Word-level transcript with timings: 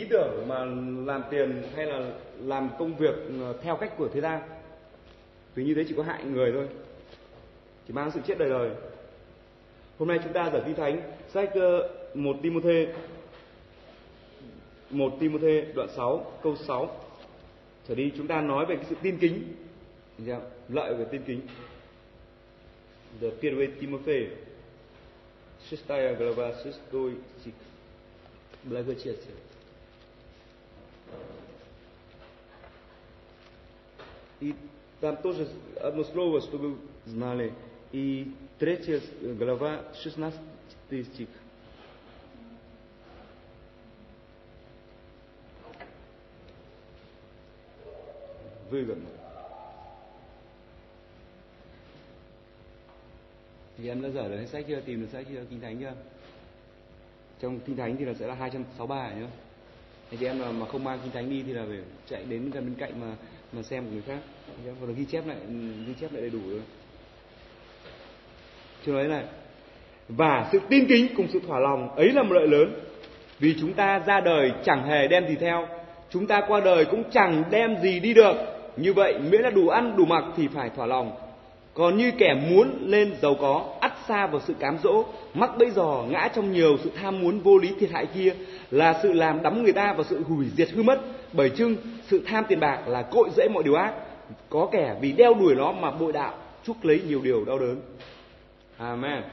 ý 0.00 0.06
tưởng 0.10 0.44
mà 0.48 0.64
làm 1.12 1.22
tiền 1.30 1.62
hay 1.76 1.86
là 1.86 2.10
làm 2.40 2.70
công 2.78 2.96
việc 2.96 3.14
ờ, 3.40 3.54
theo 3.62 3.76
cách 3.76 3.92
của 3.98 4.08
thế 4.08 4.20
gian 4.20 4.40
vì 5.54 5.64
như 5.64 5.74
thế 5.74 5.84
chỉ 5.88 5.94
có 5.96 6.02
hại 6.02 6.24
người 6.24 6.52
thôi 6.52 6.68
chỉ 7.88 7.94
mang 7.94 8.10
sự 8.10 8.20
chết 8.26 8.38
đời 8.38 8.48
đời 8.48 8.70
hôm 9.98 10.08
nay 10.08 10.18
chúng 10.24 10.32
ta 10.32 10.50
giải 10.52 10.62
kinh 10.66 10.74
thánh 10.74 11.00
sách 11.28 11.50
ờ, 11.54 11.88
một 12.14 12.36
Timôthê 12.42 12.86
một 14.90 15.12
Timôthê 15.20 15.66
đoạn 15.74 15.88
6 15.96 16.32
câu 16.42 16.56
6 16.56 16.90
trở 17.88 17.94
đi 17.94 18.12
chúng 18.16 18.26
ta 18.26 18.40
nói 18.40 18.66
về 18.66 18.76
cái 18.76 18.84
sự 18.88 18.96
tin 19.02 19.18
kính 19.18 19.42
lợi 20.68 20.94
về 20.94 21.04
tin 21.10 21.22
kính 21.26 21.40
The 23.20 23.30
Первый 23.30 23.68
Тимофею, 23.68 24.36
6 25.70 25.78
глава, 26.18 26.52
6 26.62 26.72
стих. 27.40 27.54
Благочестие. 28.64 29.34
И 34.39 34.55
там 34.99 35.17
тоже 35.17 35.47
одно 35.79 36.03
слово, 36.03 36.41
чтобы 36.41 36.77
знали. 37.05 37.53
И 37.91 38.33
третья 38.59 39.01
глава, 39.21 39.83
16 40.03 40.39
стих. 40.89 41.27
Выгодно. 48.69 49.09
thì 53.81 53.89
em 53.89 54.01
đã 54.01 54.09
dở 54.09 54.27
được 54.29 54.45
sách 54.45 54.65
chưa 54.67 54.81
tìm 54.81 55.01
được 55.01 55.07
sách 55.11 55.25
chưa 55.29 55.45
kinh 55.49 55.59
thánh 55.59 55.79
chưa 55.79 55.93
trong 57.39 57.59
kinh 57.59 57.77
thánh 57.77 57.97
thì 57.97 58.05
là 58.05 58.13
sẽ 58.13 58.27
là 58.27 58.35
263 58.35 59.13
nhá 59.13 59.27
anh 60.11 60.17
chị 60.19 60.25
em 60.25 60.39
mà, 60.39 60.51
mà 60.51 60.65
không 60.65 60.83
mang 60.83 60.99
kinh 61.03 61.11
thánh 61.11 61.29
đi 61.29 61.43
thì 61.47 61.53
là 61.53 61.63
phải 61.67 61.77
chạy 62.09 62.23
đến 62.29 62.51
gần 62.51 62.65
bên 62.65 62.75
cạnh 62.75 63.01
mà 63.01 63.07
mà 63.53 63.61
xem 63.61 63.83
của 63.83 63.91
người 63.91 64.01
khác. 64.07 64.19
Hoặc 64.65 64.87
là 64.87 64.93
ghi 64.97 65.05
chép 65.05 65.27
lại 65.27 65.37
ừ, 65.47 65.53
ghi 65.87 65.93
chép 66.01 66.13
lại 66.13 66.21
đầy 66.21 66.29
đủ 66.29 66.39
rồi. 66.49 66.61
Chưa 68.85 68.91
nói 68.91 69.07
này 69.07 69.23
và 70.09 70.49
sự 70.51 70.59
tin 70.69 70.85
kính 70.85 71.07
cùng 71.17 71.27
sự 71.33 71.39
thỏa 71.47 71.59
lòng 71.59 71.95
ấy 71.95 72.09
là 72.09 72.23
một 72.23 72.33
lợi 72.33 72.47
lớn. 72.47 72.73
Vì 73.39 73.55
chúng 73.61 73.73
ta 73.73 73.99
ra 73.99 74.21
đời 74.21 74.51
chẳng 74.63 74.87
hề 74.87 75.07
đem 75.07 75.27
gì 75.27 75.35
theo 75.35 75.67
chúng 76.09 76.27
ta 76.27 76.41
qua 76.47 76.59
đời 76.59 76.85
cũng 76.85 77.03
chẳng 77.11 77.43
đem 77.49 77.77
gì 77.83 77.99
đi 77.99 78.13
được. 78.13 78.35
Như 78.77 78.93
vậy 78.93 79.19
miễn 79.19 79.41
là 79.41 79.49
đủ 79.49 79.67
ăn 79.67 79.95
đủ 79.97 80.05
mặc 80.05 80.23
thì 80.37 80.47
phải 80.47 80.69
thỏa 80.69 80.85
lòng. 80.85 81.11
Còn 81.73 81.97
như 81.97 82.11
kẻ 82.17 82.33
muốn 82.49 82.77
lên 82.81 83.15
giàu 83.21 83.35
có, 83.39 83.75
xa 84.07 84.27
vào 84.27 84.41
sự 84.41 84.53
cám 84.59 84.77
dỗ, 84.83 85.05
mắc 85.33 85.51
bẫy 85.57 85.71
giò, 85.71 86.03
ngã 86.09 86.27
trong 86.35 86.51
nhiều 86.51 86.77
sự 86.83 86.91
tham 86.95 87.21
muốn 87.21 87.39
vô 87.39 87.57
lý 87.57 87.73
thiệt 87.79 87.91
hại 87.91 88.05
kia 88.05 88.33
là 88.71 88.99
sự 89.03 89.13
làm 89.13 89.43
đắm 89.43 89.63
người 89.63 89.73
ta 89.73 89.93
vào 89.93 90.03
sự 90.03 90.23
hủy 90.23 90.47
diệt 90.57 90.69
hư 90.69 90.83
mất. 90.83 91.01
Bởi 91.33 91.49
chưng 91.49 91.75
sự 92.07 92.21
tham 92.25 92.43
tiền 92.47 92.59
bạc 92.59 92.87
là 92.87 93.01
cội 93.01 93.29
rễ 93.35 93.47
mọi 93.53 93.63
điều 93.63 93.75
ác. 93.75 93.93
Có 94.49 94.69
kẻ 94.71 94.95
vì 95.01 95.11
đeo 95.11 95.33
đuổi 95.33 95.55
nó 95.55 95.71
mà 95.71 95.91
bội 95.91 96.11
đạo, 96.11 96.37
chuốc 96.63 96.85
lấy 96.85 97.01
nhiều 97.07 97.21
điều 97.23 97.45
đau 97.45 97.59
đớn. 97.59 97.81
Amen. 98.77 99.23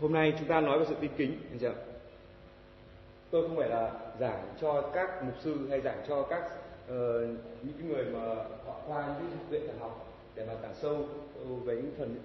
Hôm 0.00 0.12
nay 0.12 0.32
chúng 0.38 0.48
ta 0.48 0.60
nói 0.60 0.78
về 0.78 0.84
sự 0.88 0.94
tin 1.00 1.10
kính, 1.16 1.38
anh 1.50 1.58
chị 1.58 1.66
Tôi 3.30 3.48
không 3.48 3.56
phải 3.56 3.68
là 3.68 3.90
giảng 4.20 4.42
cho 4.60 4.82
các 4.94 5.24
mục 5.24 5.34
sư 5.40 5.56
hay 5.70 5.80
giảng 5.80 5.98
cho 6.08 6.22
các 6.22 6.42
uh, 6.44 6.94
những 7.62 7.74
cái 7.78 7.88
người 7.88 8.04
mà 8.04 8.34
họ 8.66 8.74
qua 8.86 9.06
những 9.06 9.30
cái 9.30 9.38
viện 9.50 9.66
thần 9.66 9.78
học 9.80 10.09
để 10.40 10.46
mà 10.46 10.54
càng 10.62 10.74
sâu 10.74 11.08
về 11.64 11.74
những 11.74 11.94
phần, 11.98 12.16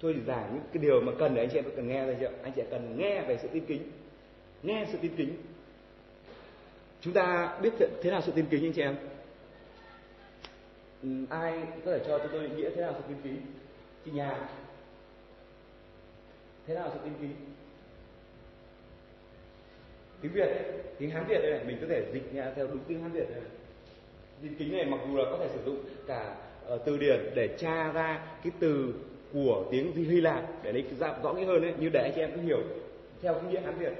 tôi 0.00 0.16
giảng 0.26 0.50
những 0.54 0.62
cái 0.72 0.82
điều 0.82 1.00
mà 1.00 1.12
cần 1.18 1.34
để 1.34 1.42
anh 1.42 1.48
chị 1.52 1.58
em 1.58 1.64
cần 1.76 1.88
nghe 1.88 2.04
thôi 2.04 2.16
chứ. 2.20 2.26
Anh 2.42 2.52
chị 2.56 2.62
em 2.62 2.66
cần 2.70 2.98
nghe 2.98 3.22
về 3.22 3.38
sự 3.42 3.48
tin 3.52 3.64
kính, 3.66 3.82
nghe 4.62 4.86
sự 4.92 4.98
tin 5.02 5.16
kính. 5.16 5.36
Chúng 7.00 7.12
ta 7.12 7.58
biết 7.62 7.72
thế 8.02 8.10
nào 8.10 8.20
sự 8.20 8.32
tin 8.32 8.46
kính 8.50 8.64
anh 8.64 8.72
chị 8.72 8.82
em? 8.82 8.96
Ừ, 11.02 11.08
ai 11.30 11.62
có 11.84 11.92
thể 11.92 12.04
cho 12.06 12.18
chúng 12.18 12.32
tôi 12.32 12.48
nghĩa 12.48 12.70
thế 12.70 12.82
nào 12.82 12.94
sự 12.98 13.02
tin 13.08 13.16
kính? 13.22 13.42
Chị 14.04 14.10
nhà 14.10 14.48
thế 16.66 16.74
nào 16.74 16.90
sự 16.94 16.98
tin 17.04 17.12
kính? 17.20 17.34
Tiếng 20.20 20.32
việt, 20.32 20.48
tiếng 20.98 21.10
hán 21.10 21.26
việt 21.26 21.38
đây 21.42 21.50
này, 21.50 21.64
mình 21.64 21.78
có 21.80 21.86
thể 21.90 22.06
dịch 22.12 22.22
theo 22.56 22.66
đúng 22.66 22.78
tiếng 22.88 23.02
hán 23.02 23.12
việt 23.12 23.30
này. 23.30 23.40
Tin 24.42 24.54
kính 24.58 24.72
này 24.72 24.84
mặc 24.84 25.00
dù 25.08 25.16
là 25.16 25.24
có 25.30 25.38
thể 25.38 25.48
sử 25.54 25.64
dụng 25.64 25.84
cả 26.06 26.36
Ờ, 26.68 26.78
từ 26.84 26.96
điển 26.96 27.20
để 27.34 27.48
tra 27.58 27.92
ra 27.92 28.20
cái 28.44 28.52
từ 28.58 28.94
của 29.32 29.64
tiếng 29.70 29.92
Hy 29.92 30.20
Lạp 30.20 30.64
để 30.64 30.72
lấy 30.72 30.84
ra 30.98 31.14
rõ 31.22 31.32
nghĩa 31.32 31.44
hơn 31.44 31.62
ấy, 31.62 31.72
như 31.80 31.88
để 31.92 32.02
anh 32.02 32.12
chị 32.14 32.20
em 32.20 32.30
cũng 32.34 32.46
hiểu 32.46 32.62
theo 33.22 33.34
cái 33.34 33.52
nghĩa 33.52 33.60
Hán 33.60 33.78
Việt. 33.78 33.92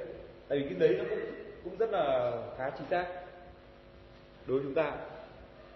Tại 0.48 0.58
vì 0.58 0.64
cái 0.64 0.74
đấy 0.78 0.94
nó 0.98 1.04
cũng 1.10 1.18
cũng 1.64 1.76
rất 1.78 1.90
là 1.90 2.32
khá 2.58 2.70
chính 2.78 2.86
xác. 2.90 3.06
Đối 4.46 4.58
với 4.58 4.64
chúng 4.64 4.74
ta. 4.74 4.96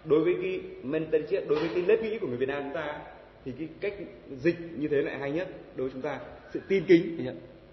Đối 0.04 0.20
với 0.24 0.34
cái 0.42 0.60
mentality, 0.82 1.36
đối 1.48 1.58
với 1.58 1.68
cái 1.74 1.84
nếp 1.86 2.02
nghĩ 2.02 2.18
của 2.18 2.26
người 2.26 2.36
Việt 2.36 2.48
Nam 2.48 2.62
chúng 2.62 2.74
ta 2.74 3.00
thì 3.44 3.52
cái 3.58 3.68
cách 3.80 3.94
dịch 4.30 4.56
như 4.76 4.88
thế 4.88 4.96
lại 4.96 5.18
hay 5.18 5.32
nhất 5.32 5.48
đối 5.76 5.88
với 5.88 5.92
chúng 5.92 6.02
ta 6.02 6.20
sự 6.52 6.60
tin 6.68 6.84
kính. 6.84 7.18
Dạ. 7.26 7.32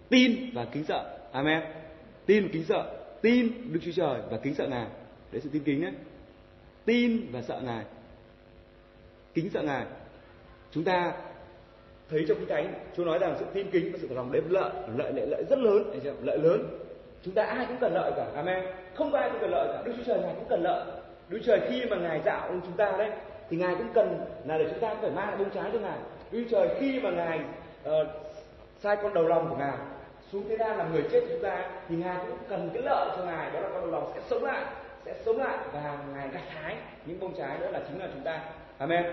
Tin 0.10 0.50
và 0.54 0.66
kính 0.66 0.84
sợ. 0.84 1.18
Amen. 1.32 1.64
Tin 2.26 2.50
kính 2.50 2.64
sợ. 2.64 2.96
Tin 3.22 3.52
đức 3.74 3.80
chúa 3.84 3.92
trời 3.92 4.22
và 4.32 4.38
kính 4.38 4.54
sợ 4.56 4.68
ngài. 4.68 4.88
Đấy 5.32 5.42
sự 5.42 5.50
tin 5.54 5.64
kính 5.64 5.82
đấy 5.82 5.94
tin 6.86 7.32
và 7.32 7.42
sợ 7.42 7.62
ngài 7.66 7.86
kính 9.34 9.50
sợ 9.50 9.62
ngài 9.62 9.86
chúng 10.72 10.84
ta 10.84 11.14
thấy 12.10 12.26
trong 12.28 12.38
kinh 12.38 12.48
thánh 12.48 12.74
chúa 12.98 13.06
nói 13.06 13.20
rằng 13.20 13.36
sự 13.40 13.46
tin 13.54 13.72
kính 13.72 13.92
và 13.92 14.00
sự 14.02 14.08
lòng 14.16 14.32
đem 14.32 14.44
lợi 14.50 14.72
lợi 14.98 15.14
lợi 15.14 15.28
lợi 15.28 15.44
rất 15.50 15.60
lớn. 15.60 15.84
Lợi 16.22 16.38
lớn. 16.38 16.64
Chúng 17.24 17.34
ta 17.34 17.44
ai 17.44 17.66
cũng 17.66 17.78
cần 17.82 17.94
lợi 17.94 18.12
cả. 18.16 18.26
Amen. 18.36 18.66
Không 18.96 19.14
ai 19.14 19.30
cũng 19.30 19.42
cần 19.42 19.52
lợi 19.52 19.68
cả. 19.74 19.82
Đức 19.86 19.94
chúa 19.98 20.04
trời 20.06 20.20
ngài 20.22 20.34
cũng 20.36 20.46
cần 20.50 20.64
lợi. 20.64 20.86
Đức 21.30 21.40
trời 21.46 21.60
khi 21.70 21.86
mà 21.90 21.98
ngài 21.98 22.20
tạo 22.20 22.50
chúng 22.50 22.78
ta 22.78 22.92
đấy 22.98 23.12
thì 23.50 23.58
ngài 23.58 23.76
cũng 23.76 23.88
cần 23.94 24.20
là 24.46 24.58
để 24.58 24.66
chúng 24.70 24.80
ta 24.80 24.90
cũng 24.90 25.02
phải 25.02 25.12
mang 25.12 25.38
bông 25.38 25.50
trái 25.50 25.70
cho 25.74 25.80
ngài. 25.80 25.98
Đức 26.32 26.46
trời 26.52 26.70
khi 26.80 27.00
mà 27.00 27.12
ngài 27.12 27.40
uh, 27.90 28.08
sai 28.80 28.96
con 28.96 29.14
đầu 29.14 29.28
lòng 29.28 29.50
của 29.50 29.56
ngài 29.56 29.78
xuống 30.32 30.50
thế 30.50 30.58
gian 30.58 30.78
làm 30.78 30.94
người 30.94 31.04
chết 31.12 31.22
chúng 31.30 31.42
ta 31.44 31.70
thì 31.90 31.96
ngài 31.96 32.18
cũng 32.28 32.38
cần 32.50 32.70
cái 32.74 32.84
lợi 32.84 33.10
cho 33.18 33.26
ngài. 33.26 33.52
Đó 33.52 33.60
là 33.60 33.70
con 33.70 33.82
đầu 33.82 33.92
lòng 33.92 34.12
sẽ 34.16 34.22
sống 34.30 34.44
lại 34.44 34.66
sẽ 35.06 35.14
sống 35.26 35.38
lại 35.38 35.58
và 35.74 35.98
ngài 36.16 36.28
gặt 36.28 36.44
hái 36.50 36.76
những 37.06 37.20
bông 37.20 37.34
trái. 37.38 37.58
Đó 37.62 37.70
là 37.70 37.82
chính 37.90 38.00
là 38.00 38.08
chúng 38.14 38.24
ta 38.24 38.42
amen. 38.80 39.04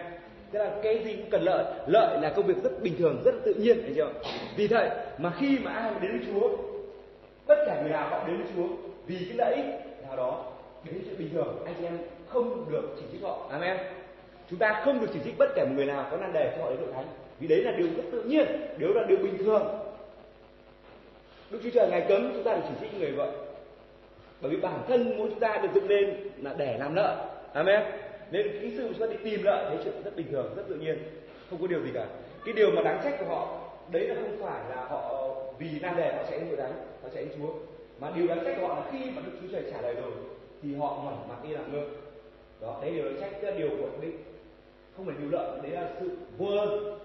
Thế 0.53 0.59
là 0.59 0.71
cái 0.83 1.05
gì 1.05 1.13
cũng 1.17 1.31
cần 1.31 1.43
lợi. 1.43 1.65
Lợi 1.87 2.19
là 2.21 2.31
công 2.37 2.47
việc 2.47 2.63
rất 2.63 2.83
bình 2.83 2.95
thường, 2.99 3.23
rất 3.25 3.35
tự 3.45 3.55
nhiên, 3.55 3.83
thấy 3.83 3.93
chưa? 3.97 4.13
Vì 4.57 4.67
vậy 4.67 4.91
mà 5.19 5.33
khi 5.39 5.59
mà 5.59 5.73
ai 5.73 5.93
đến 6.03 6.11
với 6.19 6.27
chúa, 6.27 6.49
tất 7.47 7.57
cả 7.67 7.81
người 7.83 7.91
nào 7.91 8.09
họ 8.09 8.27
đến 8.27 8.37
với 8.37 8.47
chúa, 8.57 8.75
vì 9.07 9.17
cái 9.17 9.37
lợi 9.37 9.55
ích 9.55 9.65
nào 10.07 10.17
đó 10.17 10.45
đấy 10.85 10.95
là 10.95 11.01
chuyện 11.05 11.19
bình 11.19 11.31
thường. 11.33 11.63
Anh 11.65 11.75
chị 11.79 11.85
em 11.85 11.99
không 12.29 12.71
được 12.71 12.97
chỉ 12.97 13.03
trích 13.13 13.23
họ. 13.23 13.49
Amen. 13.51 13.77
Chúng 14.51 14.59
ta 14.59 14.83
không 14.85 15.01
được 15.01 15.07
chỉ 15.15 15.21
trích 15.25 15.39
bất 15.39 15.49
kể 15.55 15.65
một 15.65 15.73
người 15.77 15.87
nào 15.87 16.07
có 16.11 16.17
nan 16.17 16.33
đề 16.33 16.55
cho 16.57 16.65
họ 16.65 16.71
đến 16.71 16.79
hội 16.79 16.89
thánh. 16.95 17.07
Vì 17.41 17.49
đấy 17.49 17.63
là 17.63 17.73
điều 17.73 17.87
rất 17.97 18.03
tự 18.13 18.23
nhiên 18.23 18.47
điều 18.79 18.93
là 18.93 19.05
điều 19.09 19.19
bình 19.19 19.39
thường. 19.39 19.79
Đức 21.51 21.61
Chúa 21.63 21.71
Trời 21.71 21.89
ngày 21.91 22.05
cấm 22.09 22.31
chúng 22.35 22.43
ta 22.43 22.55
được 22.55 22.63
chỉ 22.69 22.75
trích 22.81 23.01
người 23.01 23.13
vợ. 23.13 23.33
Bởi 24.41 24.51
vì 24.51 24.57
bản 24.57 24.81
thân 24.89 25.19
mỗi 25.19 25.29
chúng 25.31 25.41
ta 25.41 25.59
được 25.63 25.69
dựng 25.75 25.89
lên 25.89 26.31
là 26.43 26.55
để 26.59 26.79
làm 26.79 26.95
lợi. 26.95 27.17
Amen 27.53 27.83
nên 28.31 28.61
kỹ 28.61 28.77
sư 28.77 28.89
chúng 28.89 29.01
ta 29.01 29.07
đi 29.07 29.31
tìm 29.31 29.43
lại 29.43 29.65
thấy 29.69 29.79
chuyện 29.85 30.03
rất 30.05 30.17
bình 30.17 30.27
thường, 30.31 30.55
rất 30.57 30.63
tự 30.69 30.75
nhiên, 30.75 30.99
không 31.51 31.61
có 31.61 31.67
điều 31.67 31.81
gì 31.81 31.91
cả. 31.95 32.07
Cái 32.45 32.55
điều 32.55 32.71
mà 32.71 32.83
đáng 32.83 33.01
trách 33.05 33.17
của 33.19 33.27
họ, 33.27 33.61
đấy 33.93 34.09
là 34.09 34.15
không 34.15 34.37
phải 34.41 34.71
là 34.71 34.85
họ, 34.85 35.35
vì 35.59 35.81
nan 35.81 35.97
đề 35.97 36.17
họ 36.17 36.23
chạy 36.31 36.39
đến 36.39 36.49
hội 36.49 36.57
thánh 36.57 36.73
họ 37.03 37.09
chạy 37.15 37.27
chúa. 37.37 37.53
Mà 38.01 38.13
điều 38.17 38.27
đáng 38.27 38.45
trách 38.45 38.57
của 38.61 38.69
họ 38.69 38.75
là 38.75 38.91
khi 38.93 39.11
mà 39.11 39.23
đức 39.27 39.33
chúa 39.41 39.49
trời 39.53 39.71
trả 39.71 39.81
lời 39.81 39.95
rồi, 39.95 40.13
thì 40.63 40.75
họ 40.75 41.03
mẩn 41.05 41.29
mặt 41.29 41.37
đi 41.43 41.49
làm 41.49 41.73
ngơ. 41.73 41.87
Đó, 42.61 42.79
đấy 42.83 42.91
điều 42.91 43.05
đáng 43.05 43.21
trách 43.21 43.45
là 43.45 43.51
điều 43.51 43.69
của 43.69 43.89
định 44.01 44.25
không 44.97 45.07
phải 45.07 45.15
điều 45.21 45.31
lợi, 45.31 45.61
đấy 45.63 45.73
là 45.73 45.91
sự 46.01 46.11
vô 46.39 46.47
ơn. 46.47 46.99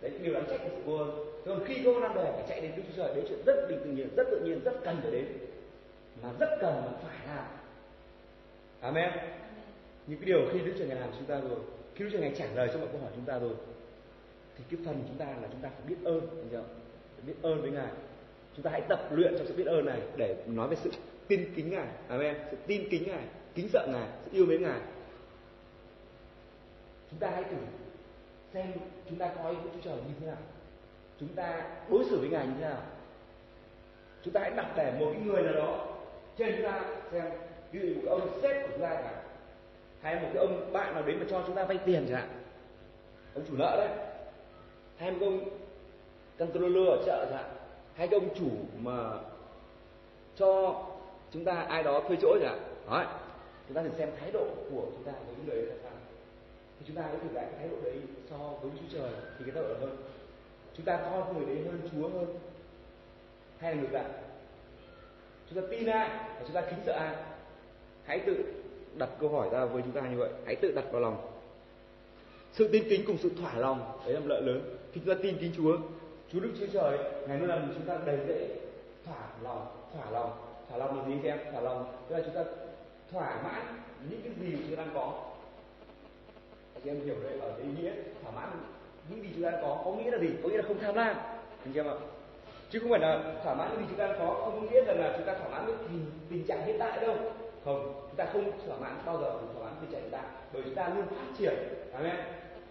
Đấy 0.00 0.12
điều 0.22 0.34
đáng 0.34 0.44
trách 0.50 0.60
của 0.62 0.70
sự 0.76 0.82
vô 0.84 0.96
ơn. 0.96 1.26
Còn 1.46 1.64
khi 1.64 1.82
có 1.84 2.00
nan 2.00 2.14
đề 2.14 2.32
phải 2.32 2.44
chạy 2.48 2.60
đến 2.60 2.72
đức 2.76 2.82
chúa 2.88 3.02
trời, 3.02 3.14
đấy 3.14 3.24
chuyện 3.28 3.38
rất 3.46 3.68
bình 3.68 3.80
tự 3.84 3.90
nhiên, 3.90 4.08
rất 4.16 4.26
tự 4.30 4.40
nhiên, 4.44 4.60
rất 4.64 4.74
cần 4.84 4.96
phải 5.02 5.10
đến. 5.10 5.26
Mà 6.22 6.28
rất 6.40 6.56
cần 6.60 6.82
mà 6.86 6.92
phải 7.02 7.36
làm. 7.36 7.44
Amen 8.80 9.10
những 10.10 10.18
cái 10.18 10.26
điều 10.26 10.48
khi 10.52 10.58
đức 10.58 10.72
chúa 10.78 10.84
ngài 10.84 11.00
làm 11.00 11.10
chúng 11.18 11.26
ta 11.26 11.40
rồi, 11.40 11.58
khi 11.94 12.04
đức 12.04 12.10
chúa 12.12 12.18
ngài 12.18 12.34
trả 12.38 12.46
lời 12.54 12.68
cho 12.72 12.78
mọi 12.78 12.88
câu 12.92 13.00
hỏi 13.00 13.10
chúng 13.16 13.24
ta 13.24 13.38
rồi, 13.38 13.54
thì 14.56 14.64
cái 14.70 14.80
phần 14.86 15.04
chúng 15.08 15.18
ta 15.18 15.26
là 15.26 15.48
chúng 15.52 15.60
ta 15.60 15.68
phải 15.68 15.82
biết 15.88 15.96
ơn 16.04 16.20
hiểu? 16.50 16.62
Phải 17.16 17.24
biết 17.26 17.34
ơn 17.42 17.62
với 17.62 17.70
ngài. 17.70 17.92
Chúng 18.56 18.62
ta 18.62 18.70
hãy 18.70 18.80
tập 18.88 19.08
luyện 19.10 19.34
trong 19.38 19.46
sự 19.46 19.54
biết 19.56 19.66
ơn 19.66 19.86
này 19.86 20.00
để 20.16 20.36
nói 20.46 20.68
về 20.68 20.76
sự 20.76 20.90
tin 21.28 21.54
kính 21.54 21.70
ngài. 21.70 21.86
Amen. 22.08 22.36
Sự 22.50 22.56
tin 22.66 22.88
kính 22.90 23.02
ngài, 23.06 23.24
kính 23.54 23.68
sợ 23.68 23.86
ngài, 23.92 24.08
sự 24.24 24.30
yêu 24.32 24.46
mến 24.46 24.62
ngài. 24.62 24.80
Chúng 27.10 27.18
ta 27.18 27.30
hãy 27.30 27.44
thử 27.44 27.56
xem 28.54 28.72
chúng 29.08 29.18
ta 29.18 29.34
coi 29.42 29.54
Đức 29.54 29.70
Chúa 29.74 29.80
Trời 29.90 29.96
như 29.96 30.14
thế 30.20 30.26
nào. 30.26 30.36
Chúng 31.20 31.28
ta 31.28 31.70
đối 31.90 32.04
xử 32.04 32.20
với 32.20 32.28
ngài 32.28 32.46
như 32.46 32.52
thế 32.60 32.64
nào. 32.68 32.82
Chúng 34.22 34.32
ta 34.32 34.40
hãy 34.40 34.50
đặt 34.50 34.72
để 34.76 34.92
một 35.00 35.10
cái 35.12 35.22
người 35.22 35.42
nào 35.42 35.52
đó 35.52 35.86
trên 36.36 36.54
chúng 36.56 36.64
ta 36.64 36.84
xem, 37.12 37.24
ví 37.72 37.80
dụ 37.80 38.00
một 38.00 38.08
ông 38.10 38.38
sếp 38.42 38.62
của 38.62 38.68
chúng 38.72 38.82
ta 38.82 38.94
cả 38.94 39.19
hay 40.02 40.14
một 40.14 40.28
cái 40.34 40.46
ông 40.46 40.72
bạn 40.72 40.94
nào 40.94 41.02
đến 41.02 41.18
mà 41.18 41.26
cho 41.30 41.42
chúng 41.46 41.56
ta 41.56 41.64
vay 41.64 41.78
tiền 41.78 42.06
chẳng 42.08 42.20
hạn. 42.20 42.28
Ông 43.34 43.44
chủ 43.48 43.54
nợ 43.58 43.76
đấy. 43.76 44.06
Hay 44.96 45.10
một 45.10 45.18
ông 45.20 45.48
controller 46.38 46.88
ở 46.88 47.02
chợ 47.06 47.26
chẳng 47.30 47.38
hạn. 47.38 47.56
Hay 47.94 48.08
cái 48.08 48.20
ông 48.20 48.34
chủ 48.34 48.50
mà 48.78 49.18
cho 50.36 50.82
chúng 51.32 51.44
ta 51.44 51.52
ai 51.52 51.82
đó 51.82 52.02
thuê 52.08 52.16
chỗ 52.22 52.38
chẳng 52.42 52.58
hạn. 52.88 53.06
Đấy. 53.06 53.06
Chúng 53.68 53.76
ta 53.76 53.82
thì 53.82 53.88
xem 53.98 54.10
thái 54.20 54.30
độ 54.32 54.46
của 54.70 54.86
chúng 54.92 55.04
ta 55.04 55.12
với 55.12 55.36
người 55.46 55.56
đấy 55.56 55.66
là 55.66 55.74
sao. 55.82 55.92
Thì 56.78 56.84
chúng 56.86 56.96
ta 56.96 57.02
có 57.02 57.18
thể 57.22 57.28
cái 57.34 57.48
thái 57.58 57.68
độ 57.68 57.76
đấy 57.84 57.98
so 58.30 58.36
với 58.36 58.70
Chúa 58.80 58.98
Trời 58.98 59.10
thì 59.38 59.44
cái 59.44 59.54
thái 59.54 59.62
độ 59.62 59.74
hơn. 59.80 59.96
Chúng 60.76 60.86
ta 60.86 60.96
coi 60.96 61.34
người 61.34 61.46
đấy 61.46 61.64
hơn 61.64 61.88
Chúa 61.92 62.08
hơn. 62.08 62.38
Hay 63.58 63.74
là 63.74 63.82
ngược 63.82 63.92
lại. 63.92 64.04
Chúng 65.50 65.62
ta 65.62 65.68
tin 65.70 65.86
ai 65.86 66.08
và 66.08 66.40
chúng 66.44 66.54
ta 66.54 66.60
kính 66.60 66.78
sợ 66.86 66.92
ai. 66.92 67.16
Hãy 68.04 68.18
tự 68.26 68.44
đặt 68.98 69.08
câu 69.20 69.28
hỏi 69.30 69.48
ra 69.52 69.64
với 69.64 69.82
chúng 69.82 69.92
ta 69.92 70.00
như 70.00 70.16
vậy 70.18 70.30
hãy 70.46 70.56
tự 70.56 70.72
đặt 70.72 70.84
vào 70.92 71.00
lòng. 71.00 71.16
Sự 72.52 72.68
tin 72.68 72.88
kính 72.88 73.04
cùng 73.06 73.18
sự 73.18 73.30
thỏa 73.40 73.54
lòng 73.54 73.98
đấy 74.04 74.14
là 74.14 74.20
một 74.20 74.26
lợi 74.28 74.42
lớn. 74.42 74.76
Khi 74.92 75.00
chúng 75.04 75.14
ta 75.14 75.20
tin 75.22 75.36
kính 75.38 75.52
Chúa 75.56 75.76
Chúa 76.32 76.40
Đức 76.40 76.50
Chúa 76.60 76.66
Trời 76.72 76.98
ngày 77.28 77.38
luôn 77.38 77.48
làm 77.48 77.72
chúng 77.74 77.86
ta 77.86 77.98
đầy 78.06 78.18
dễ 78.28 78.48
thỏa 79.06 79.28
lòng 79.42 79.66
thỏa 79.94 80.10
lòng. 80.10 80.30
Thỏa 80.68 80.78
lòng 80.78 80.98
là 80.98 81.06
gì 81.06 81.28
em? 81.28 81.38
thỏa 81.52 81.60
lòng 81.60 81.92
tức 82.08 82.16
là 82.16 82.22
chúng 82.24 82.34
ta 82.34 82.44
thỏa 83.12 83.42
mãn 83.42 83.80
những 84.10 84.20
cái 84.22 84.32
gì 84.40 84.56
chúng 84.68 84.76
ta 84.76 84.84
đang 84.84 84.94
có. 84.94 85.12
Anh 86.74 86.86
em 86.86 87.04
hiểu 87.04 87.16
đấy 87.22 87.38
ở 87.40 87.56
ý 87.56 87.68
nghĩa 87.82 87.92
thỏa 88.22 88.32
mãn 88.32 88.48
những 89.10 89.22
gì 89.22 89.28
chúng 89.34 89.44
ta 89.44 89.50
đang 89.50 89.62
có 89.62 89.82
có 89.84 89.92
nghĩa 89.92 90.10
là 90.10 90.18
gì? 90.18 90.28
Có 90.42 90.48
nghĩa 90.48 90.56
là 90.56 90.62
không 90.62 90.78
tham 90.78 90.94
lam. 90.94 91.16
Anh 91.64 91.74
em 91.74 91.86
ạ. 91.86 91.94
Chứ 92.70 92.78
không 92.78 92.90
phải 92.90 93.00
là 93.00 93.34
thỏa 93.44 93.54
mãn 93.54 93.68
những 93.70 93.80
gì 93.80 93.86
chúng 93.88 93.98
ta 93.98 94.06
đang 94.06 94.18
có 94.18 94.34
không 94.44 94.60
có 94.60 94.66
nghĩa 94.70 94.84
rằng 94.84 95.00
là 95.00 95.14
chúng 95.16 95.26
ta 95.26 95.34
thỏa 95.34 95.48
mãn 95.48 95.66
với 95.66 95.74
tình, 95.88 96.06
tình 96.30 96.44
trạng 96.44 96.66
hiện 96.66 96.76
tại 96.78 97.00
đâu 97.00 97.16
không 97.64 97.92
chúng 98.08 98.16
ta 98.16 98.26
không 98.32 98.50
thỏa 98.66 98.76
mãn 98.76 98.98
bao 99.06 99.18
giờ 99.18 99.30
không 99.30 99.54
thỏa 99.54 99.64
mãn 99.64 99.74
tình 99.80 99.90
trạng 99.90 100.00
hiện 100.00 100.10
tại 100.10 100.24
bởi 100.52 100.62
chúng 100.64 100.74
ta 100.74 100.88
luôn 100.88 101.06
phát 101.06 101.26
triển 101.38 101.54
amen 101.92 102.16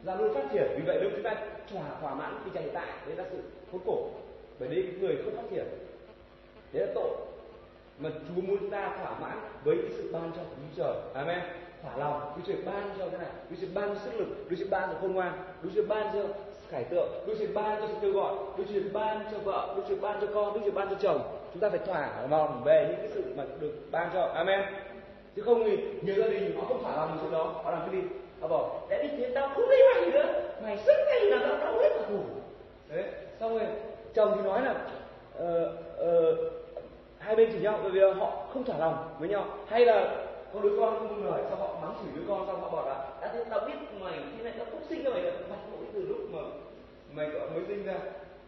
ra 0.03 0.15
luôn 0.15 0.33
phát 0.33 0.43
triển 0.53 0.67
vì 0.75 0.81
vậy 0.85 0.97
nếu 1.01 1.09
chúng 1.11 1.23
ta 1.23 1.35
thỏa 1.73 1.99
thỏa 2.01 2.15
mãn 2.15 2.41
tình 2.43 2.53
trạng 2.53 2.63
hiện 2.63 2.73
tại 2.73 2.87
đấy 3.07 3.15
là 3.15 3.23
sự 3.31 3.37
khốn 3.71 3.81
khổ 3.85 4.09
bởi 4.59 4.69
đây 4.69 4.93
người 4.99 5.17
không 5.25 5.35
phát 5.35 5.49
triển 5.51 5.65
đấy 6.73 6.87
là 6.87 6.93
tội 6.95 7.15
mà 7.99 8.09
Chúa 8.09 8.41
muốn 8.41 8.57
chúng 8.59 8.69
ta 8.69 8.97
thỏa 8.97 9.19
mãn 9.19 9.37
với 9.63 9.77
cái 9.81 9.91
sự 9.97 10.09
ban 10.13 10.31
cho 10.35 10.41
của 10.41 10.55
Chúa 10.55 10.83
Trời. 10.83 10.95
Amen. 11.13 11.39
Thỏa 11.83 11.97
lòng, 11.97 12.33
Chúa 12.35 12.41
Trời 12.47 12.57
ban 12.65 12.89
cho 12.97 13.09
cái 13.09 13.19
này, 13.19 13.29
Chúa 13.49 13.55
Trời 13.61 13.69
ban 13.73 13.89
cho 13.89 13.99
sức 14.05 14.11
lực, 14.19 14.27
Chúa 14.49 14.55
Trời 14.55 14.67
ban 14.69 14.89
cho 14.89 14.97
khôn 15.01 15.13
ngoan, 15.13 15.33
Chúa 15.63 15.69
Trời 15.75 15.85
ban 15.85 16.13
cho 16.13 16.23
khải 16.69 16.83
tượng, 16.83 17.23
Chúa 17.25 17.35
Trời 17.35 17.47
ban 17.47 17.81
cho 17.81 17.87
sự 17.87 17.93
kêu 18.01 18.13
gọi, 18.13 18.35
Chúa 18.57 18.63
Trời 18.73 18.83
ban 18.93 19.25
cho 19.31 19.37
vợ, 19.39 19.73
Chúa 19.75 19.81
Trời 19.89 19.97
ban 20.01 20.21
cho 20.21 20.27
con, 20.33 20.53
Chúa 20.53 20.59
Trời 20.59 20.71
ban 20.71 20.89
cho 20.89 20.95
chồng. 21.01 21.38
Chúng 21.53 21.61
ta 21.61 21.69
phải 21.69 21.79
thỏa 21.85 22.09
lòng 22.29 22.61
về 22.65 22.85
những 22.89 22.99
cái 22.99 23.09
sự 23.13 23.23
mà 23.37 23.43
được 23.59 23.73
ban 23.91 24.09
cho. 24.13 24.21
Amen. 24.21 24.61
Chứ 25.35 25.41
không 25.41 25.63
thì 25.63 25.77
nhiều 26.01 26.15
gia 26.15 26.27
đình 26.27 26.55
họ 26.57 26.65
không 26.67 26.83
thỏa 26.83 26.95
lòng 26.95 27.17
sự 27.21 27.31
đó, 27.31 27.43
họ 27.63 27.71
làm 27.71 27.81
cái 27.91 28.01
gì? 28.01 28.07
Họ 28.41 28.47
bảo, 28.47 28.87
để 28.89 29.03
đi 29.03 29.09
thì 29.17 29.33
tao 29.35 29.49
không 29.49 29.69
lấy 29.69 29.83
mày 29.93 30.11
nữa, 30.11 30.41
mày 30.63 30.77
sức 30.77 30.97
ngày 31.05 31.25
là 31.25 31.37
tao 31.49 31.57
đau 31.57 31.79
hết 31.79 31.89
cả 31.89 32.05
thủ. 32.09 32.19
Đấy, 32.89 33.03
xong 33.39 33.57
rồi 33.57 33.67
chồng 34.13 34.33
thì 34.35 34.41
nói 34.43 34.61
là 34.61 34.75
uh, 35.37 35.69
uh, 36.03 36.53
hai 37.17 37.35
bên 37.35 37.49
chỉ 37.53 37.59
nhau 37.59 37.79
bởi 37.83 37.91
vì 37.91 37.99
họ 38.01 38.47
không 38.53 38.63
thỏa 38.63 38.77
lòng 38.77 39.15
với 39.19 39.29
nhau 39.29 39.45
hay 39.67 39.85
là 39.85 40.25
có 40.53 40.59
đứa 40.59 40.77
con 40.79 40.99
không 40.99 41.25
lời 41.25 41.41
sau 41.49 41.57
họ 41.57 41.77
mắng 41.81 41.93
chửi 42.01 42.11
đứa 42.15 42.21
con 42.27 42.47
xong 42.47 42.61
họ 42.61 42.69
bảo 42.69 42.85
là 42.85 43.09
đã 43.21 43.31
thế 43.33 43.43
tao 43.49 43.59
biết 43.59 43.73
mày 43.99 44.19
thế 44.37 44.43
này 44.43 44.53
tao 44.57 44.67
không 44.71 44.81
sinh 44.89 45.03
ra 45.03 45.11
mày 45.11 45.21
là 45.21 45.31
mặt 45.49 45.55
mũi 45.71 45.85
từ 45.93 46.05
lúc 46.07 46.17
mà 46.31 46.39
mày 47.13 47.27
mới 47.27 47.63
sinh 47.67 47.85
ra 47.85 47.93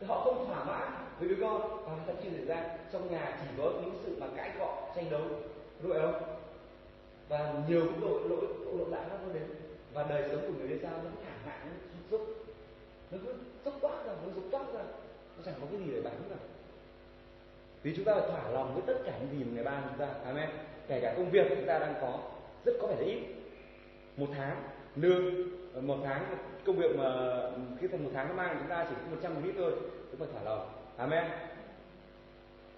thì 0.02 0.08
họ 0.08 0.22
không 0.24 0.48
thỏa 0.48 0.64
mãn 0.64 0.92
với 1.20 1.30
đứa 1.30 1.36
con 1.42 1.86
và 1.86 1.98
thật 2.08 2.14
chí 2.24 2.30
xảy 2.30 2.46
ra. 2.46 2.78
Trong 2.94 3.12
nhà 3.12 3.38
chỉ 3.42 3.48
có 3.58 3.72
những 3.82 3.96
sự 4.06 4.18
mà 4.20 4.28
cãi 4.36 4.52
cọ, 4.60 4.92
tranh 4.96 5.10
đấu. 5.12 5.22
Đúng 5.82 5.94
không? 5.94 6.24
Và 7.30 7.54
nhiều 7.70 7.82
cái 7.82 7.98
tội 8.02 8.30
lỗi 8.30 8.48
tội 8.66 8.78
lỗi 8.78 8.88
lạ 8.92 9.06
nó 9.10 9.34
đến 9.34 9.44
và 9.94 10.04
đời 10.04 10.30
sống 10.32 10.42
của 10.42 10.54
người 10.60 10.68
đấy 10.68 10.80
sao? 10.82 10.92
Nó 11.04 11.10
thả 11.26 11.46
mạng 11.46 11.68
nó 11.68 12.18
dốc 12.18 12.22
nó 13.12 13.18
cứ 13.26 13.34
dốc 13.66 13.74
toát 13.82 14.06
ra, 14.06 14.14
nó 14.24 14.34
dốc 14.36 14.44
toát 14.52 14.74
ra. 14.74 14.84
Nó 15.38 15.44
chẳng 15.46 15.56
có 15.62 15.68
cái 15.72 15.80
gì 15.80 15.92
để 15.94 16.02
bán 16.02 16.14
cả. 16.30 16.36
Vì 17.84 17.96
chúng 17.96 18.06
ta 18.06 18.14
phải 18.14 18.30
thỏa 18.30 18.50
lòng 18.50 18.74
với 18.74 18.84
tất 18.88 19.02
cả 19.06 19.14
những 19.20 19.40
gì 19.40 19.46
mà 19.46 19.52
người 19.54 19.64
ban 19.64 19.84
chúng 19.90 20.00
ta. 20.00 20.14
Amen. 20.26 20.50
Kể 20.88 21.00
cả 21.02 21.14
công 21.18 21.30
việc 21.30 21.48
chúng 21.50 21.68
ta 21.68 21.80
đang 21.80 21.94
có, 22.02 22.20
rất 22.66 22.74
có 22.82 22.88
vẻ 22.88 22.96
là 22.96 23.06
ít. 23.06 23.20
Một 24.18 24.28
tháng 24.36 24.64
lương, 24.96 25.34
một 25.88 25.98
tháng 26.04 26.26
công 26.66 26.76
việc 26.76 26.96
mà 26.98 27.42
khi 27.80 27.88
thành 27.88 28.04
một 28.04 28.10
tháng 28.14 28.28
nó 28.28 28.34
mang 28.34 28.56
chúng 28.60 28.70
ta 28.70 28.86
chỉ 28.90 28.96
có 28.96 29.12
một 29.12 29.18
trăm 29.24 29.34
thôi 29.58 29.72
chúng 30.12 30.20
ta 30.20 30.26
thỏa 30.34 30.44
lòng 30.44 30.70
amen. 30.98 31.24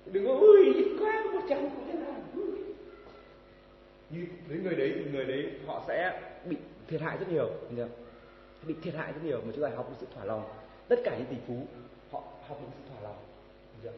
Đừng 0.06 0.28
có, 0.28 0.34
ui, 0.34 0.74
ít 0.76 0.88
quá 1.00 1.24
một 1.34 1.42
trăm 1.50 1.70
cũng 1.70 1.88
thế 1.88 2.00
nào 2.00 2.14
như 4.14 4.26
đến 4.50 4.64
người 4.64 4.76
đấy 4.76 4.92
thì 4.96 5.12
người 5.12 5.26
đấy 5.26 5.52
họ 5.66 5.84
sẽ 5.88 6.22
bị 6.46 6.58
thiệt 6.88 7.02
hại 7.02 7.18
rất 7.18 7.30
nhiều 7.30 7.50
chưa? 7.76 7.88
bị 8.68 8.76
thiệt 8.82 8.94
hại 8.94 9.14
rất 9.14 9.20
nhiều 9.24 9.42
mà 9.46 9.52
chúng 9.56 9.64
ta 9.64 9.70
học 9.76 9.90
được 9.90 9.96
sự 10.00 10.08
thỏa 10.16 10.26
lòng. 10.26 10.44
Tất 10.88 11.00
cả 11.04 11.18
những 11.18 11.26
tỷ 11.26 11.36
phú, 11.48 11.68
họ 12.12 12.24
học 12.48 12.58
được 12.62 12.68
sự 12.78 12.90
thỏa 12.90 13.02
lòng 13.02 13.16
chưa? 13.84 13.92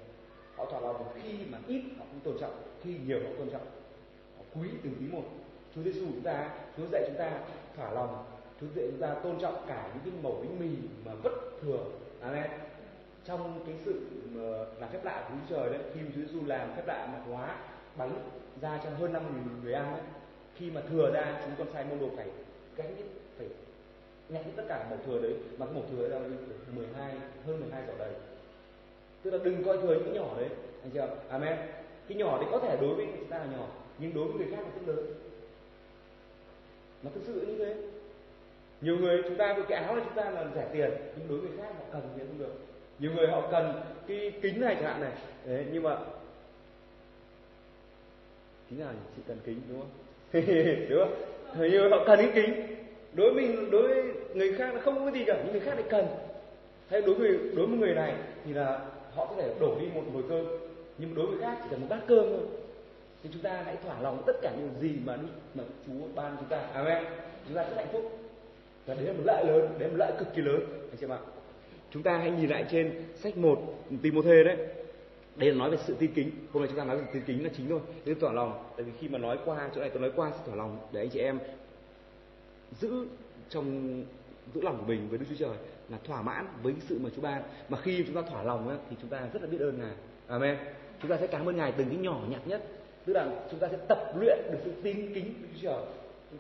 họ 0.56 0.66
thỏa 0.66 0.80
lòng 0.80 1.06
khi 1.24 1.32
mà 1.50 1.58
ít, 1.68 1.84
họ 2.00 2.06
cũng 2.12 2.20
tôn 2.24 2.42
trọng, 2.42 2.62
khi 2.84 2.96
nhiều 3.06 3.20
họ 3.20 3.30
tôn 3.38 3.50
trọng. 3.50 3.66
Họ 4.38 4.44
quý 4.56 4.70
từng 4.84 4.94
tí 5.00 5.06
một. 5.12 5.24
Chúa 5.76 5.82
Giêsu 5.84 6.00
chúng 6.00 6.22
ta, 6.22 6.50
Chúa 6.78 6.86
dạy 6.92 7.04
chúng 7.08 7.18
ta 7.18 7.32
thỏa 7.76 7.92
lòng 7.92 8.26
thực 8.62 8.68
dạy 8.76 8.86
chúng 8.92 9.00
ta 9.00 9.14
tôn 9.24 9.40
trọng 9.40 9.66
cả 9.68 9.90
những 9.94 10.04
cái 10.04 10.24
mẩu 10.24 10.42
bánh 10.42 10.60
mì 10.60 10.76
mà 11.06 11.12
bất 11.24 11.34
thường. 11.62 11.92
Amen. 12.22 12.52
Trong 13.26 13.60
cái 13.66 13.76
sự 13.86 14.02
ờ, 14.40 14.68
làm 14.80 14.90
phép 14.90 15.00
lạ 15.04 15.26
của 15.30 15.36
Chúa 15.36 15.56
Trời 15.56 15.70
đấy, 15.70 15.82
khi 15.94 16.02
mà 16.02 16.08
Chúa 16.16 16.22
Giêsu 16.22 16.46
làm 16.46 16.76
phép 16.76 16.88
lạ 16.88 17.10
mà 17.14 17.20
hóa 17.20 17.58
bánh 17.98 18.30
ra 18.62 18.80
cho 18.84 18.90
hơn 18.90 19.14
năm 19.14 19.24
nghìn 19.36 19.64
người 19.64 19.74
ăn 19.74 19.94
đấy 19.94 20.04
khi 20.56 20.72
mà 20.72 20.82
thừa 20.90 21.12
ra, 21.14 21.42
chúng 21.46 21.56
con 21.58 21.68
sai 21.74 21.86
môn 21.90 22.00
đồ 22.00 22.10
phải 22.16 22.28
gánh 22.76 22.96
phải 23.38 23.48
nhặt 24.30 24.46
tất 24.56 24.64
cả 24.68 24.86
mẩu 24.90 25.00
thừa 25.06 25.22
đấy, 25.22 25.34
mà 25.58 25.66
cái 25.66 25.76
mẩu 25.76 25.84
thừa 25.92 26.10
đấy 26.10 26.20
là 26.20 26.28
12 26.76 27.16
hơn 27.46 27.60
12 27.60 27.84
giỏ 27.88 27.94
đầy. 28.00 28.14
Tức 29.22 29.32
là 29.32 29.38
đừng 29.44 29.64
coi 29.64 29.78
thường 29.78 30.04
những 30.06 30.14
nhỏ 30.14 30.34
đấy, 30.38 30.50
anh 30.82 30.92
chị 30.94 31.00
ạ 31.00 31.08
amen. 31.30 31.58
Cái 32.08 32.18
nhỏ 32.18 32.38
đấy 32.38 32.48
có 32.52 32.60
thể 32.60 32.78
đối 32.82 32.96
với 32.96 33.08
chúng 33.18 33.30
ta 33.30 33.38
là 33.38 33.46
nhỏ, 33.46 33.68
nhưng 34.00 34.14
đối 34.14 34.28
với 34.28 34.38
người 34.38 34.56
khác 34.56 34.64
là 34.64 34.70
rất 34.76 34.94
lớn. 34.94 35.14
Mà 37.04 37.12
thực 37.14 37.22
sự 37.26 37.46
như 37.48 37.58
thế 37.58 37.76
nhiều 38.86 38.98
người 38.98 39.22
chúng 39.24 39.38
ta 39.38 39.58
cái 39.70 39.84
áo 39.84 39.96
này 39.96 40.06
chúng 40.06 40.24
ta 40.24 40.30
là 40.30 40.46
rẻ 40.56 40.68
tiền 40.74 40.90
nhưng 41.18 41.28
đối 41.30 41.40
với 41.40 41.50
người 41.50 41.58
khác 41.58 41.74
họ 41.78 41.86
cần 41.92 42.02
thì 42.16 42.24
không 42.28 42.40
được. 42.40 42.54
Nhiều 43.00 43.12
người 43.16 43.28
họ 43.28 43.48
cần 43.52 43.82
cái 44.08 44.32
kính 44.42 44.62
này 44.62 44.76
chẳng 44.76 44.84
hạn 44.84 45.02
này. 45.02 45.12
Đấy, 45.46 45.66
nhưng 45.72 45.84
mà 45.84 45.98
kính 48.70 48.80
nào 48.80 48.90
chị 49.16 49.22
cần 49.28 49.38
kính 49.46 49.62
đúng 49.70 49.80
không? 49.80 49.90
Đúng 50.90 51.00
không? 51.00 51.72
Nhiều 51.72 51.90
họ 51.90 52.04
cần 52.08 52.20
cái 52.20 52.32
kính. 52.36 52.76
Đối 53.14 53.34
với 53.34 53.44
mình 53.44 53.72
đối 53.72 53.88
với 53.88 54.04
người 54.34 54.54
khác 54.54 54.76
là 54.76 54.82
không 54.82 55.06
có 55.06 55.12
gì 55.12 55.24
cả 55.26 55.42
nhưng 55.44 55.52
người 55.52 55.62
khác 55.62 55.74
lại 55.74 55.86
cần. 55.90 56.08
Hay 56.90 57.02
đối 57.02 57.16
với 57.16 57.40
đối 57.56 57.68
với 57.68 57.78
người 57.78 57.94
này 57.94 58.16
thì 58.46 58.54
là 58.54 58.80
họ 59.16 59.26
có 59.26 59.36
thể 59.38 59.54
đổ 59.60 59.80
đi 59.80 59.88
một 59.94 60.04
nồi 60.14 60.24
cơm 60.30 60.46
nhưng 60.98 61.16
đối 61.16 61.26
với 61.26 61.40
khác 61.42 61.58
chỉ 61.64 61.68
cần 61.72 61.82
một 61.82 61.88
bát 61.90 62.00
cơm 62.08 62.26
thôi. 62.26 62.48
Thì 63.24 63.30
chúng 63.34 63.42
ta 63.42 63.62
hãy 63.66 63.76
thỏa 63.86 64.02
lòng 64.02 64.24
tất 64.26 64.34
cả 64.42 64.52
những 64.58 64.70
gì 64.82 64.98
mà 65.06 65.16
đi 65.16 65.28
mà 65.54 65.64
Chúa 65.88 66.08
ban 66.16 66.36
chúng 66.40 66.50
ta. 66.50 66.58
Amen. 66.74 67.04
Chúng 67.48 67.56
ta 67.56 67.64
rất 67.64 67.76
hạnh 67.76 67.88
phúc 67.92 68.25
và 68.86 68.94
đấy 68.94 69.06
là 69.06 69.14
một 69.14 69.24
lợi 69.26 69.46
lớn 69.46 69.76
đấy 69.80 69.80
là 69.80 69.88
một 69.88 69.98
lợi 69.98 70.12
cực 70.20 70.28
kỳ 70.36 70.42
lớn 70.42 70.60
anh 70.70 70.98
chị 71.00 71.06
em 71.06 71.12
ạ. 71.12 71.20
Chúng 71.92 72.04
ta 72.04 72.18
hãy 72.18 72.32
nhìn 72.32 72.50
lại 72.50 72.66
trên 72.72 73.04
sách 73.16 73.38
1 73.38 73.60
Timothée 74.02 74.44
đấy. 74.44 74.58
Đây 75.36 75.52
là 75.52 75.58
nói 75.58 75.70
về 75.72 75.78
sự 75.86 75.96
tin 76.00 76.14
kính. 76.14 76.32
Hôm 76.54 76.64
nay 76.64 76.68
chúng 76.70 76.78
ta 76.78 76.86
nói 76.86 76.98
về 76.98 77.04
tin 77.14 77.24
kính 77.26 77.44
là 77.44 77.50
chính 77.58 77.70
thôi. 77.70 77.80
Nên 78.06 78.20
thỏa 78.20 78.34
lòng 78.34 78.64
tại 78.78 78.84
vì 78.84 78.92
khi 79.00 79.08
mà 79.08 79.20
nói 79.20 79.38
qua 79.46 79.70
chỗ 79.76 79.82
này 79.82 79.90
tôi 79.90 80.02
nói 80.02 80.12
qua 80.16 80.32
sự 80.32 80.40
thỏa 80.46 80.56
lòng. 80.56 80.78
Để 80.92 81.02
anh 81.02 81.10
chị 81.10 81.20
em 81.20 81.40
giữ 82.80 83.06
trong 83.50 84.04
giữ 84.54 84.62
lòng 84.62 84.78
của 84.78 84.86
mình 84.88 85.08
với 85.10 85.18
Đức 85.18 85.26
Chúa 85.30 85.46
Trời 85.46 85.58
là 85.90 85.98
thỏa 86.04 86.22
mãn 86.22 86.48
với 86.64 86.74
sự 86.90 87.00
mà 87.04 87.10
Chúa 87.16 87.22
ban. 87.22 87.44
Mà 87.70 87.78
khi 87.82 88.04
chúng 88.08 88.16
ta 88.16 88.22
thỏa 88.30 88.44
lòng 88.44 88.68
ấy, 88.68 88.78
thì 88.90 88.96
chúng 89.02 89.10
ta 89.10 89.28
rất 89.34 89.42
là 89.42 89.48
biết 89.48 89.60
ơn 89.60 89.80
Ngài. 89.80 89.94
Amen. 90.28 90.58
Chúng 91.02 91.12
ta 91.12 91.18
sẽ 91.18 91.28
cảm 91.28 91.50
ơn 91.50 91.58
Ngài 91.58 91.72
từng 91.72 91.88
cái 91.90 91.98
nhỏ 91.98 92.22
nhặt 92.30 92.42
nhất. 92.46 92.64
Tức 93.06 93.14
là 93.14 93.30
chúng 93.52 93.60
ta 93.60 93.68
sẽ 93.72 93.78
tập 93.88 94.14
luyện 94.20 94.40
được 94.52 94.60
sự 94.66 94.72
tin 94.84 95.14
kính 95.14 95.34
Đức 95.42 95.48
Chúa 95.54 95.68
Trời 95.68 95.82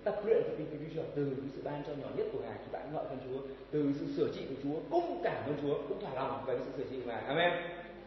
tập 0.03 0.21
luyện 0.25 0.43
sự 0.47 0.55
tin 0.57 0.67
kính 0.71 0.89
Chúa 0.95 1.01
từ 1.15 1.21
những 1.21 1.49
sự 1.55 1.61
ban 1.63 1.83
cho 1.87 1.93
nhỏ 1.93 2.07
nhất 2.17 2.27
của 2.33 2.39
Ngài 2.39 2.57
chúng 2.57 2.73
ta 2.73 2.79
ngợi 2.93 3.05
con 3.09 3.17
Chúa, 3.25 3.39
từ 3.71 3.91
sự 3.99 4.05
sửa 4.17 4.27
trị 4.35 4.41
của 4.49 4.55
Chúa, 4.63 4.79
cũng 4.91 5.21
cảm 5.23 5.45
ơn 5.45 5.55
Chúa, 5.61 5.77
cũng 5.87 6.01
thỏa 6.01 6.13
lòng 6.13 6.43
về 6.45 6.57
sự 6.65 6.71
sửa 6.77 6.89
trị 6.89 7.01
của 7.01 7.11
Ngài. 7.11 7.23
Amen. 7.23 7.53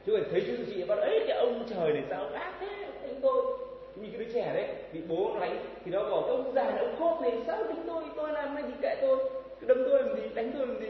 Chứ 0.06 0.16
phải 0.16 0.30
thấy 0.30 0.40
Chúa 0.46 0.56
sửa 0.56 0.72
trị 0.72 0.84
bắt 0.84 0.98
ấy 0.98 1.24
cái 1.28 1.38
ông 1.38 1.66
trời 1.70 1.92
này 1.92 2.04
sao 2.08 2.26
ác 2.26 2.54
thế 2.60 2.86
anh 3.02 3.20
tôi. 3.22 3.58
Như 3.96 4.08
cái 4.10 4.18
đứa 4.18 4.32
trẻ 4.32 4.54
đấy, 4.54 4.74
bị 4.92 5.00
bố 5.08 5.36
đánh, 5.40 5.64
thì 5.84 5.90
nó 5.90 6.02
bảo, 6.02 6.22
ông 6.22 6.52
già 6.54 6.64
này, 6.64 6.78
ông 6.78 6.96
khóc 6.98 7.18
này, 7.22 7.32
sao 7.46 7.64
đánh 7.64 7.84
tôi 7.86 8.04
tôi 8.16 8.32
làm 8.32 8.54
này 8.54 8.64
thì 8.66 8.72
kệ 8.82 8.96
tôi? 9.00 9.30
Cứ 9.60 9.66
đâm 9.66 9.78
tôi 9.84 10.02
làm 10.02 10.16
gì, 10.16 10.22
đánh 10.34 10.52
tôi 10.52 10.66
làm 10.66 10.80
gì? 10.80 10.88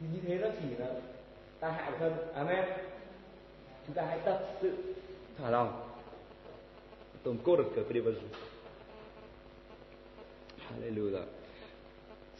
Thì 0.00 0.06
như 0.12 0.20
thế 0.26 0.34
nó 0.34 0.48
chỉ 0.60 0.76
là 0.78 0.86
ta 1.60 1.70
hại 1.70 1.92
thân. 1.98 2.12
Amen. 2.34 2.64
Chúng 3.86 3.94
ta 3.94 4.02
hãy 4.08 4.18
tập 4.24 4.40
sự 4.62 4.72
thỏa 5.38 5.50
lòng. 5.50 5.88
Tổng 7.22 7.36
cô 7.44 7.56
được 7.56 7.64
cờ 7.76 7.82
đi 7.90 8.00
Hallelujah. 10.70 11.24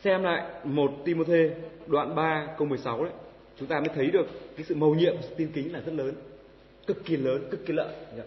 Xem 0.02 0.22
lại 0.22 0.42
một 0.64 0.92
Timôthê 1.04 1.50
đoạn 1.86 2.14
3 2.14 2.48
câu 2.58 2.68
16 2.68 3.04
đấy, 3.04 3.12
chúng 3.58 3.68
ta 3.68 3.80
mới 3.80 3.88
thấy 3.94 4.06
được 4.06 4.26
cái 4.56 4.64
sự 4.68 4.74
mầu 4.74 4.94
nhiệm, 4.94 5.14
sự 5.22 5.34
tin 5.36 5.48
kính 5.54 5.72
là 5.72 5.80
rất 5.86 5.92
lớn, 5.92 6.14
cực 6.86 7.04
kỳ 7.04 7.16
lớn, 7.16 7.42
cực 7.50 7.66
kỳ 7.66 7.72
lợi. 7.72 7.94
Dạ. 8.16 8.24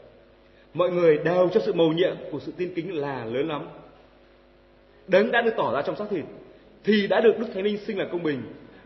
Mọi 0.74 0.92
người 0.92 1.18
đều 1.18 1.50
cho 1.54 1.62
sự 1.66 1.74
mầu 1.74 1.92
nhiệm 1.92 2.16
của 2.32 2.40
sự 2.40 2.52
tin 2.58 2.74
kính 2.76 2.96
là 2.98 3.26
lớn 3.26 3.48
lắm. 3.48 3.68
Đấng 5.08 5.32
đã 5.32 5.42
được 5.42 5.54
tỏ 5.58 5.74
ra 5.74 5.82
trong 5.82 5.96
xác 5.96 6.06
thịt, 6.10 6.24
thì 6.84 7.08
đã 7.08 7.22
được 7.22 7.34
đức 7.40 7.48
thánh 7.54 7.64
linh 7.64 7.78
sinh 7.78 7.98
là 7.98 8.06
công 8.12 8.24
bình, 8.24 8.42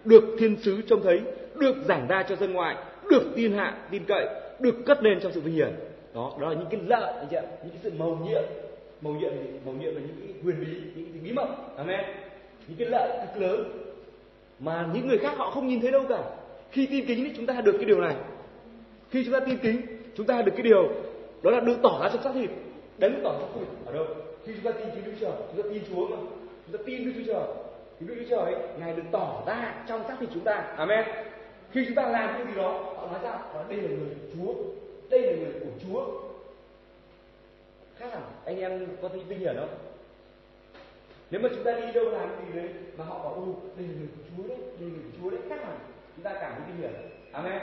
được 0.05 0.23
thiên 0.39 0.57
sứ 0.61 0.81
trông 0.81 1.03
thấy, 1.03 1.21
được 1.55 1.75
giảng 1.85 2.07
ra 2.07 2.23
cho 2.23 2.35
dân 2.35 2.53
ngoại, 2.53 2.75
được 3.09 3.23
tin 3.35 3.53
hạ, 3.53 3.87
tin 3.91 4.03
cậy, 4.07 4.25
được 4.59 4.75
cất 4.85 5.03
lên 5.03 5.19
trong 5.21 5.31
sự 5.31 5.41
vinh 5.41 5.55
hiển. 5.55 5.73
Đó 6.13 6.37
đó 6.41 6.49
là 6.49 6.55
những 6.55 6.67
cái 6.71 6.81
lợi, 6.85 7.13
anh 7.17 7.27
chị 7.29 7.35
ạ, 7.35 7.43
những 7.63 7.69
cái 7.69 7.79
sự 7.83 7.91
mầu 7.97 8.19
nhiệm 8.29 8.43
mầu 9.01 9.13
nhiệm 9.13 9.31
thì 9.31 9.49
mầu 9.65 9.73
nhiệm 9.73 9.95
là 9.95 10.01
những 10.01 10.15
cái 10.19 10.35
quyền 10.43 10.59
bí 10.59 10.67
những 10.95 11.11
cái 11.13 11.21
bí 11.23 11.31
mật. 11.31 11.47
Amen. 11.77 11.99
Những 12.67 12.77
cái 12.77 12.87
lợi 12.87 13.27
cực 13.27 13.41
lớn 13.41 13.71
mà 14.59 14.87
những 14.93 15.07
người 15.07 15.17
khác 15.17 15.33
họ 15.37 15.51
không 15.51 15.67
nhìn 15.67 15.81
thấy 15.81 15.91
đâu 15.91 16.03
cả. 16.09 16.23
Khi 16.71 16.85
tin 16.85 17.05
kính 17.05 17.23
thì 17.23 17.33
chúng 17.37 17.45
ta 17.45 17.61
được 17.61 17.73
cái 17.77 17.85
điều 17.85 18.01
này. 18.01 18.15
Khi 19.09 19.23
chúng 19.25 19.33
ta 19.33 19.39
tin 19.39 19.57
kính 19.57 19.81
chúng 20.15 20.25
ta 20.25 20.41
được 20.41 20.51
cái 20.55 20.63
điều 20.63 20.83
đó 21.43 21.51
là 21.51 21.59
được 21.59 21.77
tỏ 21.83 21.99
ra 22.03 22.09
trong 22.13 22.23
xác 22.23 22.31
thịt. 22.33 22.49
Đấy 22.97 23.09
được 23.09 23.19
tỏ 23.23 23.31
ra 23.33 23.39
trong 23.39 23.49
xác 23.53 23.59
thịt. 23.59 23.67
Ở 23.85 23.93
đâu? 23.93 24.05
Khi 24.45 24.53
chúng 24.53 24.73
ta 24.73 24.79
tin 24.79 24.89
kính 24.95 25.03
Đức 25.05 25.11
Chúa 25.19 25.25
Trời 25.25 25.35
chúng 25.53 25.63
ta 25.63 25.69
tin 25.73 25.83
Chúa 25.89 26.07
mà. 26.07 26.17
Chúng 26.67 26.77
ta 26.77 26.83
tin 26.85 27.05
Đức 27.05 27.11
Chúa 27.15 27.33
Trời. 27.33 27.47
Thì 27.99 28.07
Đức 28.07 28.15
Chúa 28.19 28.35
Trời 28.35 28.53
ấy, 28.53 28.63
ngài 28.79 28.93
được 28.95 29.03
tỏ 29.11 29.43
ra 29.47 29.83
trong 29.87 30.03
xác 30.07 30.15
thịt 30.19 30.29
chúng 30.33 30.43
ta. 30.43 30.73
Amen. 30.77 31.05
Khi 31.71 31.85
chúng 31.85 31.95
ta 31.95 32.07
làm 32.07 32.29
cái 32.37 32.45
gì 32.47 32.53
đó 32.55 32.93
họ 32.97 33.07
nói 33.07 33.19
ra 33.23 33.39
đây 33.69 33.77
là 33.77 33.89
người 33.89 33.99
của 33.99 34.27
Chúa 34.35 34.53
đây 35.09 35.21
là 35.21 35.33
người 35.37 35.53
của 35.59 35.71
Chúa 35.87 36.05
khác 38.05 38.19
hẳn 38.19 38.23
anh 38.45 38.59
em 38.59 38.87
có 39.01 39.09
thấy 39.09 39.19
vinh 39.27 39.39
hiển 39.39 39.55
không? 39.55 39.77
Nếu 41.31 41.41
mà 41.41 41.49
chúng 41.55 41.63
ta 41.63 41.71
đi 41.71 41.91
đâu 41.93 42.05
làm 42.05 42.29
gì 42.29 42.59
đấy 42.59 42.69
mà 42.97 43.05
họ 43.05 43.23
bảo 43.23 43.33
u 43.33 43.55
đây 43.77 43.87
là 43.87 43.93
người 43.97 44.07
của 44.07 44.23
Chúa 44.37 44.47
đấy 44.47 44.57
đây 44.79 44.89
là 44.89 44.95
người 44.95 45.03
của 45.03 45.17
Chúa 45.21 45.29
đấy. 45.29 45.39
Khác 45.49 45.59
hẳn 45.63 45.77
chúng 46.15 46.23
ta 46.23 46.33
cảm 46.33 46.53
thấy 46.55 46.63
vinh 46.67 46.77
hiển. 46.77 47.01
Amen. 47.31 47.61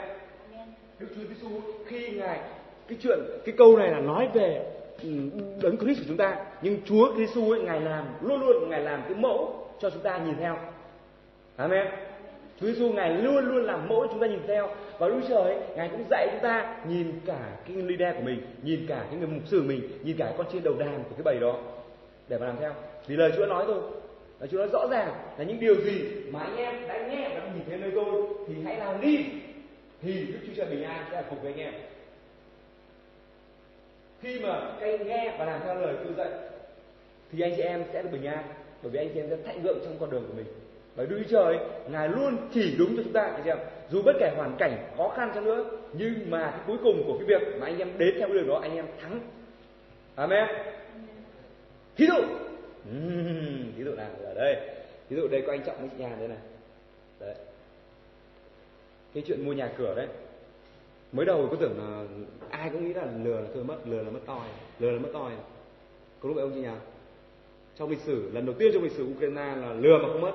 Đức 0.99 1.07
Chúa 1.15 1.21
Giêsu 1.21 1.49
khi 1.85 2.09
ngài 2.09 2.39
cái 2.87 2.97
chuyện 3.01 3.19
cái 3.45 3.55
câu 3.57 3.77
này 3.77 3.91
là 3.91 3.99
nói 3.99 4.29
về 4.33 4.65
ừ, 5.01 5.09
đấng 5.61 5.77
Christ 5.77 5.99
của 5.99 6.05
chúng 6.07 6.17
ta. 6.17 6.45
Nhưng 6.61 6.81
Chúa 6.85 7.15
Giêsu 7.17 7.51
ấy 7.51 7.61
ngài 7.61 7.81
làm 7.81 8.05
luôn 8.21 8.39
luôn 8.39 8.69
ngài 8.69 8.81
làm 8.81 9.01
cái 9.03 9.15
mẫu 9.15 9.67
cho 9.79 9.89
chúng 9.89 10.03
ta 10.03 10.17
nhìn 10.17 10.35
theo. 10.39 10.57
Amen 11.55 11.87
Chúa 12.59 12.67
Giêsu 12.67 12.89
ngài 12.89 13.09
luôn 13.09 13.45
luôn 13.45 13.63
làm 13.65 13.87
mẫu 13.87 14.07
chúng 14.11 14.19
ta 14.19 14.27
nhìn 14.27 14.39
theo. 14.47 14.69
Và 14.99 15.07
Đức 15.07 15.21
Trời 15.29 15.43
ấy, 15.43 15.57
ngài 15.75 15.89
cũng 15.89 16.03
dạy 16.09 16.27
chúng 16.31 16.41
ta 16.41 16.75
nhìn 16.89 17.19
cả 17.25 17.57
cái 17.67 17.75
leader 17.77 18.15
của 18.15 18.23
mình 18.25 18.41
nhìn 18.63 18.85
cả 18.87 19.05
cái 19.09 19.19
người 19.19 19.27
mục 19.27 19.43
sư 19.45 19.59
của 19.59 19.67
mình 19.67 19.81
nhìn 20.03 20.17
cả 20.17 20.33
con 20.37 20.47
trên 20.53 20.63
đầu 20.63 20.73
đàn 20.79 21.03
của 21.03 21.15
cái 21.15 21.23
bầy 21.23 21.39
đó 21.39 21.59
để 22.27 22.37
mà 22.37 22.45
làm 22.45 22.55
theo. 22.59 22.73
Vì 23.07 23.15
lời 23.15 23.31
Chúa 23.37 23.45
nói 23.45 23.63
thôi. 23.67 23.81
Lời 24.39 24.49
Chúa 24.51 24.57
nói 24.57 24.67
rõ 24.73 24.87
ràng 24.91 25.13
là 25.37 25.43
những 25.43 25.59
điều 25.59 25.75
gì 25.75 26.01
mà 26.31 26.39
anh 26.39 26.55
em 26.55 26.87
đã 26.87 27.07
nghe 27.07 27.29
và 27.29 27.35
đã 27.35 27.49
nhìn 27.55 27.63
thấy 27.69 27.77
nơi 27.77 27.91
tôi 27.95 28.23
thì 28.47 28.53
hãy 28.63 28.77
làm 28.77 29.01
đi. 29.01 29.25
Thì 30.01 30.25
Đức 30.25 30.39
Chúa 30.47 30.53
Trời 30.55 30.65
bình 30.65 30.83
an 30.83 31.05
sẽ 31.11 31.23
phục 31.29 31.41
với 31.43 31.53
anh 31.53 31.59
em. 31.59 31.73
Khi 34.21 34.39
mà 34.39 34.71
các 34.79 34.87
anh 34.87 35.07
nghe 35.07 35.35
và 35.39 35.45
làm 35.45 35.61
theo 35.63 35.75
lời 35.75 35.95
tôi 36.03 36.13
dạy 36.17 36.29
thì 37.31 37.41
anh 37.41 37.53
chị 37.57 37.61
em 37.61 37.83
sẽ 37.93 38.01
được 38.01 38.09
bình 38.11 38.25
an 38.25 38.43
bởi 38.83 38.91
vì 38.91 38.99
anh 38.99 39.09
chị 39.13 39.19
em 39.19 39.29
sẽ 39.29 39.37
thạnh 39.45 39.61
vượng 39.63 39.79
trong 39.83 39.97
con 39.99 40.09
đường 40.11 40.25
của 40.27 40.33
mình 40.37 40.45
bởi 40.95 41.07
Đức 41.07 41.17
Chúa 41.19 41.29
Trời 41.29 41.57
ngài 41.89 42.09
luôn 42.09 42.37
chỉ 42.53 42.75
đúng 42.77 42.97
cho 42.97 43.03
chúng 43.03 43.13
ta 43.13 43.21
anh 43.21 43.45
em. 43.45 43.57
Dù 43.89 44.01
bất 44.05 44.15
kể 44.19 44.33
hoàn 44.35 44.55
cảnh 44.59 44.77
khó 44.97 45.13
khăn 45.15 45.31
cho 45.35 45.41
nữa 45.41 45.65
nhưng 45.93 46.29
mà 46.29 46.51
cái 46.51 46.59
cuối 46.67 46.77
cùng 46.83 47.03
của 47.07 47.17
cái 47.17 47.27
việc 47.27 47.59
mà 47.59 47.65
anh 47.65 47.77
em 47.77 47.97
đến 47.97 48.15
theo 48.19 48.27
cái 48.27 48.37
đường 48.37 48.47
đó 48.47 48.59
anh 48.61 48.75
em 48.75 48.85
thắng. 49.01 49.19
Amen. 50.15 50.47
Thí 51.97 52.05
dụ. 52.07 52.23
Uhm, 52.89 53.71
ví 53.77 53.83
dụ 53.83 53.91
nào? 53.91 54.09
Ở 54.23 54.33
đây. 54.33 54.69
Ví 55.09 55.17
dụ 55.17 55.27
đây 55.27 55.43
có 55.47 55.53
anh 55.53 55.63
trọng 55.65 55.79
với 55.79 55.89
chị 55.97 56.03
nhà 56.03 56.15
đây 56.19 56.27
này. 56.27 56.37
Đấy. 57.19 57.35
Cái 59.13 59.23
chuyện 59.27 59.45
mua 59.45 59.53
nhà 59.53 59.71
cửa 59.77 59.93
đấy. 59.95 60.07
Mới 61.11 61.25
đầu 61.25 61.47
có 61.51 61.57
tưởng 61.59 61.77
là 61.77 62.03
ai 62.49 62.69
cũng 62.69 62.87
nghĩ 62.87 62.93
là 62.93 63.05
lừa 63.23 63.41
là 63.41 63.47
thôi 63.53 63.63
mất 63.63 63.77
lừa 63.85 64.03
là 64.03 64.09
mất 64.09 64.19
toi 64.25 64.47
lừa 64.79 64.91
là 64.91 64.99
mất 64.99 65.09
toi. 65.13 65.31
Có 66.19 66.29
lúc 66.29 66.35
vậy 66.35 66.43
ông 66.43 66.51
chị 66.53 66.61
nhà 66.61 66.75
trong 67.77 67.89
lịch 67.89 67.99
sử 67.99 68.31
lần 68.33 68.45
đầu 68.45 68.55
tiên 68.59 68.71
trong 68.73 68.83
lịch 68.83 68.91
sử 68.91 69.05
Ukraine 69.05 69.55
là 69.55 69.73
lừa 69.73 69.97
mà 69.97 70.07
không 70.07 70.21
mất 70.21 70.31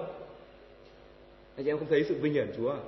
anh 1.58 1.64
chị 1.64 1.70
em 1.70 1.78
không 1.78 1.88
thấy 1.88 2.04
sự 2.04 2.14
vinh 2.14 2.32
hiển 2.32 2.52
Chúa 2.56 2.70
à? 2.70 2.78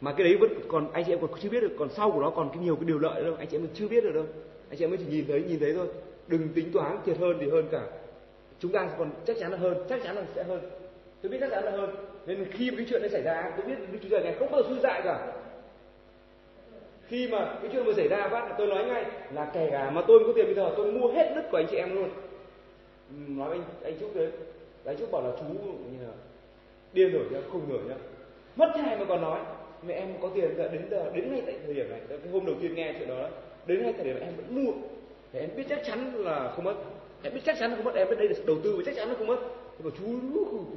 mà 0.00 0.12
cái 0.12 0.24
đấy 0.24 0.36
vẫn 0.36 0.50
còn, 0.68 0.92
anh 0.92 1.04
chị 1.04 1.12
em 1.12 1.18
còn 1.20 1.30
chưa 1.40 1.48
biết 1.48 1.60
được, 1.60 1.72
còn 1.78 1.88
sau 1.90 2.10
của 2.10 2.20
nó 2.20 2.30
còn 2.30 2.48
cái 2.48 2.58
nhiều 2.58 2.76
cái 2.76 2.84
điều 2.84 2.98
lợi 2.98 3.24
đâu, 3.24 3.34
anh 3.38 3.48
chị 3.50 3.56
em 3.56 3.66
chưa 3.74 3.88
biết 3.88 4.04
được 4.04 4.12
đâu. 4.14 4.24
Anh 4.70 4.78
chị 4.78 4.84
em 4.84 4.90
mới 4.90 4.98
chỉ 4.98 5.04
nhìn 5.04 5.24
thấy 5.28 5.42
nhìn 5.42 5.60
thấy 5.60 5.72
thôi. 5.74 5.86
Đừng 6.26 6.48
tính 6.54 6.72
toán 6.72 6.98
thiệt 7.04 7.18
hơn 7.18 7.36
thì 7.40 7.50
hơn 7.50 7.68
cả. 7.70 7.82
Chúng 8.58 8.72
ta 8.72 8.88
còn 8.98 9.10
chắc 9.26 9.36
chắn 9.40 9.52
là 9.52 9.58
hơn, 9.58 9.84
chắc 9.88 10.02
chắn 10.04 10.16
là 10.16 10.24
sẽ 10.34 10.42
hơn. 10.42 10.60
Tôi 11.22 11.32
biết 11.32 11.38
chắc 11.40 11.50
chắn 11.50 11.64
là 11.64 11.70
hơn. 11.70 11.94
Nên 12.26 12.44
khi 12.52 12.70
mà 12.70 12.76
cái 12.76 12.86
chuyện 12.90 13.00
này 13.00 13.10
xảy 13.10 13.22
ra, 13.22 13.52
tôi 13.56 13.66
biết 13.66 13.74
Đức 13.92 13.98
Chúa 14.02 14.08
Trời 14.08 14.24
này 14.24 14.36
không 14.38 14.50
bao 14.50 14.62
giờ 14.62 14.68
suy 14.68 14.80
dại 14.80 15.00
cả. 15.04 15.32
Khi 17.08 17.28
mà 17.28 17.58
cái 17.62 17.70
chuyện 17.72 17.84
vừa 17.84 17.94
xảy 17.94 18.08
ra 18.08 18.28
phát 18.28 18.54
tôi 18.58 18.66
nói 18.66 18.84
ngay 18.84 19.04
là 19.34 19.50
kể 19.54 19.68
cả 19.70 19.90
mà 19.90 20.02
tôi 20.08 20.18
có 20.26 20.32
tiền 20.36 20.46
bây 20.46 20.54
giờ, 20.54 20.74
tôi 20.76 20.92
mua 20.92 21.12
hết 21.12 21.32
đất 21.34 21.44
của 21.50 21.56
anh 21.56 21.66
chị 21.70 21.76
em 21.76 21.94
luôn. 21.94 22.10
Ừ, 23.10 23.14
nói 23.28 23.50
anh 23.50 23.64
anh 23.84 23.94
chúc 24.00 24.16
đấy. 24.16 24.30
Anh 24.84 24.96
chúc 24.96 25.12
bảo 25.12 25.22
là 25.22 25.30
chú, 25.38 25.54
như 25.64 26.06
là 26.06 26.12
điên 26.92 27.12
rồi 27.12 27.24
nhá 27.30 27.38
không 27.52 27.70
rồi 27.70 27.80
nhá. 27.88 27.94
Mất 28.56 28.72
ngày 28.76 28.96
mà 28.98 29.04
còn 29.08 29.22
nói 29.22 29.40
mẹ 29.86 29.94
em 29.94 30.08
có 30.22 30.30
tiền 30.34 30.54
giờ 30.56 30.68
đến 30.72 30.82
giờ 30.90 31.10
đến 31.14 31.32
ngay 31.32 31.42
tại 31.46 31.54
thời 31.66 31.74
điểm 31.74 31.90
này 31.90 32.00
cái 32.08 32.18
hôm 32.32 32.46
đầu 32.46 32.54
tiên 32.60 32.74
nghe 32.74 32.94
chuyện 32.98 33.08
đó 33.08 33.28
đến 33.66 33.82
ngay 33.82 33.92
thời 33.92 34.04
điểm 34.04 34.14
này 34.14 34.24
em 34.24 34.36
vẫn 34.36 34.64
mua. 34.64 34.72
Thì 35.32 35.40
em 35.40 35.50
biết 35.56 35.64
chắc 35.68 35.80
chắn 35.84 36.14
là 36.14 36.52
không 36.56 36.64
mất. 36.64 36.74
Em 37.22 37.34
biết 37.34 37.40
chắc 37.44 37.56
chắn 37.60 37.70
là 37.70 37.76
không 37.76 37.84
mất 37.84 37.94
em 37.94 38.08
biết 38.08 38.16
đây 38.18 38.28
là 38.28 38.34
đầu 38.46 38.56
tư 38.64 38.74
và 38.76 38.82
chắc 38.86 38.94
chắn 38.96 39.08
là 39.08 39.14
không 39.14 39.26
mất. 39.26 39.38
Nhưng 39.78 39.90
mà 39.90 39.96
chú 39.98 40.06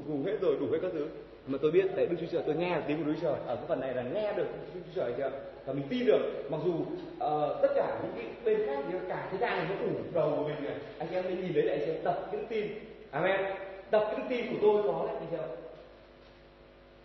ngủ 0.07 0.23
hết 0.25 0.37
rồi 0.41 0.55
đủ 0.59 0.65
hết 0.71 0.77
các 0.81 0.91
thứ. 0.93 1.07
Mà 1.47 1.57
tôi 1.61 1.71
biết 1.71 1.85
tại 1.95 2.05
đức 2.05 2.15
chúa 2.21 2.27
trời 2.31 2.41
tôi 2.45 2.55
nghe 2.55 2.81
tiếng 2.87 2.97
của 2.97 3.03
đức 3.03 3.13
chúa 3.21 3.27
trời 3.27 3.39
ở 3.47 3.55
cái 3.55 3.65
phần 3.67 3.79
này 3.79 3.93
là 3.93 4.03
nghe 4.03 4.33
được 4.33 4.45
đức 4.73 4.81
chúa 4.85 5.01
trời 5.01 5.13
chưa? 5.17 5.31
Và 5.65 5.73
mình 5.73 5.83
tin 5.89 6.05
được 6.05 6.21
mặc 6.49 6.57
dù 6.65 6.73
uh, 6.73 7.61
tất 7.61 7.67
cả 7.75 7.99
những 8.03 8.11
cái 8.15 8.25
bên 8.45 8.67
khác 8.67 8.83
thì 8.91 8.97
cả 9.09 9.29
thế 9.31 9.37
gian 9.37 9.57
này 9.57 9.67
nó 9.69 9.85
ủ 9.85 9.91
đầu 10.13 10.33
của 10.37 10.43
mình 10.43 10.63
này 10.63 10.75
anh 10.97 11.11
em 11.11 11.23
nên 11.29 11.41
nhìn 11.41 11.53
đấy 11.53 11.63
lại 11.63 11.79
sẽ 11.85 11.93
tập 12.03 12.29
cái 12.31 12.41
tin. 12.49 12.67
Amen. 13.11 13.41
Tập 13.91 14.13
cái 14.15 14.25
tin 14.29 14.45
của 14.51 14.57
tôi 14.61 14.83
có 14.83 15.05
đấy 15.07 15.15
anh 15.19 15.27
chị 15.31 15.37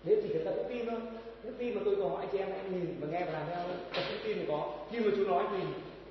thế 0.05 0.17
chỉ 0.23 0.29
cần 0.33 0.45
ta 0.45 0.51
cũng 0.57 0.67
tin 0.69 0.87
thôi 0.87 1.01
đức 1.45 1.53
tin 1.59 1.75
mà 1.75 1.81
tôi 1.85 1.97
có 1.97 2.17
anh 2.19 2.29
chị 2.33 2.39
em 2.39 2.49
em 2.49 2.73
nhìn 2.73 2.97
và 3.01 3.09
nghe 3.11 3.25
và 3.27 3.33
làm 3.33 3.43
theo. 3.51 3.65
Tập 3.95 4.03
những 4.11 4.21
tin 4.25 4.39
thì 4.39 4.45
có 4.49 4.73
nhưng 4.93 5.05
mà 5.05 5.11
chú 5.17 5.25
nói 5.25 5.45
thì 5.53 5.59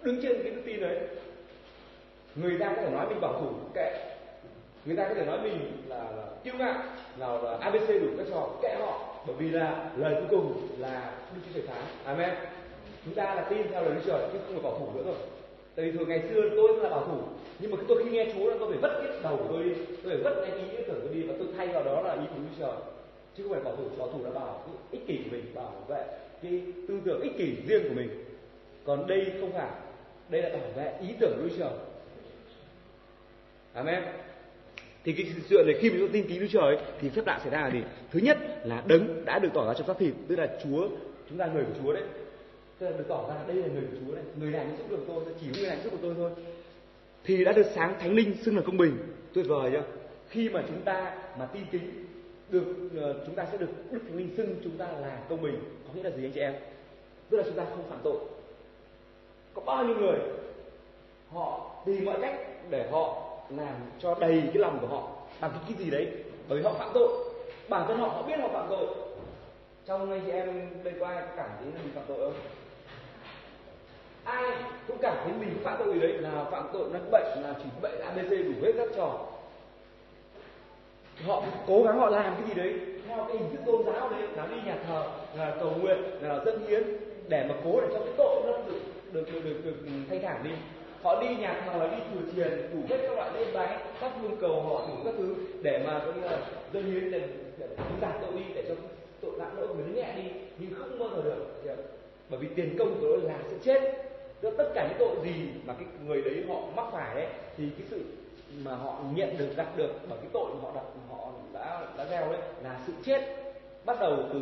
đứng 0.03 0.21
trên 0.21 0.43
cái 0.43 0.51
đức 0.51 0.61
tin 0.65 0.79
đấy 0.81 0.99
người 2.35 2.57
ta 2.59 2.73
có 2.75 2.81
thể 2.81 2.89
nói 2.89 3.05
mình 3.09 3.21
bảo 3.21 3.41
thủ 3.41 3.47
kệ. 3.73 4.15
Người 4.85 4.95
ta 4.95 5.07
có 5.07 5.13
thể 5.13 5.25
nói 5.25 5.39
mình 5.43 5.71
là, 5.87 5.97
là 5.97 6.23
kiêu 6.43 6.53
ngạo 6.57 6.83
nào 7.19 7.43
là 7.43 7.57
abc 7.57 7.89
đủ 7.89 8.07
các 8.17 8.27
trò 8.29 8.49
kệ 8.61 8.75
họ 8.79 9.15
bởi 9.27 9.35
vì 9.39 9.49
là 9.49 9.91
lời 9.97 10.13
cuối 10.13 10.27
cùng 10.29 10.67
là 10.79 11.11
đức 11.35 11.41
chúa 11.45 11.59
trời 11.59 11.67
phán. 11.67 11.83
Amen. 12.05 12.35
Chúng 13.05 13.13
ta 13.13 13.35
là 13.35 13.41
tin 13.41 13.67
theo 13.71 13.83
lời 13.83 13.91
đức 13.95 14.01
trời 14.05 14.21
chứ 14.33 14.39
không 14.45 14.53
phải 14.53 14.63
bảo 14.63 14.79
thủ 14.79 14.87
nữa 14.95 15.03
rồi. 15.05 15.15
Tại 15.75 15.85
vì 15.85 15.97
thường 15.97 16.09
ngày 16.09 16.23
xưa 16.29 16.41
tôi 16.55 16.77
là 16.77 16.89
bảo 16.89 17.05
thủ 17.05 17.17
nhưng 17.59 17.71
mà 17.71 17.77
tôi 17.87 18.03
khi 18.03 18.09
nghe 18.09 18.33
chúa 18.33 18.49
là 18.49 18.55
tôi 18.59 18.69
phải 18.69 18.77
vất 18.77 19.01
cái 19.03 19.19
đầu 19.23 19.37
của 19.37 19.45
tôi 19.49 19.63
đi 19.63 19.71
tôi 20.03 20.13
phải 20.13 20.23
vất 20.23 20.41
cái 20.41 20.59
ý 20.59 20.83
tưởng 20.87 21.01
của 21.01 21.07
tôi 21.07 21.13
đi 21.13 21.21
và 21.21 21.33
tôi 21.39 21.47
thay 21.57 21.67
vào 21.67 21.83
đó 21.83 22.01
là 22.01 22.13
ý 22.13 22.27
của 22.29 22.35
đức 22.37 22.55
trời 22.59 22.71
chứ 23.39 23.43
không 23.43 23.53
phải 23.53 23.63
bảo 23.63 23.75
thủ 23.75 23.83
bảo 23.97 24.11
thủ 24.11 24.23
là 24.23 24.29
bảo 24.29 24.63
cái 24.65 24.75
ích 24.91 25.07
kỷ 25.07 25.17
của 25.23 25.29
mình 25.31 25.45
bảo 25.55 25.85
vệ 25.87 26.05
cái 26.43 26.61
tư 26.87 26.99
tưởng 27.05 27.21
ích 27.21 27.37
kỷ 27.37 27.55
riêng 27.67 27.83
của 27.89 27.95
mình 27.95 28.09
còn 28.83 29.07
đây 29.07 29.31
không 29.39 29.51
phải 29.51 29.71
đây 30.29 30.41
là 30.41 30.49
bảo 30.49 30.71
vệ 30.75 30.93
ý 31.01 31.15
tưởng 31.19 31.39
của 31.41 31.55
trời 31.57 31.71
amen 33.73 34.03
thì 35.03 35.13
cái 35.13 35.25
chuyện 35.49 35.65
này 35.65 35.75
khi 35.79 35.89
mình 35.89 36.09
tin 36.11 36.27
kính 36.27 36.39
Đức 36.39 36.47
Trời 36.51 36.77
thì 37.01 37.09
phép 37.09 37.21
lạ 37.27 37.39
xảy 37.43 37.49
ra 37.49 37.61
là 37.61 37.71
gì? 37.71 37.79
Thứ 38.11 38.19
nhất 38.19 38.37
là 38.63 38.83
đấng 38.87 39.25
đã 39.25 39.39
được 39.39 39.49
tỏ 39.53 39.67
ra 39.67 39.73
trong 39.73 39.87
xác 39.87 39.97
thịt, 39.99 40.13
tức 40.27 40.35
là 40.35 40.47
Chúa, 40.63 40.87
chúng 41.29 41.37
ta 41.37 41.45
người 41.45 41.63
của 41.63 41.73
Chúa 41.83 41.93
đấy. 41.93 42.03
Tức 42.79 42.89
là 42.89 42.97
được 42.97 43.05
tỏ 43.07 43.25
ra 43.29 43.35
đây 43.47 43.55
là 43.55 43.67
người 43.67 43.81
của 43.81 43.97
Chúa 44.05 44.15
này, 44.15 44.23
người 44.39 44.51
này 44.51 44.67
giúp 44.77 44.85
được 44.89 45.03
tôi, 45.07 45.23
chỉ 45.41 45.47
người 45.53 45.69
này 45.69 45.77
giúp 45.83 45.91
được 45.91 45.99
tôi 46.01 46.13
thôi. 46.17 46.31
Thì 47.23 47.43
đã 47.43 47.51
được 47.51 47.65
sáng 47.75 47.95
thánh 47.99 48.13
linh 48.13 48.35
xưng 48.43 48.55
là 48.55 48.61
công 48.65 48.77
bình, 48.77 48.97
tuyệt 49.33 49.45
vời 49.47 49.71
chưa? 49.71 49.83
Khi 50.29 50.49
mà 50.49 50.63
chúng 50.67 50.81
ta 50.81 51.17
mà 51.39 51.45
tin 51.45 51.63
kính 51.71 52.05
được 52.49 52.65
ờ, 52.97 53.23
chúng 53.25 53.35
ta 53.35 53.45
sẽ 53.51 53.57
được 53.57 53.69
Đức 53.91 53.99
Thánh 54.07 54.17
Linh 54.17 54.33
xưng 54.37 54.55
chúng 54.63 54.77
ta 54.77 54.85
là 55.01 55.19
công 55.29 55.41
bình, 55.41 55.59
có 55.87 55.93
nghĩa 55.93 56.03
là 56.03 56.09
gì 56.09 56.25
anh 56.25 56.31
chị 56.31 56.39
em? 56.39 56.53
Tức 57.29 57.37
là 57.37 57.43
chúng 57.43 57.55
ta 57.55 57.65
không 57.69 57.89
phạm 57.89 57.99
tội. 58.03 58.17
Có 59.53 59.61
bao 59.65 59.85
nhiêu 59.85 59.95
người 59.95 60.19
họ 61.33 61.71
tìm 61.85 62.05
mọi 62.05 62.17
cách 62.21 62.35
để 62.69 62.89
họ 62.91 63.21
làm 63.49 63.75
cho 63.99 64.15
đầy 64.19 64.41
cái 64.45 64.57
lòng 64.57 64.77
của 64.81 64.87
họ 64.87 65.11
bằng 65.41 65.51
cái, 65.51 65.61
cái 65.67 65.85
gì 65.85 65.91
đấy 65.91 66.07
bởi 66.47 66.57
vì 66.57 66.63
họ 66.63 66.73
phạm 66.73 66.89
tội. 66.93 67.09
Bản 67.69 67.87
thân 67.87 67.97
họ 67.97 68.07
họ 68.07 68.21
biết 68.21 68.39
họ 68.39 68.47
phạm 68.47 68.65
tội. 68.69 68.87
Trong 69.85 70.11
anh 70.11 70.21
chị 70.25 70.31
em 70.31 70.69
đây 70.83 70.93
có 70.99 71.07
ai 71.07 71.23
cảm 71.37 71.49
thấy 71.59 71.71
là 71.75 71.79
mình 71.83 71.93
phạm 71.95 72.03
tội 72.07 72.17
không? 72.17 72.33
Ai 74.23 74.63
cũng 74.87 74.97
cảm 75.01 75.17
thấy 75.23 75.33
mình 75.39 75.57
phạm 75.63 75.75
tội 75.79 75.93
gì 75.93 75.99
đấy 75.99 76.13
là 76.13 76.43
phạm 76.51 76.69
tội 76.73 76.89
là 76.93 76.99
bệnh 77.11 77.43
là 77.43 77.53
chỉ 77.63 77.69
bệnh 77.81 77.99
abc 77.99 78.29
đủ 78.29 78.53
hết 78.61 78.71
các 78.77 78.89
trò 78.95 79.25
họ 81.25 81.43
cố 81.67 81.83
gắng 81.83 81.99
họ 81.99 82.09
làm 82.09 82.35
cái 82.35 82.47
gì 82.47 82.53
đấy. 82.53 82.73
Theo 83.07 83.25
cái 83.27 83.37
hình 83.37 83.49
thức 83.51 83.59
tôn 83.65 83.83
giáo 83.85 84.09
đấy 84.09 84.21
là 84.35 84.47
đi 84.47 84.55
nhà 84.65 84.77
thờ 84.87 85.03
là 85.37 85.55
cầu 85.59 85.71
nguyện 85.81 85.97
là 86.21 86.39
dân 86.45 86.67
hiến 86.67 86.83
để 87.27 87.45
mà 87.49 87.55
cố 87.63 87.81
để 87.81 87.87
cho 87.93 87.99
cái 87.99 88.13
tội 88.17 88.41
nó 88.45 88.51
được 88.51 88.79
được 89.11 89.33
được 89.33 89.41
được, 89.43 89.65
được 89.65 89.75
thanh 90.09 90.21
thản 90.21 90.43
đi. 90.43 90.51
Họ 91.01 91.21
đi 91.21 91.35
nhà 91.35 91.61
thờ 91.65 91.79
là 91.79 91.87
đi 91.87 92.03
chùa 92.13 92.31
chiền 92.35 92.69
đủ 92.73 92.79
hết 92.89 92.97
các 93.01 93.11
loại 93.15 93.31
lễ 93.33 93.45
bái 93.53 93.77
các 94.01 94.11
hương 94.21 94.37
cầu 94.41 94.61
họ 94.61 94.87
đủ 94.87 94.93
các 95.05 95.13
thứ 95.17 95.35
để 95.61 95.83
mà 95.85 95.99
coi 96.05 96.13
như 96.13 96.21
là 96.21 96.39
dân 96.73 96.83
hiến 96.83 97.11
để 97.11 97.21
giảm 98.01 98.13
tội 98.21 98.31
đi 98.33 98.43
để 98.55 98.63
cho 98.67 98.75
tội 99.21 99.31
nặng 99.39 99.51
lỗi 99.57 99.67
của 99.67 99.73
mình 99.73 99.95
nhẹ 99.95 100.13
đi. 100.15 100.29
Nhưng 100.57 100.73
không 100.73 100.99
bao 100.99 101.09
giờ 101.15 101.21
được 101.23 101.75
bởi 102.29 102.39
vì 102.39 102.47
tiền 102.55 102.75
công 102.79 103.01
của 103.01 103.07
nó 103.07 103.27
là 103.27 103.39
sẽ 103.51 103.57
chết. 103.63 103.93
Tức 104.41 104.53
tất 104.57 104.71
cả 104.75 104.87
những 104.89 104.97
tội 104.99 105.15
gì 105.23 105.33
mà 105.65 105.73
cái 105.73 105.85
người 106.05 106.21
đấy 106.21 106.43
họ 106.47 106.55
mắc 106.75 106.85
phải 106.91 107.13
ấy, 107.15 107.27
thì 107.57 107.63
cái 107.77 107.87
sự 107.89 108.01
mà 108.63 108.75
họ 108.75 108.99
nhận 109.13 109.37
được 109.37 109.55
gặp 109.57 109.77
được 109.77 109.91
bởi 110.09 110.17
cái 110.21 110.29
tội 110.33 110.51
mà 110.53 110.59
họ 110.61 110.71
đặt 110.75 110.83
họ 111.09 111.31
đã 111.53 111.87
đã 111.97 112.05
gieo 112.09 112.31
đấy 112.31 112.41
là 112.63 112.79
sự 112.87 112.93
chết 113.03 113.21
bắt 113.85 113.97
đầu 113.99 114.17
từ 114.33 114.39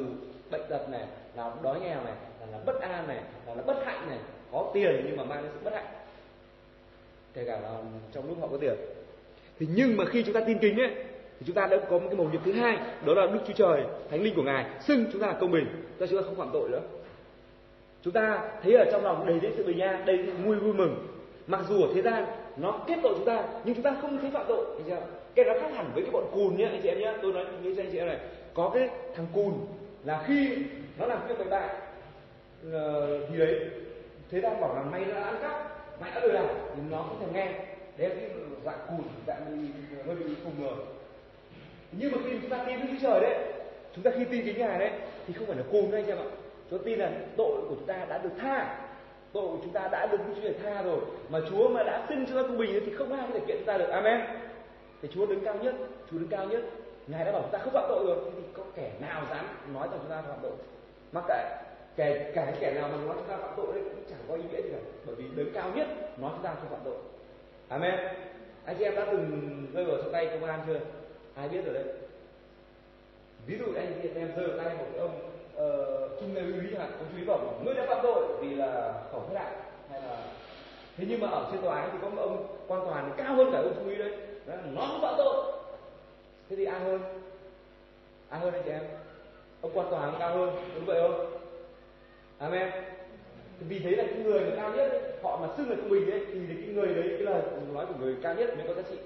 bệnh 0.51 0.61
tật 0.69 0.89
này 0.89 1.07
là 1.35 1.51
đói 1.63 1.79
nghèo 1.79 2.03
này 2.03 2.13
là, 2.39 2.47
là 2.51 2.57
bất 2.65 2.81
an 2.81 3.07
này 3.07 3.21
là, 3.47 3.55
là 3.55 3.61
bất 3.61 3.85
hạnh 3.85 4.07
này. 4.09 4.17
Có 4.51 4.71
tiền 4.73 5.03
nhưng 5.05 5.17
mà 5.17 5.23
mang 5.23 5.43
đến 5.43 5.51
sự 5.53 5.59
bất 5.63 5.73
hạnh. 5.73 5.85
Kể 7.33 7.43
cả 7.45 7.59
là 7.59 7.77
trong 8.11 8.27
lúc 8.27 8.37
họ 8.41 8.47
có 8.47 8.57
tiền. 8.57 8.75
Thì 9.59 9.67
nhưng 9.75 9.97
mà 9.97 10.05
khi 10.05 10.23
chúng 10.23 10.33
ta 10.33 10.41
tin 10.47 10.59
kính 10.59 10.79
ấy 10.79 10.95
thì 11.39 11.45
chúng 11.45 11.55
ta 11.55 11.67
đã 11.67 11.77
có 11.89 11.99
một 11.99 12.05
cái 12.09 12.15
mầu 12.15 12.29
nhiệm 12.29 12.41
thứ 12.43 12.51
hai 12.51 12.77
đó 13.05 13.13
là 13.13 13.25
đức 13.25 13.39
chúa 13.47 13.53
trời 13.53 13.83
thánh 14.09 14.23
linh 14.23 14.35
của 14.35 14.43
ngài 14.43 14.65
xưng 14.81 15.05
chúng 15.11 15.21
ta 15.21 15.27
là 15.27 15.33
công 15.33 15.51
bình. 15.51 15.65
Cho 15.99 16.07
chúng 16.07 16.21
ta 16.21 16.25
không 16.25 16.35
phạm 16.35 16.49
tội 16.53 16.69
nữa. 16.69 16.81
Chúng 18.01 18.13
ta 18.13 18.51
thấy 18.63 18.73
ở 18.73 18.85
trong 18.91 19.03
lòng 19.03 19.25
đầy 19.25 19.39
dẫy 19.39 19.51
sự 19.57 19.63
bình 19.63 19.79
an 19.79 20.05
đầy 20.05 20.17
vui 20.17 20.55
vui 20.55 20.73
mừng. 20.73 21.07
Mặc 21.47 21.61
dù 21.69 21.81
ở 21.81 21.89
thế 21.95 22.01
gian 22.01 22.25
nó 22.57 22.79
kết 22.87 22.95
tội 23.03 23.13
chúng 23.15 23.25
ta, 23.25 23.43
nhưng 23.63 23.75
chúng 23.75 23.83
ta 23.83 23.95
không 24.01 24.17
thấy 24.21 24.31
phạm 24.31 24.45
tội, 24.47 24.65
anh 24.77 24.83
chị 24.85 24.91
em 24.91 24.99
cái 25.35 25.45
đó 25.45 25.53
khác 25.61 25.71
hẳn 25.75 25.91
với 25.93 26.03
cái 26.03 26.11
bọn 26.11 26.23
cùn 26.31 26.57
nhá, 26.57 26.67
anh 26.71 26.79
chị 26.83 26.89
em 26.89 26.99
nhé 26.99 27.13
tôi 27.21 27.33
nói 27.33 27.45
với 27.45 27.75
anh 27.77 27.91
chị 27.91 27.97
em 27.97 28.07
này. 28.07 28.17
Có 28.53 28.71
cái 28.73 28.89
thằng 29.15 29.27
cùn 29.33 29.53
là 30.03 30.23
khi 30.27 30.57
nó 30.97 31.05
làm 31.05 31.27
việc 31.27 31.37
bậy 31.37 31.47
bạ 31.47 31.69
ờ, 32.71 33.19
thì 33.29 33.37
đấy, 33.37 33.59
thế 34.31 34.41
đang 34.41 34.61
bảo 34.61 34.75
là 34.75 34.81
mày 34.81 35.05
đã 35.05 35.23
ăn 35.23 35.35
cắp, 35.41 35.51
mày 36.01 36.11
đã 36.15 36.21
lừa 36.21 36.33
đảo, 36.33 36.49
thì 36.75 36.81
nó 36.89 36.97
không 36.97 37.19
thèm 37.19 37.33
nghe. 37.33 37.45
Đấy 37.97 38.09
là 38.09 38.15
cái 38.15 38.29
dạng 38.65 38.79
cùn, 38.87 39.07
dạng 39.27 39.69
hơi 40.05 40.15
bị 40.15 40.25
cùng 40.43 40.65
rồi 40.67 40.85
nhưng 41.91 42.11
mà 42.11 42.17
khi 42.25 42.31
chúng 42.41 42.49
ta 42.49 42.63
tin 42.67 42.79
Đức 42.79 42.87
Chúa 42.91 43.07
Trời 43.07 43.21
đấy, 43.21 43.35
chúng 43.95 44.03
ta 44.03 44.11
khi 44.17 44.25
tin 44.25 44.45
chính 44.45 44.57
ngài 44.57 44.79
đấy, 44.79 44.91
thì 45.27 45.33
không 45.33 45.47
phải 45.47 45.55
là 45.57 45.63
cùn 45.71 45.91
đấy 45.91 46.01
anh 46.01 46.09
em 46.09 46.17
ạ. 46.17 46.29
Chúng 46.69 46.79
ta 46.79 46.83
tin 46.85 46.99
là 46.99 47.11
tội 47.37 47.61
của 47.61 47.75
chúng 47.75 47.85
ta 47.85 48.05
đã 48.09 48.17
được 48.17 48.29
tha 48.39 48.86
tội 49.33 49.43
của 49.47 49.57
chúng 49.63 49.73
ta 49.73 49.87
đã 49.91 50.05
được 50.05 50.17
Đức 50.17 50.33
Chúa 50.35 50.41
Trời 50.41 50.55
tha 50.63 50.81
rồi, 50.83 50.99
mà 51.29 51.39
Chúa 51.49 51.69
mà 51.69 51.83
đã 51.83 52.05
xưng 52.09 52.25
cho 52.25 52.35
ta 52.35 52.47
công 52.47 52.57
bình 52.57 52.83
thì 52.85 52.93
không 52.93 53.13
ai 53.13 53.27
có 53.27 53.33
thể 53.33 53.45
kiện 53.47 53.57
chúng 53.57 53.65
ta 53.65 53.77
được. 53.77 53.89
Amen. 53.89 54.21
Thì 55.01 55.09
Chúa 55.13 55.25
đứng 55.25 55.45
cao 55.45 55.55
nhất, 55.55 55.75
Chúa 56.11 56.17
đứng 56.17 56.29
cao 56.29 56.45
nhất. 56.45 56.63
Ngài 57.07 57.25
đã 57.25 57.31
bảo 57.31 57.41
chúng 57.41 57.51
ta 57.51 57.59
không 57.59 57.73
phạm 57.73 57.85
tội 57.89 58.05
rồi. 58.05 58.17
Thì 58.35 58.41
có 58.53 58.63
kẻ 58.75 58.91
nào 59.01 59.23
dám 59.29 59.45
nói 59.73 59.87
rằng 59.91 59.99
chúng 60.01 60.09
ta 60.09 60.21
phạm 60.21 60.37
tội? 60.41 60.51
Mắc 61.11 61.23
kệ. 61.27 61.63
Kể 61.95 62.31
cả 62.35 62.53
kẻ 62.59 62.73
nào 62.73 62.89
mà 62.89 62.97
nói 63.05 63.15
chúng 63.17 63.27
ta 63.27 63.37
phạm 63.37 63.53
tội 63.57 63.67
đấy 63.73 63.83
cũng 63.83 64.03
chẳng 64.09 64.19
có 64.27 64.35
ý 64.35 64.43
nghĩa 64.51 64.61
gì 64.61 64.69
cả, 64.71 64.77
bởi 65.05 65.15
vì 65.15 65.25
đứng 65.35 65.53
cao 65.53 65.71
nhất 65.75 65.87
nói 66.19 66.31
chúng 66.35 66.43
ta 66.43 66.53
không 66.53 66.69
phạm 66.69 66.79
tội. 66.85 66.95
Amen. 67.69 67.95
Anh 68.65 68.75
chị 68.79 68.83
em 68.83 68.95
đã 68.95 69.05
từng 69.11 69.65
rơi 69.73 69.85
vào 69.85 69.97
trong 69.97 70.11
tay 70.11 70.25
công 70.25 70.49
an 70.49 70.59
chưa? 70.67 70.79
Ai 71.35 71.49
biết 71.49 71.65
rồi 71.65 71.73
đấy? 71.73 71.83
Ví 73.45 73.57
dụ 73.57 73.65
anh 73.75 73.99
chị 74.03 74.09
em 74.15 74.31
rơi 74.35 74.47
vào 74.47 74.57
tay 74.57 74.75
một 74.77 74.85
ông 74.97 75.19
uh, 75.61 76.19
trung 76.19 76.35
úy 76.35 76.67
chẳng 76.71 76.79
hạn 76.79 76.91
ông 76.99 77.07
chú 77.11 77.17
ý 77.17 77.25
bảo 77.25 77.39
ngươi 77.65 77.73
đã 77.73 77.85
phạm 77.87 77.99
tội 78.03 78.23
vì 78.41 78.55
là 78.55 78.93
khẩu 79.11 79.21
huyết 79.21 79.35
đại 79.35 79.51
hay 79.91 80.01
là 80.01 80.17
thế 80.97 81.05
nhưng 81.09 81.21
mà 81.21 81.27
ở 81.27 81.47
trên 81.51 81.61
tòa 81.61 81.81
án 81.81 81.89
thì 81.91 81.97
có 82.01 82.09
một 82.09 82.21
ông 82.21 82.47
quan 82.67 82.85
tòa 82.85 83.09
cao 83.17 83.35
hơn 83.35 83.49
cả 83.51 83.57
ông 83.57 83.73
chú 83.83 83.89
ý 83.89 83.95
đấy. 83.95 84.11
Nó 84.47 84.81
không 84.81 85.01
phạm 85.01 85.13
tội. 85.17 85.53
Thế 86.49 86.55
thì 86.55 86.65
ai 86.65 86.79
hơn? 86.79 87.01
Ai 88.29 88.39
hơn 88.39 88.53
anh 88.53 88.61
chị 88.65 88.71
em? 88.71 88.83
Ông 89.61 89.71
quan 89.73 89.87
tòa 89.89 90.13
cao 90.19 90.37
hơn 90.37 90.49
đúng 90.75 90.85
vậy 90.85 91.01
không? 91.01 91.41
Amen. 92.39 92.71
Vì 93.59 93.79
thế 93.79 93.91
là 93.91 94.03
cái 94.03 94.19
người 94.23 94.39
mà 94.39 94.55
cao 94.55 94.71
nhất 94.73 94.89
ấy, 94.89 95.01
họ 95.23 95.37
mà 95.41 95.47
xưng 95.57 95.69
là 95.69 95.75
công 95.75 95.89
bình 95.89 96.11
ấy 96.11 96.25
thì 96.33 96.39
cái 96.47 96.73
người 96.73 96.87
đấy 96.87 97.07
cái 97.09 97.21
lời 97.21 97.41
nói 97.73 97.85
của 97.85 97.93
người 97.99 98.15
cao 98.23 98.35
nhất 98.35 98.57
mới 98.57 98.67
có 98.67 98.73
giá 98.73 98.81
trị. 98.89 98.97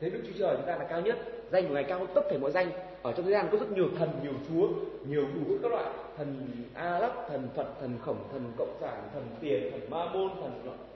Thế 0.00 0.10
đức 0.10 0.20
chúa 0.26 0.38
trời 0.38 0.56
chúng 0.56 0.66
ta 0.66 0.76
là 0.76 0.84
cao 0.84 1.00
nhất 1.00 1.18
danh 1.50 1.68
của 1.68 1.74
ngài 1.74 1.84
cao 1.84 1.98
hơn 1.98 2.08
tất 2.14 2.22
thể 2.30 2.38
mọi 2.38 2.50
danh 2.50 2.70
ở 3.02 3.12
trong 3.12 3.26
thế 3.26 3.32
gian 3.32 3.48
có 3.52 3.58
rất 3.58 3.72
nhiều 3.72 3.88
thần, 3.98 4.08
nhiều 4.22 4.32
chúa, 4.48 4.68
nhiều 5.08 5.22
đủ 5.34 5.56
các 5.62 5.72
loại. 5.72 5.92
Thần 6.16 6.46
a 6.74 6.98
lắc 6.98 7.12
thần 7.28 7.48
phật, 7.56 7.66
thần 7.80 7.98
khổng, 8.04 8.18
thần 8.32 8.52
cộng 8.58 8.76
sản, 8.80 9.08
thần 9.14 9.22
tiền, 9.40 9.70
thần 9.70 9.90
ma 9.90 10.04
môn, 10.12 10.30
thần 10.40 10.52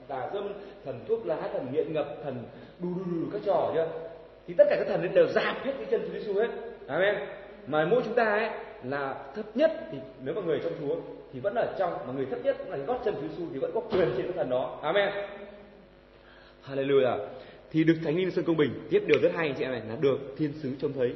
tà 0.07 0.29
dâm, 0.33 0.53
thần 0.85 0.99
thuốc 1.07 1.25
lá, 1.25 1.49
thần 1.53 1.67
nghiện 1.71 1.93
ngập, 1.93 2.17
thần 2.23 2.43
đu 2.79 2.89
đu 2.95 3.03
đu 3.11 3.27
các 3.33 3.41
trò 3.45 3.71
chưa 3.73 3.87
thì 4.47 4.53
tất 4.57 4.63
cả 4.69 4.75
các 4.79 4.87
thần 4.87 5.01
ấy 5.01 5.09
đều 5.09 5.27
giảm 5.27 5.55
hết 5.63 5.73
cái 5.77 5.85
chân 5.91 6.01
chúa 6.01 6.13
giêsu 6.13 6.33
hết. 6.33 6.49
Amen. 6.87 7.15
Mà 7.67 7.85
mỗi 7.85 8.01
chúng 8.05 8.13
ta 8.13 8.23
ấy 8.23 8.49
là 8.83 9.31
thấp 9.35 9.45
nhất 9.55 9.71
thì 9.91 9.97
nếu 10.23 10.35
mà 10.35 10.41
người 10.41 10.59
trong 10.63 10.73
chúa 10.79 10.95
thì 11.33 11.39
vẫn 11.39 11.55
ở 11.55 11.75
trong, 11.79 11.93
mà 12.07 12.13
người 12.13 12.25
thấp 12.25 12.39
nhất 12.43 12.55
cũng 12.59 12.71
là 12.71 12.77
gót 12.77 13.01
chân 13.05 13.15
chúa 13.21 13.27
giêsu 13.27 13.43
thì 13.53 13.59
vẫn 13.59 13.71
có 13.73 13.79
quyền 13.79 14.09
trên 14.17 14.25
cái 14.25 14.33
thần 14.35 14.49
đó. 14.49 14.79
Amen. 14.81 15.09
Hallelujah. 16.69 17.27
Thì 17.71 17.83
được 17.83 17.95
thánh 18.03 18.17
linh 18.17 18.31
sơn 18.31 18.45
công 18.45 18.57
bình. 18.57 18.71
Tiếp 18.89 19.03
điều 19.07 19.21
rất 19.21 19.31
hay 19.35 19.47
anh 19.47 19.55
chị 19.57 19.63
em 19.63 19.71
này 19.71 19.81
là 19.89 19.95
được 20.01 20.17
thiên 20.37 20.53
sứ 20.53 20.71
trông 20.81 20.93
thấy 20.93 21.13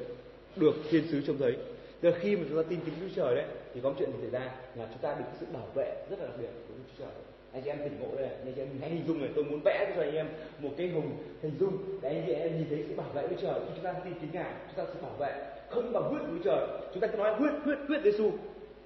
được 0.60 0.74
thiên 0.90 1.04
sứ 1.12 1.22
trông 1.28 1.38
thấy 1.38 1.56
Giờ 2.02 2.12
khi 2.20 2.36
mà 2.36 2.44
chúng 2.50 2.58
ta 2.58 2.70
tin 2.70 2.80
kính 2.86 2.94
Chúa 3.02 3.16
Trời 3.16 3.36
đấy, 3.36 3.46
thì 3.74 3.82
có 3.82 3.90
một 3.90 3.96
chuyện 4.00 4.12
gì 4.12 4.18
xảy 4.22 4.30
ra 4.30 4.52
là 4.76 4.86
chúng 4.90 5.02
ta 5.02 5.16
được 5.20 5.26
sự 5.40 5.46
bảo 5.54 5.68
vệ 5.76 6.06
rất 6.10 6.20
là 6.20 6.26
đặc 6.26 6.36
biệt 6.40 6.48
của 6.68 6.74
Chúa 6.78 7.06
Trời. 7.06 7.14
Anh 7.54 7.62
chị 7.64 7.70
em 7.70 7.78
tỉnh 7.84 8.00
ngộ 8.00 8.08
đây 8.18 8.28
anh 8.28 8.54
chị 8.56 8.62
em 8.62 8.68
hãy 8.82 8.90
hình 8.90 9.04
dung 9.08 9.20
này, 9.20 9.30
tôi 9.36 9.44
muốn 9.44 9.60
vẽ 9.66 9.94
cho 9.96 10.02
anh 10.02 10.16
em 10.16 10.28
một 10.60 10.70
cái 10.78 10.90
hùng 10.90 11.12
hình 11.42 11.54
dung 11.60 11.78
để 12.02 12.10
anh 12.10 12.24
chị 12.28 12.34
em 12.34 12.58
nhìn 12.58 12.68
thấy 12.70 12.86
sự 12.88 12.96
bảo 12.96 13.10
vệ 13.14 13.28
Chúa 13.30 13.42
Trời. 13.42 13.60
Khi 13.60 13.72
chúng 13.76 13.84
ta 13.84 13.94
tin 13.94 14.14
kính 14.22 14.30
ngài, 14.34 14.54
chúng 14.68 14.86
ta 14.86 14.92
sẽ 14.94 15.02
bảo 15.02 15.16
vệ, 15.20 15.34
không 15.70 15.94
bằng 15.94 16.04
huyết 16.04 16.22
của 16.22 16.28
Chúa 16.38 16.44
Trời. 16.44 16.68
Chúng 16.94 17.02
ta 17.02 17.08
cứ 17.08 17.18
nói 17.18 17.36
huyết 17.36 17.54
huyết 17.64 17.78
huyết 17.88 18.04
Giêsu 18.04 18.32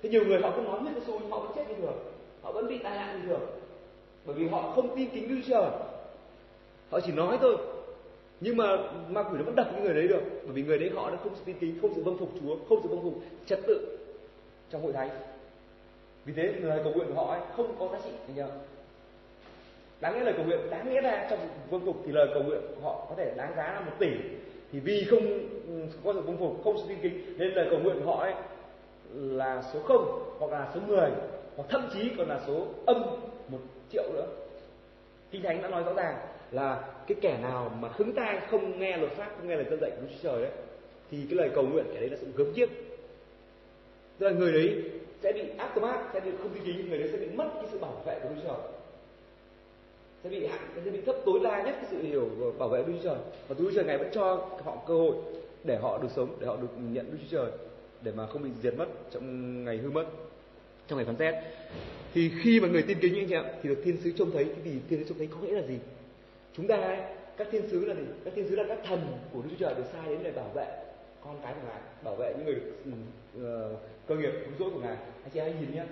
thế 0.03 0.09
nhiều 0.09 0.25
người 0.25 0.41
họ 0.41 0.53
cứ 0.55 0.61
nói 0.61 0.79
huyết 0.79 0.93
Giêsu 0.95 1.19
nhưng 1.19 1.31
họ 1.31 1.39
vẫn 1.39 1.51
chết 1.55 1.63
như 1.69 1.75
thường 1.75 1.97
họ 2.41 2.51
vẫn 2.51 2.67
bị 2.67 2.77
tai 2.83 2.95
nạn 2.95 3.19
như 3.21 3.27
thường 3.27 3.47
bởi 4.25 4.35
vì 4.35 4.47
họ 4.47 4.71
không 4.75 4.95
tin 4.95 5.09
kính 5.09 5.27
Chúa 5.29 5.47
Trời. 5.47 5.69
Họ 6.89 6.99
chỉ 7.05 7.11
nói 7.11 7.37
thôi 7.41 7.57
nhưng 8.41 8.57
mà 8.57 8.65
ma 9.09 9.23
quỷ 9.23 9.37
nó 9.37 9.43
vẫn 9.43 9.55
đập 9.55 9.67
những 9.73 9.83
người 9.83 9.93
đấy 9.93 10.07
được. 10.07 10.21
Bởi 10.43 10.53
vì 10.53 10.63
người 10.63 10.77
đấy 10.77 10.91
họ 10.95 11.09
đã 11.09 11.17
không 11.23 11.35
sự 11.35 11.41
tin 11.45 11.55
kính, 11.59 11.79
không 11.81 11.91
sự 11.95 12.03
vâng 12.03 12.17
phục 12.17 12.29
chúa, 12.41 12.55
không 12.69 12.79
sự 12.83 12.89
vâng 12.89 13.03
phục 13.03 13.13
trật 13.45 13.59
tự 13.67 13.97
trong 14.69 14.81
hội 14.81 14.93
thánh. 14.93 15.09
Vì 16.25 16.33
thế, 16.33 16.43
lời 16.43 16.79
cầu 16.83 16.93
nguyện 16.93 17.07
của 17.07 17.13
họ 17.13 17.31
ấy 17.31 17.41
không 17.55 17.75
có 17.79 17.89
giá 17.91 17.99
trị, 18.03 18.11
anh 18.27 18.35
nhớ 18.35 18.47
đáng 20.01 20.13
nghĩa 20.13 20.23
lời 20.23 20.33
cầu 20.37 20.45
nguyện, 20.45 20.59
đáng 20.69 20.89
nghĩa 20.89 21.01
ra 21.01 21.27
trong 21.29 21.39
vâng 21.69 21.85
phục 21.85 21.95
thì 22.05 22.11
lời 22.11 22.27
cầu 22.33 22.43
nguyện 22.43 22.61
của 22.75 22.81
họ 22.81 23.05
có 23.09 23.15
thể 23.17 23.33
đáng 23.37 23.53
giá 23.57 23.73
là 23.73 23.79
một 23.79 23.91
tỷ. 23.99 24.09
Thì 24.71 24.79
vì 24.79 25.05
không 25.09 25.39
có 26.03 26.13
sự 26.13 26.21
vâng 26.21 26.37
phục, 26.37 26.63
không 26.63 26.77
sự 26.77 26.83
tin 26.87 26.97
kính, 27.01 27.37
nên 27.37 27.53
lời 27.53 27.67
cầu 27.69 27.79
nguyện 27.79 27.95
của 27.99 28.11
họ 28.11 28.21
ấy 28.23 28.33
là 29.13 29.63
số 29.73 29.79
không, 29.79 30.35
hoặc 30.39 30.51
là 30.51 30.71
số 30.73 30.79
10 30.87 31.09
hoặc 31.55 31.65
thậm 31.69 31.89
chí 31.93 32.11
còn 32.17 32.29
là 32.29 32.39
số 32.47 32.65
âm 32.85 33.01
một 33.47 33.59
triệu 33.91 34.03
nữa. 34.13 34.27
Kinh 35.31 35.41
thánh 35.41 35.61
đã 35.61 35.67
nói 35.69 35.83
rõ 35.83 35.93
ràng 35.93 36.15
là 36.51 36.83
cái 37.13 37.21
kẻ 37.21 37.41
nào 37.41 37.77
mà 37.81 37.89
khứng 37.89 38.13
tai 38.13 38.39
không 38.49 38.79
nghe 38.79 38.97
luật 38.97 39.11
pháp, 39.11 39.31
không 39.37 39.47
nghe 39.47 39.55
lời 39.55 39.65
dân 39.69 39.79
dạy 39.81 39.91
của 39.91 40.07
Chúa 40.09 40.29
Trời 40.29 40.41
đấy 40.41 40.51
thì 41.11 41.17
cái 41.29 41.35
lời 41.37 41.49
cầu 41.55 41.63
nguyện 41.63 41.85
kẻ 41.93 41.99
đấy 41.99 42.09
là 42.09 42.17
sự 42.21 42.27
gớm 42.35 42.53
chiếc. 42.53 42.69
Tức 44.17 44.29
là 44.29 44.33
người 44.33 44.51
đấy 44.51 44.75
sẽ 45.23 45.33
bị 45.33 45.41
áp 45.57 45.71
tâm 45.75 45.83
ác 45.83 46.09
sẽ 46.13 46.19
bị 46.19 46.31
không 46.37 46.49
tin 46.53 46.63
kính 46.65 46.89
người 46.89 46.97
đấy 46.97 47.09
sẽ 47.11 47.17
bị 47.17 47.27
mất 47.35 47.49
cái 47.53 47.65
sự 47.71 47.79
bảo 47.79 48.03
vệ 48.05 48.19
của 48.23 48.29
Chúa 48.35 48.47
Trời. 48.47 48.57
Sẽ 50.23 50.29
bị 50.29 50.45
hạn 50.45 50.59
sẽ 50.85 50.91
bị 50.91 51.01
thấp 51.01 51.15
tối 51.25 51.39
đa 51.43 51.63
nhất 51.63 51.75
cái 51.75 51.85
sự 51.91 52.01
hiểu 52.01 52.29
bảo 52.59 52.69
vệ 52.69 52.83
Đức 52.83 52.93
Chúa 52.93 53.03
Trời. 53.03 53.17
Và 53.47 53.55
Đức 53.59 53.65
Chúa 53.65 53.75
Trời 53.75 53.85
ngài 53.85 53.97
vẫn 53.97 54.09
cho 54.13 54.49
họ 54.63 54.77
cơ 54.87 54.93
hội 54.93 55.15
để 55.63 55.77
họ 55.77 55.99
được 56.01 56.09
sống, 56.15 56.35
để 56.39 56.47
họ 56.47 56.55
được 56.55 56.67
nhận 56.77 57.11
Đức 57.11 57.17
Chúa 57.21 57.37
Trời, 57.37 57.51
để 58.01 58.11
mà 58.15 58.27
không 58.27 58.43
bị 58.43 58.49
diệt 58.63 58.73
mất 58.77 58.87
trong 59.11 59.65
ngày 59.65 59.77
hư 59.77 59.89
mất, 59.89 60.05
trong 60.87 60.97
ngày 60.97 61.05
phán 61.05 61.15
xét. 61.19 61.35
Thì 62.13 62.31
khi 62.43 62.59
mà 62.59 62.67
người 62.67 62.81
tin 62.81 62.97
kính 63.01 63.15
anh 63.15 63.27
chị 63.27 63.35
em 63.35 63.43
thì 63.63 63.69
được 63.69 63.81
thiên 63.83 63.97
sứ 64.03 64.11
trông 64.17 64.31
thấy. 64.31 64.43
Cái 64.43 64.73
gì 64.73 64.79
thiên 64.89 64.99
sứ 64.99 65.05
trông 65.09 65.17
thấy 65.17 65.27
có 65.31 65.37
nghĩa 65.41 65.53
là 65.53 65.67
gì? 65.67 65.77
Chúng 66.53 66.67
ta 66.67 66.75
ấy, 66.75 66.97
các 67.37 67.47
thiên 67.51 67.69
sứ 67.69 67.85
là 67.85 67.93
gì? 67.93 68.03
Các 68.25 68.33
thiên 68.35 68.47
sứ 68.49 68.55
là 68.55 68.63
các 68.67 68.79
thần 68.83 68.99
của 69.33 69.41
đức 69.41 69.49
chúa 69.49 69.65
trời 69.65 69.73
được 69.77 69.83
sai 69.93 70.09
đến 70.09 70.19
để 70.23 70.31
bảo 70.31 70.49
vệ 70.53 70.67
con 71.25 71.39
cái 71.43 71.53
của 71.53 71.67
ngài 71.67 71.81
bảo 72.03 72.15
vệ 72.15 72.33
những 72.37 72.45
người 72.45 72.55
được 72.55 72.93
uh, 73.73 73.79
cơ 74.07 74.15
nghiệp 74.15 74.31
cứu 74.31 74.53
rỗi 74.59 74.69
của 74.73 74.79
ngài. 74.79 74.95
Anh 74.95 75.29
chị 75.33 75.39
em 75.39 75.51
hãy 75.51 75.61
nhìn 75.61 75.75
nhé 75.75 75.83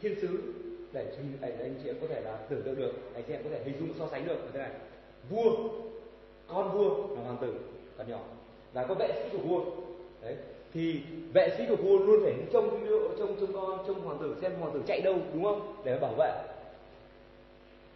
thiên 0.00 0.20
sứ 0.20 0.38
để 0.92 1.04
anh, 1.40 1.58
anh 1.58 1.74
chị 1.82 1.88
em 1.88 1.96
có 2.00 2.06
thể 2.06 2.20
là 2.20 2.38
tưởng 2.48 2.62
tượng 2.62 2.76
được 2.76 2.92
anh 3.14 3.24
chị 3.26 3.32
em 3.32 3.42
có 3.44 3.50
thể 3.50 3.60
hình 3.64 3.78
dung 3.78 3.88
so 3.98 4.08
sánh 4.10 4.26
được 4.26 4.36
như 4.44 4.50
thế 4.52 4.58
này. 4.58 4.70
Vua 5.30 5.68
con 6.48 6.72
vua 6.72 7.14
là 7.14 7.22
hoàng 7.22 7.38
tử 7.40 7.54
còn 7.98 8.10
nhỏ. 8.10 8.20
Và 8.72 8.86
có 8.86 8.94
vệ 8.94 9.08
sĩ 9.12 9.36
của 9.38 9.42
vua. 9.48 9.64
Đấy. 10.22 10.36
Thì 10.74 11.00
vệ 11.32 11.54
sĩ 11.58 11.64
của 11.68 11.76
vua 11.76 11.98
luôn 11.98 12.20
phải 12.24 12.34
trông 12.52 12.86
trông 13.18 13.36
trông 13.40 13.52
con 13.52 13.84
trông 13.86 14.00
hoàng 14.00 14.18
tử 14.20 14.36
xem 14.42 14.52
hoàng 14.60 14.72
tử 14.74 14.82
chạy 14.86 15.00
đâu 15.00 15.16
đúng 15.34 15.44
không? 15.44 15.76
Để 15.84 15.98
bảo 15.98 16.14
vệ. 16.18 16.32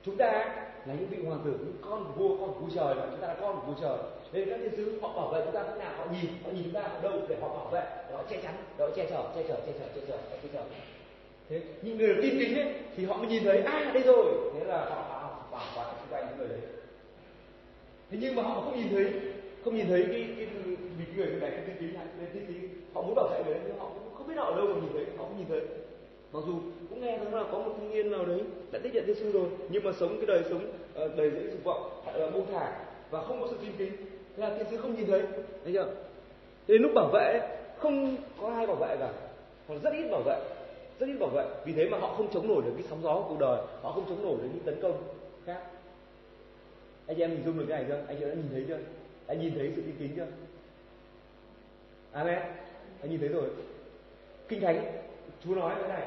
Chúng 0.04 0.16
ta 0.16 0.54
là 0.88 0.94
những 0.94 1.09
vị 1.11 1.18
hoàng 1.27 1.40
tử 1.44 1.51
những 1.51 1.77
con 1.81 2.05
của 2.05 2.12
vua 2.12 2.37
con 2.37 2.55
của 2.55 2.61
vua 2.61 2.74
trời 2.74 2.94
mà 2.94 3.03
chúng 3.11 3.20
ta 3.20 3.29
là 3.29 3.37
con 3.40 3.57
của 3.57 3.66
vua 3.66 3.81
trời. 3.81 3.98
Nên 4.33 4.48
các 4.48 4.59
thiên 4.62 4.77
sứ 4.77 4.98
họ 5.03 5.12
bảo 5.16 5.29
vệ 5.29 5.40
chúng 5.44 5.55
ta 5.55 5.62
thế 5.62 5.79
nào 5.79 5.92
họ 5.98 6.05
nhìn 6.12 6.31
họ 6.44 6.51
nhìn 6.55 6.64
chúng 6.64 6.72
ta 6.72 6.81
ở 6.81 7.01
đâu 7.03 7.12
để 7.29 7.37
họ 7.40 7.48
bảo 7.48 7.68
vệ. 7.72 7.81
Để 8.09 8.14
họ 8.16 8.22
che 8.31 8.40
chắn 8.42 8.55
để 8.79 8.85
họ 8.85 8.90
che 8.96 9.07
chở 9.11 9.22
che 9.35 9.42
chở 9.48 9.57
che 9.66 9.72
chở 9.79 9.87
che 9.94 10.01
chở 10.09 10.16
che 10.42 10.48
chở. 10.53 10.62
Thế 11.48 11.62
những 11.83 11.98
người 11.98 12.14
tin 12.22 12.38
kính 12.38 12.55
ấy 12.55 12.74
thì 12.96 13.05
họ 13.05 13.16
mới 13.16 13.27
nhìn 13.27 13.44
thấy 13.44 13.62
à 13.62 13.90
đây 13.94 14.03
rồi. 14.03 14.27
Thế 14.55 14.64
là 14.64 14.79
họ, 14.79 14.94
họ 14.94 15.48
bảo 15.51 15.66
quản 15.77 15.96
xung 16.01 16.11
quanh 16.11 16.27
những 16.29 16.38
người 16.38 16.48
đấy. 16.48 16.61
Thế 18.11 18.18
nhưng 18.20 18.37
mà 18.37 18.42
họ 18.42 18.61
không 18.61 18.77
nhìn 18.77 18.88
thấy 18.90 19.12
không 19.64 19.77
nhìn 19.77 19.87
thấy 19.88 20.05
cái 20.09 20.29
cái 20.37 20.46
vì 20.98 21.05
cái 21.05 21.14
người 21.16 21.40
này 21.40 21.51
không 21.51 21.64
tin 21.66 21.77
kính 21.81 21.94
này 21.94 22.07
nên 22.20 22.29
tin 22.35 22.46
kính 22.46 22.68
họ 22.94 23.03
muốn 23.03 23.14
bảo 23.14 23.29
vệ 23.29 23.42
người 23.44 23.55
đấy 23.55 23.62
nhưng 23.66 23.79
họ 23.79 23.87
cũng 23.94 24.14
không 24.14 24.29
biết 24.29 24.35
họ 24.37 24.44
ở 24.44 24.57
đâu 24.57 24.66
mà 24.66 24.81
nhìn 24.81 24.92
thấy 24.92 25.05
họ 25.18 25.24
không 25.24 25.38
nhìn 25.38 25.48
thấy 25.48 25.61
mặc 26.32 26.40
dù 26.46 26.54
cũng 26.90 27.00
nghe 27.00 27.18
thấy 27.18 27.30
là 27.32 27.44
có 27.52 27.58
một 27.58 27.74
thanh 27.78 27.90
niên 27.90 28.10
nào 28.10 28.24
đấy 28.24 28.40
đã 28.72 28.78
tiếp 28.82 28.90
nhận 28.94 29.06
Giêsu 29.06 29.32
rồi 29.32 29.48
nhưng 29.68 29.84
mà 29.84 29.92
sống 30.00 30.16
cái 30.16 30.26
đời 30.26 30.42
sống 30.50 30.66
uh, 31.04 31.16
đầy 31.16 31.30
dẫy 31.30 31.50
dục 31.50 31.64
vọng 31.64 32.02
là 32.14 32.30
buông 32.30 32.46
thả 32.52 32.78
và 33.10 33.22
không 33.22 33.40
có 33.40 33.46
sự 33.50 33.56
tin 33.62 33.72
kính 33.78 33.92
thế 34.36 34.42
là 34.42 34.56
thiên 34.56 34.66
sứ 34.70 34.76
không 34.76 34.96
nhìn 34.96 35.06
thấy 35.06 35.22
thấy 35.64 35.72
chưa? 35.72 35.94
Đến 36.66 36.82
lúc 36.82 36.92
bảo 36.94 37.08
vệ 37.12 37.58
không 37.78 38.16
có 38.40 38.48
ai 38.48 38.66
bảo 38.66 38.76
vệ 38.76 38.96
cả 39.00 39.12
còn 39.68 39.78
rất 39.82 39.92
ít 39.92 40.10
bảo 40.10 40.22
vệ 40.22 40.40
rất 40.98 41.06
ít 41.06 41.16
bảo 41.20 41.30
vệ. 41.30 41.44
Vì 41.64 41.72
thế 41.72 41.88
mà 41.88 41.98
họ 41.98 42.14
không 42.14 42.30
chống 42.32 42.48
nổi 42.48 42.62
được 42.64 42.72
cái 42.74 42.86
sóng 42.90 43.02
gió 43.02 43.14
của 43.14 43.26
cuộc 43.28 43.38
đời 43.38 43.60
họ 43.82 43.92
không 43.92 44.04
chống 44.08 44.22
nổi 44.22 44.36
được 44.42 44.48
những 44.54 44.64
tấn 44.64 44.80
công 44.82 45.02
khác. 45.46 45.62
Anh 47.06 47.16
chị 47.16 47.22
em 47.22 47.30
hình 47.30 47.42
dung 47.44 47.58
được 47.58 47.64
cái 47.68 47.82
này 47.82 47.88
chưa? 47.88 48.04
Anh 48.08 48.16
chị 48.18 48.24
đã 48.24 48.34
nhìn 48.34 48.48
thấy 48.52 48.64
chưa? 48.68 48.78
Anh 49.26 49.40
nhìn 49.40 49.54
thấy 49.54 49.72
sự 49.76 49.82
tin 49.82 49.94
kính 49.98 50.12
chưa? 50.16 50.26
Amen. 52.12 52.38
Anh 53.00 53.10
nhìn 53.10 53.20
thấy 53.20 53.28
rồi. 53.28 53.48
Kinh 54.48 54.60
thánh 54.60 54.92
Chúa 55.44 55.54
nói 55.54 55.74
thế 55.82 55.88
này 55.88 56.02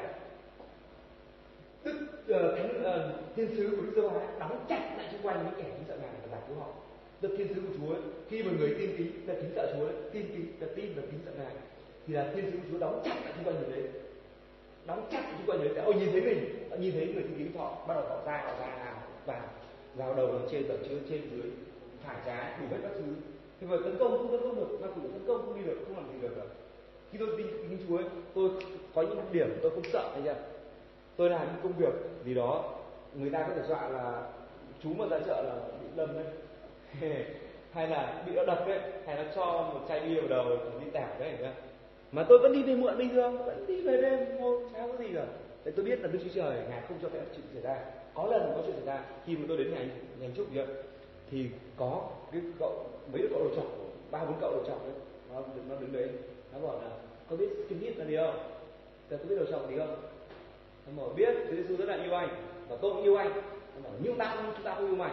đức 1.84 1.96
uh, 2.30 2.58
thánh 2.58 2.70
uh, 2.80 3.36
thiên 3.36 3.48
sứ 3.56 3.76
của 3.76 3.82
đức 3.82 3.92
giê 3.96 4.02
hô 4.02 4.20
đóng 4.38 4.64
chặt 4.68 4.94
lại 4.96 5.08
xung 5.12 5.22
quanh 5.22 5.44
những 5.44 5.54
kẻ 5.56 5.62
kính 5.62 5.84
sợ 5.88 5.96
ngài 5.96 6.10
và 6.22 6.28
giải 6.30 6.40
cứu 6.48 6.56
họ. 6.56 6.66
Đức 7.20 7.34
thiên 7.38 7.54
sứ 7.54 7.60
của 7.60 7.74
chúa 7.78 7.92
ấy, 7.94 8.02
khi 8.28 8.42
mà 8.42 8.52
người 8.58 8.74
tin 8.78 8.96
kính 8.96 9.10
là 9.26 9.34
kính 9.40 9.50
sợ 9.54 9.74
chúa 9.76 9.86
ấy, 9.86 9.94
tin 10.12 10.26
kính 10.32 10.46
là 10.60 10.66
tin 10.76 10.86
và 10.96 11.02
kính 11.10 11.20
sợ 11.24 11.32
ngài 11.38 11.54
thì 12.06 12.14
là 12.14 12.30
thiên 12.34 12.44
sứ 12.44 12.56
của 12.56 12.64
chúa 12.70 12.78
đóng 12.78 13.02
chặt 13.04 13.16
lại 13.24 13.32
xung 13.36 13.44
quanh 13.44 13.56
người 13.56 13.76
đấy. 13.76 13.90
Đóng 14.86 15.08
chặt 15.12 15.22
xung 15.32 15.46
quanh 15.46 15.58
người 15.58 15.68
đấy. 15.68 15.84
Ông 15.84 15.98
nhìn 15.98 16.08
thấy 16.12 16.20
mình 16.20 16.68
họ 16.70 16.76
nhìn 16.76 16.92
thấy 16.92 17.06
người 17.06 17.22
tin 17.22 17.34
kính 17.38 17.52
họ 17.56 17.84
bắt 17.88 17.94
đầu 17.94 18.04
họ 18.08 18.18
ra 18.26 18.42
họ 18.46 18.52
ra 18.60 18.76
nào 18.84 18.94
vào 19.26 19.42
vào 19.94 20.14
đầu 20.14 20.26
ở 20.26 20.40
trên 20.50 20.68
ở 20.68 20.76
trên 20.88 20.98
trên 21.10 21.20
dưới 21.30 21.50
phải 22.04 22.16
trái 22.26 22.52
đủ 22.60 22.66
hết 22.70 22.78
các 22.82 22.92
thứ. 22.94 23.12
Thì 23.60 23.66
vừa 23.66 23.82
tấn 23.82 23.96
công 23.98 24.18
không 24.18 24.30
tấn 24.30 24.40
công 24.40 24.56
được 24.56 24.78
mà 24.80 24.88
cũng 24.94 25.12
tấn 25.12 25.22
công 25.26 25.42
không 25.46 25.56
đi 25.56 25.62
được 25.66 25.78
không 25.86 25.96
làm 25.96 26.06
gì 26.12 26.18
được 26.22 26.36
rồi 26.36 26.46
khi 27.12 27.18
tôi 27.18 27.28
tin 27.36 27.46
kính 27.46 27.78
chúa 27.88 27.96
ấy, 27.96 28.04
tôi 28.34 28.50
có 28.94 29.02
những 29.02 29.18
điểm 29.32 29.48
tôi 29.62 29.70
không 29.70 29.84
sợ 29.92 30.10
anh 30.14 30.24
giờ 30.24 30.34
tôi 31.16 31.30
làm 31.30 31.46
những 31.46 31.62
công 31.62 31.72
việc 31.72 31.94
gì 32.24 32.34
đó, 32.34 32.64
người 33.14 33.30
ta 33.30 33.44
có 33.48 33.54
thể 33.54 33.62
dọa 33.68 33.88
là 33.88 34.22
chú 34.82 34.88
mà 34.94 35.04
ra 35.10 35.18
chợ 35.26 35.42
là 35.42 35.54
bị 35.80 35.86
lâm 35.96 36.08
đấy. 36.14 36.24
Hay 37.72 37.88
là 37.88 38.22
bị 38.26 38.32
nó 38.32 38.44
đập 38.44 38.64
đấy, 38.66 38.80
hay 39.06 39.16
nó 39.16 39.22
cho 39.34 39.44
một 39.44 39.80
chai 39.88 40.00
bia 40.00 40.20
vào 40.20 40.28
đầu, 40.28 40.56
đi 40.84 40.90
tẻo 40.90 41.06
đấy 41.18 41.38
mà 42.12 42.26
tôi 42.28 42.38
vẫn 42.38 42.52
đi 42.52 42.62
về 42.62 42.74
muộn 42.74 42.98
bình 42.98 43.08
thường, 43.08 43.38
vẫn 43.44 43.66
đi 43.66 43.82
về 43.82 44.02
đêm, 44.02 44.18
thôi, 44.38 44.58
chả 44.72 44.86
có 44.86 45.04
gì 45.04 45.06
cả. 45.14 45.26
Để 45.64 45.72
tôi 45.76 45.84
biết 45.84 46.00
là 46.00 46.08
đức 46.08 46.18
chúa 46.24 46.30
trời, 46.34 46.62
ngài 46.68 46.80
không 46.88 46.98
cho 47.02 47.08
phép 47.08 47.20
chuyện 47.36 47.44
xảy 47.52 47.62
ra. 47.62 47.84
Có 48.14 48.26
lần 48.26 48.52
có 48.54 48.62
chuyện 48.66 48.76
xảy 48.76 48.86
ra, 48.86 49.04
khi 49.26 49.36
mà 49.36 49.44
tôi 49.48 49.56
đến 49.56 49.74
nhà 49.74 49.84
nhà 50.20 50.28
trúc 50.36 50.46
vậy 50.54 50.66
thì 51.30 51.48
có 51.76 52.10
cái 52.32 52.42
cậu, 52.58 52.86
mấy 53.12 53.22
đứa 53.22 53.28
cậu 53.30 53.38
đầu 53.38 53.50
trọc 53.56 53.66
ba, 54.10 54.24
bốn 54.24 54.40
cậu 54.40 54.50
đầu 54.50 54.64
trọc 54.66 54.84
đấy. 54.84 54.94
Nó 55.32 55.42
nó 55.68 55.80
đứng 55.80 55.92
đấy, 55.92 56.08
nó 56.52 56.58
bảo 56.66 56.80
là, 56.82 56.88
có 57.30 57.36
biết 57.36 57.48
skin 57.66 57.96
là 57.96 58.04
gì 58.04 58.16
không? 58.16 58.38
Tôi 59.08 59.18
có 59.18 59.24
biết 59.28 59.36
đầu 59.36 59.46
trọc 59.50 59.70
gì 59.70 59.78
không? 59.78 59.96
Nó 60.96 61.02
bảo 61.02 61.12
biết 61.14 61.34
Chúa 61.48 61.56
Giêsu 61.56 61.76
rất 61.76 61.84
là 61.84 62.02
yêu 62.04 62.14
anh. 62.14 62.28
Và 62.68 62.76
tôi 62.82 62.92
cũng 62.92 63.02
yêu 63.02 63.16
anh. 63.16 63.32
Nhưng 63.74 63.82
bảo 63.84 63.92
nhưng 64.02 64.16
ta 64.16 64.34
không 64.36 64.52
chúng 64.56 64.64
ta 64.64 64.74
không 64.74 64.86
yêu 64.86 64.96
mày. 64.96 65.12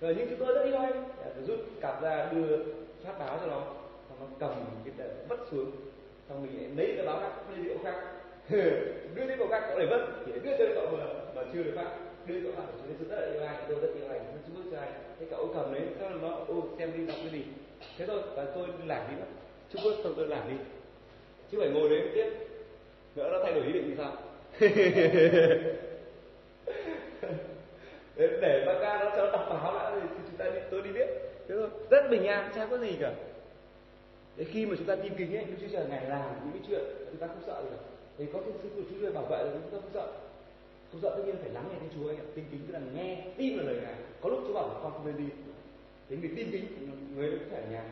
Rồi 0.00 0.14
nhưng 0.18 0.28
chúng 0.28 0.38
tôi 0.38 0.54
rất 0.54 0.64
yêu 0.64 0.76
anh. 0.76 1.08
Để 1.24 1.42
rút 1.46 1.60
cặp 1.80 2.02
ra 2.02 2.28
đưa 2.32 2.56
phát 3.04 3.18
báo 3.18 3.38
cho 3.40 3.46
nó. 3.46 3.60
Xong 4.08 4.18
nó 4.20 4.26
cầm 4.38 4.64
cái 4.84 4.94
tờ 4.96 5.04
vất 5.28 5.40
xuống. 5.50 5.70
Xong 6.28 6.42
mình 6.42 6.76
lấy 6.76 6.92
cái 6.96 7.06
báo 7.06 7.20
khác 7.20 7.32
lấy 7.50 7.64
điệu 7.64 7.76
khác. 7.84 7.94
Đưa 9.14 9.26
đến 9.26 9.38
cậu 9.38 9.48
khác 9.48 9.62
cậu 9.68 9.78
lại 9.78 9.86
vất 9.86 10.06
thì 10.26 10.32
đưa 10.32 10.56
cho 10.58 10.64
cậu 10.74 10.96
mà, 10.96 11.04
mà 11.34 11.42
chưa 11.52 11.62
được 11.62 11.72
phát. 11.76 11.90
Đưa 12.26 12.40
cậu 12.42 12.52
phát 12.56 12.62
chúng 12.72 12.94
tôi 12.98 13.08
rất 13.08 13.20
là 13.20 13.32
yêu 13.32 13.42
anh 13.46 13.64
tôi 13.68 13.80
rất 13.80 13.88
yêu 13.94 14.08
anh 14.10 14.20
chúng 14.46 14.54
tôi 14.54 14.64
bước 14.64 14.70
cho 14.72 14.80
anh. 14.80 14.92
Thế 15.20 15.26
cậu 15.30 15.50
cầm 15.54 15.72
lấy 15.72 15.82
sau 16.00 16.10
nó 16.10 16.28
ô 16.28 16.62
xem 16.78 16.92
đi 16.96 17.06
đọc 17.06 17.16
cái 17.22 17.30
gì. 17.32 17.44
Thế 17.98 18.06
thôi 18.06 18.22
và 18.34 18.44
tôi 18.54 18.66
làm 18.86 19.10
đi 19.10 19.16
đó 19.16 19.26
chúng 19.72 19.82
tôi 19.84 19.94
xong 20.02 20.12
tôi 20.16 20.28
làm 20.28 20.48
đi. 20.48 20.54
Chứ 21.50 21.58
phải 21.60 21.70
ngồi 21.70 21.88
đấy 21.88 22.10
tiếp 22.14 22.49
nữa 23.16 23.30
nó 23.32 23.38
thay 23.42 23.52
đổi 23.54 23.64
ý 23.66 23.72
định 23.72 23.84
thì 23.88 23.94
sao? 23.96 24.12
Để, 28.16 28.64
bác 28.66 28.74
ca 28.80 28.98
nó 29.04 29.10
cho 29.16 29.24
nó 29.24 29.32
đọc 29.32 29.46
báo 29.50 29.74
đã 29.74 29.90
thì 29.94 30.00
chúng 30.28 30.36
ta 30.36 30.44
đi, 30.44 30.60
tôi 30.70 30.82
đi 30.82 30.92
biết 30.92 31.08
thế 31.48 31.54
thôi 31.54 31.68
rất 31.90 32.10
bình 32.10 32.26
an 32.26 32.50
chả 32.54 32.66
có 32.66 32.78
gì 32.78 32.96
cả. 33.00 33.12
Để 34.36 34.44
khi 34.44 34.66
mà 34.66 34.74
chúng 34.78 34.86
ta 34.86 34.96
tin 34.96 35.14
kính 35.14 35.36
ấy 35.36 35.44
Đức 35.44 35.56
Chúa 35.60 35.66
Trời 35.72 35.84
ngày 35.88 36.04
làm 36.08 36.30
những 36.44 36.52
cái 36.52 36.62
chuyện 36.68 36.80
chúng 37.10 37.20
ta 37.20 37.26
không 37.26 37.42
sợ 37.46 37.62
gì 37.62 37.68
cả. 37.70 37.82
Thì 38.18 38.26
có 38.32 38.40
thiên 38.44 38.54
sứ 38.62 38.68
của 38.76 38.82
Chúa 38.90 38.96
Trời 39.02 39.12
bảo 39.12 39.24
vệ 39.24 39.36
là 39.44 39.50
chúng 39.52 39.70
ta 39.70 39.78
không 39.80 39.90
sợ. 39.94 40.12
Không 40.92 41.00
sợ 41.00 41.10
tất 41.16 41.22
nhiên 41.26 41.36
phải 41.40 41.50
lắng 41.50 41.64
nghe 41.70 41.78
Thiên 41.80 41.90
Chúa 41.94 42.08
anh 42.08 42.16
ạ. 42.16 42.24
Tin 42.34 42.44
kính 42.50 42.60
tức 42.66 42.72
là 42.72 42.80
nghe 42.94 43.24
tin 43.36 43.56
vào 43.56 43.66
lời 43.66 43.76
Ngài. 43.82 43.94
Có 44.20 44.28
lúc 44.28 44.40
Chúa 44.46 44.54
bảo 44.54 44.68
là 44.68 44.74
con 44.82 44.92
không 44.92 45.06
nên 45.06 45.16
đi. 45.16 45.34
Thế 46.08 46.16
người 46.16 46.30
tin 46.36 46.50
kính 46.50 46.66
người 47.16 47.30
cũng 47.30 47.48
phải 47.50 47.60
ở 47.60 47.70
nhà. 47.70 47.84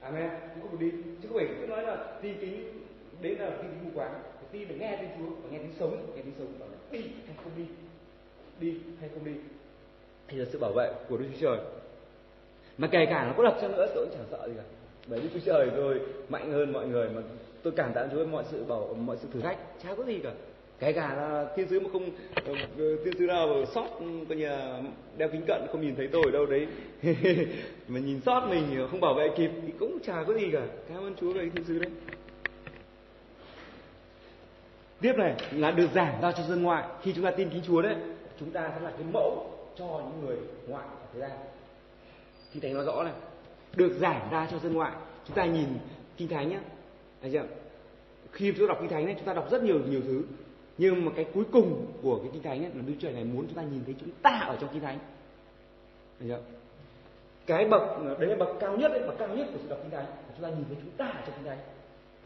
Amen. 0.00 0.30
Cũng 0.54 0.70
không 0.70 0.80
đi. 0.80 0.90
Chứ 1.22 1.28
không 1.28 1.36
phải 1.38 1.48
cứ 1.60 1.66
nói 1.66 1.82
là 1.82 2.18
tin 2.22 2.34
kính 2.40 2.84
đấy 3.22 3.36
là 3.38 3.50
tin 3.50 3.70
kính 3.70 3.84
mù 3.84 3.90
quáng 3.94 4.22
tin 4.52 4.68
phải 4.68 4.76
nghe 4.76 4.96
tiếng 5.00 5.10
Chúa 5.18 5.34
và 5.42 5.48
nghe 5.50 5.58
tiếng 5.58 5.72
sống 5.78 6.12
nghe 6.16 6.22
tiếng 6.22 6.34
sống 6.38 6.52
và 6.58 6.66
đi 6.90 7.00
hay 7.26 7.36
không 7.44 7.52
đi? 7.56 7.64
Đi 8.60 8.78
hay 9.00 9.10
không 9.14 9.24
đi? 9.24 9.32
Thì 10.28 10.38
là 10.38 10.44
sự 10.52 10.58
bảo 10.58 10.72
vệ 10.72 10.92
của 11.08 11.16
Đức 11.16 11.24
Chúa 11.32 11.40
Trời. 11.40 11.58
Mà 12.78 12.88
kể 12.88 13.06
cả 13.06 13.24
nó 13.24 13.32
có 13.36 13.44
đập 13.44 13.58
chăng 13.60 13.72
nữa 13.72 13.86
tôi 13.94 14.06
cũng 14.06 14.14
chẳng 14.18 14.26
sợ 14.30 14.48
gì 14.48 14.54
cả. 14.56 14.62
Bởi 15.06 15.20
Đức 15.20 15.28
Chúa 15.34 15.40
Trời 15.44 15.70
rồi 15.76 16.00
mạnh 16.28 16.52
hơn 16.52 16.72
mọi 16.72 16.86
người 16.86 17.08
mà 17.08 17.22
tôi 17.62 17.72
cảm 17.76 17.92
tạ 17.94 18.06
Chúa 18.12 18.26
mọi 18.26 18.44
sự 18.50 18.64
bảo, 18.64 18.94
mọi 18.94 19.16
sự 19.16 19.28
thử 19.32 19.40
thách, 19.40 19.58
chả 19.82 19.94
có 19.94 20.04
gì 20.04 20.18
cả. 20.22 20.32
Kể 20.80 20.92
cả 20.92 21.14
là 21.14 21.46
thiên 21.56 21.68
sứ 21.68 21.80
mà 21.80 21.88
không 21.92 22.10
ờ, 22.34 22.96
thiên 23.04 23.14
sứ 23.18 23.26
nào 23.26 23.46
mà 23.46 23.66
sót 23.74 23.86
ừ, 23.98 24.06
coi 24.28 24.38
như 24.38 24.48
là 24.48 24.82
đeo 25.16 25.28
kính 25.28 25.42
cận, 25.46 25.62
không 25.72 25.80
nhìn 25.80 25.96
thấy 25.96 26.08
tôi 26.12 26.22
ở 26.24 26.30
đâu 26.30 26.46
đấy. 26.46 26.66
Mà 27.88 28.00
nhìn 28.00 28.20
sót 28.26 28.46
mình 28.50 28.86
không 28.90 29.00
bảo 29.00 29.14
vệ 29.14 29.28
kịp 29.36 29.50
thì 29.66 29.72
cũng 29.78 29.98
chả 30.02 30.24
có 30.26 30.34
gì 30.34 30.50
cả. 30.52 30.66
Cảm 30.88 30.98
ơn 30.98 31.14
Chúa 31.20 31.32
về 31.32 31.50
thiên 31.54 31.64
sứ 31.64 31.78
đấy 31.78 31.90
tiếp 35.00 35.12
này 35.16 35.34
là 35.52 35.70
được 35.70 35.88
giảng 35.94 36.20
ra 36.22 36.32
cho 36.32 36.42
dân 36.42 36.62
ngoại. 36.62 36.84
Khi 37.02 37.12
chúng 37.12 37.24
ta 37.24 37.30
tin 37.30 37.50
kính 37.50 37.62
Chúa 37.66 37.82
đấy 37.82 37.96
chúng 38.40 38.50
ta 38.50 38.70
sẽ 38.74 38.80
là 38.80 38.90
cái 38.90 39.06
mẫu 39.12 39.50
cho 39.76 39.84
những 39.84 40.26
người 40.26 40.36
ngoại 40.68 40.86
ở 40.86 41.06
thế 41.14 41.20
gian. 41.20 41.30
Kinh 42.52 42.62
thánh 42.62 42.74
nói 42.74 42.84
rõ 42.84 43.02
này 43.02 43.12
được 43.76 43.98
giảng 44.00 44.28
ra 44.30 44.48
cho 44.50 44.58
dân 44.58 44.74
ngoại. 44.74 44.92
Chúng 45.26 45.36
ta 45.36 45.44
nhìn 45.44 45.68
kinh 46.16 46.28
thánh 46.28 46.48
nhé 46.48 46.58
anh 47.22 47.32
chưa? 47.32 47.46
Khi 48.32 48.52
chúng 48.52 48.68
ta 48.68 48.74
đọc 48.74 48.78
kinh 48.80 48.90
thánh 48.90 49.04
ấy, 49.04 49.14
chúng 49.14 49.26
ta 49.26 49.34
đọc 49.34 49.50
rất 49.50 49.62
nhiều 49.62 49.78
nhiều 49.88 50.00
thứ. 50.04 50.22
Nhưng 50.78 51.04
mà 51.04 51.12
cái 51.16 51.26
cuối 51.34 51.44
cùng 51.52 51.86
của 52.02 52.18
cái 52.18 52.30
kinh 52.32 52.42
thánh 52.42 52.64
ấy, 52.64 52.70
là 52.74 52.82
Đức 52.86 52.94
Trời 53.00 53.12
này 53.12 53.24
muốn 53.24 53.46
chúng 53.46 53.56
ta 53.56 53.62
nhìn 53.62 53.82
thấy 53.84 53.94
chúng 54.00 54.10
ta 54.22 54.30
ở 54.30 54.56
trong 54.60 54.70
kinh 54.72 54.82
thánh. 54.82 54.98
Anh 56.20 56.28
chưa? 56.28 56.40
cái 57.50 57.64
bậc 57.64 57.82
đấy 58.18 58.30
là 58.30 58.36
bậc 58.36 58.48
cao 58.60 58.76
nhất 58.76 58.92
đấy 58.92 59.02
bậc 59.06 59.18
cao 59.18 59.28
nhất 59.28 59.46
của 59.52 59.58
sự 59.62 59.68
đọc 59.68 59.78
kinh 59.82 59.90
thánh. 59.90 60.06
Chúng 60.36 60.44
ta 60.44 60.48
nhìn 60.48 60.64
thấy 60.68 60.76
chúng 60.82 60.90
ta 60.96 61.06
ở 61.06 61.22
trong 61.26 61.34
kinh 61.36 61.44
thánh 61.44 61.58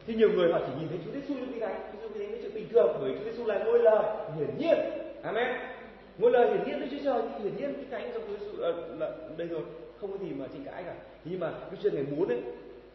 thì 0.07 0.15
nhiều 0.15 0.33
người 0.33 0.53
họ 0.53 0.59
chỉ 0.67 0.73
nhìn 0.79 0.89
thấy 0.89 0.99
Chúa 1.05 1.11
Giêsu 1.13 1.35
trong 1.41 1.53
kinh 1.53 1.61
thánh 1.61 1.81
Chúa 1.93 1.99
Giêsu 2.01 2.15
kinh 2.15 2.31
thánh 2.31 2.39
chuyện 2.43 2.55
bình 2.55 2.69
thường 2.73 2.97
bởi 3.01 3.13
Chúa 3.19 3.25
Giêsu 3.25 3.45
là 3.45 3.59
ngôi 3.65 3.79
lời 3.79 4.05
hiển 4.37 4.59
nhiên 4.59 4.79
amen 5.23 5.57
ngôi 6.19 6.31
lời 6.31 6.49
hiển 6.49 6.65
nhiên 6.67 6.81
Đức 6.81 6.87
Chúa 6.91 7.05
Trời 7.05 7.23
hiển 7.43 7.57
nhiên 7.57 7.75
kinh 7.75 7.91
thánh 7.91 8.11
trong 8.13 8.23
Chúa 8.27 8.37
Giêsu 8.37 8.57
là, 8.57 8.69
là 8.99 9.11
đây 9.37 9.47
rồi 9.49 9.63
không 10.01 10.13
có 10.13 10.19
gì 10.19 10.31
mà 10.31 10.47
tranh 10.47 10.65
cãi 10.65 10.83
cả 10.85 10.95
nhưng 11.25 11.41
mà 11.41 11.53
Đức 11.71 11.77
Chúa 11.83 11.91
Trời 11.91 12.03
muốn 12.03 12.29
ấy, 12.29 12.41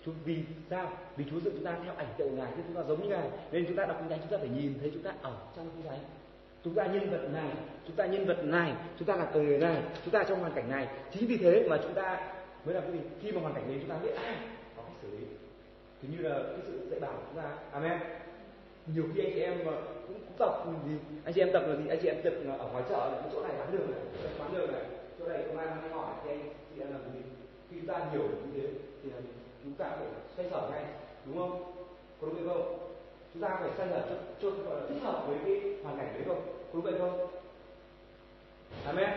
chúng 0.05 0.15
vì 0.25 0.37
sao 0.69 0.91
vì 1.17 1.25
Chúa 1.31 1.39
dựng 1.39 1.53
chúng 1.53 1.65
ta 1.65 1.75
theo 1.83 1.93
ảnh 1.97 2.07
tượng 2.17 2.35
ngài 2.37 2.51
chứ 2.55 2.61
chúng 2.67 2.75
ta 2.75 2.83
giống 2.87 3.03
như 3.03 3.09
ngài 3.09 3.29
nên 3.51 3.65
chúng 3.67 3.75
ta 3.75 3.85
đọc 3.85 3.97
kinh 3.99 4.09
thánh 4.09 4.19
chúng 4.19 4.31
ta 4.31 4.37
phải 4.37 4.49
nhìn 4.49 4.73
thấy 4.79 4.91
chúng 4.93 5.03
ta 5.03 5.13
ở 5.21 5.33
trong 5.55 5.69
kinh 5.75 5.85
thánh 5.89 5.99
chúng 6.63 6.73
ta 6.73 6.85
nhân 6.85 7.09
vật 7.09 7.29
này 7.33 7.49
chúng 7.87 7.95
ta 7.95 8.05
nhân 8.05 8.25
vật 8.25 8.43
này 8.43 8.73
chúng 8.99 9.07
ta 9.07 9.15
là 9.15 9.31
người 9.33 9.57
này 9.57 9.81
chúng 10.05 10.11
ta 10.11 10.23
trong 10.23 10.39
hoàn 10.39 10.53
cảnh 10.53 10.69
này 10.69 10.87
chính 11.13 11.27
vì 11.27 11.37
thế 11.37 11.67
mà 11.69 11.77
chúng 11.83 11.93
ta 11.93 12.33
mới 12.65 12.75
làm 12.75 12.83
cái 12.83 12.91
gì 12.91 12.99
khi 13.21 13.31
mà 13.31 13.41
hoàn 13.41 13.53
cảnh 13.53 13.67
này 13.67 13.77
chúng 13.79 13.89
ta 13.89 13.95
biết 14.03 14.15
ai 14.15 14.35
có 14.77 14.83
cách 14.83 14.95
xử 15.01 15.17
lý 15.17 15.25
thì 16.01 16.07
như 16.11 16.29
là 16.29 16.43
cái 16.43 16.59
sự 16.67 16.87
dạy 16.91 16.99
bảo 16.99 17.11
của 17.11 17.23
chúng 17.27 17.43
ta. 17.43 17.49
Amen. 17.71 17.99
Nhiều 18.95 19.03
khi 19.15 19.23
anh 19.23 19.31
chị 19.33 19.39
em 19.39 19.57
mà 19.65 19.71
cũng, 20.07 20.13
cũng 20.13 20.37
tập 20.37 20.63
gì 20.85 20.95
anh 21.25 21.33
chị 21.33 21.41
em 21.41 21.51
tập 21.53 21.63
là 21.67 21.75
gì 21.75 21.87
anh 21.89 21.99
chị 22.01 22.07
em 22.07 22.21
tập 22.23 22.33
ờ, 22.47 22.57
ở 22.57 22.71
ngoài 22.71 22.83
chợ 22.89 23.09
này 23.11 23.31
chỗ 23.33 23.41
này 23.41 23.51
bán 23.59 23.71
được 23.71 23.89
này 23.89 24.01
chỗ 24.13 24.23
này 24.23 24.33
bán 24.39 24.53
được 24.53 24.71
này 24.71 24.83
chỗ 25.19 25.27
này 25.27 25.43
công 25.47 25.57
an 25.57 25.77
hay 25.81 25.89
hỏi 25.89 26.13
thì 26.23 26.29
anh 26.29 26.39
chị 26.75 26.81
em 26.81 26.91
làm 26.91 27.01
gì? 27.13 27.19
Khi 27.69 27.77
chúng 27.79 27.87
ta 27.87 28.05
hiểu 28.11 28.21
như 28.21 28.61
thế 28.61 28.67
thì 29.03 29.09
là 29.09 29.17
chúng 29.63 29.73
ta 29.73 29.85
phải 29.89 30.07
xoay 30.37 30.49
sở 30.51 30.69
ngay 30.71 30.85
đúng 31.25 31.37
không? 31.37 31.73
Có 32.21 32.27
đúng 32.27 32.35
vậy 32.35 32.55
không? 32.55 32.77
Chúng 33.33 33.43
ta 33.43 33.57
phải 33.59 33.69
xoay 33.77 33.89
sở 33.89 34.01
cho, 34.09 34.15
cho 34.41 34.49
gọi 34.63 34.81
là 34.81 34.87
thích 34.89 35.01
hợp 35.03 35.23
với 35.27 35.37
cái 35.45 35.75
hoàn 35.83 35.97
cảnh 35.97 36.13
đấy 36.13 36.23
không? 36.27 36.41
Có 36.47 36.73
đúng 36.73 36.81
vậy 36.81 36.93
không? 36.99 37.27
Amen. 38.85 39.09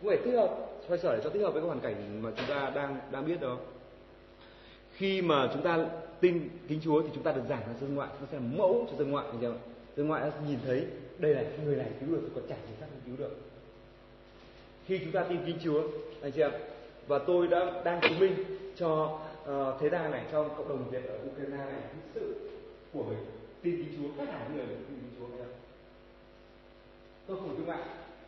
Cũng 0.00 0.08
phải 0.08 0.18
thích 0.24 0.36
hợp 0.36 0.56
xoay 0.88 0.98
sở 0.98 1.16
để 1.16 1.20
cho 1.24 1.30
thích 1.30 1.42
hợp 1.42 1.50
với 1.50 1.62
cái 1.62 1.66
hoàn 1.66 1.80
cảnh 1.80 2.22
mà 2.22 2.30
chúng 2.36 2.46
ta 2.48 2.72
đang 2.74 2.96
đang 3.10 3.26
biết 3.26 3.40
đó. 3.40 3.56
Khi 4.92 5.22
mà 5.22 5.48
chúng 5.52 5.62
ta 5.62 5.78
tin 6.20 6.48
kính 6.68 6.80
Chúa 6.84 7.02
thì 7.02 7.08
chúng 7.14 7.22
ta 7.22 7.32
được 7.32 7.42
giảng 7.48 7.60
ra 7.60 7.74
dân 7.80 7.94
ngoại, 7.94 8.08
nó 8.20 8.26
sẽ 8.30 8.38
là 8.38 8.44
mẫu 8.56 8.86
cho 8.90 8.96
dân 8.96 9.10
ngoại, 9.10 9.26
thấy 9.30 9.38
chưa? 9.40 9.54
Dân 9.96 10.08
ngoại 10.08 10.30
nhìn 10.48 10.58
thấy 10.64 10.86
đây 11.18 11.34
là 11.34 11.42
người 11.64 11.76
này 11.76 11.90
cứu 12.00 12.08
được, 12.10 12.30
còn 12.34 12.44
chẳng 12.48 12.58
gì 12.68 12.74
khác 12.80 12.86
không 12.90 13.00
cứu 13.06 13.16
được. 13.16 13.36
Khi 14.86 14.98
chúng 14.98 15.12
ta 15.12 15.24
tin 15.28 15.38
kính 15.46 15.58
Chúa, 15.64 15.82
anh 16.22 16.32
chị 16.32 16.40
em, 16.40 16.50
và 17.06 17.18
tôi 17.18 17.46
đã 17.46 17.82
đang 17.84 18.00
chứng 18.00 18.18
minh 18.18 18.34
cho 18.76 19.20
uh, 19.42 19.80
thế 19.80 19.88
gian 19.88 20.10
này, 20.10 20.24
cho 20.32 20.48
cộng 20.48 20.68
đồng 20.68 20.90
Việt 20.90 21.04
ở 21.08 21.18
Ukraine 21.32 21.56
này 21.56 21.80
cái 21.82 22.00
sự 22.14 22.34
của 22.92 23.02
mình 23.02 23.18
tin 23.62 23.76
kính 23.76 23.94
Chúa 23.96 24.08
khác 24.18 24.32
hẳn 24.32 24.56
người 24.56 24.66
tin 24.66 24.76
kính 24.88 25.10
Chúa 25.18 25.26
thấy 25.28 25.38
không? 25.38 25.54
Tôi 27.26 27.36
không 27.36 27.56
thương 27.56 27.68
ạ 27.68 27.84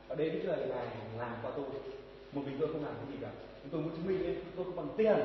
ở 0.08 0.16
đây 0.16 0.30
Đức 0.30 0.40
Trời 0.46 0.66
là 0.66 0.84
làm 1.18 1.32
qua 1.42 1.50
tôi, 1.56 1.64
một 2.32 2.42
mình 2.46 2.56
tôi 2.60 2.68
không 2.72 2.84
làm 2.84 2.94
cái 2.94 3.06
gì 3.12 3.18
cả. 3.22 3.30
Tôi 3.70 3.80
muốn 3.80 3.90
chứng 3.90 4.06
minh 4.06 4.22
nên 4.22 4.34
tôi 4.56 4.64
không 4.64 4.76
bằng 4.76 4.88
tiền, 4.96 5.16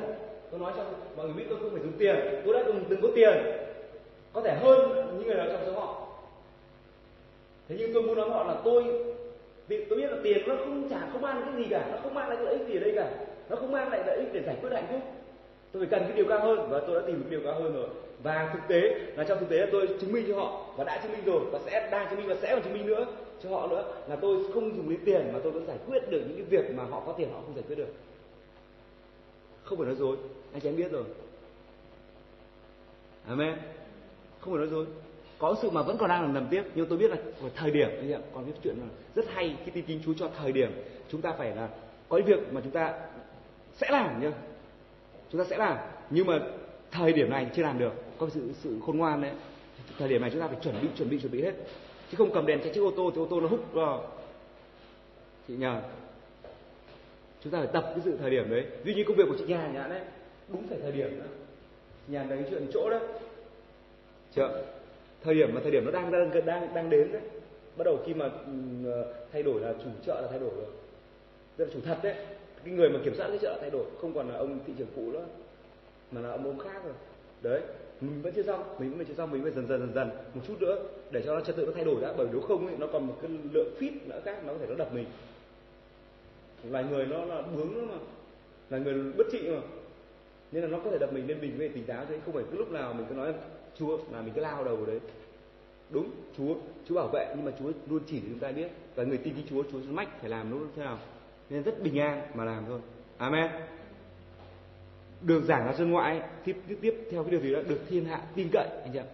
tôi 0.58 0.66
nói 0.66 0.72
cho 0.76 0.84
mọi 1.16 1.26
người 1.26 1.34
biết 1.34 1.44
tôi 1.48 1.58
không 1.58 1.70
phải 1.70 1.80
dùng 1.82 1.92
tiền. 1.98 2.16
Tôi 2.44 2.54
đã 2.54 2.62
từng 2.66 2.84
từng 2.88 3.02
có 3.02 3.08
tiền. 3.14 3.32
Có 4.32 4.40
thể 4.40 4.54
hơn 4.54 4.90
những 5.18 5.26
người 5.26 5.36
nào 5.36 5.46
trong 5.48 5.60
số 5.66 5.72
họ. 5.72 6.06
Thế 7.68 7.76
nhưng 7.78 7.92
tôi 7.94 8.02
muốn 8.02 8.16
nói 8.16 8.28
họ 8.28 8.44
là 8.44 8.56
tôi, 8.64 8.84
vì 9.68 9.84
tôi 9.84 9.98
biết 9.98 10.10
là 10.10 10.16
tiền 10.22 10.48
nó 10.48 10.56
không 10.56 10.88
trả 10.90 10.98
không 11.12 11.24
ăn 11.24 11.42
cái 11.44 11.62
gì 11.62 11.68
cả. 11.70 11.88
Nó 11.92 11.98
không 12.02 12.14
mang 12.14 12.28
lại 12.28 12.38
lợi 12.40 12.58
ích 12.58 12.68
gì 12.68 12.76
ở 12.76 12.80
đây 12.80 12.92
cả. 12.96 13.10
Nó 13.48 13.56
không 13.56 13.72
mang 13.72 13.90
lại 13.90 14.02
lợi 14.06 14.16
ích 14.16 14.28
để 14.32 14.42
giải 14.46 14.56
quyết 14.60 14.72
hạnh 14.72 14.86
phúc. 14.90 15.00
Tôi 15.72 15.86
phải 15.86 15.98
cần 15.98 16.08
cái 16.08 16.16
điều 16.16 16.26
cao 16.28 16.40
hơn 16.40 16.68
và 16.70 16.80
tôi 16.86 17.00
đã 17.00 17.06
tìm 17.06 17.18
được 17.18 17.26
điều 17.30 17.40
cao 17.44 17.54
hơn 17.54 17.74
rồi. 17.74 17.88
Và 18.22 18.50
thực 18.52 18.68
tế 18.68 18.94
là 19.16 19.24
trong 19.24 19.38
thực 19.38 19.48
tế 19.48 19.56
là 19.58 19.66
tôi 19.72 19.88
chứng 20.00 20.12
minh 20.12 20.24
cho 20.28 20.36
họ 20.36 20.66
và 20.76 20.84
đã 20.84 21.00
chứng 21.02 21.12
minh 21.12 21.24
rồi 21.24 21.40
và 21.52 21.58
sẽ 21.66 21.88
đang 21.90 22.06
chứng 22.10 22.18
minh 22.18 22.28
và 22.28 22.34
sẽ 22.34 22.50
còn 22.54 22.62
chứng 22.62 22.72
minh 22.72 22.86
nữa 22.86 23.06
cho 23.42 23.50
họ 23.50 23.66
nữa 23.66 23.84
là 24.08 24.16
tôi 24.16 24.38
không 24.54 24.76
dùng 24.76 24.90
đến 24.90 24.98
tiền 25.04 25.30
mà 25.32 25.38
tôi 25.42 25.52
vẫn 25.52 25.66
giải 25.66 25.76
quyết 25.88 26.10
được 26.10 26.22
những 26.28 26.36
cái 26.36 26.44
việc 26.44 26.74
mà 26.74 26.84
họ 26.90 27.02
có 27.06 27.12
tiền 27.12 27.28
họ 27.32 27.40
không 27.46 27.54
giải 27.54 27.64
quyết 27.68 27.76
được 27.76 27.88
không 29.66 29.78
phải 29.78 29.86
nói 29.86 29.96
dối, 29.96 30.16
anh 30.52 30.60
chị 30.60 30.68
em 30.68 30.76
biết 30.76 30.92
rồi. 30.92 31.04
Amen. 33.26 33.54
Không 34.40 34.52
phải 34.52 34.58
nói 34.58 34.68
dối. 34.68 34.86
Có 35.38 35.56
sự 35.62 35.70
mà 35.70 35.82
vẫn 35.82 35.96
còn 35.98 36.08
đang 36.08 36.22
làm 36.22 36.34
nằm 36.34 36.46
tiếp, 36.50 36.62
nhưng 36.74 36.86
tôi 36.86 36.98
biết 36.98 37.10
là 37.10 37.16
thời 37.54 37.70
điểm, 37.70 37.88
anh 38.00 38.12
ạ 38.12 38.20
còn 38.34 38.44
cái 38.44 38.54
chuyện 38.64 38.76
là 38.76 38.86
rất 39.14 39.24
hay 39.34 39.56
khi 39.64 39.70
tin 39.70 39.84
kính 39.84 40.00
Chúa 40.04 40.12
cho 40.18 40.30
thời 40.38 40.52
điểm, 40.52 40.70
chúng 41.08 41.20
ta 41.20 41.32
phải 41.38 41.56
là, 41.56 41.68
có 42.08 42.18
cái 42.18 42.26
việc 42.26 42.52
mà 42.52 42.60
chúng 42.60 42.72
ta 42.72 43.00
sẽ 43.76 43.86
làm 43.90 44.22
nhá. 44.22 44.32
Chúng 45.32 45.40
ta 45.40 45.44
sẽ 45.50 45.56
làm, 45.56 45.76
nhưng 46.10 46.26
mà 46.26 46.40
thời 46.90 47.12
điểm 47.12 47.30
này 47.30 47.46
chưa 47.56 47.62
làm 47.62 47.78
được. 47.78 47.92
Có 48.18 48.28
sự 48.28 48.52
sự 48.62 48.80
khôn 48.86 48.98
ngoan 48.98 49.22
đấy. 49.22 49.32
Thời 49.98 50.08
điểm 50.08 50.20
này 50.20 50.30
chúng 50.30 50.40
ta 50.40 50.48
phải 50.48 50.56
chuẩn 50.62 50.80
bị 50.82 50.88
chuẩn 50.96 51.10
bị 51.10 51.20
chuẩn 51.20 51.32
bị 51.32 51.42
hết. 51.42 51.52
Chứ 52.10 52.16
không 52.16 52.30
cầm 52.34 52.46
đèn, 52.46 52.60
chạy 52.60 52.74
chiếc 52.74 52.80
ô 52.80 52.90
tô 52.96 53.10
thì 53.14 53.20
ô 53.20 53.26
tô 53.30 53.40
nó 53.40 53.48
hút 53.48 53.72
vào. 53.72 54.06
Chị 55.48 55.54
nhờ 55.56 55.82
chúng 57.44 57.52
ta 57.52 57.58
phải 57.58 57.68
tập 57.72 57.84
cái 57.94 58.00
sự 58.04 58.16
thời 58.20 58.30
điểm 58.30 58.50
đấy. 58.50 58.66
Duy 58.84 58.94
như 58.94 59.04
công 59.08 59.16
việc 59.16 59.24
của 59.28 59.36
chị 59.38 59.44
nhà 59.46 59.70
nhà 59.74 59.86
đấy 59.88 60.00
đúng 60.48 60.68
phải 60.68 60.78
thời 60.82 60.92
điểm 60.92 61.20
đó. 61.20 61.26
Nhà 62.08 62.24
đấy 62.28 62.44
chuyện 62.50 62.66
chỗ 62.72 62.90
đó 62.90 63.00
chưa 64.34 64.62
thời 65.24 65.34
điểm 65.34 65.54
mà 65.54 65.60
thời 65.60 65.70
điểm 65.70 65.84
nó 65.84 65.90
đang 65.90 66.12
đang 66.12 66.46
đang 66.46 66.74
đang 66.74 66.90
đến 66.90 67.12
đấy. 67.12 67.22
Bắt 67.76 67.84
đầu 67.84 67.98
khi 68.06 68.14
mà 68.14 68.30
ừ, 68.84 69.04
thay 69.32 69.42
đổi 69.42 69.60
là 69.60 69.74
chủ 69.84 69.90
chợ 70.06 70.20
là 70.20 70.28
thay 70.30 70.38
đổi 70.38 70.50
rồi. 70.56 70.66
Tức 71.56 71.64
là 71.64 71.70
chủ 71.74 71.80
thật 71.84 71.98
đấy. 72.02 72.14
Cái 72.64 72.74
người 72.74 72.90
mà 72.90 72.98
kiểm 73.04 73.14
soát 73.14 73.28
cái 73.28 73.38
chợ 73.38 73.58
thay 73.60 73.70
đổi 73.70 73.84
không 74.00 74.14
còn 74.14 74.28
là 74.28 74.34
ông 74.38 74.58
thị 74.66 74.72
trường 74.78 74.88
cũ 74.96 75.12
nữa 75.12 75.24
mà 76.12 76.20
là 76.20 76.30
ông 76.30 76.44
ông 76.44 76.58
khác 76.58 76.84
rồi. 76.84 76.94
Đấy 77.42 77.60
mình 78.00 78.22
vẫn 78.22 78.32
chưa 78.36 78.42
xong 78.42 78.62
mình 78.78 78.98
vẫn 78.98 79.06
chưa 79.06 79.14
xong 79.14 79.30
mình 79.30 79.42
phải 79.42 79.52
dần 79.52 79.66
dần 79.68 79.80
dần 79.80 79.92
dần 79.94 80.10
một 80.34 80.40
chút 80.48 80.60
nữa 80.60 80.82
để 81.10 81.22
cho 81.26 81.34
nó 81.34 81.40
trật 81.40 81.56
tự 81.56 81.66
nó 81.66 81.72
thay 81.74 81.84
đổi 81.84 82.00
đã. 82.02 82.12
Bởi 82.16 82.26
nếu 82.32 82.40
không 82.40 82.66
ấy, 82.66 82.76
nó 82.78 82.86
còn 82.92 83.06
một 83.06 83.14
cái 83.22 83.30
lượng 83.52 83.74
fit 83.80 83.92
nữa 84.06 84.20
khác 84.24 84.38
nó 84.46 84.52
có 84.52 84.58
thể 84.58 84.66
nó 84.68 84.74
đập 84.74 84.94
mình 84.94 85.04
loài 86.70 86.84
người 86.84 87.06
nó 87.06 87.24
là 87.24 87.42
bướng 87.42 87.88
mà. 87.88 87.98
Là 88.70 88.78
người 88.78 89.12
bất 89.18 89.26
trị 89.32 89.48
mà. 89.48 89.60
Nên 90.52 90.62
là 90.62 90.68
nó 90.68 90.78
có 90.84 90.90
thể 90.90 90.98
đập 91.00 91.12
mình 91.12 91.26
nên 91.26 91.40
mình 91.40 91.54
phải 91.58 91.68
tỉnh 91.68 91.84
táo 91.84 92.04
chứ 92.08 92.14
không 92.24 92.34
phải 92.34 92.44
cứ 92.50 92.58
lúc 92.58 92.72
nào 92.72 92.92
mình 92.92 93.06
cứ 93.08 93.14
nói 93.14 93.34
chúa, 93.78 93.98
là 94.12 94.22
mình 94.22 94.32
cứ 94.34 94.40
lao 94.40 94.64
đầu 94.64 94.76
vào 94.76 94.86
đấy. 94.86 95.00
Đúng, 95.90 96.10
chúa 96.36 96.54
chúa 96.88 96.94
bảo 96.94 97.08
vệ, 97.12 97.34
nhưng 97.36 97.44
mà 97.44 97.52
chúa 97.58 97.72
luôn 97.90 98.02
chỉ 98.06 98.20
cho 98.20 98.26
chúng 98.28 98.38
ta 98.38 98.52
biết. 98.52 98.68
Và 98.94 99.04
người 99.04 99.18
tin 99.18 99.34
cái 99.34 99.44
chúa 99.50 99.62
chúa 99.72 99.78
mách 99.90 100.20
phải 100.20 100.30
làm 100.30 100.50
nó 100.50 100.66
thế 100.76 100.82
nào. 100.82 100.98
Nên 101.50 101.62
rất 101.62 101.82
bình 101.82 101.98
an 101.98 102.22
mà 102.34 102.44
làm 102.44 102.64
thôi. 102.68 102.80
Amen. 103.16 103.50
Được 105.20 105.44
giảng 105.44 105.66
ra 105.66 105.72
dân 105.72 105.90
ngoại 105.90 106.20
tiếp 106.44 106.56
tiếp 106.68 106.78
tiếp 106.80 106.94
theo 107.10 107.22
cái 107.22 107.30
điều 107.30 107.40
gì 107.40 107.52
đó, 107.52 107.60
được 107.68 107.80
thiên 107.88 108.04
hạ 108.04 108.22
tin 108.34 108.48
cậy, 108.52 108.68
anh 108.82 108.90
chị 108.92 108.98
ạ. 108.98 109.04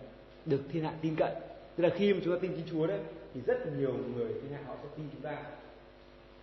Được 0.47 0.61
thiên 0.73 0.85
hạ 0.85 0.95
tin 1.03 1.15
cậy. 1.17 1.35
Tức 1.77 1.85
là 1.85 1.91
khi 1.97 2.15
mà 2.15 2.21
chúng 2.25 2.35
ta 2.35 2.39
tin 2.43 2.53
chính 2.57 2.67
chúa 2.71 2.87
đấy, 2.87 3.01
thì 3.35 3.41
rất 3.47 3.79
nhiều 3.79 3.95
người 4.17 4.29
thiên 4.29 4.53
hạ 4.53 4.59
họ 4.67 4.75
sẽ 4.83 4.89
tin 4.97 5.07
chúng 5.13 5.23
ta. 5.23 5.43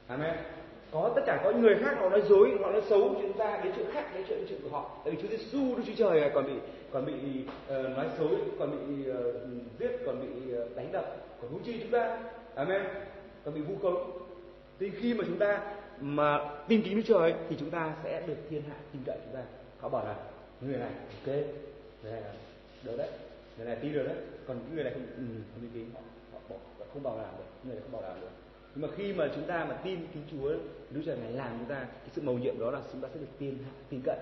Amen 0.08 0.36
có 0.92 1.12
tất 1.16 1.22
cả 1.26 1.42
có 1.44 1.52
người 1.52 1.76
khác 1.76 1.96
họ 2.00 2.10
nói 2.10 2.22
dối 2.30 2.52
họ 2.62 2.72
nói 2.72 2.82
xấu 2.90 3.16
chúng 3.22 3.34
ta 3.34 3.60
đến 3.64 3.74
chuyện 3.76 3.86
khác 3.94 4.06
đến 4.14 4.24
chuyện 4.28 4.46
chuyện 4.50 4.60
của 4.64 4.70
họ. 4.70 4.92
Tại 5.06 5.14
vì 5.14 5.22
Chúa 5.22 5.38
Giêsu 5.38 5.76
Đức 5.76 5.84
Chúa 5.88 5.94
Trời 5.98 6.22
à, 6.22 6.30
còn 6.34 6.46
bị 6.46 6.54
còn 6.92 7.06
bị 7.06 7.14
uh, 7.14 7.98
nói 7.98 8.06
xấu 8.18 8.30
còn 8.60 8.72
bị 8.72 9.12
uh, 9.12 9.16
giết 9.80 9.92
còn 10.06 10.22
bị 10.22 10.54
uh, 10.54 10.76
đánh 10.76 10.92
đập 10.92 11.16
còn 11.42 11.52
hung 11.52 11.64
chi 11.64 11.80
chúng 11.82 11.92
ta. 11.92 12.18
Amen. 12.56 12.82
Còn 13.46 13.54
bị 13.54 13.62
vu 13.62 13.76
khống. 13.82 14.12
Thì 14.80 14.90
khi 14.90 15.14
mà 15.14 15.24
chúng 15.28 15.38
ta 15.38 15.76
mà 16.02 16.40
tin 16.68 16.82
kính 16.82 16.96
Đức 16.96 17.04
Trời 17.06 17.34
thì 17.50 17.56
chúng 17.60 17.70
ta 17.70 17.94
sẽ 18.04 18.24
được 18.28 18.38
thiên 18.50 18.62
hạ 18.70 18.76
tin 18.94 19.02
cậy 19.06 19.18
chúng 19.26 19.36
ta. 19.36 19.42
Họ 19.80 19.90
bảo 19.90 20.06
là 20.06 20.16
người 20.62 20.78
này 20.78 20.92
ok 21.26 21.36
người 22.04 22.12
này 22.12 22.22
được 22.84 22.98
đấy 22.98 23.10
người 23.58 23.66
này 23.66 23.76
tin 23.82 23.94
được 23.94 24.04
đấy. 24.04 24.16
Còn 24.48 24.58
những 24.66 24.76
người 24.76 24.84
này 24.84 24.94
không 24.94 25.06
ừ, 25.18 25.24
không 25.54 25.62
tin 25.62 25.70
kính 25.74 25.90
họ, 25.94 26.02
họ 26.34 26.40
bỏ 26.50 26.56
không 26.94 27.04
bảo 27.04 27.18
đảm 27.18 27.34
được 27.38 27.46
người 27.64 27.76
này 27.76 27.84
không 27.84 28.02
bảo 28.02 28.02
đảm 28.02 28.22
được 28.22 28.49
nhưng 28.76 28.88
mà 28.88 28.96
khi 28.98 29.14
mà 29.14 29.30
chúng 29.36 29.44
ta 29.44 29.66
mà 29.70 29.76
tin 29.84 30.00
kính 30.14 30.24
Chúa, 30.32 30.54
Đức 30.90 31.02
Trời 31.06 31.18
ngày 31.18 31.32
làm 31.32 31.50
chúng 31.60 31.70
ta, 31.70 31.76
cái 31.80 32.10
sự 32.16 32.22
mầu 32.22 32.38
nhiệm 32.38 32.60
đó 32.60 32.72
là 32.72 32.80
chúng 32.92 33.02
ta 33.02 33.08
sẽ 33.14 33.20
được 33.20 33.28
tin 33.40 33.58
tin 33.90 34.02
cậy. 34.06 34.18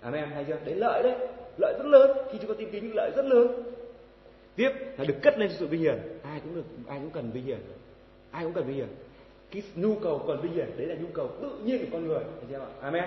Amen, 0.00 0.30
hay 0.30 0.44
chưa? 0.44 0.58
Đấy, 0.64 0.74
lợi 0.74 1.02
đấy. 1.02 1.28
Lợi 1.58 1.74
rất 1.78 1.86
lớn. 1.86 2.16
Khi 2.32 2.38
chúng 2.38 2.48
ta 2.48 2.54
tin 2.58 2.70
kính, 2.70 2.94
lợi 2.94 3.10
rất 3.16 3.24
lớn. 3.24 3.62
Tiếp 4.56 4.70
là 4.98 5.04
được 5.04 5.14
cất 5.22 5.38
lên 5.38 5.50
sự 5.58 5.66
vinh 5.66 5.80
hiển. 5.80 5.98
Ai 6.22 6.40
cũng 6.40 6.54
được, 6.54 6.64
ai 6.86 6.98
cũng 6.98 7.10
cần 7.10 7.30
vinh 7.30 7.44
hiển. 7.44 7.58
Ai 8.30 8.44
cũng 8.44 8.52
cần 8.52 8.64
vinh 8.64 8.76
hiển. 8.76 8.88
Cái 9.50 9.62
nhu 9.74 9.94
cầu 9.94 10.24
cần 10.26 10.40
vinh 10.40 10.52
hiển, 10.52 10.70
đấy 10.76 10.86
là 10.86 10.94
nhu 10.94 11.06
cầu 11.14 11.30
tự 11.42 11.50
nhiên 11.64 11.78
của 11.78 11.88
con 11.92 12.08
người. 12.08 12.24
Thấy 12.24 12.44
chưa 12.50 12.58
ạ? 12.58 12.66
Amen. 12.80 13.04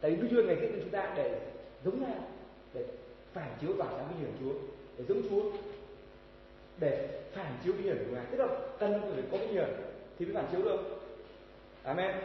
Tại 0.00 0.10
vì 0.10 0.16
Đức 0.16 0.28
Chúa 0.30 0.42
ngày 0.42 0.56
kia 0.60 0.66
chúng 0.80 0.90
ta 0.90 1.12
để 1.16 1.40
giống 1.84 2.00
nhau, 2.00 2.28
để 2.74 2.84
phản 3.32 3.48
chiếu 3.60 3.70
tỏa 3.78 3.86
sáng 3.90 4.08
vinh 4.08 4.18
hiển 4.18 4.30
Chúa, 4.40 4.52
để 4.98 5.04
giống 5.08 5.22
Chúa 5.30 5.50
để 6.80 7.08
phản 7.32 7.52
chiếu 7.64 7.72
vinh 7.72 7.82
hiển 7.82 7.96
của 7.98 8.14
ngài. 8.14 8.24
Tức 8.30 8.38
là 8.38 8.46
cần 8.78 9.00
phải 9.14 9.22
có 9.32 9.38
vinh 9.38 9.48
hiển 9.48 9.68
thì 10.18 10.26
mới 10.26 10.34
phản 10.34 10.46
chiếu 10.52 10.62
được. 10.62 10.80
Amen. 11.82 12.16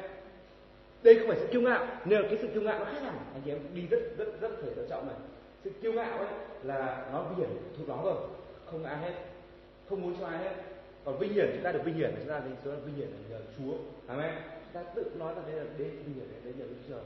Đây 1.03 1.19
không 1.19 1.27
phải 1.27 1.37
sự 1.39 1.47
kiêu 1.51 1.61
ngạo. 1.61 1.87
Nên 2.05 2.21
là 2.21 2.27
cái 2.27 2.37
sự 2.41 2.47
kiêu 2.47 2.61
ngạo 2.61 2.79
nó 2.79 2.85
khác 2.85 3.01
hẳn. 3.01 3.17
Anh 3.33 3.41
chị 3.45 3.51
em 3.51 3.59
đi 3.73 3.87
rất 3.87 3.99
rất 4.17 4.41
rất 4.41 4.51
phải 4.61 4.71
thận 4.75 4.85
trọng 4.89 5.07
này. 5.07 5.15
Sự 5.63 5.69
kiêu 5.81 5.93
ngạo 5.93 6.17
ấy 6.17 6.27
là 6.63 7.09
nó 7.11 7.23
vinh 7.23 7.37
hiển 7.37 7.57
thuộc 7.77 7.87
nó 7.89 8.03
rồi. 8.03 8.27
Không 8.65 8.83
ai 8.83 8.97
hết. 8.97 9.13
Không 9.89 10.01
muốn 10.01 10.15
cho 10.19 10.25
ai 10.25 10.37
hết. 10.37 10.55
Còn 11.05 11.19
vinh 11.19 11.33
hiển, 11.33 11.49
chúng 11.53 11.63
ta 11.63 11.71
được 11.71 11.81
vinh 11.85 11.95
hiển. 11.95 12.15
Chúng 12.19 12.29
ta 12.29 12.41
thì 12.45 12.49
chúng 12.63 12.73
ta 12.73 12.79
vinh 12.85 12.95
hiển 12.95 13.07
là 13.07 13.17
nhờ 13.29 13.39
Chúa. 13.57 13.73
Amen. 14.07 14.33
Chúng 14.33 14.83
ta 14.83 14.89
tự 14.95 15.11
nói 15.19 15.35
là 15.35 15.41
đây 15.47 15.55
là 15.55 15.63
đây 15.77 15.89
vinh 15.89 16.15
hiển 16.15 16.27
đến 16.43 16.53
nhờ 16.57 16.65
Đức 16.69 16.75
Chúa. 16.89 16.99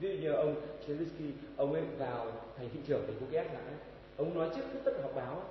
Ví 0.00 0.08
dụ 0.08 0.22
như 0.22 0.32
ông 0.32 0.54
Chelsky 0.86 1.24
ông 1.56 1.72
ấy 1.72 1.82
vào 1.98 2.26
thành 2.58 2.68
thị 2.74 2.80
trưởng 2.86 3.02
thành 3.06 3.16
phố 3.16 3.26
Kiev 3.30 3.46
chẳng 3.52 3.78
ông 4.16 4.38
nói 4.38 4.48
trước 4.56 4.62
tất 4.84 4.92
cả 4.96 5.02
họp 5.02 5.14
báo 5.14 5.42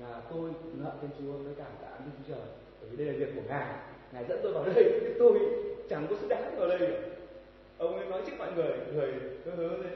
là 0.00 0.22
tôi 0.30 0.50
nợ 0.74 0.92
thiên 1.00 1.10
Chúa 1.18 1.32
với 1.32 1.54
cả 1.58 1.66
tạ 1.82 1.88
Đức 2.04 2.10
Chúa 2.18 2.34
Trời 2.34 2.46
bởi 2.80 2.90
vì 2.90 3.04
đây 3.04 3.06
là 3.06 3.18
việc 3.18 3.32
của 3.34 3.48
ngài. 3.48 3.74
Ngài 4.12 4.24
dẫn 4.28 4.40
tôi 4.42 4.52
vào 4.52 4.64
đây 4.64 5.14
tôi 5.18 5.38
chẳng 5.90 6.06
có 6.10 6.16
xứng 6.20 6.28
đáng 6.28 6.56
vào 6.58 6.68
đây 6.68 6.96
ông 7.78 7.96
ấy 7.96 8.06
nói 8.06 8.22
trước 8.26 8.32
mọi 8.38 8.52
người, 8.52 8.72
cười, 8.92 9.12
hớ 9.46 9.54
hớ 9.56 9.76
lên. 9.76 9.92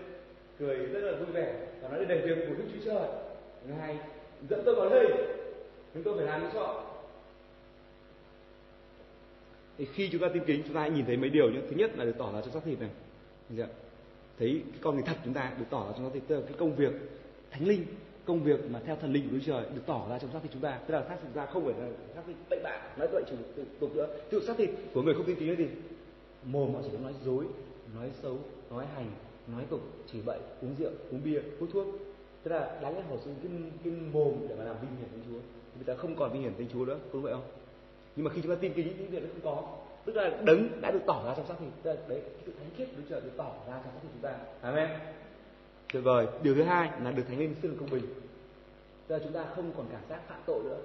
Cười 0.58 0.76
rất 0.76 1.00
là 1.00 1.18
vui 1.18 1.26
vẻ, 1.32 1.54
và 1.82 1.88
nói 1.88 2.04
đây 2.04 2.18
là 2.18 2.26
việc 2.26 2.44
của 2.48 2.54
Đức 2.54 2.64
Chúa 2.74 2.84
Trời. 2.84 3.08
Ngài 3.68 3.98
dẫn 4.48 4.62
tôi 4.64 4.74
vào 4.74 4.88
đây 4.88 5.06
chúng 5.94 6.02
tôi 6.02 6.16
phải 6.16 6.26
làm 6.26 6.42
như 6.42 6.48
cho 6.54 6.84
thì 9.78 9.86
khi 9.94 10.08
chúng 10.12 10.20
ta 10.20 10.28
tin 10.34 10.44
kính 10.44 10.62
chúng 10.64 10.74
ta 10.74 10.80
hãy 10.80 10.90
nhìn 10.90 11.06
thấy 11.06 11.16
mấy 11.16 11.30
điều 11.30 11.50
nhé. 11.50 11.60
Thứ 11.70 11.76
nhất 11.76 11.98
là 11.98 12.04
được 12.04 12.14
tỏ 12.18 12.32
ra 12.32 12.40
trong 12.40 12.50
xác 12.50 12.60
thịt 12.64 12.80
này. 12.80 12.90
Dạ. 13.50 13.66
Thấy 14.38 14.62
cái 14.72 14.80
con 14.82 14.94
người 14.94 15.04
thật 15.06 15.16
chúng 15.24 15.34
ta, 15.34 15.52
được 15.58 15.64
tỏ 15.70 15.86
ra 15.86 15.92
trong 15.96 16.04
xác 16.04 16.10
thịt, 16.14 16.22
tức 16.28 16.34
là 16.34 16.42
cái 16.46 16.56
công 16.58 16.76
việc 16.76 16.92
thánh 17.50 17.66
linh 17.66 17.86
công 18.28 18.42
việc 18.42 18.70
mà 18.70 18.80
theo 18.86 18.96
thần 18.96 19.12
linh 19.12 19.28
của 19.28 19.36
Đức 19.36 19.42
Trời 19.46 19.64
được 19.74 19.82
tỏ 19.86 20.06
ra 20.10 20.18
trong 20.18 20.30
xác 20.32 20.38
thịt 20.42 20.52
chúng 20.52 20.62
ta. 20.62 20.78
Tức 20.86 20.94
là 20.94 21.04
xác 21.08 21.16
thịt 21.22 21.34
ra 21.34 21.46
không 21.46 21.64
phải 21.64 21.74
là 21.80 21.88
xác 22.14 22.22
thịt 22.26 22.36
bậy 22.50 22.60
bạ, 22.64 22.94
nói 22.98 23.08
vậy 23.12 23.22
chủ 23.30 23.36
tục 23.80 23.96
nữa. 23.96 24.06
Tự 24.30 24.46
xác 24.46 24.56
thịt 24.56 24.70
của 24.94 25.02
người 25.02 25.14
không 25.14 25.24
tin 25.24 25.36
tín 25.36 25.54
thì 25.56 25.64
gì? 25.64 25.70
Mồm 26.44 26.74
họ 26.74 26.80
chỉ 26.84 26.88
có 26.92 26.98
nói 26.98 27.12
dối, 27.24 27.44
nói 27.94 28.10
xấu, 28.22 28.38
nói 28.70 28.86
hành, 28.94 29.10
nói 29.46 29.64
tục, 29.70 29.80
chỉ 30.12 30.18
bậy 30.26 30.38
uống 30.62 30.74
rượu, 30.78 30.90
uống 31.10 31.20
bia, 31.24 31.40
hút 31.60 31.68
thuốc. 31.72 31.86
Tức 32.42 32.50
là 32.50 32.78
đáng 32.82 32.94
lẽ 32.94 33.02
họ 33.10 33.16
dùng 33.24 33.34
cái 33.42 33.50
cái 33.84 33.92
mồm 34.12 34.32
để 34.48 34.54
mà 34.58 34.64
làm 34.64 34.76
vinh 34.80 34.90
hiển 34.98 35.08
Thánh 35.10 35.22
Chúa. 35.26 35.40
Người 35.76 35.84
ta 35.86 35.94
không 35.94 36.16
còn 36.16 36.32
vinh 36.32 36.42
hiển 36.42 36.54
Thánh 36.58 36.68
Chúa 36.72 36.84
nữa, 36.84 36.98
có 37.04 37.10
đúng 37.12 37.22
vậy 37.22 37.32
không? 37.32 37.44
Nhưng 38.16 38.24
mà 38.24 38.30
khi 38.34 38.40
chúng 38.42 38.54
ta 38.54 38.58
tin 38.60 38.72
kính 38.72 38.92
những 38.98 39.10
việc 39.10 39.22
đó 39.22 39.28
không 39.32 39.54
có, 39.54 39.76
tức 40.04 40.16
là 40.16 40.42
đấng 40.44 40.80
đã 40.80 40.90
được 40.90 41.02
tỏ 41.06 41.22
ra 41.26 41.34
trong 41.36 41.46
xác 41.46 41.54
thịt. 41.60 41.68
Tức 41.82 41.90
là 41.90 41.96
đấy, 42.08 42.20
cái 42.20 42.42
sự 42.46 42.52
thánh 42.58 42.70
khiết 42.76 42.88
Đức 42.96 43.02
Trời 43.10 43.20
được 43.20 43.32
tỏ 43.36 43.52
ra 43.68 43.72
trong 43.84 43.92
xác 43.94 44.00
thịt 44.02 44.10
chúng 44.12 44.22
ta. 44.22 44.36
Amen 44.62 44.88
tuyệt 45.92 46.04
vời. 46.04 46.26
Điều 46.42 46.54
thứ 46.54 46.62
hai 46.62 46.90
là 47.04 47.10
được 47.10 47.22
thánh 47.28 47.38
linh 47.38 47.54
xưng 47.62 47.76
công 47.80 47.90
bình. 47.90 48.04
Giờ 49.08 49.20
chúng 49.24 49.32
ta 49.32 49.44
không 49.56 49.72
còn 49.76 49.86
cảm 49.92 50.00
giác 50.08 50.20
phạm 50.28 50.40
tội 50.46 50.60
nữa 50.64 50.78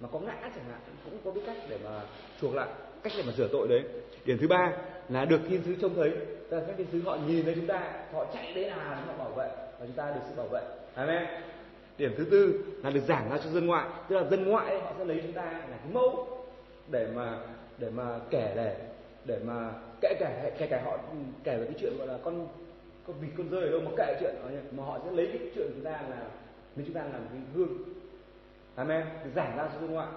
mà 0.00 0.08
có 0.12 0.18
ngã 0.18 0.34
chẳng 0.42 0.64
hạn 0.70 0.80
cũng 1.04 1.18
có 1.24 1.30
biết 1.30 1.40
cách 1.46 1.56
để 1.68 1.78
mà 1.84 2.00
chuộc 2.40 2.54
lại 2.54 2.68
cách 3.02 3.12
để 3.16 3.22
mà 3.26 3.32
sửa 3.36 3.48
tội 3.52 3.68
đấy. 3.68 3.84
Điểm 4.24 4.38
thứ 4.40 4.48
ba 4.48 4.72
là 5.08 5.24
được 5.24 5.40
thiên 5.48 5.62
sứ 5.66 5.76
trông 5.80 5.94
thấy. 5.94 6.10
Tức 6.50 6.58
là 6.58 6.64
các 6.66 6.74
thiên 6.78 6.86
sứ 6.92 7.02
họ 7.02 7.16
nhìn 7.26 7.44
thấy 7.44 7.54
chúng 7.54 7.66
ta 7.66 7.92
họ 8.12 8.24
chạy 8.34 8.52
đến 8.54 8.68
là 8.68 9.02
họ 9.06 9.12
bảo 9.18 9.30
vệ 9.30 9.48
và 9.56 9.86
chúng 9.86 9.96
ta 9.96 10.10
được 10.10 10.20
sự 10.28 10.34
bảo 10.36 10.48
vệ. 10.48 10.60
Amen. 10.94 11.26
Điểm 11.98 12.14
thứ 12.18 12.24
tư 12.30 12.64
là 12.84 12.90
được 12.90 13.00
giảng 13.08 13.30
ra 13.30 13.38
cho 13.44 13.50
dân 13.50 13.66
ngoại. 13.66 13.88
Tức 14.08 14.16
là 14.16 14.24
dân 14.24 14.48
ngoại 14.48 14.70
ấy, 14.70 14.80
họ 14.80 14.92
sẽ 14.98 15.04
lấy 15.04 15.20
chúng 15.22 15.32
ta 15.32 15.44
là 15.44 15.76
cái 15.82 15.92
mẫu 15.92 16.28
để 16.90 17.08
mà 17.14 17.38
để 17.78 17.90
mà 17.90 18.18
kể 18.30 18.52
để 18.56 18.76
để 19.24 19.38
mà 19.44 19.72
kể 20.00 20.14
cả 20.20 20.50
kể 20.58 20.66
cả 20.66 20.82
họ 20.84 20.98
kể 21.44 21.56
về 21.56 21.64
cái 21.64 21.74
chuyện 21.80 21.92
gọi 21.98 22.06
là 22.06 22.18
con 22.24 22.48
con 23.08 23.20
vịt 23.20 23.30
con 23.38 23.48
rơi 23.50 23.62
ở 23.62 23.70
đâu 23.70 23.80
mà 23.80 23.90
kệ 23.96 24.16
chuyện 24.20 24.34
đó 24.42 24.48
nhỉ? 24.48 24.58
mà 24.76 24.84
họ 24.84 24.98
sẽ 25.04 25.10
lấy 25.12 25.26
cái 25.26 25.50
chuyện 25.54 25.70
chúng 25.74 25.84
ta 25.84 25.90
là 25.90 26.22
nếu 26.76 26.86
chúng 26.86 26.94
ta 26.94 27.02
làm 27.02 27.26
cái 27.30 27.40
gương. 27.54 27.68
Amen. 28.74 29.06
Giảng 29.34 29.56
ra 29.56 29.68
cho 29.74 29.80
dân 29.80 29.92
ngoại. 29.92 30.08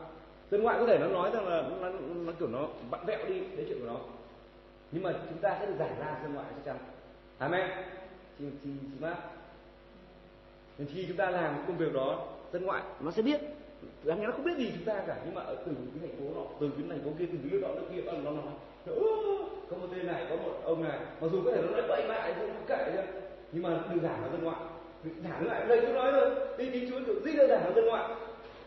Dân 0.51 0.63
ngoại 0.63 0.77
có 0.79 0.85
thể 0.85 0.97
nó 0.99 1.07
nói 1.07 1.31
rằng 1.33 1.47
là 1.47 1.61
nó, 1.61 1.89
nó, 1.89 1.97
nó 2.25 2.31
kiểu 2.39 2.47
nó 2.47 2.67
vặn 2.89 3.05
vẹo 3.05 3.25
đi 3.27 3.39
đấy 3.39 3.65
chuyện 3.69 3.79
của 3.79 3.85
nó. 3.85 3.97
Nhưng 4.91 5.03
mà 5.03 5.13
chúng 5.29 5.37
ta 5.37 5.57
sẽ 5.59 5.65
được 5.65 5.75
giảng 5.79 5.99
ra 5.99 6.19
dân 6.23 6.33
ngoại 6.33 6.45
chắc 6.49 6.65
chắn. 6.65 6.77
Amen. 7.37 7.71
Chị 8.39 8.45
chị 8.63 8.69
chị 8.81 8.97
mát 8.99 9.15
nên 10.77 10.87
khi 10.93 11.05
chúng 11.07 11.17
ta 11.17 11.29
làm 11.29 11.63
công 11.67 11.77
việc 11.77 11.93
đó 11.93 12.27
dân 12.53 12.65
ngoại 12.65 12.83
nó 12.99 13.11
sẽ 13.11 13.21
biết. 13.21 13.41
Đáng 14.03 14.19
nhẽ 14.19 14.25
nó 14.25 14.31
không 14.31 14.43
biết 14.43 14.57
gì 14.57 14.71
chúng 14.75 14.85
ta 14.85 15.03
cả 15.07 15.17
nhưng 15.25 15.35
mà 15.35 15.41
ở 15.41 15.55
từ 15.55 15.71
cái 15.75 16.09
thành 16.09 16.19
phố 16.19 16.35
nọ 16.35 16.45
từ 16.59 16.69
cái 16.69 16.85
thành 16.89 17.03
phố 17.03 17.11
kia 17.19 17.25
từ 17.31 17.37
cái 17.43 17.51
nước 17.51 17.59
đó 17.61 17.69
nước 17.75 17.87
kia 17.95 18.01
nó 18.23 18.31
nói 18.31 18.53
có 18.85 19.77
một 19.77 19.87
tên 19.95 20.07
này 20.07 20.25
có 20.29 20.35
một 20.35 20.51
ông 20.63 20.83
này. 20.83 20.99
Mặc 21.21 21.27
dù 21.31 21.41
có 21.45 21.51
thể 21.51 21.61
nó 21.61 21.71
nói 21.71 21.81
bậy 21.87 22.07
bạ 22.07 22.33
cũng 22.39 22.49
kệ 22.67 22.91
chứ 22.93 23.01
nhưng 23.51 23.63
mà 23.63 23.79
đừng 23.89 23.99
giảng 24.03 24.23
ở 24.23 24.29
dân 24.31 24.43
ngoại. 24.43 24.57
Giảng 25.23 25.47
lại 25.47 25.65
đây 25.67 25.81
tôi 25.81 25.93
nói 25.93 26.11
rồi 26.11 26.35
đi 26.57 26.69
chính 26.73 26.89
chúa 26.89 26.99
kiểu 27.05 27.15
di 27.25 27.37
đâu 27.37 27.47
giảng 27.47 27.63
ở 27.65 27.71
dân 27.75 27.85
ngoại. 27.85 28.09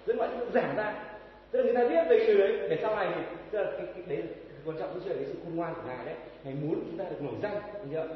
Dân 0.06 0.16
ngoại 0.16 0.30
cũng 0.40 0.52
giảng 0.52 0.76
ra. 0.76 1.04
Tức 1.50 1.62
là 1.62 1.64
người 1.64 1.74
ta 1.74 1.88
biết 1.88 2.04
về 2.10 2.26
người 2.26 2.36
đấy 2.36 2.68
để 2.70 2.78
sau 2.82 2.96
này 2.96 3.08
thì 3.14 3.22
tức 3.50 3.58
là 3.58 3.70
cái, 3.76 3.86
cái 3.94 4.02
đấy 4.06 4.18
là 4.18 4.24
quan 4.64 4.78
trọng 4.78 5.00
cái 5.00 5.16
cái 5.16 5.24
sự 5.26 5.34
khôn 5.44 5.56
ngoan 5.56 5.74
của 5.74 5.82
ngài 5.86 6.06
đấy. 6.06 6.14
Ngài 6.44 6.54
muốn 6.54 6.74
chúng 6.74 6.98
ta 6.98 7.04
được 7.04 7.22
nổi 7.22 7.34
danh 7.42 7.60
thấy 7.72 7.82
chưa 7.90 8.06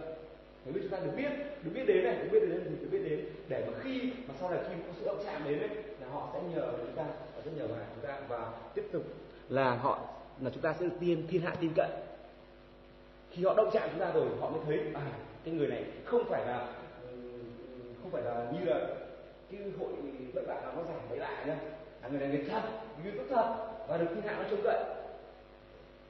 Ngài 0.65 0.73
biết 0.73 0.81
chúng 0.83 0.91
ta 0.91 0.99
được 0.99 1.13
biết 1.17 1.31
được 1.63 1.71
biết 1.75 1.85
đến 1.87 2.05
này 2.05 2.17
được 2.23 2.29
biết 2.33 2.41
đến 2.41 2.61
thì 2.65 2.71
được 2.81 2.89
biết 2.91 3.09
đến. 3.09 3.21
Để 3.49 3.65
mà 3.67 3.79
khi 3.83 4.01
mà 4.29 4.35
sau 4.41 4.51
này 4.51 4.59
khi 4.69 4.75
có 4.87 4.93
sự 5.01 5.07
động 5.07 5.23
chạm 5.25 5.43
đến 5.49 5.59
đấy 5.61 5.69
là 6.01 6.07
họ 6.13 6.29
sẽ 6.33 6.41
nhờ 6.55 6.73
chúng 6.79 6.97
ta 6.97 7.03
họ 7.03 7.41
sẽ 7.45 7.51
nhờ 7.57 7.69
ngài 7.69 7.87
chúng 7.95 8.09
ta 8.09 8.19
và 8.29 8.51
tiếp 8.75 8.85
tục 8.93 9.03
là 9.49 9.75
họ 9.75 9.99
là 10.40 10.51
chúng 10.51 10.62
ta 10.62 10.74
sẽ 10.81 10.87
được 10.87 10.96
tiên 11.01 11.27
thiên 11.29 11.42
hạ 11.42 11.55
tin 11.61 11.70
cậy. 11.77 11.90
Khi 13.31 13.44
họ 13.44 13.55
động 13.55 13.70
chạm 13.72 13.88
chúng 13.90 14.01
ta 14.01 14.12
rồi 14.12 14.29
họ 14.40 14.51
mới 14.51 14.61
thấy 14.66 14.81
à 14.94 15.12
cái 15.44 15.55
người 15.55 15.68
này 15.68 15.85
không 16.05 16.24
phải 16.29 16.46
là 16.46 16.72
không 18.03 18.11
phải 18.11 18.22
là 18.22 18.53
như 18.53 18.70
là 18.70 18.87
cái 19.51 19.61
hội 19.79 19.88
bệnh 20.35 20.46
bạn 20.46 20.77
nó 20.77 20.83
giảng 20.83 21.09
mấy 21.11 21.18
lại 21.18 21.46
nhá. 21.46 21.57
Là 22.03 22.09
người 22.09 22.20
này 22.20 22.29
người 22.29 22.44
thật 22.48 22.62
người 23.03 23.12
tốt 23.12 23.24
thật 23.29 23.57
và 23.88 23.98
được 23.98 24.07
thiên 24.14 24.22
hạ 24.22 24.37
nó 24.42 24.48
trông 24.51 24.61
cậy. 24.64 24.85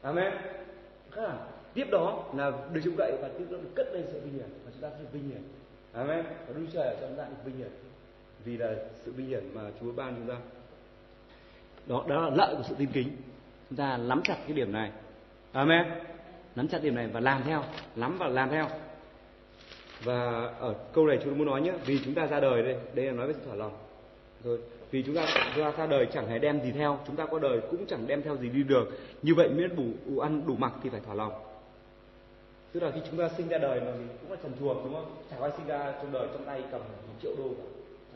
Amen. 0.02 0.32
À, 1.16 1.36
tiếp 1.74 1.86
đó 1.90 2.24
là 2.34 2.52
được 2.72 2.80
trông 2.84 2.94
cậy 2.98 3.12
và 3.22 3.28
tiếp 3.38 3.44
đó 3.50 3.56
được 3.62 3.70
cất 3.74 3.86
lên 3.92 4.04
sự 4.12 4.20
vinh 4.20 4.32
hiển 4.32 4.48
và 4.64 4.70
chúng 4.72 4.82
ta 4.82 4.90
sẽ 4.90 4.96
được 4.98 5.08
vinh 5.12 5.28
hiển. 5.28 5.42
Amen. 5.92 6.24
Và 6.24 6.54
Đức 6.56 6.66
Trời 6.72 6.86
ở 6.86 6.96
trong 7.00 7.16
ta 7.16 7.24
được 7.24 7.44
vinh 7.44 7.56
hiển. 7.56 7.70
Vì 8.44 8.56
là 8.56 8.74
sự 9.04 9.12
vinh 9.12 9.26
hiển 9.26 9.54
mà 9.54 9.62
Chúa 9.80 9.92
ban 9.92 10.14
chúng 10.14 10.28
ta. 10.28 10.40
Đó 11.86 12.04
đó 12.08 12.22
là 12.22 12.30
lợi 12.36 12.54
của 12.56 12.62
sự 12.68 12.74
tin 12.78 12.88
kính 12.92 13.16
chúng 13.70 13.76
ta 13.76 13.96
nắm 13.96 14.20
chặt 14.24 14.36
cái 14.46 14.56
điểm 14.56 14.72
này. 14.72 14.90
Amen. 15.52 15.86
Nắm 16.56 16.68
chặt 16.68 16.82
điểm 16.82 16.94
này 16.94 17.06
và 17.12 17.20
làm 17.20 17.42
theo 17.44 17.62
nắm 17.96 18.16
và 18.18 18.28
làm 18.28 18.50
theo. 18.50 18.66
Và 20.04 20.52
ở 20.58 20.74
câu 20.92 21.06
này 21.06 21.18
chúng 21.24 21.38
muốn 21.38 21.46
nói 21.46 21.60
nhé 21.60 21.72
vì 21.86 22.00
chúng 22.04 22.14
ta 22.14 22.26
ra 22.26 22.40
đời 22.40 22.62
đây 22.62 22.76
đây 22.94 23.06
là 23.06 23.12
nói 23.12 23.26
về 23.26 23.32
sự 23.32 23.40
thỏa 23.46 23.54
lòng. 23.54 23.76
Rồi 24.44 24.58
vì 24.90 25.02
chúng 25.02 25.14
ta 25.14 25.26
ra 25.56 25.70
ra 25.70 25.86
đời 25.86 26.06
chẳng 26.12 26.28
hề 26.28 26.38
đem 26.38 26.60
gì 26.60 26.72
theo 26.72 26.98
chúng 27.06 27.16
ta 27.16 27.26
qua 27.26 27.40
đời 27.42 27.60
cũng 27.70 27.86
chẳng 27.86 28.06
đem 28.06 28.22
theo 28.22 28.36
gì 28.36 28.48
đi 28.48 28.62
được. 28.62 28.88
Như 29.22 29.34
vậy 29.34 29.48
miễn 29.48 29.76
đủ, 29.76 29.84
đủ 30.06 30.18
ăn 30.18 30.42
đủ 30.46 30.56
mặc 30.56 30.72
thì 30.82 30.90
phải 30.90 31.00
thỏa 31.00 31.14
lòng. 31.14 31.32
Tức 32.72 32.82
là 32.82 32.90
khi 32.90 33.00
chúng 33.10 33.18
ta 33.18 33.28
sinh 33.36 33.48
ra 33.48 33.58
đời 33.58 33.80
mà 33.80 33.90
mình 33.92 34.08
cũng 34.20 34.30
là 34.30 34.36
trần 34.42 34.52
thuộc 34.60 34.76
đúng 34.84 34.94
không? 34.94 35.16
Chẳng 35.30 35.42
ai 35.42 35.50
sinh 35.56 35.66
ra 35.66 35.92
trong 36.02 36.12
đời 36.12 36.28
trong 36.32 36.44
tay 36.44 36.62
cầm 36.70 36.80
một 36.80 37.14
triệu 37.22 37.32
đô 37.38 37.48
cả. 37.48 37.64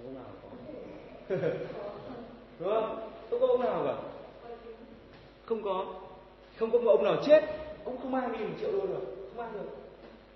Không? 0.02 0.14
có 0.14 0.20
nào 0.20 0.24
có. 0.42 1.36
Đúng 2.60 2.74
không? 2.74 3.10
Không 3.30 3.40
có 3.40 3.46
ông 3.46 3.60
nào 3.60 3.82
cả 3.86 4.11
không 5.44 5.62
có 5.62 5.86
không 6.58 6.70
có 6.70 6.78
một 6.78 6.90
ông 6.90 7.04
nào 7.04 7.16
chết. 7.26 7.44
Cũng 7.84 7.98
không 7.98 8.10
mang 8.10 8.32
đi 8.32 8.44
một 8.44 8.54
triệu 8.60 8.72
đô 8.72 8.86
được, 8.86 9.00
không 9.28 9.36
mang 9.36 9.52
được. 9.52 9.68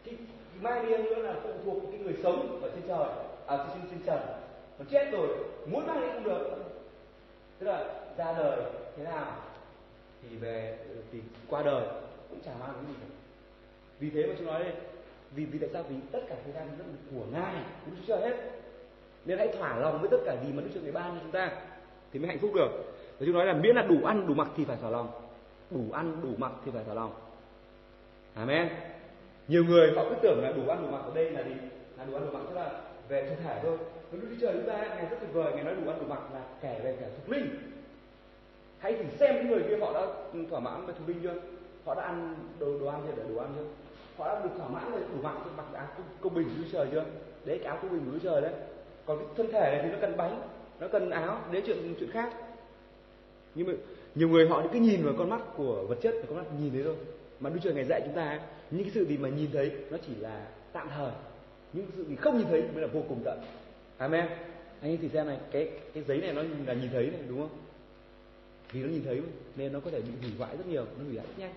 Thì 0.04 0.12
mang 0.60 0.86
đi 0.86 0.96
nữa 0.96 1.14
là 1.14 1.34
phụ 1.42 1.50
thuộc 1.64 1.82
cái 1.90 2.00
người 2.00 2.14
sống 2.22 2.60
ở 2.62 2.70
trên 2.70 2.82
trời. 2.88 3.08
À 3.46 3.56
trên 3.56 3.90
trên 3.90 4.02
trần. 4.06 4.20
Mà 4.78 4.84
chết 4.90 5.08
rồi, 5.12 5.28
muốn 5.66 5.86
mang 5.86 6.00
đi 6.00 6.06
không 6.12 6.24
được. 6.24 6.56
Tức 7.58 7.66
là 7.66 7.84
ra 8.16 8.32
đời 8.38 8.62
thế 8.96 9.04
nào 9.04 9.32
thì 10.22 10.36
về, 10.36 10.78
thì 11.12 11.18
qua 11.50 11.62
đời 11.62 11.86
cũng 12.30 12.38
chẳng 12.44 12.58
mang 12.60 12.72
cái 12.74 12.84
gì 12.88 12.94
cả. 13.00 13.14
Vì 13.98 14.10
thế 14.10 14.26
mà 14.26 14.34
chúng 14.38 14.46
nói 14.46 14.64
đây, 14.64 14.72
vì 15.34 15.44
vì 15.44 15.58
tại 15.58 15.68
sao? 15.72 15.82
Vì 15.88 15.96
tất 16.12 16.20
cả 16.28 16.36
thời 16.44 16.52
gian 16.52 16.68
rất 16.78 16.84
là 16.88 16.94
của 17.10 17.24
ngài 17.32 17.54
cũng 17.84 17.94
chưa 18.06 18.16
hết. 18.16 18.36
Nên 19.24 19.38
hãy 19.38 19.48
thỏa 19.48 19.78
lòng 19.78 20.00
với 20.00 20.08
tất 20.10 20.18
cả 20.24 20.36
gì 20.44 20.52
mà 20.52 20.62
đức 20.62 20.68
chúa 20.74 20.80
trời 20.80 20.92
ban 20.92 21.14
cho 21.14 21.20
chúng 21.22 21.32
ta 21.32 21.50
thì 22.12 22.18
mới 22.18 22.28
hạnh 22.28 22.38
phúc 22.38 22.50
được 22.54 22.70
và 23.18 23.26
chúng 23.26 23.35
nói 23.35 23.46
là 23.46 23.52
miễn 23.52 23.76
là 23.76 23.83
đủ 23.83 24.05
ăn, 24.05 24.26
đủ 24.26 24.35
mặc 24.35 24.48
thì 24.57 24.64
phải 24.64 24.76
thỏa 24.81 24.90
lòng. 24.90 25.09
Đủ 25.70 25.85
ăn, 25.92 26.16
đủ 26.22 26.29
mặc 26.38 26.52
thì 26.64 26.70
phải 26.74 26.85
thỏa 26.85 26.94
lòng. 26.94 27.12
Amen. 28.35 28.68
Nhiều 29.48 29.64
người 29.64 29.92
họ 29.96 30.05
cứ 30.09 30.14
tưởng 30.22 30.40
là 30.42 30.52
đủ 30.52 30.68
ăn, 30.68 30.83
đủ 30.83 30.88
mặc 30.88 31.02
ở 31.05 31.11
đây 31.14 31.31
là 31.31 31.42
gì? 31.42 31.55
Là 31.98 32.05
đủ 32.05 32.14
ăn, 32.14 32.26
đủ 32.26 32.33
mặc. 32.33 32.44
Tức 32.48 32.57
là 32.57 32.70
về 33.09 33.29
thân 33.29 33.38
thể 33.44 33.61
thôi. 33.62 33.79
Nhưng 34.12 34.20
đức 34.20 34.26
chúa 34.31 34.46
trời 34.46 34.52
chúng 34.55 34.66
ta 34.66 34.79
ngài 34.79 35.07
rất 35.07 35.16
tuyệt 35.20 35.33
vời 35.33 35.52
ngài 35.55 35.64
nói 35.64 35.74
đủ 35.74 35.90
ăn, 35.90 35.98
đủ 36.00 36.07
mặc 36.09 36.20
là 36.35 36.40
kể 36.61 36.81
về 36.85 36.96
kẻ 37.00 37.07
thuộc 37.16 37.37
linh. 37.37 37.48
Hãy 38.79 38.92
thử 38.92 39.05
xem 39.18 39.37
những 39.37 39.48
người 39.48 39.62
kia 39.68 39.79
họ 39.81 39.92
đã 39.92 40.07
thỏa 40.50 40.61
mãn 40.61 40.87
về 40.87 40.94
thuộc 40.98 41.09
linh 41.09 41.20
chưa? 41.22 41.35
Họ 41.85 41.94
đã 41.94 42.02
ăn 42.02 42.37
đồ 42.59 42.79
đồ 42.79 42.87
ăn 42.87 43.00
chưa? 43.07 43.12
Để 43.16 43.22
đủ 43.29 43.38
ăn 43.38 43.52
chưa? 43.57 43.64
Họ 44.18 44.29
đã 44.29 44.40
được 44.44 44.50
thỏa 44.59 44.68
mãn 44.68 44.92
rồi 44.92 45.00
đủ 45.00 45.22
mặc 45.22 45.35
mặc 45.57 45.64
áo 45.72 45.87
công 46.20 46.35
bình 46.35 46.48
của 46.48 46.68
trời 46.72 46.87
chưa? 46.92 47.05
Đấy 47.44 47.59
cái 47.59 47.68
áo 47.68 47.79
công 47.83 47.90
bình 47.90 48.11
của 48.12 48.18
trời 48.22 48.40
đấy. 48.40 48.52
Còn 49.07 49.18
cái 49.18 49.26
thân 49.37 49.52
thể 49.52 49.61
này 49.61 49.81
thì 49.83 49.90
nó 49.90 49.98
cần 50.00 50.16
bánh, 50.16 50.40
nó 50.81 50.88
cần 50.88 51.11
áo 51.11 51.40
đấy 51.52 51.62
chuyện 51.66 51.94
chuyện 52.00 52.11
khác 52.11 52.33
nhưng 53.56 53.66
mà 53.66 53.72
nhiều 54.14 54.28
người 54.28 54.48
họ 54.48 54.62
cứ 54.72 54.78
nhìn 54.78 55.04
vào 55.04 55.14
con 55.18 55.30
mắt 55.30 55.40
của 55.56 55.84
vật 55.88 55.98
chất 56.02 56.14
và 56.14 56.26
con 56.28 56.36
mắt 56.36 56.44
nhìn 56.60 56.72
thấy 56.72 56.82
thôi. 56.82 56.94
Mà 57.40 57.50
Đức 57.50 57.60
Chúa 57.62 57.72
ngày 57.72 57.84
dạy 57.84 58.02
chúng 58.04 58.14
ta 58.14 58.40
những 58.70 58.82
cái 58.82 58.92
sự 58.94 59.04
gì 59.04 59.16
mà 59.16 59.28
nhìn 59.28 59.50
thấy 59.52 59.70
nó 59.90 59.98
chỉ 60.06 60.12
là 60.20 60.46
tạm 60.72 60.88
thời. 60.96 61.10
Những 61.72 61.86
sự 61.96 62.04
gì 62.04 62.16
không 62.16 62.38
nhìn 62.38 62.46
thấy 62.50 62.62
mới 62.62 62.82
là 62.82 62.88
vô 62.92 63.02
cùng 63.08 63.22
tận. 63.24 63.38
Amen. 63.98 64.26
Anh 64.80 64.90
ấy 64.90 64.98
thì 65.02 65.08
xem 65.08 65.26
này 65.26 65.38
cái 65.50 65.70
cái 65.94 66.04
giấy 66.08 66.20
này 66.20 66.32
nó 66.32 66.42
là 66.66 66.74
nhìn 66.74 66.90
thấy 66.92 67.06
này 67.06 67.20
đúng 67.28 67.38
không? 67.38 67.58
Vì 68.72 68.82
nó 68.82 68.88
nhìn 68.88 69.02
thấy 69.04 69.20
nên 69.56 69.72
nó 69.72 69.80
có 69.80 69.90
thể 69.90 70.00
bị 70.00 70.12
hủy 70.22 70.30
hoại 70.38 70.56
rất 70.56 70.66
nhiều 70.66 70.84
nó 70.98 71.04
hủy 71.04 71.14
hoại 71.14 71.26
rất 71.26 71.38
nhanh. 71.38 71.54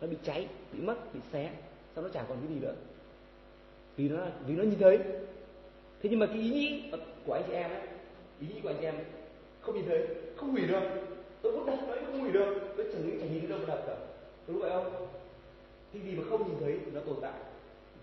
Nó 0.00 0.06
bị 0.06 0.16
cháy 0.24 0.48
bị 0.72 0.80
mất 0.80 1.14
bị 1.14 1.20
xé 1.32 1.50
sau 1.94 2.04
nó 2.04 2.10
chả 2.10 2.22
còn 2.28 2.38
cái 2.40 2.54
gì 2.54 2.60
nữa. 2.60 2.74
Vì 3.96 4.08
nó 4.08 4.26
vì 4.46 4.54
nó 4.54 4.62
nhìn 4.62 4.78
thấy. 4.78 4.98
Thế 6.02 6.10
nhưng 6.10 6.18
mà 6.18 6.26
cái 6.26 6.36
ý 6.36 6.50
nghĩ 6.50 6.82
của 7.26 7.32
anh 7.32 7.42
chị 7.46 7.52
em 7.52 7.70
ấy 7.70 7.80
ý 8.40 8.46
nghĩ 8.46 8.60
của 8.62 8.68
anh 8.68 8.76
chị 8.80 8.84
em 8.84 8.94
ấy, 8.94 9.04
không 9.60 9.74
nhìn 9.74 9.84
thấy 9.86 10.06
không 10.36 10.50
hủy 10.50 10.66
được 10.66 10.82
tôi 11.42 11.52
muốn 11.52 11.66
đặt 11.66 11.78
nó 11.88 11.94
không 12.06 12.20
hủy 12.20 12.32
được. 12.32 12.54
Tôi 12.76 12.86
chẳng 12.92 13.06
nghĩ 13.06 13.12
chẳng 13.20 13.32
nhìn 13.32 13.40
thấy 13.40 13.48
đâu 13.48 13.58
mà 13.58 13.74
đặt 13.74 13.82
cả. 13.86 13.94
Đúng 14.46 14.58
vậy 14.58 14.70
không? 14.70 15.06
Cái 15.92 16.02
gì 16.02 16.14
mà 16.16 16.22
không 16.30 16.48
nhìn 16.48 16.56
thấy 16.60 16.78
nó 16.92 17.00
tồn 17.00 17.16
tại. 17.22 17.32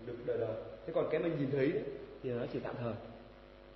Được 0.06 0.16
đời 0.26 0.38
đời. 0.38 0.54
Thế 0.86 0.92
còn 0.92 1.08
cái 1.10 1.20
mình 1.20 1.32
nhìn 1.38 1.50
thấy 1.50 1.72
đấy, 1.72 1.82
thì 2.22 2.30
nó 2.30 2.46
chỉ 2.52 2.58
tạm 2.58 2.74
thời. 2.80 2.94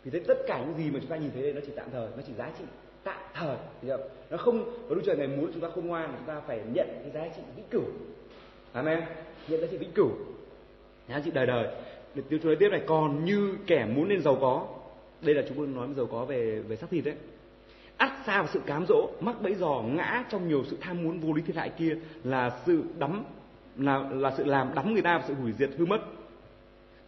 Vì 0.05 0.11
thế 0.11 0.21
tất 0.27 0.39
cả 0.47 0.65
những 0.67 0.79
gì 0.79 0.91
mà 0.91 0.99
chúng 1.01 1.11
ta 1.11 1.17
nhìn 1.17 1.31
thấy 1.35 1.43
đây 1.43 1.53
nó 1.53 1.61
chỉ 1.67 1.73
tạm 1.77 1.89
thời 1.93 2.09
nó 2.17 2.23
chỉ 2.27 2.33
giá 2.39 2.53
trị 2.59 2.65
tạm 3.05 3.21
thời. 3.35 3.57
Không? 3.89 4.09
nó 4.31 4.37
không 4.37 4.65
có 4.89 4.95
Đức 4.95 5.03
Trời 5.05 5.17
này 5.17 5.29
muốn 5.29 5.51
chúng 5.53 5.63
ta 5.63 5.69
khôn 5.75 5.87
ngoan 5.87 6.15
chúng 6.19 6.27
ta 6.27 6.41
phải 6.47 6.61
nhận 6.75 6.89
cái 7.03 7.11
giá 7.15 7.35
trị 7.37 7.43
vĩnh 7.57 7.65
cửu. 7.71 7.85
Amen. 8.73 9.01
Nhận 9.49 9.61
giá 9.61 9.67
trị 9.71 9.77
vĩnh 9.77 9.93
cửu. 9.93 10.11
Giá 11.09 11.21
trị 11.25 11.31
đời 11.35 11.47
đời. 11.47 11.75
Được 12.15 12.23
tiêu 12.29 12.39
nói 12.43 12.57
tiếp 12.57 12.69
này 12.69 12.83
còn 12.87 13.25
như 13.25 13.57
kẻ 13.67 13.87
muốn 13.95 14.09
nên 14.09 14.23
giàu 14.23 14.39
có. 14.41 14.69
Đây 15.23 15.35
là 15.35 15.43
chúng 15.49 15.57
tôi 15.57 15.67
nói 15.67 15.89
giàu 15.97 16.07
có 16.07 16.25
về 16.25 16.61
về 16.69 16.77
xác 16.77 16.91
thịt 16.91 17.05
đấy 17.05 17.15
ắt 18.01 18.13
xa 18.27 18.39
vào 18.39 18.47
sự 18.47 18.61
cám 18.67 18.87
dỗ 18.89 19.09
mắc 19.21 19.37
bẫy 19.43 19.55
giò 19.55 19.83
ngã 19.87 20.25
trong 20.31 20.49
nhiều 20.49 20.63
sự 20.71 20.77
tham 20.81 21.03
muốn 21.05 21.21
vô 21.21 21.33
lý 21.33 21.43
thiên 21.43 21.57
hại 21.57 21.69
kia 21.69 21.97
là 22.25 22.51
sự 22.67 22.83
đắm 22.99 23.25
là 23.77 24.05
là 24.11 24.31
sự 24.37 24.45
làm 24.45 24.71
đắm 24.75 24.93
người 24.93 25.03
ta 25.03 25.19
vào 25.19 25.29
sự 25.29 25.35
hủy 25.35 25.53
diệt 25.59 25.71
hư 25.79 25.87
mất. 25.87 25.99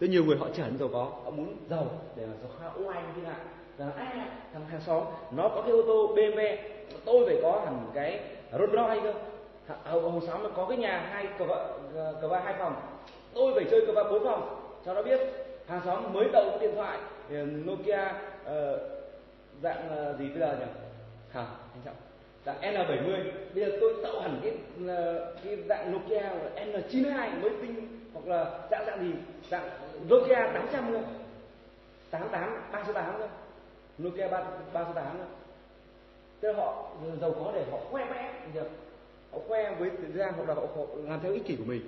Rất 0.01 0.11
nhiều 0.11 0.25
người 0.25 0.37
họ 0.37 0.47
trở 0.55 0.63
nên 0.63 0.79
giàu 0.79 0.89
có 0.93 1.05
họ 1.25 1.31
muốn 1.31 1.57
giàu 1.71 1.87
để 2.17 2.27
mà 2.27 2.33
giàu 2.43 2.51
khao 2.61 2.87
oai 2.87 3.03
như 3.03 3.09
thế 3.17 3.23
nào 3.23 3.37
rằng 3.79 3.93
à, 3.97 4.27
thằng 4.53 4.67
hàng 4.67 4.81
xóm 4.81 5.03
nó 5.37 5.49
có 5.49 5.63
cái 5.63 5.71
ô 5.71 5.83
tô 5.87 6.15
BMW 6.17 6.57
tôi 7.05 7.27
phải 7.27 7.39
có 7.43 7.63
hẳn 7.65 7.91
cái 7.95 8.21
Rolls 8.53 8.73
Royce 8.73 9.01
cơ. 9.03 9.13
Hầu 9.85 10.01
à, 10.01 10.03
ông 10.03 10.27
xóm 10.27 10.43
nó 10.43 10.49
có 10.57 10.67
cái 10.69 10.79
nhà 10.79 11.09
hai 11.11 11.27
cờ 11.39 11.45
vợ 11.45 11.79
cờ 12.23 12.29
va 12.29 12.43
hai 12.45 12.55
phòng. 12.59 12.75
Tôi 13.35 13.53
phải 13.55 13.65
chơi 13.71 13.87
cờ 13.87 13.93
va 13.93 14.03
bốn 14.11 14.25
phòng. 14.25 14.59
Cho 14.87 14.95
nó 14.95 15.03
biết 15.03 15.21
hàng 15.69 15.81
xóm 15.85 16.13
mới 16.13 16.29
đầu 16.33 16.59
điện 16.61 16.75
thoại 16.75 16.99
Nokia 17.67 18.13
uh, 18.45 19.02
dạng 19.63 20.11
uh, 20.11 20.19
gì 20.19 20.29
bây 20.29 20.39
giờ 20.39 20.57
nhỉ? 20.59 20.67
Hả? 21.31 21.47
Anh 21.75 21.83
trọng. 21.85 21.95
Dạng 22.47 22.61
N70 22.61 23.33
bây 23.55 23.65
giờ 23.65 23.77
tôi 23.81 23.95
tạo 24.03 24.21
hẳn 24.21 24.41
cái 24.43 24.53
cái 25.45 25.57
dạng 25.69 25.93
Nokia 25.93 26.23
N92 26.57 27.41
mới 27.41 27.51
tinh 27.63 27.99
hoặc 28.13 28.27
là 28.27 28.69
dạng 28.71 28.87
dạng 28.87 29.01
gì? 29.01 29.13
Dạng 29.51 29.71
Nokia 30.09 30.35
800 30.55 30.93
nữa 30.93 31.03
88 32.11 32.63
308 32.73 33.19
nữa 33.19 33.29
Nokia 33.99 34.29
3 34.29 34.45
308 34.73 35.19
nữa 35.19 35.27
thế 36.43 36.53
họ 36.53 36.91
giàu 37.21 37.33
có 37.33 37.53
để 37.55 37.65
họ 37.71 37.79
khoe 37.91 38.05
vẽ 38.05 38.33
được 38.55 38.69
họ 39.33 39.39
khoe 39.49 39.75
với 39.79 39.91
ra 40.15 40.33
hoặc 40.37 40.49
là 40.49 40.55
họ, 40.55 40.63
họ 40.77 40.85
làm 41.05 41.21
theo 41.23 41.33
ích 41.33 41.47
kỷ 41.47 41.57
của 41.57 41.65
mình. 41.65 41.83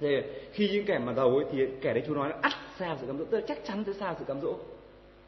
Thì 0.00 0.22
khi 0.52 0.68
những 0.72 0.86
kẻ 0.86 0.98
mà 0.98 1.12
giàu 1.12 1.28
ấy 1.28 1.44
thì 1.52 1.66
kẻ 1.80 1.94
đấy 1.94 2.02
chú 2.06 2.14
nói 2.14 2.28
là 2.28 2.36
ắt 2.42 2.52
xa 2.78 2.96
sự 3.00 3.06
cám 3.06 3.18
dỗ? 3.18 3.24
Tức 3.24 3.40
chắc 3.48 3.58
chắn 3.64 3.84
sẽ 3.86 3.92
xa 3.92 4.14
sự 4.18 4.24
cám 4.24 4.40
dỗ. 4.40 4.54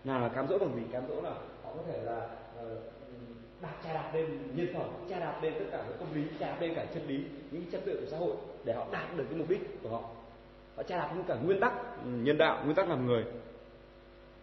Là 0.05 0.31
cám 0.35 0.49
dỗ 0.49 0.59
bằng 0.59 0.75
gì? 0.77 0.83
Cám 0.93 1.03
dỗ 1.09 1.21
là 1.23 1.35
có 1.77 1.83
thể 1.87 2.03
là 2.03 2.29
ờ, 2.59 2.77
đạp 3.63 3.75
trà 3.85 3.95
đạp 3.95 4.11
lên 4.15 4.27
nhân 4.55 4.67
phẩm 4.75 4.87
trà 5.11 5.19
đạp 5.19 5.43
lên 5.43 5.53
tất 5.59 5.65
cả 5.73 5.85
những 5.89 5.97
công 5.99 6.15
lý 6.15 6.23
trà 6.41 6.47
đạp 6.47 6.57
lên 6.61 6.75
cả 6.75 6.87
chân 6.95 7.07
lý 7.07 7.25
những 7.51 7.65
chất 7.73 7.81
tự 7.85 8.01
của 8.01 8.07
xã 8.11 8.17
hội 8.17 8.37
để 8.65 8.75
họ 8.75 8.87
đạt 8.91 9.17
được 9.17 9.25
cái 9.31 9.39
mục 9.39 9.49
đích 9.49 9.83
của 9.83 9.89
họ. 9.89 10.03
Họ 10.77 10.83
trà 10.83 10.97
đạp 10.97 11.13
những 11.15 11.25
cả 11.25 11.37
nguyên 11.45 11.61
tắc 11.61 11.73
ừ, 12.05 12.11
nhân 12.11 12.39
đạo 12.39 12.61
nguyên 12.65 12.77
tắc 12.77 12.89
làm 12.89 13.07
người. 13.07 13.25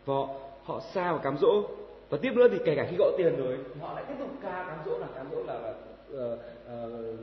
Và 0.05 0.13
họ, 0.13 0.27
họ 0.63 0.79
xa 0.93 1.13
và 1.13 1.17
cám 1.17 1.37
dỗ. 1.37 1.63
Và 2.09 2.17
tiếp 2.21 2.31
nữa 2.35 2.47
thì 2.51 2.57
kể 2.65 2.75
cả 2.75 2.87
khi 2.89 2.95
có 2.99 3.11
tiền 3.17 3.37
rồi 3.37 3.57
họ 3.81 3.93
lại 3.93 4.03
tiếp 4.07 4.15
tục 4.19 4.29
ca 4.41 4.65
cám 4.67 4.79
dỗ 4.85 4.97
là 4.99 5.07
cám 5.15 5.27
dỗ 5.31 5.43
là, 5.43 5.59
là 5.59 5.73
uh, 6.33 6.39
uh, 6.83 7.19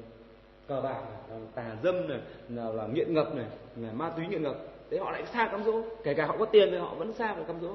cờ 0.68 0.80
bạc 0.80 1.02
này, 1.28 1.38
tà 1.54 1.76
dâm 1.82 2.08
này 2.08 2.20
nào 2.48 2.72
là 2.72 2.86
nghiện 2.86 3.14
ngập 3.14 3.34
này 3.34 3.46
là 3.76 3.92
ma 3.92 4.10
túy 4.10 4.26
nghiện 4.26 4.42
ngập. 4.42 4.56
Thế 4.90 4.98
họ 4.98 5.10
lại 5.10 5.26
xa 5.32 5.48
cám 5.52 5.64
dỗ. 5.64 5.82
Kể 6.04 6.14
cả 6.14 6.26
họ 6.26 6.36
có 6.38 6.46
tiền 6.46 6.68
thì 6.70 6.78
họ 6.78 6.94
vẫn 6.94 7.12
xa 7.12 7.34
và 7.34 7.44
cám 7.44 7.60
dỗ 7.60 7.68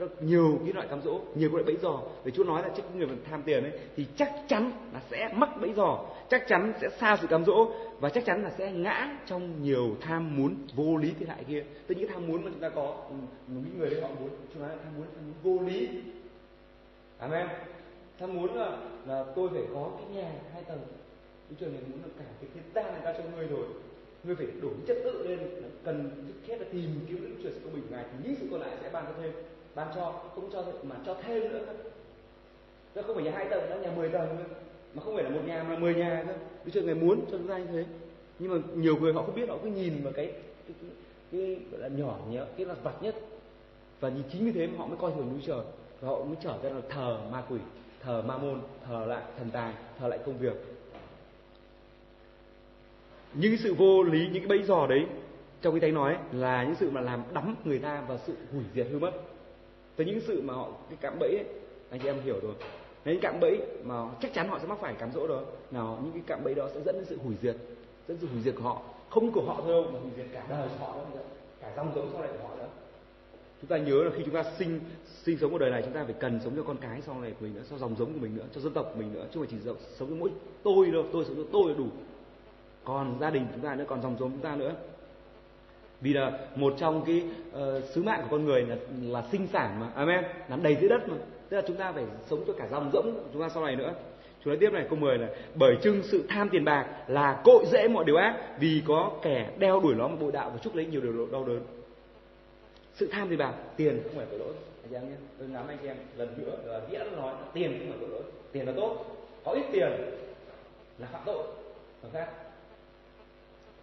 tức 0.00 0.06
là 0.06 0.26
nhiều 0.26 0.58
cái 0.64 0.72
loại 0.72 0.88
cám 0.88 1.02
dỗ, 1.02 1.20
nhiều 1.34 1.48
cái 1.48 1.54
loại 1.54 1.64
bẫy 1.64 1.76
giò. 1.82 2.02
Để 2.24 2.30
chúa 2.30 2.44
nói 2.44 2.62
là 2.62 2.68
trước 2.76 2.82
người 2.96 3.08
tham 3.30 3.42
tiền 3.42 3.62
ấy, 3.62 3.72
thì 3.96 4.06
chắc 4.16 4.32
chắn 4.48 4.72
là 4.92 5.00
sẽ 5.10 5.32
mắc 5.34 5.50
bẫy 5.60 5.72
giò, 5.76 6.04
chắc 6.30 6.48
chắn 6.48 6.72
sẽ 6.80 6.88
xa 6.88 7.16
sự 7.20 7.26
cám 7.26 7.44
dỗ, 7.44 7.72
và 8.00 8.08
chắc 8.08 8.24
chắn 8.24 8.42
là 8.42 8.50
sẽ 8.50 8.72
ngã 8.72 9.18
trong 9.26 9.62
nhiều 9.62 9.96
tham 10.00 10.36
muốn 10.36 10.56
vô 10.74 10.96
lý 10.96 11.12
thế 11.20 11.26
hại 11.26 11.44
kia. 11.44 11.64
Tức 11.86 11.94
những 11.98 12.08
tham 12.08 12.26
muốn 12.26 12.44
mà 12.44 12.50
chúng 12.50 12.60
ta 12.60 12.68
có 12.68 12.96
ừ, 13.08 13.14
những 13.48 13.78
người 13.78 13.90
đấy 13.90 14.00
họ 14.00 14.08
muốn, 14.20 14.30
chúa 14.54 14.60
nói 14.60 14.68
là 14.68 14.76
tham 14.84 14.92
muốn 14.96 15.06
tham 15.14 15.24
muốn 15.26 15.58
vô 15.58 15.66
lý. 15.66 15.88
Amen. 17.18 17.46
Tham 18.18 18.34
muốn 18.34 18.54
là 18.54 18.78
là 19.06 19.24
tôi 19.36 19.48
phải 19.52 19.62
có 19.74 19.90
cái 19.98 20.22
nhà 20.22 20.32
hai 20.52 20.62
tầng. 20.62 20.80
Chúa 21.50 21.56
Trời 21.60 21.70
này 21.70 21.80
muốn 21.90 21.98
là 22.02 22.08
cả 22.18 22.24
cái 22.40 22.50
thiên 22.54 22.62
ta 22.74 22.82
này 22.82 23.00
ta 23.04 23.12
cho 23.12 23.24
ngươi 23.36 23.46
rồi. 23.46 23.64
Ngươi 24.24 24.34
phải 24.34 24.46
đổi 24.62 24.72
chất 24.86 24.96
tự 25.04 25.28
lên 25.28 25.38
cần 25.84 26.10
thiết 26.46 26.56
là 26.60 26.66
tìm 26.72 26.90
kiếm 27.08 27.22
Đức 27.22 27.34
Trời 27.42 27.52
sự 27.54 27.60
công 27.64 27.74
bình 27.74 27.84
ngài 27.90 28.04
thì 28.04 28.18
những 28.24 28.34
sự 28.40 28.46
còn 28.50 28.60
lại 28.60 28.70
sẽ 28.82 28.90
ban 28.92 29.04
cho 29.04 29.12
thêm 29.22 29.32
ban 29.78 29.88
cho 29.94 30.12
không 30.34 30.50
cho 30.52 30.64
mà 30.82 30.96
cho 31.06 31.16
thêm 31.22 31.52
nữa 31.52 31.60
nó 32.94 33.02
không 33.02 33.14
phải 33.14 33.24
nhà 33.24 33.30
hai 33.34 33.46
tầng, 33.50 33.70
nó 33.70 33.76
nhà 33.76 33.90
10 33.96 34.08
tầng 34.08 34.36
nữa. 34.38 34.44
Mà 34.94 35.02
không 35.02 35.14
phải 35.14 35.24
là 35.24 35.30
một 35.30 35.40
nhà 35.46 35.62
mà 35.68 35.76
10 35.76 35.94
nhà 35.94 36.24
cơ. 36.26 36.32
Đức 36.64 36.70
Chúa 36.74 36.82
Ngài 36.82 36.94
muốn 36.94 37.20
cho 37.30 37.38
chúng 37.38 37.48
ta 37.48 37.58
như 37.58 37.66
thế. 37.72 37.84
Nhưng 38.38 38.52
mà 38.52 38.58
nhiều 38.74 38.96
người 38.96 39.12
họ 39.12 39.22
không 39.22 39.34
biết, 39.34 39.48
họ 39.48 39.56
cứ 39.62 39.68
nhìn 39.68 40.02
vào 40.02 40.12
cái 40.12 40.26
cái, 40.66 40.74
cái, 40.80 40.90
cái 41.32 41.56
gọi 41.70 41.80
là 41.80 41.88
nhỏ 41.88 42.18
nhớ, 42.30 42.46
cái 42.56 42.66
là 42.66 42.74
vặt 42.82 43.02
nhất. 43.02 43.14
Và 44.00 44.08
nhìn 44.08 44.22
chính 44.32 44.44
như 44.44 44.52
thế 44.52 44.66
mà 44.66 44.78
họ 44.78 44.86
mới 44.86 44.96
coi 44.96 45.10
thường 45.10 45.28
núi 45.32 45.40
Trời 45.46 45.60
và 46.00 46.08
họ 46.08 46.24
mới 46.24 46.36
trở 46.42 46.58
ra 46.62 46.70
là 46.70 46.80
thờ 46.88 47.18
ma 47.32 47.42
quỷ, 47.48 47.58
thờ 48.02 48.22
ma 48.26 48.38
môn, 48.38 48.60
thờ 48.86 49.04
lại 49.06 49.22
thần 49.38 49.50
tài, 49.50 49.74
thờ 49.98 50.08
lại 50.08 50.18
công 50.26 50.38
việc. 50.38 50.54
Những 53.34 53.56
sự 53.56 53.74
vô 53.74 54.02
lý, 54.02 54.28
những 54.32 54.48
cái 54.48 54.58
bẫy 54.58 54.62
dò 54.62 54.86
đấy 54.86 55.06
trong 55.62 55.72
cái 55.72 55.80
thánh 55.80 55.94
nói 55.94 56.16
là 56.32 56.64
những 56.64 56.74
sự 56.74 56.90
mà 56.90 57.00
làm 57.00 57.22
đắm 57.34 57.54
người 57.64 57.78
ta 57.78 58.00
vào 58.08 58.18
sự 58.26 58.34
hủy 58.52 58.64
diệt 58.74 58.86
hư 58.90 58.98
mất 58.98 59.12
từ 59.98 60.04
những 60.04 60.20
sự 60.20 60.40
mà 60.44 60.54
họ 60.54 60.68
cái 60.88 60.98
cạm 61.00 61.18
bẫy 61.18 61.28
ấy, 61.28 61.44
anh 61.90 62.00
chị 62.00 62.08
em 62.08 62.20
hiểu 62.20 62.40
rồi. 62.42 62.54
Những 63.04 63.20
cạm 63.20 63.40
bẫy 63.40 63.60
mà 63.84 63.94
chắc 64.22 64.34
chắn 64.34 64.48
họ 64.48 64.58
sẽ 64.58 64.66
mắc 64.66 64.78
phải 64.80 64.94
cám 64.94 65.10
dỗ 65.14 65.26
đó 65.26 65.40
nào 65.70 65.98
những 66.02 66.12
cái 66.12 66.22
cạm 66.26 66.44
bẫy 66.44 66.54
đó 66.54 66.68
sẽ 66.74 66.80
dẫn 66.86 66.94
đến 66.94 67.04
sự 67.04 67.18
hủy 67.24 67.34
diệt 67.42 67.56
dẫn 68.08 68.08
đến 68.08 68.18
sự 68.20 68.26
hủy 68.26 68.42
diệt 68.42 68.54
của 68.56 68.62
họ. 68.62 68.82
Không 69.10 69.32
của 69.32 69.42
họ 69.46 69.60
thôi 69.64 69.72
đâu 69.72 69.92
mà 69.92 69.98
hủy 69.98 70.10
diệt 70.16 70.26
cả 70.32 70.46
đời 70.48 70.68
của 70.68 70.86
họ 70.86 70.94
đó 70.94 71.20
cả 71.60 71.72
dòng 71.76 71.92
giống 71.94 72.08
sau 72.12 72.20
này 72.22 72.30
của 72.32 72.48
họ 72.48 72.56
nữa. 72.56 72.68
Chúng 73.60 73.68
ta 73.68 73.78
nhớ 73.78 74.02
là 74.04 74.10
khi 74.16 74.22
chúng 74.24 74.34
ta 74.34 74.44
sinh 74.58 74.80
sinh 75.22 75.38
sống 75.38 75.52
ở 75.52 75.58
đời 75.58 75.70
này 75.70 75.82
chúng 75.82 75.92
ta 75.92 76.04
phải 76.04 76.14
cần 76.20 76.40
sống 76.44 76.52
cho 76.56 76.62
con 76.62 76.76
cái 76.76 77.00
sau 77.06 77.20
này 77.20 77.30
của 77.30 77.36
mình 77.40 77.54
nữa 77.54 77.62
cho 77.70 77.78
dòng 77.78 77.96
giống 77.98 78.12
của 78.12 78.18
mình 78.20 78.36
nữa 78.36 78.44
cho 78.54 78.60
dân 78.60 78.72
tộc 78.72 78.90
của 78.92 79.00
mình 79.00 79.14
nữa 79.14 79.26
chứ 79.32 79.40
không 79.40 79.46
phải 79.46 79.58
chỉ 79.60 79.70
sống 79.98 80.08
cho 80.08 80.16
mỗi 80.18 80.30
tôi 80.62 80.90
đâu 80.90 81.04
tôi 81.12 81.24
sống 81.24 81.36
cho 81.36 81.44
tôi 81.52 81.68
là 81.68 81.74
đủ. 81.78 81.86
Còn 82.84 83.16
gia 83.20 83.30
đình 83.30 83.46
chúng 83.52 83.64
ta 83.64 83.74
nữa 83.74 83.84
còn 83.88 84.02
dòng 84.02 84.16
giống 84.20 84.30
chúng 84.30 84.40
ta 84.40 84.56
nữa 84.56 84.74
vì 86.00 86.12
là 86.12 86.38
một 86.54 86.74
trong 86.78 87.04
cái 87.06 87.22
uh, 87.48 87.84
sứ 87.84 88.02
mạng 88.02 88.20
của 88.22 88.28
con 88.30 88.44
người 88.44 88.62
là 88.62 88.76
là 89.02 89.22
sinh 89.32 89.46
sản 89.52 89.80
mà 89.80 89.86
amen 89.94 90.24
làm 90.48 90.62
đầy 90.62 90.76
dưới 90.80 90.88
đất 90.88 91.08
mà 91.08 91.16
tức 91.48 91.56
là 91.56 91.62
chúng 91.66 91.76
ta 91.76 91.92
phải 91.92 92.04
sống 92.26 92.44
cho 92.46 92.52
cả 92.52 92.68
dòng 92.70 92.90
rỗng 92.92 93.14
chúng 93.32 93.42
ta 93.42 93.48
sau 93.48 93.64
này 93.64 93.76
nữa 93.76 93.94
chúng 94.44 94.52
nói 94.52 94.58
tiếp 94.60 94.72
này 94.72 94.86
câu 94.90 94.98
10 94.98 95.18
là 95.18 95.28
bởi 95.54 95.76
chưng 95.82 96.02
sự 96.02 96.24
tham 96.28 96.48
tiền 96.48 96.64
bạc 96.64 96.86
là 97.06 97.40
cội 97.44 97.64
rễ 97.72 97.88
mọi 97.88 98.04
điều 98.04 98.16
ác 98.16 98.36
vì 98.60 98.82
có 98.86 99.12
kẻ 99.22 99.50
đeo 99.58 99.80
đuổi 99.80 99.94
nó 99.94 100.08
một 100.08 100.16
bội 100.20 100.32
đạo 100.32 100.50
và 100.50 100.58
chúc 100.62 100.74
lấy 100.74 100.86
nhiều 100.86 101.00
điều 101.00 101.26
đau 101.32 101.44
đớn. 101.44 101.60
Sự 102.94 103.08
tham 103.12 103.28
tiền 103.28 103.38
bạc, 103.38 103.54
tiền 103.76 104.00
không 104.04 104.14
phải 104.16 104.26
tội 104.30 104.38
lỗi. 104.38 104.52
Anh 104.82 105.02
em 105.02 105.10
nhé, 105.10 105.16
tôi 105.38 105.48
ngắm 105.48 105.68
anh 105.68 105.86
em 105.86 105.96
lần 106.16 106.28
nữa 106.38 106.56
là 106.64 106.80
nghĩa 106.90 106.98
nói 106.98 107.32
là 107.32 107.48
tiền 107.52 107.78
không 107.78 107.88
phải 107.88 107.98
tội 108.00 108.08
lỗi, 108.08 108.22
tiền 108.52 108.66
là 108.66 108.72
tốt. 108.76 109.04
Có 109.44 109.52
ít 109.52 109.64
tiền 109.72 109.88
là 110.98 111.06
phạm 111.12 111.22
tội. 111.26 111.46
Còn 112.02 112.12
khác 112.12 112.28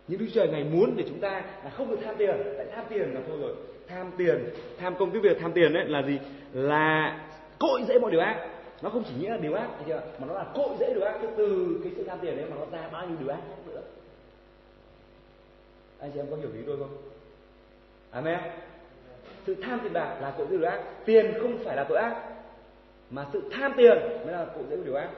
nhưng 0.07 0.19
Đức 0.19 0.25
Trời 0.33 0.47
Ngài 0.47 0.63
muốn 0.63 0.93
để 0.97 1.03
chúng 1.07 1.19
ta 1.19 1.43
là 1.63 1.69
không 1.69 1.89
được 1.89 1.97
tham 2.03 2.15
tiền. 2.17 2.35
Tại 2.57 2.65
tham 2.75 2.85
tiền 2.89 3.13
là 3.13 3.21
thôi 3.27 3.37
rồi. 3.41 3.55
Tham 3.87 4.11
tiền, 4.17 4.49
tham 4.77 4.95
công 4.99 5.11
cái 5.11 5.21
việc 5.21 5.37
tham 5.41 5.51
tiền 5.51 5.73
đấy 5.73 5.85
là 5.87 6.01
gì? 6.01 6.19
Là 6.53 7.19
cội 7.59 7.81
rễ 7.87 7.99
mọi 7.99 8.11
điều 8.11 8.21
ác. 8.21 8.47
Nó 8.81 8.89
không 8.89 9.03
chỉ 9.07 9.13
nghĩa 9.19 9.29
là 9.29 9.37
điều 9.37 9.53
ác, 9.53 9.67
thấy 9.75 9.83
chưa? 9.87 10.01
Mà 10.19 10.27
nó 10.27 10.33
là 10.33 10.45
cội 10.55 10.69
rễ 10.79 10.93
điều 10.93 11.03
ác. 11.03 11.19
Từ 11.37 11.79
cái 11.83 11.93
sự 11.95 12.03
tham 12.03 12.19
tiền 12.21 12.37
đấy 12.37 12.45
mà 12.49 12.55
nó 12.59 12.77
ra 12.77 12.87
bao 12.91 13.07
nhiêu 13.07 13.17
điều 13.19 13.29
ác 13.29 13.39
nữa. 13.67 13.81
Anh 15.99 16.11
chị 16.13 16.19
em 16.19 16.25
có 16.31 16.35
hiểu 16.35 16.49
ý 16.53 16.59
tôi 16.67 16.77
không? 16.77 16.97
Amen. 18.11 18.39
Sự 19.45 19.55
tham 19.63 19.79
tiền 19.83 19.93
bạc 19.93 20.17
là 20.21 20.33
cội 20.37 20.47
rễ 20.49 20.57
điều 20.57 20.69
ác. 20.69 20.81
Tiền 21.05 21.33
không 21.41 21.57
phải 21.57 21.75
là 21.75 21.83
tội 21.83 21.97
ác. 21.97 22.15
Mà 23.09 23.25
sự 23.33 23.41
tham 23.51 23.73
tiền 23.77 23.97
mới 23.97 24.33
là 24.33 24.45
cội 24.45 24.63
rễ 24.69 24.77
điều 24.85 24.95
ác. 24.95 25.09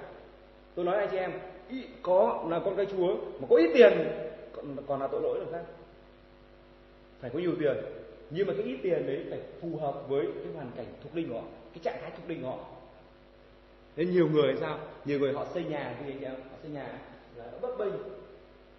Tôi 0.76 0.86
nói 0.86 0.98
anh 0.98 1.08
chị 1.12 1.18
em, 1.18 1.32
có 2.02 2.44
là 2.50 2.60
con 2.66 2.76
cái 2.76 2.86
chúa 2.86 3.16
mà 3.40 3.48
có 3.50 3.56
ít 3.56 3.72
tiền 3.74 3.92
còn, 4.58 4.86
còn 4.88 5.02
là 5.02 5.08
tội 5.12 5.22
lỗi 5.22 5.40
được 5.40 5.52
khác 5.52 5.64
phải 7.20 7.30
có 7.30 7.40
nhiều 7.40 7.54
tiền. 7.60 7.78
Nhưng 8.30 8.48
mà 8.48 8.54
cái 8.54 8.64
ít 8.64 8.80
tiền 8.84 9.08
đấy 9.08 9.26
phải 9.30 9.40
phù 9.62 9.78
hợp 9.78 10.04
với 10.08 10.26
cái 10.26 10.54
hoàn 10.54 10.72
cảnh 10.76 10.86
thuộc 11.04 11.16
linh 11.16 11.30
của 11.30 11.36
họ 11.36 11.48
cái 11.74 11.80
trạng 11.84 12.02
thái 12.02 12.12
thuộc 12.18 12.30
linh 12.30 12.42
của 12.42 12.50
họ. 12.50 12.66
Nên 13.96 14.12
nhiều 14.12 14.30
người 14.30 14.58
sao? 14.60 14.80
Nhiều 15.06 15.20
người 15.20 15.34
họ 15.34 15.46
xây 15.54 15.64
nhà 15.64 15.96
thì 16.00 16.12
anh 16.12 16.22
em 16.22 16.36
họ 16.36 16.58
xây 16.62 16.72
nhà 16.72 17.00
là 17.36 17.46
nó 17.52 17.58
bấp 17.62 17.78
bênh. 17.78 17.94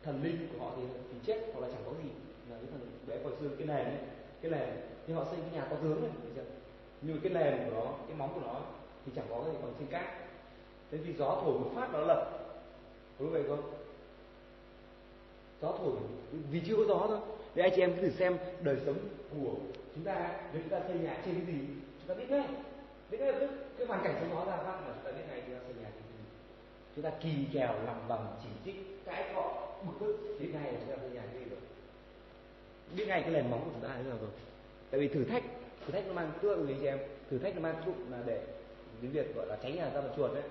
Thần 0.03 0.23
linh 0.23 0.49
của 0.53 0.65
họ 0.65 0.73
thì, 0.77 0.83
thì 1.13 1.19
chết 1.27 1.51
hoặc 1.53 1.61
là 1.61 1.69
chẳng 1.73 1.83
có 1.87 1.93
gì. 2.03 2.11
Là 2.51 2.57
cái 2.57 2.67
thần 2.71 2.81
bé 3.07 3.19
hồi 3.25 3.33
xưa 3.41 3.49
cái 3.59 3.67
nền 3.67 3.85
ấy, 3.87 3.99
cái 4.43 4.51
nền. 4.51 4.69
Thì 5.07 5.15
họ 5.15 5.25
xây 5.25 5.37
cái 5.41 5.61
nhà 5.61 5.67
có 5.71 5.77
tướng 5.83 6.03
này 6.03 6.11
nhưng 7.03 7.17
mà 7.17 7.21
cái 7.23 7.33
nền 7.33 7.71
của 7.71 7.75
nó 7.75 7.93
cái 8.09 8.17
móng 8.17 8.31
của 8.35 8.41
nó 8.47 8.61
thì 9.07 9.13
chẳng 9.17 9.27
có 9.31 9.43
cái 9.45 9.53
gì 9.53 9.59
bằng 9.63 9.73
trên 9.79 9.89
cát. 9.89 10.05
Thế 10.91 10.99
vì 10.99 11.13
gió 11.13 11.41
thổi 11.45 11.59
một 11.59 11.71
phát 11.75 11.89
nó 11.93 11.99
lật. 11.99 12.31
Có 13.19 13.25
vậy 13.27 13.43
không? 13.49 13.71
Gió 15.63 15.75
thổi 15.79 15.93
vì 16.51 16.61
chưa 16.67 16.77
có 16.77 16.85
gió 16.89 17.07
thôi. 17.09 17.19
Để 17.55 17.63
anh 17.63 17.73
chị 17.77 17.83
em 17.83 17.93
cứ 17.95 18.03
thử 18.03 18.11
xem 18.11 18.37
đời 18.61 18.77
sống 18.87 18.97
của 19.31 19.55
chúng 19.95 20.05
ta 20.05 20.41
nếu 20.53 20.63
chúng 20.63 20.71
ta 20.71 20.81
xây 20.89 20.99
nhà 20.99 21.23
trên 21.25 21.35
cái 21.35 21.55
gì 21.55 21.61
chúng 21.99 22.09
ta 22.09 22.15
biết 22.15 22.31
ngay. 22.31 22.49
Biết 23.11 23.19
ngay 23.21 23.33
cái, 23.33 23.49
cái 23.79 23.87
hoàn 23.87 24.05
cảnh 24.05 24.17
sống 24.21 24.31
gió 24.31 24.45
ra 24.45 24.57
phát 24.57 24.81
mà 24.87 24.93
chúng 24.95 25.05
ta 25.05 25.11
biết 25.11 25.25
ngay 25.29 25.43
chúng 25.47 25.55
ta 25.55 25.61
xây 25.67 25.75
nhà 25.83 25.91
trên 25.95 26.03
cái 26.03 26.13
gì. 26.19 26.25
Chúng 26.97 27.05
ta 27.05 27.11
kỳ 27.23 27.31
kèo 27.53 27.73
làm 27.87 28.09
bằng 28.09 28.27
chỉ 28.43 28.49
trích 28.65 29.05
cãi 29.05 29.33
cọ 29.35 29.69
bực 29.87 29.93
tức. 30.01 30.37
Biết 30.41 30.49
ngay 30.53 30.73
là 30.73 30.79
chúng 30.81 30.91
ta 30.91 30.97
xây 31.01 31.11
nhà 31.11 31.23
cái 31.33 31.43
gì 31.43 31.51
rồi? 31.51 31.61
Biết 32.97 33.05
ngay 33.09 33.23
cái 33.23 33.31
nền 33.31 33.51
móng 33.51 33.61
của 33.65 33.71
chúng 33.73 33.89
ta 33.89 33.95
thế 33.97 34.03
nào 34.03 34.19
rồi. 34.21 34.31
Tại 34.91 35.01
vì 35.01 35.09
thử 35.09 35.25
thách 35.25 35.43
thử 35.87 35.93
thách 35.93 36.07
nó 36.07 36.13
mang 36.13 36.31
cái 36.43 36.51
anh 36.51 36.79
chị 36.81 36.87
em? 36.87 36.99
Thử 37.31 37.39
thách 37.39 37.55
nó 37.55 37.61
mang 37.61 37.83
dụng 37.87 38.13
là 38.13 38.19
để 38.27 38.43
tiếng 39.01 39.11
việt 39.13 39.35
gọi 39.37 39.47
là 39.47 39.57
tránh 39.63 39.77
nhà 39.77 39.91
ra 39.95 40.01
mặt 40.01 40.11
chuột 40.17 40.35
đấy. 40.35 40.43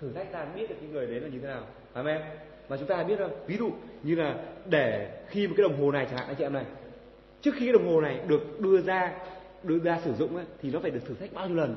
Thử 0.00 0.12
thách 0.12 0.32
ta 0.32 0.44
biết 0.44 0.68
được 0.68 0.76
cái 0.80 0.88
người 0.90 1.06
đấy 1.06 1.20
là 1.20 1.28
như 1.28 1.38
thế 1.38 1.48
nào. 1.48 1.66
Amen 1.92 2.22
mà 2.68 2.76
chúng 2.76 2.88
ta 2.88 3.02
biết 3.02 3.20
là 3.20 3.28
ví 3.46 3.56
dụ 3.56 3.70
như 4.02 4.14
là 4.14 4.34
để 4.66 5.10
khi 5.28 5.46
một 5.46 5.54
cái 5.56 5.62
đồng 5.62 5.80
hồ 5.82 5.90
này 5.90 6.06
chẳng 6.10 6.18
hạn 6.18 6.26
anh 6.26 6.36
chị 6.36 6.44
em 6.44 6.52
này 6.52 6.64
trước 7.42 7.50
khi 7.54 7.66
cái 7.66 7.72
đồng 7.72 7.88
hồ 7.88 8.00
này 8.00 8.20
được 8.28 8.60
đưa 8.60 8.82
ra 8.82 9.12
đưa 9.62 9.78
ra 9.78 9.98
sử 10.04 10.14
dụng 10.14 10.36
ấy, 10.36 10.44
thì 10.62 10.70
nó 10.70 10.78
phải 10.80 10.90
được 10.90 11.00
thử 11.06 11.14
thách 11.14 11.32
bao 11.32 11.48
nhiêu 11.48 11.56
lần? 11.56 11.74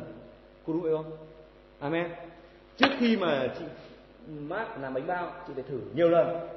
Cô 0.66 0.74
đúng 0.74 0.98
không? 0.98 1.12
Amen. 1.80 2.12
Trước 2.78 2.90
khi 3.00 3.18
mà 3.18 3.48
chị 3.60 3.66
mát 4.30 4.82
làm 4.82 4.94
bánh 4.94 5.08
bao 5.08 5.32
chị 5.48 5.54
phải 5.54 5.64
thử 5.70 5.80
nhiều 5.96 6.10
lần. 6.10 6.48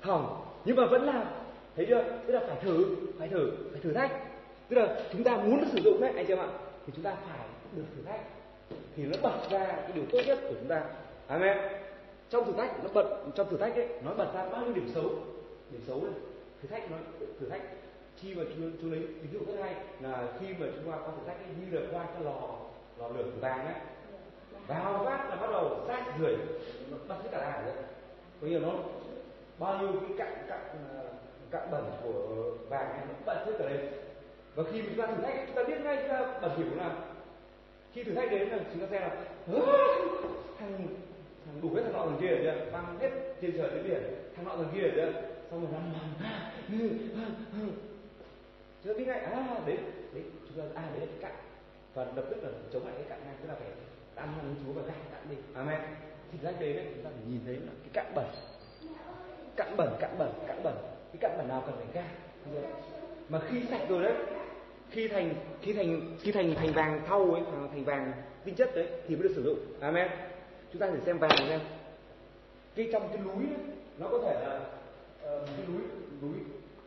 Hỏng 0.00 0.44
nhưng 0.64 0.76
mà 0.76 0.86
vẫn 0.86 1.02
làm. 1.02 1.26
Thấy 1.76 1.86
chưa? 1.88 2.04
Tức 2.26 2.32
là 2.34 2.40
phải 2.48 2.56
thử 2.62 2.96
phải 3.18 3.28
thử 3.28 3.52
phải 3.72 3.80
thử 3.80 3.92
thách. 3.92 4.12
Tức 4.68 4.76
là 4.76 5.00
chúng 5.12 5.24
ta 5.24 5.36
muốn 5.36 5.60
được 5.60 5.66
sử 5.72 5.78
dụng 5.84 6.00
đấy 6.00 6.12
anh 6.16 6.26
chị 6.26 6.32
em 6.32 6.38
ạ 6.38 6.48
thì 6.86 6.92
chúng 6.96 7.04
ta 7.04 7.16
phải 7.28 7.46
được 7.76 7.84
thử 7.96 8.02
thách. 8.02 8.20
Thì 8.96 9.02
nó 9.02 9.16
bật 9.22 9.50
ra 9.50 9.66
cái 9.66 9.90
điều 9.94 10.04
tốt 10.12 10.20
nhất 10.26 10.38
của 10.42 10.54
chúng 10.60 10.68
ta. 10.68 10.82
Amen 11.26 11.58
trong 12.30 12.44
thử 12.44 12.52
thách 12.52 12.84
nó 12.84 12.90
bật 12.94 13.18
trong 13.34 13.48
thử 13.50 13.56
thách 13.56 13.74
ấy 13.74 13.88
nó 14.04 14.14
bật 14.14 14.34
ra 14.34 14.48
bao 14.48 14.62
nhiêu 14.62 14.74
điểm 14.74 14.88
xấu? 14.94 15.10
Điểm 15.70 15.80
xấu 15.86 16.00
này 16.00 16.12
thử 16.62 16.68
thách 16.68 16.90
nó 16.90 16.96
thử 17.40 17.48
thách 17.48 17.62
khi 18.16 18.34
mà 18.34 18.42
chú, 18.56 18.62
chú 18.82 18.90
lấy 18.90 19.00
ví 19.00 19.28
dụ 19.32 19.38
rất 19.46 19.62
hay 19.62 19.74
là 20.00 20.28
khi 20.40 20.46
mà 20.58 20.66
chúng 20.74 20.92
ta 20.92 20.98
qua 20.98 21.06
thử 21.06 21.26
thách 21.26 21.36
ấy, 21.36 21.46
như 21.60 21.78
là 21.78 21.86
qua 21.92 22.06
cái 22.14 22.24
lò 22.24 22.40
lò 22.98 23.08
lửa 23.08 23.24
vàng 23.40 23.66
ấy. 23.66 23.74
Vào 24.66 25.04
phát 25.04 25.26
là 25.30 25.36
bắt 25.36 25.50
đầu 25.52 25.84
rác 25.88 26.04
rưởi 26.20 26.36
nó 26.90 26.96
bật 27.08 27.14
hết 27.22 27.28
cả 27.32 27.38
đàn 27.38 27.66
đấy 27.66 27.74
có 28.40 28.46
nhiều 28.46 28.60
nó 28.60 28.72
bao 29.58 29.78
nhiêu 29.78 29.92
cái 30.00 30.18
cặn 30.18 30.46
cặn 30.48 30.60
ờ, 30.94 31.04
cặn 31.50 31.70
bẩn 31.70 31.84
của 32.02 32.52
vàng 32.68 32.88
này 32.88 33.00
nó 33.08 33.14
bật 33.26 33.44
hết 33.46 33.52
cả 33.58 33.64
lên. 33.64 33.92
Và 34.54 34.64
khi 34.72 34.82
chúng 34.82 34.96
ta 34.96 35.06
thử 35.06 35.22
thách 35.22 35.46
chúng 35.46 35.56
ta 35.56 35.62
biết 35.64 35.80
ngay 35.80 35.96
chúng 35.96 36.08
ta 36.08 36.38
bẩn 36.42 36.58
hiểu 36.58 36.76
nào 36.76 36.90
khi 37.92 38.04
thử 38.04 38.14
thách 38.14 38.30
đến 38.30 38.48
là 38.48 38.58
chúng 38.72 38.80
ta 38.80 38.86
xem 38.90 39.02
là 39.02 39.16
thằng 40.58 40.86
đủ 41.62 41.74
hết 41.74 41.82
thằng 41.82 41.92
nọ 41.92 42.06
thằng 42.06 42.18
kia 42.20 42.28
rồi 42.28 42.40
chưa 42.42 42.70
băng 42.72 42.98
hết 42.98 43.10
trên 43.40 43.52
trời 43.58 43.70
dưới 43.74 43.82
biển. 43.82 44.02
Thằng 44.36 44.44
nọ 44.44 44.56
thằng 44.56 44.70
kia 44.74 44.80
rồi 44.80 44.92
chưa 44.96 45.12
xong 45.50 45.60
rồi 45.60 45.70
nó 45.72 45.78
chúng 48.84 48.92
ta 48.92 48.98
biết 48.98 49.06
ngay. 49.06 49.20
À 49.20 49.60
đấy 49.66 49.78
đấy 50.14 50.24
chúng 50.48 50.58
ta 50.58 50.82
à 50.82 50.90
đấy 50.90 51.00
là 51.00 51.06
cái 51.06 51.18
cạn. 51.20 51.32
Và 51.94 52.04
lập 52.04 52.24
tức 52.30 52.42
là 52.42 52.48
chống 52.72 52.86
lại 52.86 52.94
cái 52.96 53.06
cạn 53.08 53.20
ngay 53.24 53.34
tức 53.42 53.48
là 53.48 53.54
phải 53.54 53.68
ăn 54.14 54.28
ăn 54.38 54.54
chúa 54.64 54.72
và 54.72 54.82
gạt 54.82 54.94
cạn 55.12 55.22
đi. 55.30 55.36
Amen. 55.54 55.80
Thì 56.32 56.38
ra 56.42 56.52
đấy 56.60 56.72
đấy, 56.72 56.86
chúng 56.94 57.04
ta 57.04 57.10
phải 57.10 57.24
nhìn 57.30 57.40
thấy 57.46 57.54
là 57.54 57.72
cái 57.82 57.90
cạn 57.92 58.12
bẩn. 58.14 58.26
Cạn 59.56 59.76
bẩn 59.76 59.96
cạn 60.00 60.10
bẩn 60.18 60.32
cạn 60.46 60.62
bẩn. 60.62 60.74
Cái 61.12 61.18
cạn 61.20 61.38
bẩn 61.38 61.48
nào 61.48 61.62
cần 61.66 61.76
phải 61.76 61.86
gạt 61.94 62.10
mà 63.28 63.40
khi 63.48 63.62
sạch 63.70 63.80
rồi 63.88 64.02
đấy, 64.02 64.14
khi 64.90 65.08
thành 65.08 65.34
khi 65.62 65.72
thành 65.72 66.16
khi 66.20 66.32
thành 66.32 66.54
thành 66.54 66.72
vàng 66.72 67.00
thau 67.06 67.34
ấy 67.34 67.42
à, 67.52 67.60
thành 67.72 67.84
vàng 67.84 68.12
tinh 68.44 68.54
chất 68.54 68.74
đấy, 68.74 68.86
thì 69.08 69.16
mới 69.16 69.22
được 69.22 69.32
sử 69.36 69.42
dụng. 69.42 69.58
Amen 69.80 70.08
chúng 70.76 70.80
ta 70.80 70.94
thử 70.94 71.00
xem 71.06 71.18
vàng 71.18 71.30
xem. 71.48 71.60
Cái 72.74 72.88
trong 72.92 73.08
cái 73.08 73.18
núi 73.18 73.44
ấy, 73.46 73.64
nó 73.98 74.08
có 74.10 74.18
thể 74.18 74.34
là 74.46 74.60
uh, 75.36 75.46
cái 75.46 75.66
núi 75.68 75.82
núi 76.22 76.32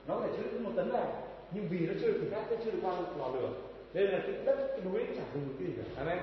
nó 0.07 0.15
có 0.15 0.21
thể 0.27 0.37
chứa 0.37 0.59
một 0.59 0.71
tấn 0.75 0.91
vàng 0.91 1.11
nhưng 1.51 1.67
vì 1.69 1.87
nó 1.87 1.93
chưa 2.01 2.07
được 2.07 2.19
thử 2.21 2.29
thách 2.29 2.51
nó 2.51 2.57
chưa 2.65 2.71
được 2.71 2.79
qua 2.81 2.99
lò 3.17 3.27
lửa 3.27 3.49
nên 3.93 4.05
là 4.05 4.19
cái 4.19 4.33
đất 4.45 4.67
cái 4.69 4.81
núi 4.85 5.01
ấy 5.01 5.07
chẳng 5.15 5.25
dùng 5.33 5.47
được 5.47 5.53
cái 5.59 5.67
gì 5.67 5.73
cả. 5.77 6.01
Amen. 6.01 6.19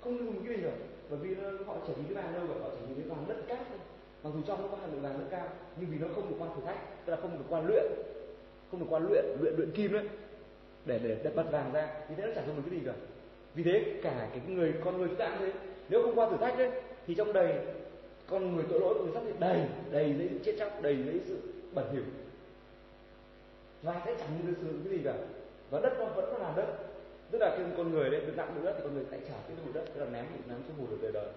Không 0.00 0.18
dùng 0.18 0.46
cái 0.46 0.56
gì 0.56 0.62
cả 0.62 0.70
bởi 1.10 1.18
vì 1.18 1.34
nó, 1.34 1.50
họ 1.66 1.76
chỉ 1.86 1.92
nhìn 1.96 2.14
cái 2.14 2.22
vàng 2.22 2.34
đâu 2.34 2.42
và 2.48 2.54
họ 2.62 2.68
chỉ 2.74 2.86
nhìn 2.88 3.00
cái 3.00 3.08
vàng 3.08 3.24
đất 3.28 3.36
cát 3.48 3.58
thôi. 3.68 3.78
Mặc 4.22 4.30
dù 4.34 4.40
trong 4.46 4.62
nó 4.62 4.68
có 4.68 4.76
hàm 4.76 4.92
lượng 4.92 5.02
vàng 5.02 5.18
rất 5.18 5.26
cao 5.30 5.48
nhưng 5.80 5.90
vì 5.90 5.98
nó 5.98 6.06
không 6.14 6.30
được 6.30 6.36
qua 6.38 6.48
thử 6.56 6.62
thách 6.66 7.06
tức 7.06 7.10
là 7.10 7.20
không 7.22 7.38
được 7.38 7.44
qua 7.48 7.60
luyện 7.60 7.84
không 8.70 8.80
được 8.80 8.86
qua 8.90 8.98
luyện 8.98 9.24
luyện 9.40 9.54
luyện 9.56 9.70
kim 9.70 9.92
đấy 9.92 10.08
để 10.86 11.00
để, 11.02 11.16
đập 11.22 11.32
bật 11.36 11.50
vàng 11.52 11.72
ra 11.72 11.88
thì 12.08 12.14
thế 12.16 12.26
nó 12.26 12.32
chẳng 12.34 12.46
dùng 12.46 12.56
được 12.56 12.62
cái 12.70 12.80
gì 12.80 12.86
cả. 12.86 12.92
Vì 13.54 13.62
thế 13.62 14.00
cả 14.02 14.28
cái 14.30 14.40
người 14.48 14.74
con 14.84 14.98
người 14.98 15.08
chúng 15.08 15.16
ta 15.16 15.28
cũng 15.28 15.38
thế 15.38 15.52
nếu 15.88 16.02
không 16.02 16.18
qua 16.18 16.30
thử 16.30 16.36
thách 16.36 16.58
đấy 16.58 16.70
thì 17.06 17.14
trong 17.14 17.32
đầy 17.32 17.54
con 18.26 18.56
người 18.56 18.64
tội 18.70 18.80
lỗi 18.80 18.94
của 18.94 19.04
người 19.04 19.14
sắp 19.14 19.22
thì 19.26 19.32
đầy 19.38 19.60
đầy 19.90 20.14
lấy 20.14 20.28
sự 20.30 20.38
chết 20.44 20.56
chóc 20.58 20.82
đầy 20.82 20.94
lấy 20.94 21.20
sự 21.26 21.38
bẩn 21.74 21.88
thỉu 21.92 22.02
và 23.82 24.02
sẽ 24.04 24.14
chẳng 24.18 24.28
được 24.46 24.54
sự 24.60 24.68
cái 24.84 24.98
gì 24.98 25.04
cả 25.04 25.14
và 25.70 25.80
đất 25.80 25.92
nó 25.98 26.04
vẫn 26.04 26.42
là 26.42 26.52
đất 26.56 26.66
tức 27.30 27.38
là 27.38 27.54
khi 27.56 27.62
con 27.76 27.92
người 27.92 28.10
đấy 28.10 28.20
được 28.20 28.36
nặng 28.36 28.52
được 28.54 28.60
đất 28.64 28.74
thì 28.76 28.82
con 28.84 28.94
người 28.94 29.04
lại 29.10 29.20
trả 29.28 29.34
cái 29.48 29.56
bụi 29.64 29.72
đất 29.74 29.84
tức 29.94 30.00
là 30.00 30.06
ném 30.12 30.24
ném 30.48 30.58
xuống 30.66 30.76
hồ 30.78 30.86
được 30.90 30.98
đời 31.02 31.12
đời 31.12 31.28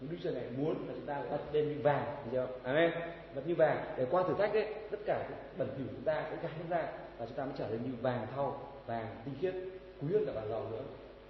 nhưng 0.00 0.10
Đức 0.10 0.16
Chúa 0.22 0.30
này 0.30 0.44
muốn 0.56 0.74
là 0.88 0.94
chúng 0.94 1.06
ta 1.06 1.22
đặt 1.30 1.40
lên 1.52 1.68
như 1.68 1.74
vàng, 1.82 2.04
hiểu 2.04 2.32
chưa? 2.32 2.46
Amen. 2.62 2.90
Đặt 3.34 3.42
như 3.46 3.54
vàng 3.54 3.84
để 3.96 4.06
qua 4.10 4.22
thử 4.22 4.34
thách 4.38 4.54
đấy, 4.54 4.74
tất 4.90 4.98
cả 5.06 5.26
cái 5.28 5.38
bẩn 5.58 5.68
thỉu 5.76 5.86
chúng 5.90 6.04
ta, 6.04 6.22
cái 6.22 6.36
gái 6.42 6.52
ra 6.68 6.92
và 7.18 7.26
chúng 7.26 7.36
ta 7.36 7.44
mới 7.44 7.54
trở 7.58 7.68
nên 7.70 7.82
như 7.82 7.90
vàng 8.02 8.26
thau, 8.34 8.72
vàng 8.86 9.06
tinh 9.24 9.34
khiết, 9.40 9.54
quý 10.02 10.08
hơn 10.12 10.26
cả 10.26 10.32
vàng 10.32 10.48
giàu 10.50 10.66
nữa. 10.70 10.82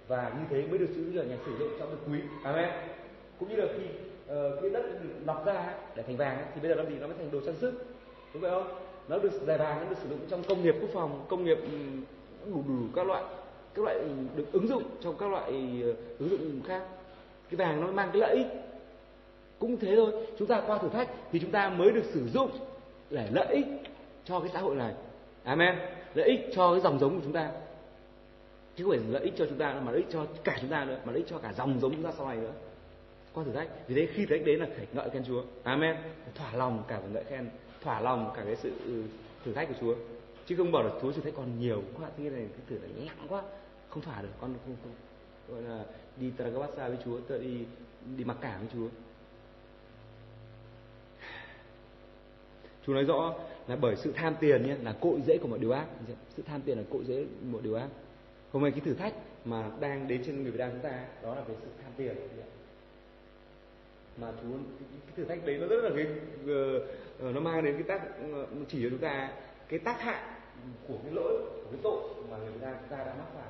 Và 0.09 0.31
như 0.39 0.45
thế 0.49 0.67
mới 0.69 0.79
được 0.79 0.89
sử 0.95 1.11
Đức 1.11 1.23
nhà 1.23 1.35
sử 1.45 1.51
dụng 1.59 1.69
trong 1.79 1.89
cái 1.89 1.97
quý. 2.07 2.19
Amen. 2.43 2.69
Cũng 3.39 3.49
như 3.49 3.55
là 3.55 3.65
khi 3.77 3.83
ờ, 4.27 4.53
uh, 4.53 4.61
cái 4.61 4.69
đất 4.69 4.83
được 5.03 5.09
lọc 5.25 5.45
ra 5.45 5.73
để 5.95 6.03
thành 6.03 6.17
vàng 6.17 6.35
ấy, 6.37 6.45
thì 6.55 6.61
bây 6.61 6.69
giờ 6.69 6.75
nó 6.75 6.89
gì 6.89 6.95
nó 6.99 7.07
mới 7.07 7.15
thành 7.17 7.31
đồ 7.31 7.39
trang 7.45 7.55
sức, 7.55 7.85
đúng 8.33 8.41
vậy 8.41 8.51
không? 8.51 8.67
Nó 9.07 9.17
được 9.17 9.31
giải 9.47 9.57
vàng 9.57 9.79
nó 9.83 9.89
được 9.89 9.95
sử 10.03 10.09
dụng 10.09 10.19
trong 10.29 10.43
công 10.43 10.63
nghiệp 10.63 10.75
quốc 10.81 10.89
phòng, 10.93 11.25
công 11.29 11.43
nghiệp 11.43 11.57
đủ 12.45 12.63
đủ 12.67 12.87
các 12.95 13.07
loại 13.07 13.23
các 13.75 13.85
loại 13.85 13.99
được 14.35 14.51
ứng 14.51 14.67
dụng 14.67 14.83
trong 15.01 15.17
các 15.17 15.31
loại 15.31 15.81
uh, 15.89 16.19
ứng 16.19 16.29
dụng 16.29 16.61
khác. 16.67 16.81
Cái 17.49 17.55
vàng 17.57 17.81
nó 17.81 17.87
mang 17.87 18.09
cái 18.13 18.21
lợi 18.21 18.35
ích. 18.35 18.47
Cũng 19.59 19.77
thế 19.77 19.95
thôi. 19.95 20.11
Chúng 20.39 20.47
ta 20.47 20.61
qua 20.67 20.77
thử 20.77 20.89
thách 20.89 21.09
thì 21.31 21.39
chúng 21.39 21.51
ta 21.51 21.69
mới 21.69 21.91
được 21.91 22.05
sử 22.05 22.27
dụng 22.27 22.51
để 23.09 23.27
lợi 23.33 23.47
ích 23.47 23.65
cho 24.25 24.39
cái 24.39 24.49
xã 24.53 24.59
hội 24.59 24.75
này. 24.75 24.93
Amen. 25.43 25.75
Lợi 26.13 26.27
ích 26.27 26.39
cho 26.55 26.71
cái 26.71 26.81
dòng 26.81 26.99
giống 26.99 27.15
của 27.15 27.21
chúng 27.23 27.33
ta 27.33 27.51
chứ 28.79 28.85
không 28.85 28.91
phải 28.91 29.11
lợi 29.11 29.23
ích 29.23 29.33
cho 29.37 29.45
chúng 29.45 29.57
ta 29.57 29.81
mà 29.85 29.91
lợi 29.91 30.01
ích 30.01 30.09
cho 30.11 30.25
cả 30.43 30.57
chúng 30.61 30.69
ta 30.69 30.85
nữa 30.85 30.99
mà 31.05 31.11
lợi 31.11 31.21
ích 31.21 31.27
cho 31.29 31.37
cả 31.37 31.53
dòng 31.53 31.79
giống 31.79 31.91
chúng 31.91 32.03
ta 32.03 32.11
sau 32.17 32.27
này 32.27 32.37
nữa. 32.37 32.51
Qua 33.33 33.43
thử 33.43 33.51
thách. 33.51 33.69
Vì 33.87 33.95
thế 33.95 34.07
khi 34.13 34.25
thử 34.25 34.37
thách 34.37 34.45
đến 34.45 34.59
là 34.59 34.67
phải 34.77 34.87
ngợi 34.93 35.09
khen 35.09 35.23
Chúa. 35.27 35.43
Amen. 35.63 35.95
Thỏa 36.35 36.53
lòng 36.53 36.83
cả 36.87 36.99
phải 36.99 37.09
ngợi 37.09 37.23
khen 37.23 37.49
thỏa 37.81 38.01
lòng 38.01 38.31
cả 38.35 38.41
cái 38.45 38.55
sự 38.55 38.71
ừ, 38.85 39.03
thử 39.45 39.53
thách 39.53 39.67
của 39.67 39.73
Chúa. 39.81 39.95
Chứ 40.45 40.55
không 40.55 40.71
bảo 40.71 40.83
là 40.83 40.89
Chúa 41.01 41.11
thử 41.11 41.21
thách 41.21 41.33
còn 41.35 41.59
nhiều 41.59 41.83
quá 41.99 42.09
thế 42.17 42.29
này 42.29 42.45
cái 42.51 42.59
thử 42.69 42.77
thách 42.77 43.05
nặng 43.05 43.25
quá 43.29 43.43
không 43.89 44.03
thỏa 44.03 44.21
được. 44.21 44.29
Con 44.41 44.53
không, 44.65 44.75
không 44.83 44.93
gọi 45.55 45.61
là 45.61 45.85
đi 46.17 46.31
Tragabasa 46.37 46.87
với 46.87 46.97
Chúa 47.05 47.19
tự 47.19 47.37
đi 47.37 47.65
đi 48.17 48.23
mặc 48.23 48.37
cảm 48.41 48.59
với 48.59 48.69
Chúa. 48.73 48.87
Chúa 52.85 52.93
nói 52.93 53.03
rõ 53.03 53.35
là 53.67 53.75
bởi 53.75 53.95
sự 53.95 54.13
tham 54.15 54.35
tiền 54.39 54.67
nhé 54.67 54.75
là 54.83 54.95
cội 55.01 55.21
rễ 55.27 55.37
của 55.37 55.47
mọi 55.47 55.59
điều 55.59 55.71
ác. 55.71 55.87
Sự 56.37 56.43
tham 56.45 56.61
tiền 56.61 56.77
là 56.77 56.83
cội 56.91 57.05
rễ 57.05 57.25
mọi 57.51 57.61
điều 57.61 57.75
ác 57.75 57.87
hôm 58.51 58.63
nay 58.63 58.71
cái 58.71 58.81
thử 58.85 58.93
thách 58.93 59.13
mà 59.45 59.71
đang 59.79 60.07
đến 60.07 60.23
trên 60.25 60.43
người 60.43 60.51
Việt 60.51 60.59
Nam 60.59 60.71
chúng 60.71 60.81
ta 60.81 61.05
đó 61.23 61.35
là 61.35 61.41
về 61.41 61.55
sự 61.61 61.67
tham 61.83 61.91
tiền 61.97 62.15
mà 64.21 64.31
Chúa 64.41 64.57
cái 64.81 65.13
thử 65.15 65.25
thách 65.25 65.45
đấy 65.45 65.57
nó 65.57 65.67
rất 65.67 65.83
là 65.83 65.89
cái 65.95 66.05
uh, 66.05 66.47
ờ, 66.47 66.79
ờ, 67.19 67.31
nó 67.31 67.39
mang 67.39 67.65
đến 67.65 67.73
cái 67.73 67.83
tác 67.83 68.07
ờ, 68.33 68.45
chỉ 68.69 68.83
cho 68.83 68.89
chúng 68.89 68.99
ta 68.99 69.31
cái 69.69 69.79
tác 69.79 70.01
hại 70.01 70.23
của 70.87 70.97
cái 71.03 71.13
lỗi 71.13 71.37
của 71.37 71.71
cái 71.71 71.79
tội 71.83 72.01
mà 72.29 72.37
người 72.37 72.51
Việt 72.51 72.61
Nam 72.61 72.75
chúng 72.79 72.97
ta 72.97 72.97
đã 72.97 73.13
mắc 73.17 73.27
phải. 73.35 73.49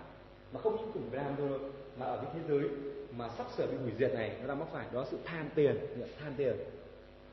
Mà 0.53 0.59
không 0.59 0.77
những 0.77 0.91
của 0.91 0.99
Việt 0.99 1.17
Nam 1.17 1.35
thôi 1.37 1.59
mà 1.99 2.05
ở 2.05 2.17
cái 2.17 2.31
thế 2.33 2.39
giới 2.49 2.69
mà 3.17 3.29
sắp 3.37 3.47
sửa 3.57 3.67
bị 3.67 3.77
hủy 3.77 3.91
diệt 3.99 4.13
này 4.13 4.35
nó 4.41 4.47
đang 4.47 4.59
mắc 4.59 4.67
phải 4.71 4.85
đó 4.93 4.99
là 4.99 5.07
sự 5.11 5.17
tham 5.25 5.49
tiền. 5.55 5.77
Tham 6.23 6.33
tiền. 6.37 6.55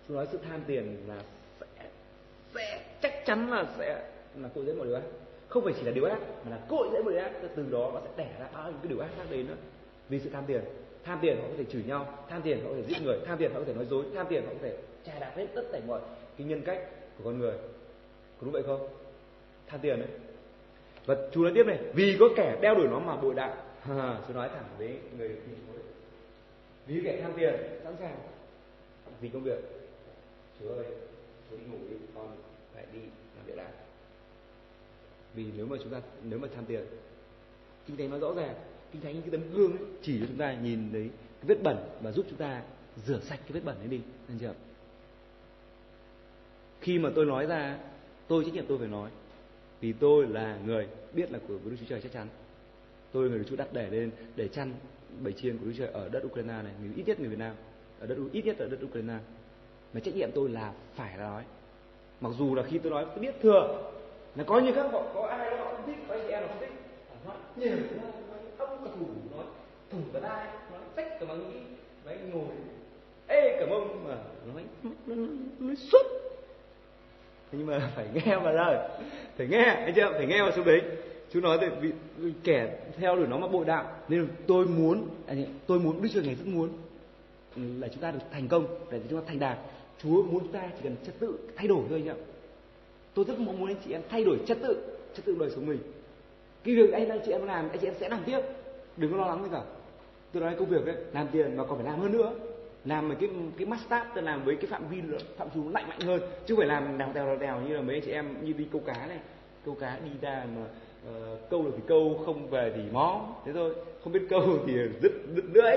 Tôi 0.09 0.17
nói 0.17 0.27
sự 0.33 0.39
tham 0.49 0.61
tiền 0.67 1.05
là 1.09 1.23
sẽ 1.61 1.67
sẽ 2.55 2.85
chắc 3.03 3.13
chắn 3.27 3.51
là 3.51 3.67
sẽ 3.79 4.11
là 4.37 4.49
cội 4.55 4.65
dễ 4.65 4.73
mọi 4.73 4.87
điều 4.87 5.01
không 5.49 5.65
phải 5.65 5.75
chỉ 5.77 5.83
là 5.83 5.93
điều 5.93 6.05
ác 6.05 6.19
mà 6.45 6.51
là 6.51 6.59
cội 6.69 6.89
rễ 6.93 7.03
một 7.03 7.11
điều 7.11 7.21
ác. 7.21 7.33
Từ 7.57 7.67
đó 7.71 7.91
nó 7.95 8.01
sẽ 8.01 8.11
đẻ 8.17 8.37
ra 8.41 8.49
bao 8.55 8.71
nhiêu 8.71 8.79
cái 8.83 8.89
điều 8.89 8.99
ác 8.99 9.11
khác 9.17 9.25
đến 9.31 9.47
nữa. 9.47 9.57
Vì 10.09 10.21
sự 10.21 10.31
tham 10.31 10.45
tiền. 10.47 10.61
Tham 11.05 11.19
tiền 11.23 11.37
họ 11.37 11.49
có 11.49 11.55
thể 11.59 11.65
chửi 11.65 11.83
nhau 11.87 12.25
tham 12.29 12.43
tiền 12.43 12.61
họ 12.63 12.69
có 12.69 12.77
thể 12.77 12.83
giết 12.83 13.03
người 13.05 13.19
tham 13.27 13.39
tiền 13.39 13.53
họ 13.53 13.59
có 13.61 13.65
thể 13.67 13.75
nói 13.75 13.87
dối 13.91 14.05
tham 14.15 14.27
tiền 14.29 14.43
họ 14.47 14.53
có 14.53 14.59
thể 14.63 14.77
trà 15.07 15.19
đạp 15.19 15.33
hết 15.37 15.47
tất 15.55 15.63
cả 15.73 15.81
mọi 15.87 16.01
cái 16.39 16.47
nhân 16.47 16.63
cách 16.63 16.79
của 17.19 17.25
con 17.25 17.39
người. 17.39 17.53
Có 18.39 18.41
đúng 18.41 18.53
vậy 18.53 18.63
không? 18.63 18.89
Tham 19.67 19.81
tiền 19.81 19.99
đấy 19.99 20.09
và 21.07 21.17
chú 21.33 21.43
nói 21.43 21.53
tiếp 21.55 21.67
này 21.67 21.79
vì 21.95 22.17
có 22.21 22.27
kẻ 22.37 22.59
đeo 22.61 22.75
đuổi 22.75 22.87
nó 22.91 22.99
mà 22.99 23.17
bội 23.17 23.35
đạo. 23.35 23.57
À, 23.89 24.19
chú 24.29 24.35
nói 24.35 24.49
thẳng 24.49 24.65
với 24.79 24.99
người 25.19 25.29
thi 25.29 25.53
chúa 25.67 25.79
vì 26.87 27.01
kẻ 27.05 27.21
tham 27.23 27.33
tiền 27.37 27.55
sẵn 27.85 27.97
sàng. 28.01 28.17
Vì 29.21 29.29
công 29.29 29.43
việc. 29.43 29.59
Chú 30.61 30.69
ơi 30.69 30.85
chú 31.51 31.57
đi 31.57 31.65
ngủ 31.71 31.79
đi 31.91 31.97
con 32.15 32.37
phải 32.75 32.85
đi 32.93 32.99
làm 33.37 33.47
việc 33.47 33.57
lại 33.57 33.67
vì 35.37 35.45
nếu 35.57 35.67
mà 35.67 35.77
chúng 35.83 35.93
ta 35.93 36.01
nếu 36.23 36.39
mà 36.39 36.49
tham 36.55 36.65
tiền 36.65 36.85
kinh 37.87 37.97
thánh 37.97 38.11
nó 38.11 38.19
rõ 38.19 38.35
ràng 38.35 38.55
kinh 38.93 39.03
thánh 39.03 39.23
cái 39.23 39.31
tấm 39.31 39.41
gương 39.55 39.71
ấy, 39.71 39.87
chỉ 40.03 40.21
cho 40.21 40.27
chúng 40.27 40.37
ta 40.37 40.55
nhìn 40.55 40.89
thấy 40.93 41.11
cái 41.41 41.49
vết 41.49 41.63
bẩn 41.63 41.77
và 42.03 42.13
giúp 42.13 42.27
chúng 42.29 42.39
ta 42.39 42.63
rửa 43.07 43.21
sạch 43.21 43.41
cái 43.43 43.53
vết 43.53 43.65
bẩn 43.65 43.79
ấy 43.79 43.89
đi 43.89 44.01
anh 44.29 44.39
chưa? 44.39 44.55
Khi 46.81 46.99
mà 46.99 47.11
tôi 47.15 47.27
nói 47.27 47.47
ra 47.47 47.79
tôi 48.29 48.45
trách 48.45 48.55
nhiệm 48.55 48.67
tôi 48.67 48.79
phải 48.79 48.89
nói 48.89 49.11
vì 49.81 49.93
tôi 49.93 50.27
là 50.27 50.59
người 50.67 50.89
biết 51.13 51.33
là 51.33 51.39
của 51.49 51.59
Đức 51.65 51.77
Chúa 51.81 51.87
Trời 51.89 52.01
chắc 52.01 52.13
chắn. 52.13 52.27
Tôi 53.13 53.25
là 53.25 53.31
người 53.31 53.39
được 53.39 53.45
Chúa 53.49 53.57
đặt 53.57 53.69
để 53.73 53.91
lên 53.91 54.11
để 54.37 54.49
chăn 54.49 54.75
bảy 55.21 55.33
chiên 55.33 55.59
của 55.59 55.65
Đức 55.65 55.73
Chúa 55.77 55.85
Trời 55.85 55.93
ở 55.93 56.09
đất 56.09 56.25
Ukraine 56.25 56.63
này 56.63 56.73
người 56.81 56.91
ít 56.97 57.03
nhất 57.07 57.21
người 57.21 57.29
Việt 57.29 57.39
Nam 57.39 57.55
ở 58.01 58.07
đất 58.07 58.17
ít 58.33 58.45
nhất 58.45 58.59
ở 58.59 58.69
đất 58.69 58.79
Ukraine. 58.85 59.19
Mà 59.95 60.01
trách 60.01 60.15
nhiệm 60.15 60.31
tôi 60.35 60.49
là 60.49 60.73
phải 60.95 61.17
nói. 61.17 61.45
Mặc 62.21 62.33
dù 62.39 62.55
là 62.55 62.63
khi 62.63 62.79
tôi 62.79 62.91
nói 62.93 63.07
tôi 63.09 63.19
biết 63.19 63.35
thừa 63.43 63.93
là 64.37 64.45
có 64.45 64.61
như 64.61 64.73
các 64.73 64.93
họ 64.93 65.03
có 65.15 65.27
ai 65.27 65.51
đó 65.51 65.57
không 65.65 65.87
thích 65.87 65.97
có 66.09 66.15
anh 66.15 66.29
em 66.29 66.41
nào 66.41 66.49
không 66.49 66.61
thích 66.61 66.71
nói 67.27 67.37
nhiều 67.57 67.77
ông 68.59 68.85
cả 68.85 68.91
thủ 68.99 69.07
nói 69.37 69.45
thủng 69.91 70.03
cả 70.13 70.21
đai 70.21 70.47
nói 70.73 70.81
tách 70.95 71.21
cả 71.21 71.27
mà 71.29 71.35
nghĩ 71.35 71.61
mấy 72.05 72.19
ngồi. 72.33 72.55
Ê 73.27 73.57
cả 73.61 73.67
mông 73.71 74.05
mà 74.09 74.17
nói 74.55 74.65
nó, 74.83 74.91
nó, 75.07 75.27
nó 75.59 75.75
suốt 75.75 76.07
nhưng 77.53 77.67
mà 77.67 77.91
phải 77.95 78.07
nghe 78.15 78.37
vào 78.37 78.53
lời. 78.53 78.89
Phải 79.37 79.47
nghe 79.47 79.65
anh 79.65 79.93
chưa? 79.97 80.13
Phải 80.13 80.27
nghe 80.27 80.43
vào 80.43 80.53
số 80.57 80.65
đấy. 80.65 80.81
Chú 81.33 81.41
nói 81.41 81.59
thì 81.61 81.91
vì 82.17 82.33
kẻ 82.45 82.79
theo 82.97 83.17
đuổi 83.17 83.27
nó 83.27 83.39
mà 83.39 83.49
bội 83.49 83.65
đạo. 83.65 83.93
Nên 84.09 84.29
tôi 84.47 84.67
muốn 84.67 85.09
tôi 85.67 85.79
muốn 85.79 86.03
đức 86.03 86.09
chúa 86.13 86.21
ngày 86.23 86.35
rất 86.35 86.47
muốn 86.47 86.69
là 87.57 87.89
chúng 87.89 88.03
ta 88.03 88.11
được 88.11 88.19
thành 88.33 88.49
công 88.49 88.67
để 88.91 89.01
chúng 89.11 89.21
ta 89.21 89.25
thành 89.29 89.39
đạt. 89.39 89.59
Chúa 90.03 90.23
muốn 90.23 90.41
chúng 90.41 90.53
ta 90.53 90.71
chỉ 90.77 90.81
cần 90.83 90.97
trật 91.07 91.19
tự 91.19 91.39
thay 91.57 91.69
đổi 91.69 91.83
thôi 91.89 92.03
anh 92.07 92.19
ạ 92.19 92.36
tôi 93.17 93.25
rất 93.29 93.39
mong 93.39 93.59
muốn 93.59 93.69
anh 93.69 93.77
chị 93.85 93.93
em 93.93 94.03
thay 94.09 94.25
đổi 94.25 94.39
chất 94.47 94.59
tự 94.63 94.77
chất 95.15 95.25
tự 95.25 95.37
đời 95.41 95.51
sống 95.51 95.67
mình. 95.67 95.79
Cái 96.65 96.75
việc 96.75 96.93
anh 96.93 97.09
anh 97.09 97.21
chị 97.27 97.33
em 97.33 97.47
làm 97.47 97.69
anh 97.69 97.79
chị 97.79 97.87
em 97.87 97.95
sẽ 98.01 98.09
làm 98.09 98.21
tiếp. 98.27 98.39
Đừng 98.97 99.13
có 99.13 99.17
lo 99.17 99.27
lắng 99.27 99.43
gì 99.45 99.49
cả. 99.53 99.63
Tôi 100.33 100.43
nói 100.43 100.55
công 100.59 100.69
việc 100.69 100.87
đấy 100.87 100.97
làm 101.13 101.29
tiền 101.33 101.57
mà 101.57 101.65
còn 101.65 101.79
phải 101.79 101.87
làm 101.87 102.01
hơn 102.01 102.13
nữa. 102.13 102.33
Làm 102.85 103.15
cái 103.21 103.31
cái 103.57 103.67
master 103.67 104.03
tôi 104.15 104.23
làm 104.23 104.45
với 104.45 104.57
cái 104.57 104.67
phạm 104.67 104.89
vi 104.91 105.03
phạm 105.37 105.49
trù 105.55 105.69
lạnh 105.69 105.89
mạnh 105.89 106.01
hơn. 106.01 106.21
Chứ 106.47 106.55
không 106.55 106.59
phải 106.59 106.69
làm 106.69 106.99
đào 106.99 107.11
đèo 107.15 107.37
đèo 107.37 107.61
như 107.61 107.75
là 107.75 107.83
mấy 107.83 107.97
anh 107.97 108.03
chị 108.05 108.11
em 108.11 108.35
như 108.43 108.53
đi 108.53 108.67
câu 108.73 108.83
cá 108.87 109.07
này. 109.07 109.19
Câu 109.65 109.75
cá 109.75 109.99
đi 110.05 110.11
ra 110.21 110.47
mà 110.57 110.63
uh, 110.63 111.51
câu 111.51 111.63
được 111.63 111.73
thì 111.77 111.83
câu 111.87 112.23
không 112.27 112.51
về 112.51 112.73
thì 112.77 112.83
mó. 112.93 113.21
Thế 113.45 113.53
thôi 113.53 113.75
không 114.05 114.13
biết 114.13 114.27
câu 114.31 114.59
thì 114.67 114.73
đứt 115.03 115.13
đứt 115.35 115.45
lưỡi 115.55 115.77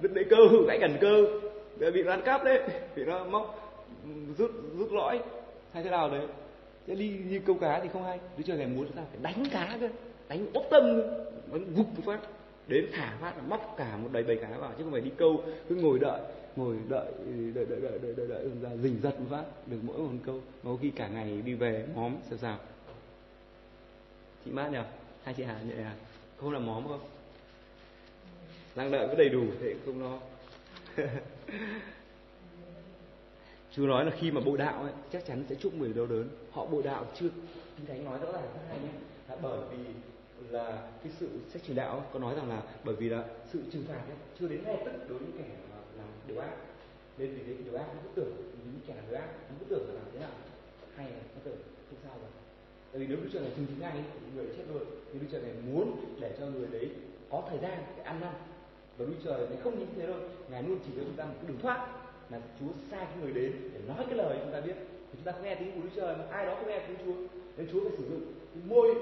đứt 0.00 0.12
lưỡi 0.14 0.24
câu 0.24 0.46
gãy 0.68 0.78
cần 0.80 0.96
cơ 1.00 1.24
bị 1.90 2.02
nó 2.02 2.10
ăn 2.10 2.22
cắp 2.24 2.44
đấy 2.44 2.62
bị 2.96 3.04
nó 3.04 3.24
móc 3.24 3.72
rút 4.38 4.50
rút 4.78 4.92
lõi. 4.92 5.20
Hay 5.72 5.82
thế 5.82 5.90
nào 5.90 6.10
đấy? 6.10 6.26
Thế 6.86 6.94
đi 6.94 7.08
như 7.28 7.40
câu 7.46 7.56
cá 7.56 7.80
thì 7.80 7.88
không 7.92 8.04
hay. 8.04 8.18
Đứa 8.36 8.42
chơi 8.46 8.58
ngày 8.58 8.66
muốn 8.66 8.86
chúng 8.86 8.96
ta 8.96 9.02
phải 9.10 9.18
đánh 9.22 9.44
cá 9.52 9.76
cơ. 9.80 9.88
Đánh 10.28 10.46
ốp 10.54 10.64
tâm 10.70 11.02
đánh 11.52 11.74
gục 11.74 11.86
một 11.96 12.02
phát. 12.04 12.20
Đến 12.68 12.86
thả 12.92 13.16
phát 13.20 13.36
là 13.36 13.42
móc 13.42 13.74
cả 13.78 13.96
một 13.96 14.08
đầy 14.12 14.22
bầy 14.22 14.36
cá 14.36 14.48
vào 14.48 14.72
chứ 14.78 14.84
không 14.84 14.92
phải 14.92 15.00
đi 15.00 15.10
câu 15.16 15.44
cứ 15.68 15.74
ngồi 15.74 15.98
đợi 15.98 16.20
ngồi 16.56 16.76
đợi 16.88 17.12
đợi 17.54 17.66
đợi 17.68 17.80
đợi 17.80 17.98
đợi 18.02 18.14
đợi, 18.16 18.26
đợi 18.28 18.50
ra 18.62 18.70
rình 18.82 19.00
giật 19.02 19.20
một 19.20 19.26
phát. 19.30 19.44
Được 19.66 19.78
mỗi 19.82 19.98
một 19.98 20.08
câu. 20.26 20.34
Mà 20.34 20.70
có 20.70 20.76
khi 20.82 20.90
cả 20.90 21.08
ngày 21.08 21.42
đi 21.44 21.54
về 21.54 21.86
móm 21.94 22.16
sao 22.28 22.38
sao 22.38 22.58
chị 24.44 24.50
mát 24.50 24.68
nhờ 24.68 24.84
hai 25.24 25.34
chị 25.34 25.42
hà 25.42 25.60
nhẹ 25.62 25.82
à 25.82 25.94
không 26.36 26.52
làm 26.52 26.66
móm 26.66 26.88
không? 26.88 27.00
Đang 28.76 28.90
đợi 28.90 29.08
có 29.08 29.14
đầy 29.14 29.28
đủ 29.28 29.44
thì 29.60 29.74
không 29.86 30.02
lo. 30.02 30.18
Chúa 33.72 33.86
nói 33.86 34.04
là 34.04 34.10
khi 34.10 34.30
mà 34.30 34.40
bộ 34.40 34.56
đạo 34.56 34.82
ấy 34.82 34.92
chắc 35.12 35.26
chắn 35.26 35.44
sẽ 35.48 35.54
chúc 35.54 35.74
người 35.74 35.92
đau 35.92 36.06
đớn. 36.06 36.28
Họ 36.50 36.66
bộ 36.66 36.82
đạo 36.82 37.06
chưa? 37.14 37.28
Kinh 37.76 37.86
thánh 37.86 38.04
nói 38.04 38.18
rõ 38.18 38.32
ràng 38.32 38.42
rất 38.42 38.60
hay 38.68 38.78
nhé. 38.78 38.88
Là 39.28 39.36
bởi 39.42 39.58
vì 39.70 39.78
là 40.50 40.90
cái 41.02 41.12
sự 41.20 41.28
sách 41.52 41.62
chỉ 41.66 41.74
đạo 41.74 42.04
có 42.12 42.18
nói 42.18 42.34
rằng 42.34 42.48
là 42.48 42.62
bởi 42.84 42.94
vì 42.94 43.08
là 43.08 43.24
sự 43.52 43.62
trừng 43.72 43.84
phạt 43.88 43.94
ấy, 43.94 44.16
chưa 44.40 44.48
đến 44.48 44.62
ngay 44.64 44.82
tức 44.84 44.92
đối 45.08 45.18
với 45.18 45.28
kẻ 45.38 45.44
mà 45.70 45.76
làm 45.96 46.06
điều 46.26 46.38
ác. 46.38 46.56
Nên 47.18 47.34
vì 47.34 47.42
thế 47.46 47.62
điều 47.64 47.74
ác 47.74 47.86
nó 47.94 48.00
cứ 48.02 48.08
tưởng 48.14 48.36
những 48.36 48.80
kẻ 48.86 48.94
làm 48.94 49.04
điều 49.10 49.18
ác 49.18 49.28
nó 49.48 49.56
cứ 49.60 49.66
tưởng 49.68 49.86
là 49.88 49.94
làm 49.94 50.04
thế 50.12 50.20
nào. 50.20 50.30
Hay 50.96 51.10
là 51.10 51.18
nó 51.34 51.40
tưởng 51.44 51.58
không 51.90 51.98
sao 52.02 52.14
rồi 52.18 52.30
tại 52.92 53.00
vì 53.00 53.06
nếu 53.06 53.16
đức 53.16 53.28
trời 53.32 53.42
này 53.42 53.52
trừng 53.56 53.66
chính 53.68 53.80
ngay 53.80 53.92
thì 54.20 54.26
người 54.34 54.46
chết 54.56 54.62
luôn. 54.72 54.82
Nhưng 55.12 55.22
đức 55.22 55.26
trời 55.32 55.42
này 55.42 55.52
muốn 55.72 56.16
để 56.20 56.36
cho 56.38 56.46
người 56.46 56.68
đấy 56.72 56.90
có 57.30 57.42
thời 57.50 57.58
gian 57.58 57.82
để 57.96 58.02
ăn 58.02 58.20
năn 58.20 58.32
và 58.96 59.06
đức 59.06 59.14
trời 59.24 59.48
này 59.48 59.58
không 59.64 59.78
như 59.78 59.86
thế 59.96 60.06
đâu. 60.06 60.16
Ngài 60.50 60.62
luôn 60.62 60.78
chỉ 60.86 60.92
cho 60.96 61.02
chúng 61.04 61.16
ta 61.16 61.24
một 61.24 61.34
cái 61.36 61.48
đường 61.48 61.60
thoát 61.62 61.88
là 62.30 62.40
chúa 62.60 62.72
sai 62.90 63.06
cái 63.06 63.16
người 63.22 63.32
đến 63.32 63.52
để 63.72 63.80
nói 63.88 64.04
cái 64.06 64.14
lời 64.14 64.38
chúng 64.42 64.52
ta 64.52 64.60
biết 64.60 64.74
thì 64.78 65.12
chúng 65.12 65.24
ta 65.24 65.32
không 65.32 65.42
nghe 65.42 65.54
tiếng 65.54 65.72
của 65.72 65.80
đức 65.82 65.90
trời 65.96 66.16
mà 66.16 66.24
ai 66.30 66.46
đó 66.46 66.54
không 66.54 66.68
nghe 66.68 66.82
tiếng 66.88 66.96
chúa 67.04 67.14
nên 67.56 67.68
chúa 67.72 67.80
phải 67.80 67.92
sử 67.98 68.04
dụng 68.10 68.32
môi 68.68 68.94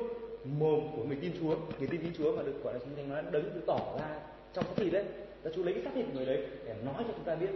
mồm 0.44 0.80
của 0.96 1.04
người 1.04 1.16
tin 1.20 1.32
Chúa, 1.40 1.56
người 1.78 1.88
tin 1.88 2.00
Chúa 2.02 2.10
Chúa 2.18 2.36
mà 2.36 2.42
được 2.42 2.64
gọi 2.64 2.74
là 2.74 2.80
chúng 2.80 2.94
ta 2.96 3.02
nói 3.02 3.22
đấng 3.32 3.54
được 3.54 3.62
tỏ 3.66 3.98
ra 4.00 4.20
trong 4.54 4.64
xác 4.64 4.72
thịt 4.76 4.92
đấy. 4.92 5.04
Là 5.42 5.50
Chúa 5.54 5.62
lấy 5.62 5.74
cái 5.74 5.82
xác 5.82 5.90
thịt 5.94 6.06
của 6.06 6.12
người 6.14 6.26
đấy 6.26 6.46
để 6.64 6.74
nói 6.84 7.04
cho 7.08 7.12
chúng 7.16 7.24
ta 7.24 7.34
biết, 7.34 7.50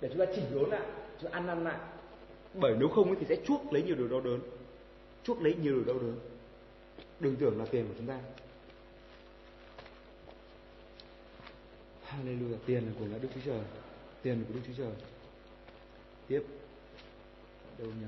để 0.00 0.08
chúng 0.08 0.26
ta 0.26 0.32
chỉnh 0.34 0.44
đốn 0.54 0.70
lại, 0.70 0.82
chúng 1.20 1.30
ta 1.30 1.36
ăn 1.38 1.46
năn 1.46 1.64
lại. 1.64 1.78
Bởi 2.54 2.74
nếu 2.78 2.88
không 2.88 3.14
thì 3.20 3.26
sẽ 3.28 3.36
chuốc 3.46 3.72
lấy 3.72 3.82
nhiều 3.82 3.96
điều 3.96 4.08
đau 4.08 4.20
đớn, 4.20 4.40
chuốc 5.24 5.42
lấy 5.42 5.54
nhiều 5.62 5.74
điều 5.74 5.84
đau 5.84 5.98
đớn. 5.98 6.18
Đừng 7.20 7.36
tưởng 7.36 7.58
là 7.58 7.64
tiền 7.70 7.84
của 7.88 7.94
chúng 7.98 8.06
ta. 8.06 8.18
Hallelujah. 12.08 12.56
Tiền 12.66 12.82
là 12.86 12.92
của 12.98 13.04
Đức 13.22 13.28
Chúa 13.34 13.40
Trời. 13.44 13.60
Tiền 14.22 14.44
của 14.48 14.54
Đức 14.54 14.60
Chúa 14.66 14.72
Trời. 14.76 14.92
Tiếp. 16.28 16.42
Đâu 17.78 17.88
nhỉ? 17.88 18.06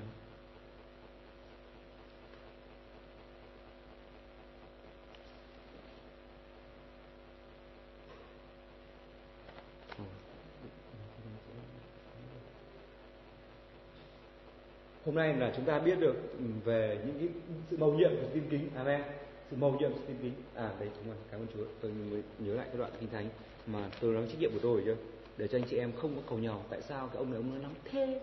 Hôm 15.04 15.14
nay 15.14 15.34
là 15.34 15.52
chúng 15.56 15.64
ta 15.64 15.78
biết 15.78 16.00
được 16.00 16.14
ừ, 16.38 16.44
về 16.64 16.98
những 17.06 17.18
cái 17.18 17.28
sự 17.70 17.76
mầu 17.76 17.92
nhiệm 17.94 18.10
của 18.10 18.28
tin 18.34 18.42
kính. 18.50 18.70
Amen. 18.76 19.02
Sự 19.50 19.56
mầu 19.56 19.76
nhiệm 19.80 19.92
của 19.92 19.98
tin 20.08 20.16
kính. 20.22 20.32
À 20.54 20.70
đây, 20.78 20.88
đúng 20.96 21.06
rồi. 21.06 21.16
Cảm 21.30 21.40
ơn 21.40 21.46
Chúa. 21.54 21.64
Tôi 21.80 21.92
mới 22.10 22.22
nhớ 22.38 22.54
lại 22.54 22.66
cái 22.66 22.76
đoạn 22.78 22.90
kinh 23.00 23.10
thánh 23.10 23.28
mà 23.66 23.90
tôi 24.00 24.14
nói 24.14 24.26
trách 24.28 24.40
nhiệm 24.40 24.52
của 24.52 24.58
tôi 24.62 24.82
chưa? 24.84 24.96
Để 25.36 25.48
cho 25.48 25.58
anh 25.58 25.64
chị 25.70 25.76
em 25.76 25.92
không 26.00 26.16
có 26.16 26.22
cầu 26.28 26.38
nhau. 26.38 26.64
Tại 26.70 26.82
sao 26.82 27.08
cái 27.12 27.16
ông 27.16 27.30
này 27.30 27.36
ông 27.36 27.50
nói 27.50 27.62
lắm 27.62 27.72
thế? 27.84 28.20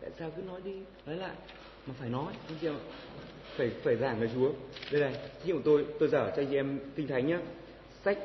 Tại 0.00 0.10
sao 0.18 0.30
cứ 0.36 0.42
nói 0.42 0.60
đi 0.64 0.74
nói 1.06 1.16
lại 1.16 1.34
mà 1.86 1.94
phải 2.00 2.08
nói 2.08 2.32
anh 2.48 2.56
chị 2.60 2.66
em 2.66 2.74
phải 3.56 3.70
phải 3.82 3.96
giảng 3.96 4.20
lời 4.20 4.30
Chúa. 4.34 4.50
Đây 4.92 5.00
này, 5.00 5.12
trách 5.12 5.44
dụ 5.44 5.60
tôi 5.64 5.86
tôi 5.98 6.08
dở 6.08 6.32
cho 6.36 6.42
anh 6.42 6.46
chị 6.50 6.56
em 6.56 6.78
kinh 6.96 7.06
thánh 7.06 7.26
nhá. 7.26 7.40
Sách 8.04 8.18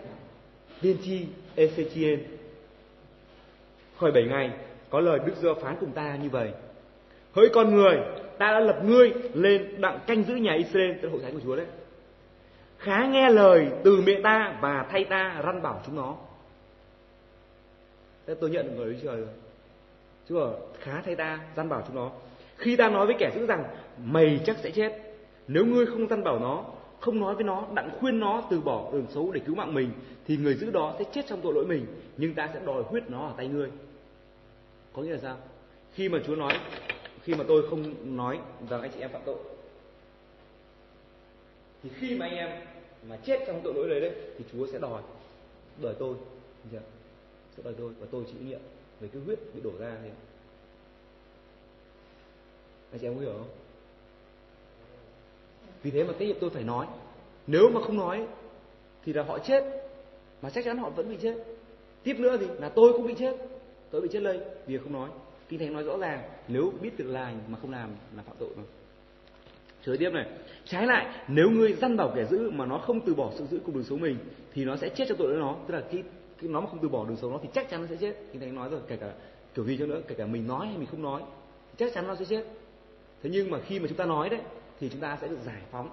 tiên 0.81 0.97
tri 1.03 1.25
Ezechiel 1.55 2.17
khỏi 3.97 4.11
bảy 4.11 4.23
ngày 4.23 4.51
có 4.89 4.99
lời 4.99 5.19
Đức 5.25 5.33
giê 5.41 5.49
phán 5.61 5.75
cùng 5.79 5.91
ta 5.91 6.15
như 6.15 6.29
vậy 6.29 6.51
hỡi 7.33 7.49
con 7.53 7.75
người 7.75 7.97
ta 8.37 8.51
đã 8.51 8.59
lập 8.59 8.79
ngươi 8.83 9.13
lên 9.33 9.81
đặng 9.81 9.99
canh 10.07 10.23
giữ 10.23 10.35
nhà 10.35 10.53
Israel 10.53 10.91
tức 11.01 11.07
là 11.07 11.11
hội 11.11 11.21
thánh 11.21 11.33
của 11.33 11.39
Chúa 11.43 11.55
đấy 11.55 11.65
khá 12.77 13.07
nghe 13.07 13.29
lời 13.29 13.67
từ 13.83 14.01
miệng 14.01 14.23
ta 14.23 14.57
và 14.61 14.85
thay 14.91 15.03
ta 15.03 15.41
răn 15.45 15.61
bảo 15.61 15.81
chúng 15.85 15.95
nó 15.95 16.15
thế 18.29 18.35
tôi 18.35 18.49
nhận 18.49 18.65
được 18.65 18.73
người 18.75 18.93
Đức 18.93 18.99
Trời 19.03 19.17
rồi 19.17 19.27
Chúa 20.29 20.39
bảo, 20.39 20.59
khá 20.79 21.01
thay 21.05 21.15
ta 21.15 21.39
gian 21.55 21.69
bảo 21.69 21.83
chúng 21.87 21.95
nó. 21.95 22.11
Khi 22.57 22.75
ta 22.75 22.89
nói 22.89 23.05
với 23.05 23.15
kẻ 23.19 23.31
giữ 23.35 23.45
rằng 23.45 23.63
mày 24.03 24.39
chắc 24.45 24.57
sẽ 24.63 24.71
chết. 24.71 25.01
Nếu 25.47 25.65
ngươi 25.65 25.85
không 25.85 26.07
gian 26.07 26.23
bảo 26.23 26.39
nó 26.39 26.65
không 26.99 27.19
nói 27.19 27.35
với 27.35 27.43
nó 27.43 27.67
đặng 27.73 27.89
khuyên 27.99 28.19
nó 28.19 28.43
từ 28.49 28.61
bỏ 28.61 28.89
đường 28.93 29.05
xấu 29.09 29.31
để 29.31 29.41
cứu 29.45 29.55
mạng 29.55 29.73
mình 29.73 29.91
thì 30.27 30.37
người 30.37 30.55
giữ 30.55 30.71
đó 30.71 30.95
sẽ 30.99 31.05
chết 31.13 31.25
trong 31.27 31.41
tội 31.41 31.53
lỗi 31.53 31.65
mình 31.65 31.85
nhưng 32.17 32.33
ta 32.33 32.49
sẽ 32.53 32.59
đòi 32.65 32.83
huyết 32.83 33.09
nó 33.09 33.27
ở 33.27 33.33
tay 33.37 33.47
ngươi. 33.47 33.69
Có 34.93 35.01
nghĩa 35.01 35.11
là 35.11 35.19
sao? 35.21 35.37
Khi 35.93 36.09
mà 36.09 36.19
Chúa 36.27 36.35
nói 36.35 36.53
khi 37.23 37.35
mà 37.35 37.43
tôi 37.47 37.69
không 37.69 38.15
nói 38.17 38.39
rằng 38.69 38.81
anh 38.81 38.91
chị 38.93 38.99
em 38.99 39.09
phạm 39.11 39.21
tội 39.25 39.37
thì 41.83 41.89
khi 41.99 42.15
mà 42.15 42.25
anh 42.25 42.35
em 42.35 42.49
mà 43.09 43.15
chết 43.15 43.39
trong 43.47 43.61
tội 43.63 43.73
lỗi 43.73 43.89
đấy 43.89 44.01
đấy 44.01 44.11
thì 44.37 44.45
Chúa 44.51 44.67
sẽ 44.67 44.79
đòi 44.79 45.01
đòi 45.81 45.93
tôi. 45.99 46.15
Chưa? 46.71 46.79
Sẽ 47.59 47.63
đời 47.63 47.73
tôi, 47.77 47.91
và 47.99 48.07
tôi 48.11 48.23
chịu 48.27 48.41
nhiệm 48.47 48.59
về 48.99 49.09
cái 49.13 49.21
huyết 49.25 49.39
bị 49.53 49.61
đổ 49.63 49.71
ra 49.79 49.97
thì 50.03 50.09
anh 52.91 52.99
chị 52.99 53.07
em 53.07 53.15
có 53.15 53.21
hiểu 53.21 53.33
không? 53.33 53.49
Vì 55.83 55.91
thế 55.91 56.03
mà 56.03 56.13
cái 56.19 56.27
nghiệp 56.27 56.37
tôi 56.41 56.49
phải 56.49 56.63
nói. 56.63 56.87
Nếu 57.47 57.69
mà 57.69 57.81
không 57.81 57.97
nói, 57.97 58.27
thì 59.05 59.13
là 59.13 59.23
họ 59.23 59.39
chết. 59.39 59.63
Mà 60.41 60.49
chắc 60.49 60.65
chắn 60.65 60.77
họ 60.77 60.89
vẫn 60.89 61.09
bị 61.09 61.17
chết. 61.21 61.35
Tiếp 62.03 62.15
nữa 62.19 62.37
thì 62.39 62.47
là 62.59 62.69
tôi 62.69 62.93
cũng 62.93 63.07
bị 63.07 63.13
chết. 63.19 63.35
Tôi 63.91 64.01
bị 64.01 64.07
chết 64.11 64.21
lây 64.21 64.39
vì 64.67 64.77
không 64.77 64.93
nói. 64.93 65.09
Kinh 65.49 65.59
thánh 65.59 65.73
nói 65.73 65.83
rõ 65.83 65.97
ràng, 65.97 66.29
nếu 66.47 66.73
biết 66.81 66.97
việc 66.97 67.07
lành 67.07 67.39
mà 67.47 67.57
không 67.61 67.71
làm 67.71 67.89
là 68.17 68.23
phạm 68.23 68.35
tội 68.39 68.49
mà. 68.57 68.63
Chơi 69.85 69.97
tiếp 69.97 70.09
này. 70.13 70.29
Trái 70.65 70.87
lại, 70.87 71.25
nếu 71.27 71.49
ngươi 71.49 71.73
dăn 71.73 71.97
bảo 71.97 72.11
kẻ 72.15 72.25
giữ 72.25 72.51
mà 72.51 72.65
nó 72.65 72.77
không 72.77 73.01
từ 73.05 73.15
bỏ 73.15 73.31
sự 73.37 73.45
giữ 73.45 73.59
cùng 73.65 73.75
đường 73.75 73.83
số 73.83 73.97
mình, 73.97 74.17
Thì 74.53 74.65
nó 74.65 74.75
sẽ 74.75 74.89
chết 74.89 75.05
cho 75.09 75.15
tội 75.15 75.27
lỗi 75.27 75.37
nó. 75.39 75.55
Tức 75.67 75.73
là 75.73 75.81
cái 75.91 76.03
nó 76.47 76.61
mà 76.61 76.69
không 76.69 76.79
từ 76.81 76.89
bỏ 76.89 77.05
đường 77.05 77.17
xấu 77.17 77.31
nó 77.31 77.39
thì 77.43 77.49
chắc 77.53 77.69
chắn 77.69 77.81
nó 77.81 77.87
sẽ 77.87 77.95
chết 77.95 78.15
như 78.33 78.39
thầy 78.39 78.51
nói 78.51 78.69
rồi 78.69 78.79
kể 78.87 78.97
cả 78.97 79.13
kiểu 79.55 79.65
gì 79.65 79.77
cho 79.79 79.85
nữa 79.85 80.01
Kể 80.07 80.15
cả 80.15 80.25
mình 80.25 80.47
nói 80.47 80.67
hay 80.67 80.77
mình 80.77 80.87
không 80.91 81.01
nói 81.01 81.21
Chắc 81.77 81.93
chắn 81.93 82.07
nó 82.07 82.15
sẽ 82.15 82.25
chết 82.25 82.43
Thế 83.23 83.29
nhưng 83.33 83.51
mà 83.51 83.59
khi 83.65 83.79
mà 83.79 83.87
chúng 83.87 83.97
ta 83.97 84.05
nói 84.05 84.29
đấy 84.29 84.41
Thì 84.79 84.89
chúng 84.89 85.01
ta 85.01 85.17
sẽ 85.21 85.27
được 85.27 85.39
giải 85.45 85.61
phóng 85.71 85.89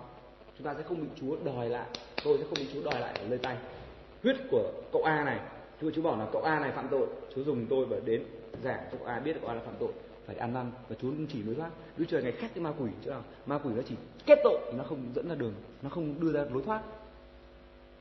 Chúng 0.58 0.66
ta 0.66 0.74
sẽ 0.74 0.82
không 0.82 1.00
bị 1.00 1.06
Chúa 1.20 1.36
đòi 1.44 1.68
lại 1.68 1.86
Tôi 2.24 2.38
sẽ 2.38 2.44
không 2.44 2.58
bị 2.58 2.66
Chúa 2.74 2.90
đòi 2.90 3.00
lại 3.00 3.18
ở 3.18 3.28
nơi 3.28 3.38
tay 3.38 3.56
Huyết 4.22 4.36
của 4.50 4.72
cậu 4.92 5.02
A 5.02 5.24
này 5.24 5.40
Chúa 5.80 5.90
Chúa 5.90 6.02
bảo 6.02 6.16
là 6.18 6.26
cậu 6.32 6.42
A 6.42 6.60
này 6.60 6.72
phạm 6.72 6.88
tội 6.90 7.06
Chúa 7.34 7.42
dùng 7.42 7.66
tôi 7.70 7.86
và 7.86 7.96
đến 8.04 8.22
giảng 8.62 8.80
cho 8.92 8.98
cậu 8.98 9.06
A 9.06 9.20
biết 9.20 9.36
cậu 9.40 9.50
A 9.50 9.54
là 9.54 9.60
phạm 9.60 9.74
tội 9.80 9.92
phải 10.26 10.36
ăn 10.36 10.54
năn 10.54 10.70
và 10.88 10.96
Chúa 11.02 11.08
chỉ 11.32 11.42
mới 11.42 11.54
thoát. 11.54 11.70
Đức 11.96 12.04
Trời 12.08 12.22
ngày 12.22 12.32
khác 12.32 12.50
cái 12.54 12.64
ma 12.64 12.72
quỷ 12.78 12.90
chứ 13.04 13.10
nào? 13.10 13.22
Ma 13.46 13.58
quỷ 13.58 13.70
nó 13.76 13.82
chỉ 13.88 13.94
kết 14.26 14.38
tội, 14.44 14.72
nó 14.76 14.84
không 14.84 14.98
dẫn 15.14 15.28
ra 15.28 15.34
đường, 15.34 15.54
nó 15.82 15.90
không 15.90 16.20
đưa 16.20 16.32
ra 16.32 16.44
lối 16.52 16.62
thoát. 16.62 16.82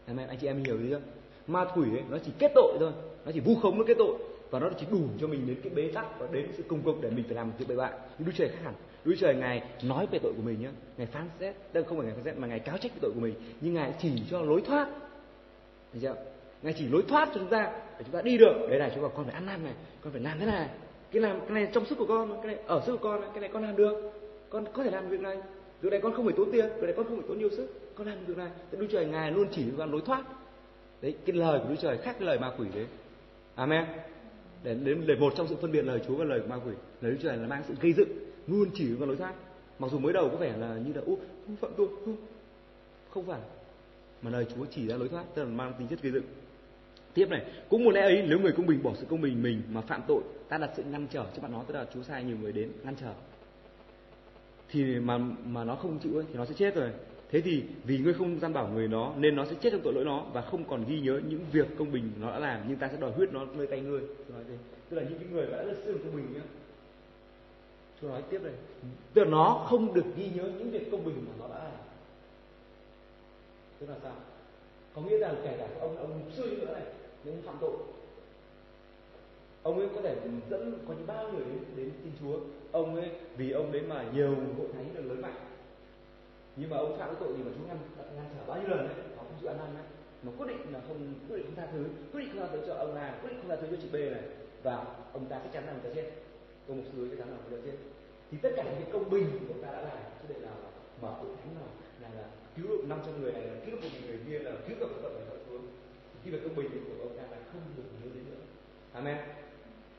Anh 0.05 0.17
em 0.17 0.27
anh 0.29 0.37
chị 0.41 0.47
em 0.47 0.63
hiểu 0.63 0.77
gì 0.77 0.89
chưa? 0.89 1.01
Ma 1.47 1.65
quỷ 1.75 1.83
ấy, 1.91 2.03
nó 2.09 2.17
chỉ 2.25 2.31
kết 2.39 2.51
tội 2.55 2.77
thôi, 2.79 2.91
nó 3.25 3.31
chỉ 3.31 3.39
vu 3.39 3.55
khống 3.55 3.77
nó 3.77 3.83
kết 3.87 3.97
tội 3.97 4.17
và 4.51 4.59
nó 4.59 4.69
chỉ 4.79 4.85
đủ 4.91 4.99
cho 5.19 5.27
mình 5.27 5.47
đến 5.47 5.57
cái 5.63 5.73
bế 5.75 5.91
tắc 5.93 6.19
và 6.19 6.27
đến 6.31 6.47
sự 6.57 6.63
công 6.67 6.81
cộng 6.81 7.01
để 7.01 7.09
mình 7.09 7.25
phải 7.27 7.35
làm 7.35 7.47
một 7.47 7.53
việc 7.57 7.67
bậy 7.67 7.77
bạ. 7.77 7.91
Nhưng 8.19 8.25
Đức 8.27 8.33
Trời 8.37 8.49
khác 8.49 8.59
hẳn. 8.63 8.73
Đức 9.05 9.15
Trời 9.19 9.35
ngài 9.35 9.63
nói 9.83 10.07
về 10.11 10.19
tội 10.19 10.33
của 10.35 10.41
mình 10.45 10.61
nhé, 10.61 10.69
ngài 10.97 11.07
phán 11.07 11.29
xét, 11.39 11.55
đây 11.73 11.83
không 11.83 11.97
phải 11.97 12.05
ngài 12.05 12.15
phán 12.15 12.23
xét 12.23 12.37
mà 12.37 12.47
ngài 12.47 12.59
cáo 12.59 12.77
trách 12.77 12.91
về 12.91 12.99
tội 13.01 13.11
của 13.15 13.21
mình, 13.21 13.33
nhưng 13.61 13.73
ngài 13.73 13.93
chỉ 14.01 14.11
cho 14.31 14.41
lối 14.41 14.61
thoát. 14.61 14.87
Thấy 15.93 16.01
chưa? 16.01 16.15
Ngài 16.63 16.73
chỉ 16.77 16.87
lối 16.87 17.03
thoát 17.07 17.29
cho 17.33 17.39
chúng 17.39 17.49
ta 17.49 17.71
để 17.97 18.03
chúng 18.03 18.13
ta 18.13 18.21
đi 18.21 18.37
được. 18.37 18.67
Đấy 18.69 18.79
này 18.79 18.91
chúng 18.95 19.03
ta 19.03 19.09
con 19.15 19.25
phải 19.25 19.33
ăn 19.33 19.45
năn 19.45 19.63
này, 19.63 19.73
con 20.01 20.13
phải 20.13 20.21
làm 20.21 20.39
thế 20.39 20.45
này, 20.45 20.69
cái 21.15 21.21
làm 21.21 21.39
cái 21.39 21.49
này 21.49 21.67
trong 21.73 21.85
sức 21.85 21.97
của 21.97 22.05
con 22.05 22.41
cái 22.43 22.55
này 22.55 22.63
ở 22.67 22.81
sức 22.85 22.91
của 22.91 23.03
con 23.03 23.21
cái 23.33 23.41
này 23.41 23.49
con 23.53 23.63
làm 23.63 23.75
được 23.75 24.11
con 24.49 24.65
có 24.73 24.83
thể 24.83 24.91
làm 24.91 25.09
việc 25.09 25.19
này 25.19 25.37
việc 25.81 25.89
này 25.89 25.99
con 26.01 26.13
không 26.13 26.25
phải 26.25 26.33
tốn 26.37 26.51
tiền 26.51 26.65
việc 26.65 26.83
này 26.83 26.93
con 26.97 27.05
không 27.05 27.17
phải 27.17 27.27
tốn 27.27 27.37
nhiều 27.37 27.49
sức 27.49 27.67
con 27.95 28.07
làm 28.07 28.25
việc 28.25 28.37
này 28.37 28.49
thì 28.71 28.77
đức 28.77 28.87
trời 28.91 29.05
ngài 29.05 29.31
luôn 29.31 29.47
chỉ 29.51 29.63
cho 29.71 29.77
con 29.77 29.91
lối 29.91 30.01
thoát 30.05 30.23
đấy 31.05 31.15
cái 31.25 31.35
lời 31.35 31.59
của 31.59 31.69
đức 31.69 31.75
trời 31.81 31.97
khác 31.97 32.15
cái 32.19 32.27
lời 32.27 32.39
ma 32.39 32.51
quỷ 32.57 32.67
đấy. 32.75 32.85
Amen. 33.55 33.85
Để 34.63 34.73
đến 34.73 35.03
để 35.07 35.15
một 35.15 35.33
trong 35.37 35.47
sự 35.47 35.55
phân 35.61 35.71
biệt 35.71 35.81
lời 35.81 36.01
chúa 36.07 36.15
và 36.15 36.25
lời 36.25 36.39
của 36.39 36.47
ma 36.47 36.55
quỷ. 36.65 36.73
Lời 37.01 37.11
đức 37.11 37.17
trời 37.23 37.37
là 37.37 37.47
mang 37.47 37.63
sự 37.67 37.73
gây 37.81 37.93
dựng 37.93 38.09
luôn 38.47 38.69
chỉ 38.73 38.93
vào 38.93 39.07
lối 39.07 39.17
thoát. 39.17 39.33
Mặc 39.79 39.91
dù 39.91 39.99
mới 39.99 40.13
đầu 40.13 40.29
có 40.29 40.37
vẻ 40.37 40.53
là 40.57 40.77
như 40.85 40.93
là 40.93 41.01
ú 41.05 41.17
phạm 41.61 41.71
tội 41.77 41.87
không. 43.13 43.25
Phải. 43.25 43.39
Mà 44.21 44.31
lời 44.31 44.45
chúa 44.55 44.65
chỉ 44.65 44.87
ra 44.87 44.95
lối 44.95 45.09
thoát 45.09 45.23
tức 45.35 45.43
là 45.43 45.49
mang 45.49 45.73
tính 45.79 45.87
chất 45.87 46.01
gây 46.01 46.11
dựng. 46.11 46.25
Tiếp 47.13 47.29
này, 47.29 47.45
cũng 47.69 47.83
một 47.83 47.91
lẽ 47.91 48.01
ấy 48.01 48.25
nếu 48.27 48.39
người 48.39 48.51
công 48.51 48.65
bình 48.65 48.83
bỏ 48.83 48.91
sự 48.95 49.05
công 49.09 49.21
bình 49.21 49.43
mình 49.43 49.61
mà 49.69 49.81
phạm 49.81 50.01
tội, 50.07 50.21
ta 50.49 50.57
đặt 50.57 50.69
sự 50.77 50.83
ngăn 50.83 51.07
trở 51.11 51.25
cho 51.35 51.41
bạn 51.41 51.51
nó 51.51 51.63
tức 51.67 51.73
là 51.73 51.85
Chúa 51.93 52.03
sai 52.03 52.23
nhiều 52.23 52.37
người 52.41 52.51
đến 52.51 52.71
ngăn 52.83 52.95
trở. 53.01 53.13
Thì 54.69 54.99
mà 54.99 55.17
mà 55.45 55.63
nó 55.63 55.75
không 55.75 55.99
chịu 55.99 56.15
ấy, 56.15 56.25
thì 56.29 56.35
nó 56.35 56.45
sẽ 56.45 56.53
chết 56.57 56.75
rồi. 56.75 56.91
Thế 57.31 57.41
thì 57.41 57.63
vì 57.83 57.97
ngươi 57.97 58.13
không 58.13 58.39
gian 58.39 58.53
bảo 58.53 58.67
người 58.67 58.87
nó, 58.87 59.13
nên 59.17 59.35
nó 59.35 59.45
sẽ 59.45 59.55
chết 59.61 59.69
trong 59.69 59.81
tội 59.83 59.93
lỗi 59.93 60.05
nó 60.05 60.25
và 60.33 60.41
không 60.41 60.63
còn 60.63 60.85
ghi 60.87 60.99
nhớ 60.99 61.21
những 61.29 61.45
việc 61.51 61.67
công 61.77 61.91
bình 61.91 62.11
nó 62.19 62.31
đã 62.31 62.39
làm, 62.39 62.61
nhưng 62.67 62.77
ta 62.77 62.87
sẽ 62.87 62.97
đòi 62.97 63.11
huyết 63.11 63.33
nó 63.33 63.45
nơi 63.57 63.67
tay 63.67 63.79
ngươi. 63.79 64.01
Nói 64.01 64.43
thế. 64.49 64.55
Tức 64.89 64.97
là 64.97 65.03
những 65.09 65.19
cái 65.19 65.27
người 65.31 65.45
đã 65.45 65.63
là 65.63 65.73
sự 65.85 65.99
công 66.03 66.15
bình 66.15 66.33
nhá. 66.33 66.41
Chúa 68.01 68.07
nói 68.07 68.23
tiếp 68.29 68.39
đây. 68.43 68.53
Tức 69.13 69.23
là 69.23 69.29
nó 69.29 69.65
không 69.69 69.93
được 69.93 70.05
ghi 70.15 70.29
nhớ 70.35 70.43
những 70.57 70.71
việc 70.71 70.91
công 70.91 71.05
bình 71.05 71.25
mà 71.27 71.33
nó 71.39 71.55
đã 71.55 71.63
làm. 71.63 71.73
Tức 73.79 73.89
là 73.89 73.95
sao? 74.03 74.15
Có 74.95 75.01
nghĩa 75.01 75.17
là 75.17 75.35
kể 75.43 75.55
cả 75.57 75.67
ông 75.79 75.97
ông 75.97 76.19
mục 76.19 76.33
sư 76.33 76.57
nữa 76.59 76.73
này 76.73 76.83
nếu 77.23 77.33
phạm 77.45 77.55
tội, 77.61 77.77
ông 79.63 79.79
ấy 79.79 79.87
có 79.95 80.01
thể 80.01 80.15
dẫn 80.49 80.79
có 80.87 80.93
những 80.93 81.07
bao 81.07 81.31
người 81.31 81.45
đến 81.45 81.59
đến 81.75 81.91
tin 82.03 82.13
Chúa 82.19 82.39
ông 82.71 82.95
ấy, 82.95 83.11
vì 83.37 83.51
ông 83.51 83.71
đấy 83.71 83.81
mà 83.81 84.05
nhiều 84.13 84.35
hội 84.57 84.67
thánh 84.73 84.85
được 84.95 85.03
lớn 85.05 85.21
mạnh 85.21 85.35
nhưng 86.55 86.69
mà 86.69 86.77
ông 86.77 86.97
phạm 86.97 87.07
cái 87.09 87.17
tội 87.19 87.33
gì 87.37 87.43
mà 87.43 87.51
chúng 87.55 87.67
ngăn 87.67 87.79
ngăn 88.15 88.25
trở 88.35 88.43
bao 88.47 88.57
nhiêu 88.59 88.69
lần 88.69 88.87
đấy? 88.87 88.97
Họ 89.17 89.23
không 89.23 89.37
chịu 89.41 89.49
ăn 89.49 89.57
năn 89.57 89.69
đấy. 89.77 89.85
Mà 90.23 90.31
quyết 90.37 90.47
định 90.47 90.73
là 90.73 90.79
không 90.87 91.13
quyết 91.27 91.37
định 91.37 91.45
không 91.45 91.55
tha 91.55 91.67
thứ, 91.71 91.85
quyết 92.11 92.21
định 92.21 92.29
không 92.31 92.41
tha 92.41 92.47
thứ 92.53 92.59
cho 92.67 92.73
ông 92.73 92.95
này 92.95 93.13
quyết 93.21 93.29
định 93.29 93.39
không 93.39 93.49
tha 93.49 93.55
thứ 93.55 93.67
cho 93.71 93.77
chị 93.81 93.89
B 93.93 93.95
này. 93.95 94.23
Và 94.63 94.85
ông 95.13 95.25
ta 95.29 95.39
chắc 95.43 95.53
chắn 95.53 95.65
là 95.65 95.71
người 95.73 95.81
ta 95.83 95.89
chết. 95.95 96.07
Ông 96.67 96.77
mục 96.77 96.85
sư 96.91 97.07
chắc 97.09 97.17
chắn 97.19 97.27
là 97.31 97.37
người 97.37 97.59
ta 97.59 97.65
chết. 97.65 97.77
Thì 98.31 98.37
tất 98.41 98.49
cả 98.55 98.63
những 98.63 98.81
cái 98.81 98.89
công 98.93 99.09
bình 99.09 99.27
của 99.39 99.53
ông 99.53 99.63
ta 99.63 99.71
đã 99.71 99.81
làm, 99.81 99.97
chứ 100.21 100.25
để 100.33 100.39
nào 100.41 100.55
mở 101.01 101.09
hội 101.09 101.29
thánh 101.37 101.55
nào, 101.55 101.69
là 102.01 102.09
là 102.19 102.27
cứu 102.55 102.67
được 102.67 102.83
500 102.87 103.21
người 103.21 103.31
này, 103.31 103.41
là 103.41 103.55
cứu 103.65 103.75
được 103.75 103.81
một 103.83 103.89
người 104.07 104.19
kia, 104.27 104.39
là 104.39 104.51
cứu 104.67 104.77
được 104.79 104.89
phận 105.01 105.13
người 105.13 105.39
xuống 105.47 105.67
khi 106.23 106.31
mà 106.31 106.37
công 106.43 106.55
bình 106.55 106.69
của 106.71 107.03
ông 107.03 107.17
ta 107.17 107.23
là 107.31 107.37
không 107.51 107.61
được 107.77 107.83
nhớ 108.01 108.09
đến 108.15 108.23
nữa. 108.29 108.41
Amen. 108.93 109.17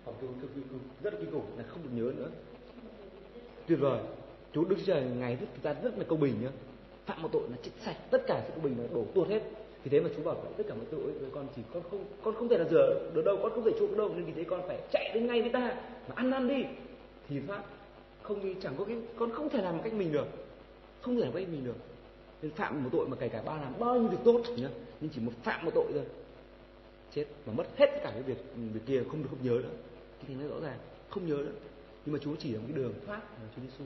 Còn 0.04 0.14
cực 0.20 0.30
cực 0.42 0.54
cực 0.54 0.80
rất 1.02 1.14
là 1.14 1.20
kinh 1.20 1.30
khủng 1.30 1.58
là 1.58 1.64
không 1.68 1.82
được 1.82 1.90
nhớ 1.92 2.12
nữa. 2.16 2.30
Tuyệt 3.66 3.78
vời. 3.80 4.00
Chúa 4.56 4.64
Đức 4.64 4.76
Trời 4.86 5.04
ngày 5.04 5.36
rất 5.36 5.46
chúng 5.54 5.62
ta 5.62 5.74
rất 5.82 5.98
là 5.98 6.04
công 6.08 6.20
bình 6.20 6.34
nhá. 6.42 6.48
Phạm 7.06 7.22
một 7.22 7.28
tội 7.32 7.42
là 7.50 7.56
chết 7.62 7.70
sạch, 7.84 7.96
tất 8.10 8.22
cả 8.26 8.42
sự 8.46 8.52
công 8.54 8.62
bình 8.62 8.76
là 8.78 8.84
đổ 8.94 9.04
tuột 9.14 9.28
hết. 9.28 9.42
Vì 9.84 9.90
thế 9.90 10.00
mà 10.00 10.10
Chúa 10.16 10.22
bảo 10.22 10.34
tất 10.56 10.64
cả 10.68 10.74
mọi 10.74 10.84
tội 10.90 11.00
với 11.00 11.30
con 11.32 11.46
chỉ, 11.56 11.62
con 11.72 11.82
không 11.90 12.04
con 12.22 12.34
không 12.34 12.48
thể 12.48 12.58
là 12.58 12.64
rửa 12.70 13.10
được 13.14 13.22
đâu, 13.24 13.38
con 13.42 13.52
không 13.52 13.64
thể 13.64 13.70
chuộc 13.78 13.96
đâu 13.96 14.14
nên 14.14 14.24
vì 14.24 14.32
thế 14.32 14.44
con 14.44 14.62
phải 14.68 14.78
chạy 14.92 15.10
đến 15.14 15.26
ngay 15.26 15.42
với 15.42 15.50
ta, 15.50 15.76
mà 16.08 16.14
ăn 16.14 16.30
năn 16.30 16.48
đi. 16.48 16.64
Thì 17.28 17.40
thoát 17.46 17.62
không 18.22 18.40
thì 18.42 18.54
chẳng 18.62 18.74
có 18.78 18.84
cái, 18.84 18.96
con 19.18 19.30
không 19.30 19.48
thể 19.48 19.62
làm 19.62 19.76
một 19.76 19.82
cách 19.84 19.92
mình 19.92 20.12
được. 20.12 20.26
Không 21.00 21.16
thể 21.16 21.22
làm 21.22 21.32
cách 21.32 21.48
mình 21.52 21.64
được. 21.64 21.76
Nên 22.42 22.50
phạm 22.50 22.84
một 22.84 22.90
tội 22.92 23.08
mà 23.08 23.16
kể 23.20 23.28
cả 23.28 23.42
ba 23.42 23.56
làm 23.56 23.72
bao 23.78 23.94
nhiêu 23.94 24.08
việc 24.08 24.20
tốt 24.24 24.42
nhá, 24.56 24.68
nhưng 25.00 25.10
chỉ 25.14 25.20
một 25.20 25.32
phạm 25.42 25.64
một 25.64 25.70
tội 25.74 25.86
thôi. 25.94 26.04
Chết 27.14 27.24
mà 27.46 27.52
mất 27.52 27.66
hết 27.76 28.00
cả 28.02 28.10
cái 28.10 28.22
việc 28.22 28.38
việc 28.72 28.80
kia, 28.86 29.02
không 29.10 29.22
được, 29.22 29.28
không 29.30 29.42
nhớ 29.42 29.62
nữa. 29.62 29.76
Cái 30.26 30.36
nó 30.40 30.48
rõ 30.48 30.60
ràng, 30.62 30.78
không 31.10 31.26
nhớ 31.26 31.36
nữa. 31.36 31.52
Nhưng 32.06 32.12
mà 32.12 32.18
Chúa 32.22 32.34
chỉ 32.38 32.52
là 32.52 32.58
một 32.58 32.64
cái 32.68 32.76
đường 32.76 32.94
thoát 33.06 33.20
mà 33.42 33.48
Chúa 33.56 33.62
Giêsu 33.62 33.84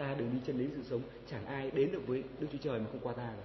ta 0.00 0.14
đừng 0.18 0.30
đi 0.32 0.38
chân 0.46 0.58
lý 0.58 0.66
sự 0.76 0.82
sống. 0.90 1.00
Chẳng 1.30 1.46
ai 1.46 1.70
đến 1.70 1.92
được 1.92 2.06
với 2.06 2.22
Đức 2.40 2.46
Chúa 2.52 2.58
Trời 2.62 2.80
mà 2.80 2.86
không 2.92 3.00
qua 3.02 3.12
ta 3.12 3.32
cả 3.36 3.44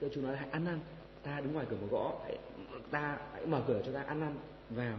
cho 0.00 0.08
Chúa 0.08 0.20
nói 0.20 0.36
hãy 0.36 0.48
ăn 0.50 0.64
năn, 0.64 0.78
ta 1.22 1.40
đứng 1.40 1.52
ngoài 1.52 1.66
cửa 1.70 1.76
mà 1.80 1.86
gõ, 1.90 2.20
hãy, 2.24 2.38
ta 2.90 3.18
hãy 3.32 3.46
mở 3.46 3.62
cửa 3.66 3.82
cho 3.86 3.92
ta 3.92 4.02
ăn 4.02 4.20
năn 4.20 4.34
vào 4.70 4.98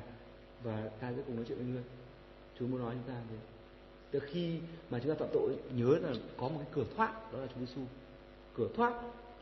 và 0.64 0.90
ta 1.00 1.14
sẽ 1.16 1.22
cùng 1.28 1.36
nói 1.36 1.46
chuyện 1.48 1.58
với 1.58 1.68
ngươi. 1.68 1.84
Chúa 2.60 2.68
muốn 2.68 2.80
nói 2.80 2.94
chúng 2.94 3.14
ta 3.16 3.22
thế. 3.30 3.36
Từ 4.12 4.20
khi 4.20 4.60
mà 4.90 5.00
chúng 5.00 5.10
ta 5.10 5.20
phạm 5.20 5.30
tội, 5.34 5.56
nhớ 5.76 5.98
là 6.02 6.14
có 6.38 6.50
một 6.50 6.56
cái 6.60 6.68
cửa 6.74 6.86
thoát, 6.96 7.34
đó 7.34 7.40
là 7.40 7.48
Chúa 7.48 7.66
Giêsu 7.66 7.82
cửa 8.56 8.68
thoát, 8.76 8.94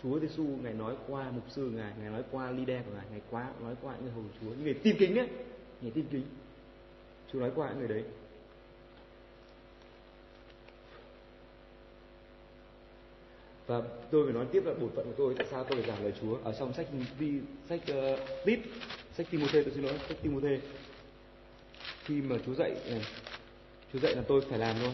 Chúa 0.04 0.20
Giêsu 0.20 0.44
ngài 0.44 0.74
nói 0.74 0.96
qua 1.08 1.32
mục 1.32 1.44
sư 1.50 1.72
ngài 1.76 1.94
ngài 2.02 2.10
nói 2.10 2.24
qua 2.32 2.52
leader 2.52 2.86
của 2.86 2.92
ngài 2.96 3.06
ngài 3.12 3.22
qua, 3.32 3.54
nói 3.62 3.76
qua 3.82 3.94
những 3.96 4.04
người 4.04 4.14
hầu 4.14 4.24
Chúa, 4.42 4.50
những 4.50 4.64
người 4.64 4.80
tin 4.84 4.96
kính 5.00 5.16
đấy 5.16 5.30
người 5.82 5.92
tin 5.92 6.06
kính. 6.12 6.24
Chúa 7.32 7.40
nói 7.40 7.52
qua 7.56 7.70
những 7.70 7.80
người 7.80 7.88
đấy. 7.88 8.04
Và 13.70 13.82
tôi 14.12 14.26
phải 14.26 14.34
nói 14.34 14.46
tiếp 14.52 14.64
là 14.66 14.74
bổn 14.82 14.90
phận 14.96 15.06
của 15.06 15.14
tôi 15.18 15.34
tại 15.38 15.48
sao 15.52 15.64
tôi 15.64 15.82
phải 15.82 15.92
giảng 15.92 16.04
lời 16.04 16.14
Chúa? 16.22 16.38
Ở 16.44 16.54
trong 16.60 16.74
sách 16.74 16.88
đi 17.20 17.40
sách 17.70 17.80
ờ, 17.88 18.14
uh, 18.14 18.20
tít 18.46 18.60
sách 19.18 19.28
Timôthê 19.32 19.64
tôi 19.64 19.72
xin 19.74 19.84
lỗi 19.84 19.94
sách 20.08 20.18
Timôthê. 20.22 20.60
Khi 22.04 22.22
mà 22.22 22.36
Chúa 22.46 22.54
dạy 22.54 22.72
này, 22.90 23.02
Chúa 23.94 24.00
dạy 24.00 24.16
là 24.16 24.22
tôi 24.28 24.42
phải 24.50 24.60
làm 24.60 24.76
thôi 24.80 24.92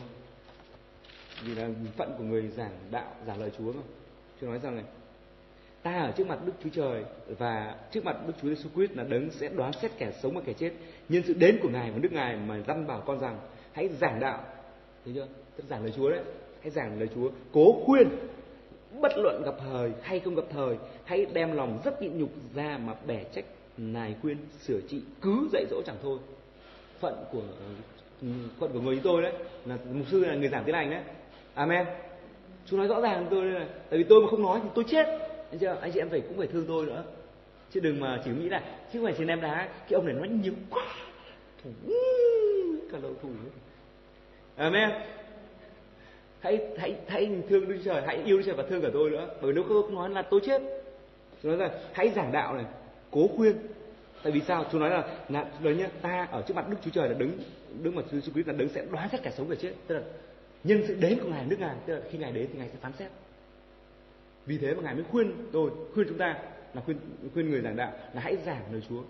vì 1.44 1.56
là 1.56 1.70
phận 1.98 2.16
của 2.18 2.24
người 2.24 2.48
giảng 2.48 2.72
đạo 2.92 3.16
giảng 3.28 3.40
lời 3.40 3.52
Chúa 3.58 3.74
mà. 3.74 3.82
Chúa 4.42 4.48
nói 4.48 4.60
rằng 4.64 4.76
này 4.76 4.86
ta 5.84 5.94
ở 5.94 6.12
trước 6.12 6.28
mặt 6.28 6.40
Đức 6.46 6.54
Chúa 6.64 6.70
Trời 6.70 7.04
và 7.38 7.76
trước 7.92 8.06
mặt 8.06 8.18
Đức 8.28 8.34
Chúa 8.42 8.48
Giêsu 8.50 8.70
Christ 8.76 8.92
là 8.92 9.04
đấng 9.04 9.32
sẽ 9.32 9.50
đoán 9.50 9.74
xét 9.82 9.92
kẻ 9.98 10.12
sống 10.24 10.36
và 10.36 10.42
kẻ 10.46 10.54
chết. 10.54 10.72
Nhân 11.10 11.24
sự 11.28 11.34
đến 11.34 11.60
của 11.62 11.70
ngài 11.70 11.92
và 11.92 12.00
Đức 12.00 12.12
ngài 12.12 12.36
mà 12.36 12.60
dặn 12.68 12.88
bảo 12.88 13.04
con 13.06 13.20
rằng 13.20 13.40
hãy 13.72 13.90
giảng 14.02 14.20
đạo. 14.20 14.44
Thấy 15.06 15.14
chưa? 15.14 15.28
Tức 15.56 15.64
giảng 15.70 15.82
lời 15.84 15.94
Chúa 15.96 16.10
đấy. 16.10 16.24
Hãy 16.62 16.72
giảng 16.72 17.00
lời 17.00 17.10
Chúa. 17.16 17.30
Cố 17.52 17.82
khuyên 17.86 18.10
bất 19.02 19.18
luận 19.18 19.42
gặp 19.46 19.56
thời 19.60 19.92
hay 20.02 20.20
không 20.20 20.36
gặp 20.36 20.46
thời, 20.50 20.76
hãy 21.06 21.26
đem 21.26 21.56
lòng 21.56 21.80
rất 21.86 22.02
nhịn 22.02 22.18
nhục 22.18 22.30
ra 22.56 22.80
mà 22.86 22.94
bẻ 23.08 23.24
trách 23.24 23.46
nài 23.78 24.16
khuyên, 24.22 24.38
sửa 24.62 24.80
trị, 24.90 25.02
cứ 25.22 25.50
dạy 25.54 25.66
dỗ 25.72 25.82
chẳng 25.86 25.96
thôi. 26.04 26.20
Phận 27.00 27.26
của 27.32 27.42
ừ, 28.22 28.28
phận 28.60 28.72
của 28.74 28.80
người 28.80 28.96
như 28.96 29.02
tôi 29.04 29.22
đấy, 29.22 29.34
là 29.66 29.78
mục 29.94 30.08
sư 30.12 30.26
là 30.26 30.36
người 30.36 30.50
giảng 30.50 30.64
tiếng 30.64 30.76
Anh 30.76 30.90
đấy. 30.90 31.02
Amen. 31.54 31.86
Chú 32.66 32.78
nói 32.78 32.88
rõ 32.88 33.02
ràng 33.02 33.20
với 33.20 33.28
tôi 33.32 33.52
đây 33.52 33.60
này, 33.60 33.70
tại 33.90 34.00
vì 34.00 34.06
tôi 34.10 34.22
mà 34.22 34.28
không 34.30 34.42
nói 34.42 34.60
thì 34.64 34.70
tôi 34.76 34.86
chết. 34.88 35.06
Anh 35.52 35.78
anh 35.82 35.92
chị 35.92 36.00
em 36.00 36.10
phải, 36.10 36.22
cũng 36.22 36.38
phải 36.38 36.48
thương 36.48 36.66
tôi 36.68 36.86
nữa. 36.86 37.04
Chứ 37.72 37.80
đừng 37.80 38.00
mà 38.00 38.22
chỉ 38.26 38.32
nghĩ 38.32 38.50
là, 38.50 38.60
chứ 38.60 39.00
không 39.00 39.04
phải 39.04 39.16
trên 39.18 39.28
em 39.28 39.42
đá, 39.42 39.70
cái 39.90 39.94
ông 39.94 40.06
này 40.06 40.16
nói 40.16 40.28
nhiều 40.28 40.54
quá. 40.70 40.86
Thủ 41.64 41.72
cả 42.92 42.98
đầu 43.02 43.14
thủ. 43.22 43.30
Amen 44.56 44.90
hãy 46.46 46.60
hãy 46.78 46.96
hãy 47.08 47.30
thương 47.50 47.68
Đức 47.68 47.78
Trời, 47.86 48.02
hãy 48.06 48.18
yêu 48.26 48.38
Đức 48.38 48.44
Trời 48.46 48.56
và 48.56 48.64
thương 48.70 48.82
cả 48.82 48.90
tôi 48.94 49.10
nữa. 49.10 49.30
Bởi 49.42 49.54
nếu 49.54 49.64
không 49.64 49.96
nói 49.96 50.10
là 50.10 50.22
tôi 50.22 50.40
chết. 50.46 50.62
Chúa 51.44 51.50
nói 51.50 51.58
là, 51.58 51.80
hãy 51.94 52.10
giảng 52.16 52.32
đạo 52.32 52.54
này, 52.54 52.66
cố 53.12 53.28
khuyên. 53.36 53.56
Tại 54.24 54.32
vì 54.32 54.42
sao? 54.48 54.66
Chúa 54.72 54.80
nói 54.80 54.90
là 54.90 55.18
là 55.30 55.46
đấy 55.64 55.76
nhá, 55.76 55.90
ta 56.02 56.28
ở 56.32 56.44
trước 56.48 56.54
mặt 56.54 56.70
Đức 56.70 56.78
Chúa 56.86 56.92
Trời 56.92 57.10
là 57.10 57.16
đứng 57.16 57.32
đứng 57.84 57.96
mặt 57.96 58.06
Jesus 58.12 58.32
Christ 58.34 58.48
là 58.48 58.54
đứng 58.54 58.70
sẽ 58.70 58.86
đoán 58.92 59.10
xét 59.12 59.24
cả 59.24 59.32
sống 59.38 59.48
và 59.48 59.56
chết. 59.56 59.74
Tức 59.88 59.96
là, 59.96 60.02
nhân 60.64 60.84
sự 60.88 60.96
đến 61.00 61.20
của 61.20 61.28
ngài 61.28 61.46
nước 61.46 61.60
ngài, 61.60 61.76
tức 61.86 61.94
là 61.94 62.02
khi 62.12 62.18
ngài 62.18 62.32
đến 62.32 62.48
thì 62.54 62.60
ngài 62.60 62.70
sẽ 62.70 62.76
phán 62.82 62.92
xét. 63.00 63.12
Vì 64.46 64.58
thế 64.58 64.74
mà 64.74 64.84
ngài 64.84 64.96
mới 64.96 65.04
khuyên 65.04 65.32
tôi, 65.52 65.72
khuyên 65.94 66.08
chúng 66.10 66.18
ta 66.18 66.40
là 66.74 66.82
khuyên 66.82 66.98
khuyên 67.34 67.50
người 67.50 67.62
giảng 67.62 67.76
đạo 67.76 67.92
là 68.14 68.22
hãy 68.22 68.38
giảng 68.46 68.62
lời 68.72 68.82
Chúa. 68.90 69.02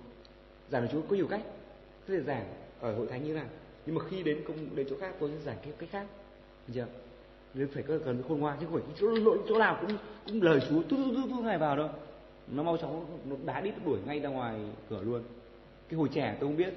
Giảng 0.70 0.82
lời 0.82 0.90
Chúa 0.92 1.02
có 1.02 1.16
nhiều 1.16 1.28
cách. 1.28 1.42
Có 2.08 2.14
thể 2.14 2.22
giảng 2.22 2.46
ở 2.80 2.96
hội 2.96 3.08
thánh 3.08 3.24
như 3.24 3.34
thế 3.34 3.40
nào. 3.40 3.50
Nhưng 3.86 3.96
mà 3.96 4.02
khi 4.10 4.24
đến 4.24 4.42
công, 4.48 4.76
đến 4.76 4.88
chỗ 4.90 4.96
khác, 5.02 5.14
tôi 5.20 5.30
sẽ 5.30 5.46
giảng 5.46 5.58
cái 5.64 5.74
cách 5.80 5.90
khác. 5.92 6.06
Được 6.68 6.74
chưa? 6.76 6.86
Nên 7.56 7.68
phải 7.68 7.84
có 7.84 7.94
cần 8.06 8.24
khôn 8.28 8.40
ngoan 8.40 8.58
chứ 8.60 8.66
không 8.66 8.82
phải 8.82 8.96
chỗ, 9.00 9.36
chỗ 9.50 9.60
nào 9.60 9.78
cũng 9.82 9.98
cũng 10.26 10.42
lời 10.42 10.60
chú 10.70 10.82
tu 10.90 10.98
tu 10.98 11.16
tu 11.16 11.30
tu 11.30 11.60
vào 11.60 11.78
đâu. 11.78 11.90
Nó 12.48 12.64
mau 12.64 12.78
chóng 12.78 13.06
nó 13.26 13.36
đá 13.46 13.62
đít 13.62 13.74
đuổi 13.86 13.98
ngay 14.06 14.20
ra 14.20 14.30
ngoài 14.30 14.60
cửa 14.90 15.02
luôn. 15.02 15.22
Cái 15.90 15.98
hồi 15.98 16.10
trẻ 16.14 16.38
tôi 16.40 16.50
không 16.50 16.58
biết 16.58 16.74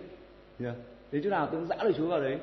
yeah. 0.60 0.76
đến 1.12 1.22
chỗ 1.24 1.30
nào 1.30 1.46
tôi 1.46 1.60
cũng 1.60 1.68
dã 1.68 1.76
lời 1.82 1.92
chú 1.96 2.06
vào 2.06 2.20
đấy. 2.20 2.38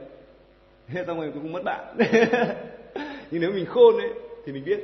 Thế 0.87 1.03
xong 1.07 1.17
rồi 1.17 1.31
tôi 1.33 1.41
cũng 1.41 1.53
mất 1.53 1.61
bạn. 1.65 1.97
Nhưng 3.31 3.41
nếu 3.41 3.51
mình 3.51 3.65
khôn 3.65 3.97
ấy 3.97 4.09
thì 4.45 4.51
mình 4.51 4.65
biết. 4.65 4.79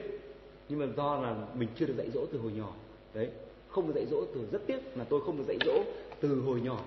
Nhưng 0.70 0.80
mà 0.80 0.86
do 0.98 1.18
là 1.18 1.36
mình 1.56 1.70
chưa 1.76 1.86
được 1.86 1.94
dạy 1.98 2.10
dỗ 2.14 2.26
từ 2.32 2.40
hồi 2.40 2.52
nhỏ. 2.52 2.74
Đấy 3.14 3.30
không 3.70 3.88
được 3.88 3.94
dạy 3.96 4.06
dỗ 4.06 4.26
từ 4.36 4.48
rất 4.52 4.62
tiếc 4.68 4.98
là 4.98 5.06
tôi 5.10 5.22
không 5.26 5.38
được 5.38 5.44
dạy 5.48 5.58
dỗ 5.66 5.84
từ 6.22 6.42
hồi 6.42 6.62
nhỏ. 6.62 6.78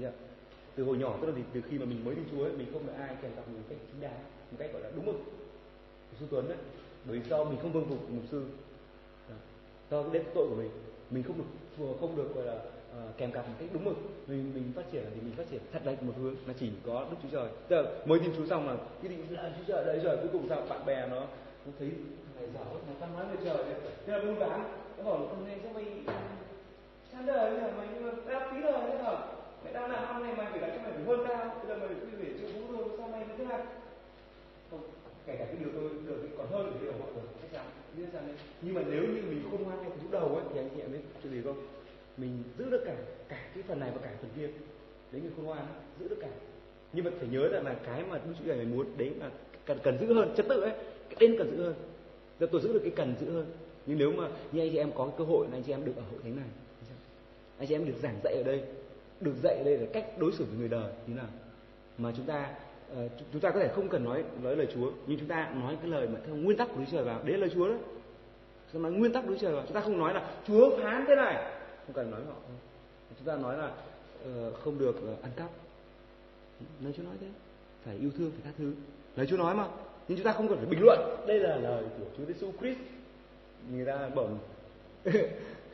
Chưa? 0.00 0.10
từ 0.74 0.84
hồi 0.84 0.96
nhỏ 0.96 1.18
tức 1.20 1.26
là 1.26 1.42
từ 1.54 1.60
khi 1.70 1.78
mà 1.78 1.84
mình 1.84 2.04
mới 2.04 2.14
đi 2.14 2.22
chúa 2.30 2.44
ấy, 2.44 2.52
mình 2.52 2.66
không 2.72 2.86
được 2.86 2.92
ai 2.98 3.16
kèm 3.22 3.30
cặp 3.36 3.48
mình 3.48 3.56
một 3.56 3.66
cách 3.68 3.78
chính 3.92 4.00
đáng 4.00 4.24
một 4.50 4.56
cách 4.58 4.70
gọi 4.72 4.82
là 4.82 4.90
đúng 4.96 5.06
mực 5.06 5.16
sư 6.20 6.26
tuấn 6.30 6.48
đấy. 6.48 6.58
Bởi 7.04 7.18
vì 7.18 7.28
do 7.30 7.44
mình 7.44 7.58
không 7.62 7.72
vâng 7.72 7.84
phục 7.88 8.10
mục 8.10 8.24
sư. 8.30 8.44
Do 9.90 10.02
cái 10.02 10.10
đến 10.12 10.22
tội 10.34 10.46
của 10.48 10.56
mình. 10.56 10.70
Mình 11.10 11.22
không 11.22 11.38
được 11.38 11.44
không 12.00 12.16
được 12.16 12.34
gọi 12.34 12.44
là 12.44 12.54
uh, 12.54 13.16
kèm 13.18 13.32
cặp 13.32 13.48
một 13.48 13.54
cách 13.58 13.68
đúng 13.72 13.84
mực. 13.84 13.96
Mình 14.26 14.52
mình 14.54 14.72
phát 14.76 14.82
triển 14.92 15.04
thì 15.14 15.20
mình 15.20 15.34
phát 15.36 15.50
triển 15.50 15.60
thật 15.72 15.82
lệch 15.84 16.02
một 16.02 16.12
hướng. 16.20 16.34
Là 16.46 16.54
chỉ 16.60 16.70
có 16.86 17.06
đức 17.10 17.16
chúa 17.22 17.28
trời. 17.32 17.48
Giờ 17.70 17.84
mới 18.06 18.18
tin 18.18 18.30
chúa 18.36 18.46
xong 18.46 18.68
là 18.68 18.76
cái 19.02 19.12
định 19.12 19.26
là 19.30 19.52
chúa 19.58 19.64
trời 19.66 19.84
đấy 19.84 20.00
rồi 20.04 20.16
cuối 20.16 20.28
cùng 20.32 20.48
sao? 20.48 20.62
Bạn 20.68 20.86
bè 20.86 21.08
nó 21.10 21.20
nó 21.66 21.72
thấy 21.78 21.90
ngày 22.36 22.48
giỏi 22.54 22.64
nó 22.86 22.92
văn 23.00 23.10
nói 23.14 23.26
về 23.26 23.44
trời 23.44 23.64
đấy. 23.64 23.74
Thế 24.06 24.12
là 24.12 24.24
buôn 24.24 24.38
bán. 24.38 24.64
Nó 24.98 25.04
bảo 25.04 25.26
con 25.30 25.44
nay 25.44 25.58
sao 25.62 25.72
mày 25.72 25.84
ờ, 26.06 26.14
sáng 27.12 27.26
đời 27.26 27.50
bây 27.50 27.60
giờ 27.60 27.72
mày 27.76 27.86
nhưng 27.94 28.16
tí 28.26 28.60
rồi 28.60 28.80
thế 28.88 28.98
hả 28.98 29.18
mày 29.64 29.72
đang 29.72 29.90
làm 29.90 30.04
ăn 30.04 30.22
này 30.22 30.34
mày 30.36 30.46
phải 30.50 30.60
làm 30.60 30.70
cho 30.70 30.82
mày 30.82 30.92
phải 30.92 31.04
hơn 31.04 31.26
tao. 31.28 31.54
Bây 31.58 31.66
giờ 31.68 31.76
mày 31.76 31.88
phải 31.88 31.96
quy 31.96 32.24
về 32.24 32.32
chữ 32.38 32.46
vũ 32.54 32.76
thôi 32.76 32.88
sao 32.98 33.08
mày 33.08 33.20
như 33.20 33.34
thế 33.38 33.44
này? 33.44 33.60
Kể 35.26 35.36
cả 35.38 35.44
cái 35.44 35.56
điều 35.60 35.68
tôi 35.74 35.90
được 36.06 36.28
còn 36.38 36.46
hơn 36.50 36.70
cái 36.70 36.82
điều 36.82 36.92
họ 36.92 37.06
được 37.14 37.28
chắc 37.42 37.52
chắn. 37.52 37.66
Biết 37.96 38.04
ra 38.12 38.20
đấy. 38.20 38.34
Nhưng 38.62 38.74
mà 38.74 38.82
nếu 38.90 39.02
như 39.02 39.22
mình 39.28 39.42
không 39.50 39.62
ngoan 39.62 39.82
ngay 39.82 39.90
từ 39.94 40.02
lúc 40.02 40.10
đầu 40.10 40.34
ấy, 40.34 40.44
thì 40.52 40.60
anh 40.60 40.68
chị 40.74 40.80
em 40.80 40.92
biết 40.92 40.98
chuyện 41.22 41.32
gì 41.32 41.40
không? 41.44 41.66
Mình 42.16 42.42
giữ 42.58 42.70
được 42.70 42.82
cả 42.86 42.96
cả 43.28 43.50
cái 43.54 43.62
phần 43.62 43.80
này 43.80 43.90
và 43.94 44.00
cả 44.02 44.10
phần 44.20 44.30
kia. 44.36 44.48
Đấy 45.12 45.22
người 45.22 45.30
khôn 45.36 45.44
ngoan 45.44 45.66
giữ 46.00 46.08
được 46.08 46.18
cả. 46.20 46.28
Nhưng 46.92 47.04
mà 47.04 47.10
phải 47.18 47.28
nhớ 47.28 47.48
rằng 47.48 47.64
là 47.64 47.74
cái 47.86 48.04
mà 48.04 48.18
đức 48.18 48.32
chúa 48.38 48.44
trời 48.46 48.64
muốn, 48.64 48.86
đấy 48.96 49.12
là 49.20 49.30
cần 49.66 49.78
cần 49.82 49.98
giữ 50.00 50.14
hơn, 50.14 50.34
trật 50.36 50.46
tự 50.48 50.60
ấy, 50.60 50.72
cái 51.08 51.16
tên 51.18 51.34
cần 51.38 51.56
giữ 51.56 51.62
hơn. 51.62 51.74
Giờ 52.40 52.46
tôi 52.52 52.60
giữ 52.60 52.72
được 52.72 52.80
cái 52.82 52.92
cần 52.96 53.14
giữ 53.20 53.30
hơn. 53.30 53.46
Nhưng 53.86 53.98
nếu 53.98 54.12
mà 54.12 54.28
như 54.52 54.60
anh 54.60 54.70
chị 54.70 54.76
em 54.76 54.90
có 54.94 55.04
cái 55.04 55.14
cơ 55.18 55.24
hội, 55.24 55.46
là 55.50 55.56
anh 55.56 55.62
chị 55.62 55.72
em 55.72 55.84
được 55.84 55.96
ở 55.96 56.02
hội 56.10 56.20
thánh 56.22 56.36
này, 56.36 56.48
anh 57.58 57.68
chị 57.68 57.74
em 57.74 57.86
được 57.86 57.94
giảng 58.02 58.20
dạy 58.24 58.34
ở 58.34 58.42
đây, 58.42 58.62
được 59.20 59.34
dạy 59.42 59.56
ở 59.56 59.64
đây 59.64 59.78
là 59.78 59.86
cách 59.92 60.18
đối 60.18 60.32
xử 60.32 60.44
với 60.44 60.58
người 60.58 60.68
đời 60.68 60.92
như 61.06 61.14
nào? 61.14 61.26
Mà 61.98 62.12
chúng 62.16 62.26
ta 62.26 62.54
uh, 62.92 63.10
chúng 63.32 63.40
ta 63.40 63.50
có 63.50 63.60
thể 63.60 63.68
không 63.68 63.88
cần 63.88 64.04
nói 64.04 64.24
nói 64.42 64.56
lời 64.56 64.66
Chúa 64.74 64.90
nhưng 65.06 65.18
chúng 65.18 65.28
ta 65.28 65.50
nói 65.62 65.76
cái 65.80 65.90
lời 65.90 66.08
mà 66.08 66.20
theo 66.26 66.34
nguyên 66.34 66.56
tắc 66.56 66.68
của 66.68 66.80
Đức 66.80 66.86
Trời 66.92 67.04
vào 67.04 67.20
đấy 67.24 67.32
là 67.32 67.40
lời 67.40 67.50
Chúa 67.54 67.68
đó 67.68 67.74
chúng 68.72 68.82
ta 68.82 68.88
nói 68.88 68.98
nguyên 68.98 69.12
tắc 69.12 69.24
của 69.24 69.30
Đức 69.30 69.36
Trời 69.40 69.52
vào 69.52 69.64
chúng 69.66 69.74
ta 69.74 69.80
không 69.80 69.98
nói 69.98 70.14
là 70.14 70.30
Chúa 70.46 70.78
phán 70.82 71.04
thế 71.08 71.14
này. 71.16 71.34
Không 71.86 71.94
cần 71.94 72.10
nói 72.10 72.20
họ 72.28 72.34
chúng 73.18 73.26
ta 73.26 73.36
nói 73.36 73.56
là 73.58 73.66
uh, 73.66 74.54
không 74.54 74.78
được 74.78 74.96
uh, 75.12 75.22
ăn 75.22 75.32
cắp. 75.36 75.50
Lời 76.80 76.92
Chúa 76.96 77.02
nói 77.02 77.14
thế 77.20 77.26
phải 77.84 77.96
yêu 77.96 78.10
thương 78.18 78.30
phải 78.30 78.40
tha 78.44 78.50
thứ. 78.58 78.72
Lời 79.16 79.26
Chúa 79.26 79.36
nói 79.36 79.54
mà 79.54 79.68
nhưng 80.08 80.18
chúng 80.18 80.24
ta 80.24 80.32
không 80.32 80.48
cần 80.48 80.58
phải 80.58 80.66
bình 80.66 80.80
luận. 80.82 80.98
Đây 81.26 81.38
là 81.38 81.56
lời 81.56 81.84
của 81.98 82.04
Chúa 82.16 82.24
Giêsu 82.24 82.52
Christ. 82.60 82.78
Người 83.72 83.86
ta 83.86 84.08
bảo 84.14 84.28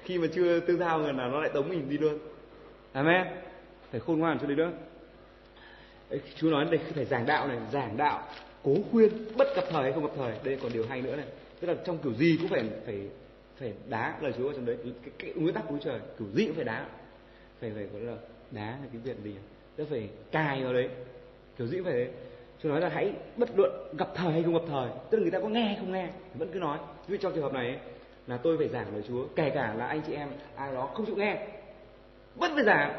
khi 0.02 0.18
mà 0.18 0.26
chưa 0.34 0.60
tương 0.60 0.78
giao 0.78 0.98
người 0.98 1.12
nào 1.12 1.30
nó 1.30 1.40
lại 1.40 1.50
tống 1.54 1.68
mình 1.68 1.88
đi 1.88 1.98
luôn. 1.98 2.18
Amen. 2.92 3.26
Phải 3.90 4.00
khôn 4.00 4.18
ngoan 4.18 4.38
cho 4.38 4.46
đấy 4.46 4.56
nữa 4.56 4.70
chú 6.34 6.50
nói 6.50 6.66
đây 6.70 6.80
phải 6.94 7.04
giảng 7.04 7.26
đạo 7.26 7.48
này 7.48 7.58
giảng 7.72 7.96
đạo 7.96 8.28
cố 8.64 8.74
khuyên 8.90 9.10
bất 9.36 9.48
gặp 9.56 9.64
thời 9.70 9.82
hay 9.82 9.92
không 9.92 10.02
gặp 10.02 10.12
thời. 10.16 10.32
Đây 10.44 10.58
còn 10.62 10.72
điều 10.72 10.86
hay 10.88 11.02
nữa 11.02 11.16
này. 11.16 11.26
Tức 11.60 11.68
là 11.68 11.74
trong 11.84 11.98
kiểu 11.98 12.14
gì 12.14 12.36
cũng 12.40 12.48
phải 12.48 12.64
phải 12.86 13.00
phải 13.60 13.72
đá 13.88 14.18
lời 14.20 14.32
Chúa 14.38 14.48
ở 14.48 14.52
trong 14.54 14.66
đấy. 14.66 14.76
Cái, 14.84 15.12
cái 15.18 15.32
nguyên 15.34 15.54
tắc 15.54 15.64
của 15.68 15.78
trời 15.84 16.00
kiểu 16.18 16.28
gì 16.34 16.46
cũng 16.46 16.54
phải 16.54 16.64
đá. 16.64 16.86
Phải 17.60 17.72
phải 17.74 17.84
gọi 17.84 18.02
là 18.02 18.16
đá 18.50 18.66
là 18.66 18.88
cái 18.92 19.00
việc 19.04 19.16
gì 19.24 19.34
tức 19.76 19.86
phải 19.90 20.08
cài 20.32 20.62
vào 20.64 20.72
đấy. 20.72 20.88
Kiểu 21.58 21.66
gì 21.66 21.76
cũng 21.76 21.84
phải 21.84 21.94
đấy 21.94 22.08
chú 22.62 22.68
nói 22.68 22.80
là 22.80 22.88
hãy 22.88 23.12
bất 23.36 23.48
luận 23.56 23.70
gặp 23.98 24.08
thời 24.14 24.32
hay 24.32 24.42
không 24.42 24.54
gặp 24.54 24.62
thời 24.68 24.88
tức 25.10 25.18
là 25.18 25.22
người 25.22 25.30
ta 25.30 25.40
có 25.40 25.48
nghe 25.48 25.62
hay 25.62 25.76
không 25.76 25.92
nghe 25.92 26.08
vẫn 26.34 26.48
cứ 26.52 26.58
nói. 26.58 26.78
Ví 27.06 27.16
dụ 27.16 27.22
trong 27.22 27.32
trường 27.32 27.42
hợp 27.42 27.52
này 27.52 27.66
ấy, 27.66 27.78
là 28.26 28.36
tôi 28.36 28.58
phải 28.58 28.68
giảng 28.68 28.92
lời 28.92 29.02
Chúa 29.08 29.26
kể 29.36 29.50
cả 29.50 29.74
là 29.74 29.86
anh 29.86 30.02
chị 30.06 30.12
em 30.12 30.28
ai 30.56 30.74
đó 30.74 30.90
không 30.94 31.06
chịu 31.06 31.16
nghe 31.16 31.46
vẫn 32.34 32.54
phải 32.54 32.64
giảng. 32.64 32.94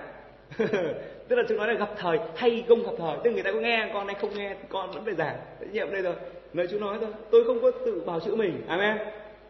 tức 1.30 1.36
là 1.36 1.44
chúng 1.50 1.58
nói 1.58 1.68
là 1.68 1.74
gặp 1.74 1.90
thời, 1.98 2.20
hay 2.36 2.64
không 2.68 2.84
gặp 2.84 2.92
thời. 2.98 3.18
Tức 3.24 3.32
người 3.32 3.44
ta 3.44 3.52
có 3.52 3.60
nghe, 3.60 3.90
con 3.94 4.08
này 4.08 4.16
không 4.22 4.30
nghe, 4.36 4.56
con 4.70 4.92
vẫn 4.92 5.06
phải 5.06 5.16
giảng. 5.16 5.36
Trách 5.60 5.74
nhiệm 5.74 5.92
đây 5.92 6.02
rồi, 6.02 6.16
lời 6.54 6.68
Chúa 6.72 6.80
nói 6.80 6.98
thôi. 7.02 7.10
Tôi 7.32 7.44
không 7.44 7.62
có 7.62 7.72
tự 7.86 8.04
bào 8.06 8.20
chữa 8.20 8.36
mình. 8.36 8.62
Amen. 8.68 8.98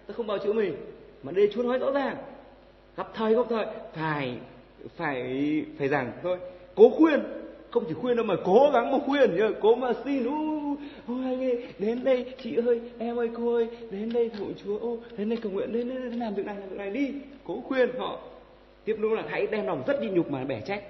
Tôi 0.07 0.15
không 0.15 0.27
bào 0.27 0.37
chữa 0.37 0.53
mình, 0.53 0.75
mà 1.23 1.31
đây 1.31 1.49
Chúa 1.53 1.63
nói 1.63 1.79
rõ 1.79 1.91
ràng. 1.91 2.15
Gặp 2.97 3.07
thời 3.13 3.35
không 3.35 3.47
thời. 3.49 3.65
Phải 3.93 4.37
phải 4.95 5.23
phải 5.77 5.87
giảng 5.87 6.11
thôi. 6.23 6.37
Cố 6.75 6.89
khuyên. 6.89 7.19
Không 7.71 7.83
chỉ 7.87 7.93
khuyên 7.93 8.15
đâu 8.15 8.25
mà 8.25 8.35
cố 8.45 8.71
gắng 8.73 8.91
mà 8.91 8.97
khuyên 9.05 9.35
nhớ 9.35 9.51
cố 9.61 9.75
mà 9.75 9.93
xin 10.05 10.23
u 10.25 10.75
anh 11.07 11.43
ơi, 11.43 11.67
đến 11.79 12.03
đây, 12.03 12.25
chị 12.43 12.55
ơi, 12.55 12.81
em 12.99 13.19
ơi, 13.19 13.29
cô 13.37 13.53
ơi, 13.53 13.67
đến 13.91 14.13
đây 14.13 14.29
thượng 14.29 14.53
chúa. 14.65 14.79
Ô, 14.79 14.97
đến 15.17 15.29
đây 15.29 15.39
cầu 15.41 15.51
nguyện, 15.51 15.73
đến 15.73 15.89
đây 15.89 15.97
làm 16.19 16.35
việc 16.35 16.45
này, 16.45 16.55
làm 16.59 16.69
việc 16.69 16.77
này 16.77 16.89
đi. 16.89 17.13
Cố 17.47 17.61
khuyên 17.67 17.89
họ. 17.97 18.19
Tiếp 18.85 18.95
nữa 18.99 19.09
là 19.15 19.23
hãy 19.27 19.47
đem 19.47 19.65
lòng 19.65 19.83
rất 19.87 20.01
đi 20.01 20.09
nhục 20.09 20.31
mà 20.31 20.43
bẻ 20.43 20.61
trách 20.61 20.83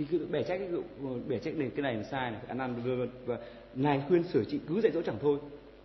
thì 0.00 0.06
cứ 0.10 0.26
bẻ 0.30 0.42
trách 0.42 0.58
cái 0.58 0.68
bẻ 1.28 1.38
trách 1.38 1.56
này 1.56 1.70
cái 1.76 1.82
này 1.82 1.94
là 1.94 2.02
sai 2.02 2.30
này 2.30 2.40
ăn 2.48 2.58
ăn 2.58 2.74
vân 2.74 2.98
vân 2.98 3.08
và 3.26 3.38
ngài 3.74 4.02
khuyên 4.08 4.22
sửa 4.22 4.44
trị 4.44 4.60
cứ 4.68 4.80
dạy 4.80 4.92
dỗ 4.92 5.02
chẳng 5.02 5.16
thôi. 5.22 5.38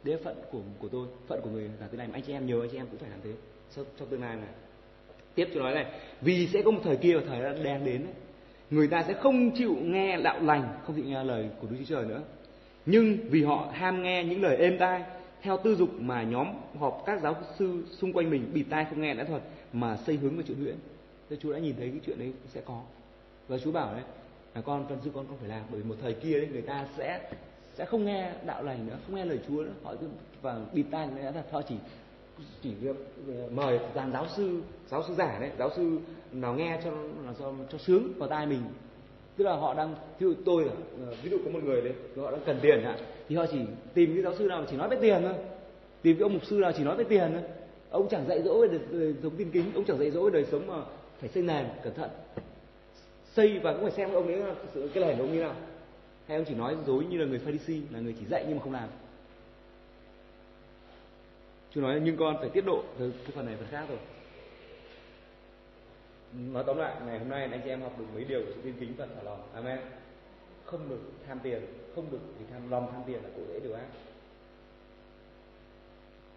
Đấy 0.04 0.16
là 0.16 0.22
phận 0.24 0.36
của 0.52 0.60
của 0.80 0.88
tôi 0.88 1.08
phận 1.28 1.42
của 1.44 1.50
người 1.50 1.64
là 1.80 1.88
thế 1.92 1.98
này. 1.98 2.08
Mà 2.08 2.14
anh 2.14 2.22
chị 2.22 2.34
em 2.34 2.48
nhớ 2.48 2.62
anh 2.62 2.70
chị 2.72 2.78
em 2.78 2.88
cũng 2.92 3.00
phải 3.00 3.10
làm 3.10 3.20
thế. 3.24 3.32
Trong, 3.76 3.86
trong 4.00 4.08
tương 4.08 4.22
lai 4.22 4.36
này 4.36 4.50
tiếp 5.36 5.48
tôi 5.54 5.64
nói 5.64 5.74
này 5.74 5.86
vì 6.22 6.48
sẽ 6.48 6.62
có 6.62 6.72
một 6.72 6.82
thời 6.84 6.98
kia 6.98 7.16
và 7.16 7.22
thời 7.28 7.64
đang 7.64 7.86
đến 7.86 8.04
ấy. 8.04 8.14
người 8.70 8.88
ta 8.88 9.04
sẽ 9.08 9.14
không 9.14 9.52
chịu 9.52 9.76
nghe 9.82 10.22
đạo 10.22 10.40
lành 10.42 10.78
không 10.86 10.96
chịu 10.96 11.06
nghe 11.06 11.24
lời 11.24 11.50
của 11.62 11.68
Đức 11.68 11.76
Chúa 11.80 11.96
Trời 11.96 12.06
nữa. 12.06 12.22
Nhưng 12.86 13.18
vì 13.30 13.44
họ 13.44 13.72
ham 13.74 14.04
nghe 14.04 14.24
những 14.24 14.42
lời 14.42 14.58
êm 14.58 14.78
tai 14.78 15.04
theo 15.42 15.58
tư 15.64 15.76
dục 15.76 15.90
mà 16.00 16.24
nhóm 16.24 16.48
họp 16.80 17.04
các 17.06 17.22
giáo 17.22 17.36
sư 17.60 17.84
xung 17.92 18.14
quanh 18.14 18.30
mình 18.30 18.52
bịt 18.54 18.66
tai 18.70 18.86
không 18.86 19.02
nghe 19.02 19.14
lẽ 19.14 19.24
thuật 19.24 19.42
mà 19.74 19.98
xây 19.98 20.16
hướng 20.16 20.36
vào 20.36 20.44
chuyện 20.48 20.58
huyễn 20.58 20.76
Thế 21.30 21.38
Chúa 21.40 21.54
đã 21.54 21.60
nhìn 21.60 21.76
thấy 21.76 21.90
cái 21.90 22.00
chuyện 22.06 22.20
đấy 22.20 22.34
sẽ 22.54 22.62
có 22.66 22.82
và 23.48 23.58
Chúa 23.58 23.72
bảo 23.72 23.94
đấy 23.94 24.04
là 24.56 24.62
con 24.62 24.86
phần 24.90 24.98
sự 25.04 25.10
con 25.14 25.28
không 25.28 25.38
phải 25.38 25.50
làm 25.50 25.64
bởi 25.72 25.82
vì 25.82 25.90
một 25.90 25.96
thời 26.02 26.14
kia 26.14 26.38
đấy 26.40 26.50
người 26.52 26.62
ta 26.62 26.88
sẽ 26.98 27.30
sẽ 27.76 27.86
không 27.86 28.06
nghe 28.06 28.32
đạo 28.46 28.64
lành 28.64 28.88
nữa 28.88 28.98
không 29.06 29.16
nghe 29.16 29.26
lời 29.26 29.40
Chúa 29.48 29.62
nữa. 29.64 29.74
Họ 29.84 29.96
cứ 30.02 30.08
và 30.42 30.60
bịt 30.74 30.86
tai 30.92 31.08
nữa 31.08 31.32
thật 31.34 31.46
họ 31.52 31.62
chỉ 31.62 31.76
chỉ 32.62 32.72
ờ, 33.28 33.34
mời 33.52 33.80
dàn 33.96 34.12
giáo 34.14 34.28
sư 34.36 34.62
giáo 34.90 35.04
sư 35.08 35.14
giả 35.18 35.38
đấy 35.40 35.52
giáo 35.60 35.70
sư 35.76 36.00
nào 36.32 36.56
nghe 36.56 36.80
cho 36.84 36.92
là 37.26 37.34
cho, 37.40 37.54
cho 37.72 37.78
sướng 37.78 38.14
vào 38.18 38.30
tai 38.30 38.48
mình. 38.48 38.62
Tức 39.38 39.44
là 39.44 39.56
họ 39.56 39.74
đang 39.74 39.96
ví 40.20 40.28
dụ 40.28 40.34
tôi 40.46 40.70
ờ, 41.08 41.16
ví 41.24 41.30
dụ 41.30 41.38
có 41.46 41.52
một 41.52 41.64
người 41.64 41.82
đấy 41.82 41.94
họ 42.18 42.32
đang 42.32 42.42
cần 42.46 42.60
tiền 42.62 42.84
ạ 42.84 42.98
thì 43.30 43.36
họ 43.36 43.46
chỉ 43.52 43.60
tìm 43.94 44.14
cái 44.14 44.24
giáo 44.24 44.36
sư 44.36 44.46
nào 44.46 44.66
chỉ 44.70 44.78
nói 44.78 44.90
về 44.90 44.98
tiền 45.02 45.22
thôi. 45.22 45.34
Tìm 46.02 46.18
cái 46.18 46.24
ông 46.24 46.34
mục 46.34 46.46
sư 46.46 46.56
nào 46.56 46.72
chỉ 46.78 46.84
nói 46.84 46.96
về 46.96 47.04
tiền 47.04 47.32
thôi. 47.34 47.44
Ông 47.90 48.08
chẳng 48.10 48.26
dạy 48.28 48.42
dỗ 48.42 48.62
về 48.62 48.78
đời 48.92 49.14
sống 49.24 49.36
tin 49.38 49.52
kính 49.52 49.66
ông 49.76 49.84
chẳng 49.88 50.00
dạy 50.00 50.12
dỗ 50.12 50.24
về 50.24 50.30
đời 50.32 50.46
sống 50.52 50.68
mà 50.68 50.84
phải 51.20 51.30
xây 51.30 51.44
nền 51.44 51.66
cẩn 51.84 51.94
thận 51.94 52.10
xây 53.36 53.60
và 53.60 53.74
cũng 53.74 53.82
phải 53.82 53.92
xem 53.92 54.14
ông 54.14 54.28
ấy 54.28 54.42
cái 54.94 55.04
lời 55.04 55.16
của 55.18 55.24
ông 55.24 55.34
như 55.34 55.42
nào. 55.42 55.56
Hay 56.28 56.38
ông 56.38 56.46
chỉ 56.46 56.56
nói 56.56 56.78
dối 56.88 57.06
như 57.06 57.18
là 57.18 57.26
người 57.26 57.40
Pharisee 57.40 57.82
là 57.92 58.00
người 58.00 58.16
chỉ 58.20 58.26
dạy 58.26 58.46
nhưng 58.48 58.58
mà 58.58 58.64
không 58.64 58.74
làm. 58.74 58.90
Chúa 61.72 61.82
nói 61.82 62.02
nhưng 62.04 62.18
con 62.18 62.38
phải 62.40 62.50
tiết 62.50 62.66
độ 62.66 62.84
cái 63.00 63.32
phần 63.36 63.46
này 63.46 63.56
phần 63.58 63.68
khác 63.72 63.86
rồi. 63.90 63.98
Nói 66.34 66.64
tóm 66.68 66.78
lại, 66.78 66.96
ngày 67.06 67.20
hôm 67.20 67.30
nay 67.30 67.48
anh 67.52 67.62
chị 67.64 67.70
em 67.70 67.82
học 67.82 68.00
được 68.00 68.06
mấy 68.14 68.24
điều 68.24 68.40
của 68.40 68.52
sự 68.56 68.62
tin 68.64 68.74
kính 68.80 68.94
và 68.98 69.08
thả 69.16 69.24
lòng. 69.24 69.42
Amen. 69.54 69.80
Không 70.66 70.90
được 70.90 71.00
tham 71.28 71.40
tiền, 71.44 71.62
không 71.96 72.12
được 72.12 72.20
vì 72.40 72.46
tham, 72.52 72.72
lòng 72.72 72.90
tham 72.92 73.02
tiền 73.08 73.24
là 73.24 73.30
cụ 73.36 73.42
dễ 73.54 73.60
điều 73.60 73.74
ác. 73.74 73.88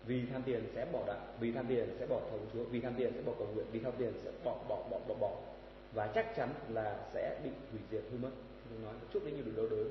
Vì 0.07 0.23
tham 0.33 0.43
tiền 0.43 0.65
sẽ 0.75 0.87
bỏ 0.93 1.01
đạo, 1.07 1.27
vì 1.41 1.53
tham 1.53 1.67
tiền 1.69 1.97
sẽ 2.01 2.07
bỏ 2.07 2.21
thầu 2.31 2.41
chúa, 2.53 2.65
vì 2.65 2.81
tham 2.81 2.95
tiền 2.97 3.13
sẽ 3.15 3.23
bỏ 3.23 3.33
cầu 3.39 3.49
nguyện, 3.55 3.67
vì 3.73 3.81
tham 3.81 3.93
tiền 3.99 4.13
sẽ 4.25 4.31
bỏ 4.45 4.57
bỏ 4.69 4.77
bỏ 4.91 4.99
bỏ 5.09 5.15
bỏ 5.21 5.31
và 5.95 6.07
chắc 6.15 6.37
chắn 6.37 6.49
là 6.69 7.07
sẽ 7.15 7.41
bị 7.45 7.51
hủy 7.71 7.81
diệt 7.91 8.03
hư 8.13 8.19
mất. 8.19 8.31
Chúa 8.71 8.85
nói 8.85 8.95
chút 9.13 9.25
đấy 9.25 9.33
nhiều 9.33 9.45
điều 9.45 9.55
đau 9.57 9.67
đớn. 9.77 9.91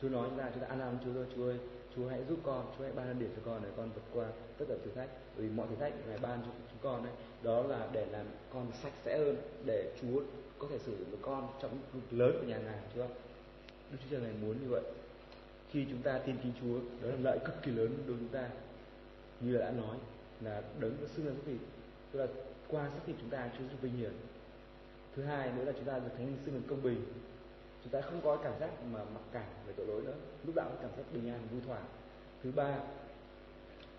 Chúa 0.00 0.08
nói 0.08 0.28
ra 0.36 0.50
chúng 0.54 0.62
ta 0.62 0.66
an 0.68 0.80
lòng 0.80 0.98
Chúa 1.04 1.20
ơi 1.20 1.26
Chúa 1.36 1.46
ơi. 1.46 1.58
Chúa 1.96 2.08
hãy 2.08 2.24
giúp 2.28 2.38
con, 2.42 2.74
Chúa 2.78 2.84
hãy 2.84 2.92
ban 2.92 3.06
điểm 3.06 3.18
điển 3.18 3.30
cho 3.36 3.42
con 3.44 3.62
để 3.64 3.70
con 3.76 3.90
vượt 3.94 4.02
qua 4.12 4.26
tất 4.58 4.64
cả 4.68 4.74
thử 4.84 4.90
thách. 4.90 5.08
Vì 5.36 5.48
mọi 5.48 5.66
thử 5.68 5.76
thách 5.76 5.92
ngài 6.08 6.18
ban 6.18 6.40
cho 6.40 6.50
chúng 6.70 6.78
con 6.82 7.04
đấy 7.04 7.12
đó 7.42 7.62
là 7.62 7.88
để 7.92 8.06
làm 8.06 8.26
con 8.52 8.66
sạch 8.82 8.92
sẽ 9.04 9.18
hơn, 9.18 9.36
để 9.64 9.92
Chúa 10.00 10.22
có 10.58 10.66
thể 10.70 10.78
sử 10.78 10.96
dụng 10.96 11.10
được 11.10 11.18
con 11.22 11.48
trong 11.62 11.78
những 11.92 12.20
lớn 12.20 12.36
của 12.40 12.46
nhà 12.46 12.58
ngài, 12.58 12.78
Chúa. 12.94 13.06
Đức 13.90 13.98
Chúa 14.02 14.08
Trời 14.10 14.20
ngài 14.20 14.32
muốn 14.32 14.56
như 14.62 14.68
vậy. 14.68 14.82
Khi 15.70 15.86
chúng 15.90 16.02
ta 16.02 16.18
tin 16.18 16.36
kính 16.42 16.52
Chúa, 16.60 16.78
đó 17.02 17.08
là 17.08 17.16
lợi 17.20 17.38
cực 17.44 17.62
kỳ 17.62 17.70
lớn 17.72 17.88
đối 17.88 18.16
với 18.16 18.16
chúng 18.18 18.28
ta. 18.28 18.48
Như 19.40 19.58
đã 19.58 19.70
nói 19.70 19.96
là 20.40 20.62
đấng 20.80 20.96
xưng 21.16 21.26
là 21.26 21.32
xác 21.32 21.40
thịt, 21.46 21.60
tức 22.12 22.18
là 22.18 22.26
qua 22.68 22.90
xác 22.90 23.00
thịt 23.06 23.16
chúng 23.20 23.30
ta, 23.30 23.50
Chúa 23.58 23.64
giúp 23.64 23.76
vinh 23.80 23.96
hiển 23.96 24.12
thứ 25.16 25.22
hai 25.22 25.52
nữa 25.56 25.64
là 25.64 25.72
chúng 25.72 25.84
ta 25.84 25.98
được 25.98 26.10
thánh 26.16 26.26
linh 26.26 26.38
xưng 26.46 26.54
là 26.54 26.60
công 26.68 26.82
bình. 26.82 27.04
Chúng 27.82 27.92
ta 27.92 28.00
không 28.00 28.20
có 28.24 28.36
cảm 28.36 28.52
giác 28.60 28.70
mà 28.92 29.00
mặc 29.14 29.22
cảm 29.32 29.44
về 29.66 29.72
tội 29.76 29.86
lỗi 29.86 30.02
nữa. 30.02 30.14
Lúc 30.46 30.56
nào 30.56 30.66
cũng 30.68 30.78
cảm 30.82 30.90
giác 30.96 31.04
bình 31.12 31.28
an 31.28 31.40
vui 31.52 31.60
thỏa 31.66 31.78
thứ 32.42 32.50
ba 32.56 32.78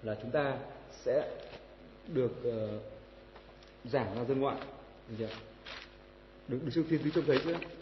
là 0.03 0.18
chúng 0.22 0.32
ta 0.32 0.57
sẽ 0.91 1.30
được 2.07 2.32
uh, 2.47 2.82
giảng 3.91 4.16
ra 4.16 4.24
dân 4.24 4.39
ngoại. 4.39 4.57
Được, 5.18 5.28
được, 6.47 6.59
được 6.66 6.84
thiên 6.89 7.03
sứ 7.03 7.09
trông 7.16 7.26
thấy 7.26 7.39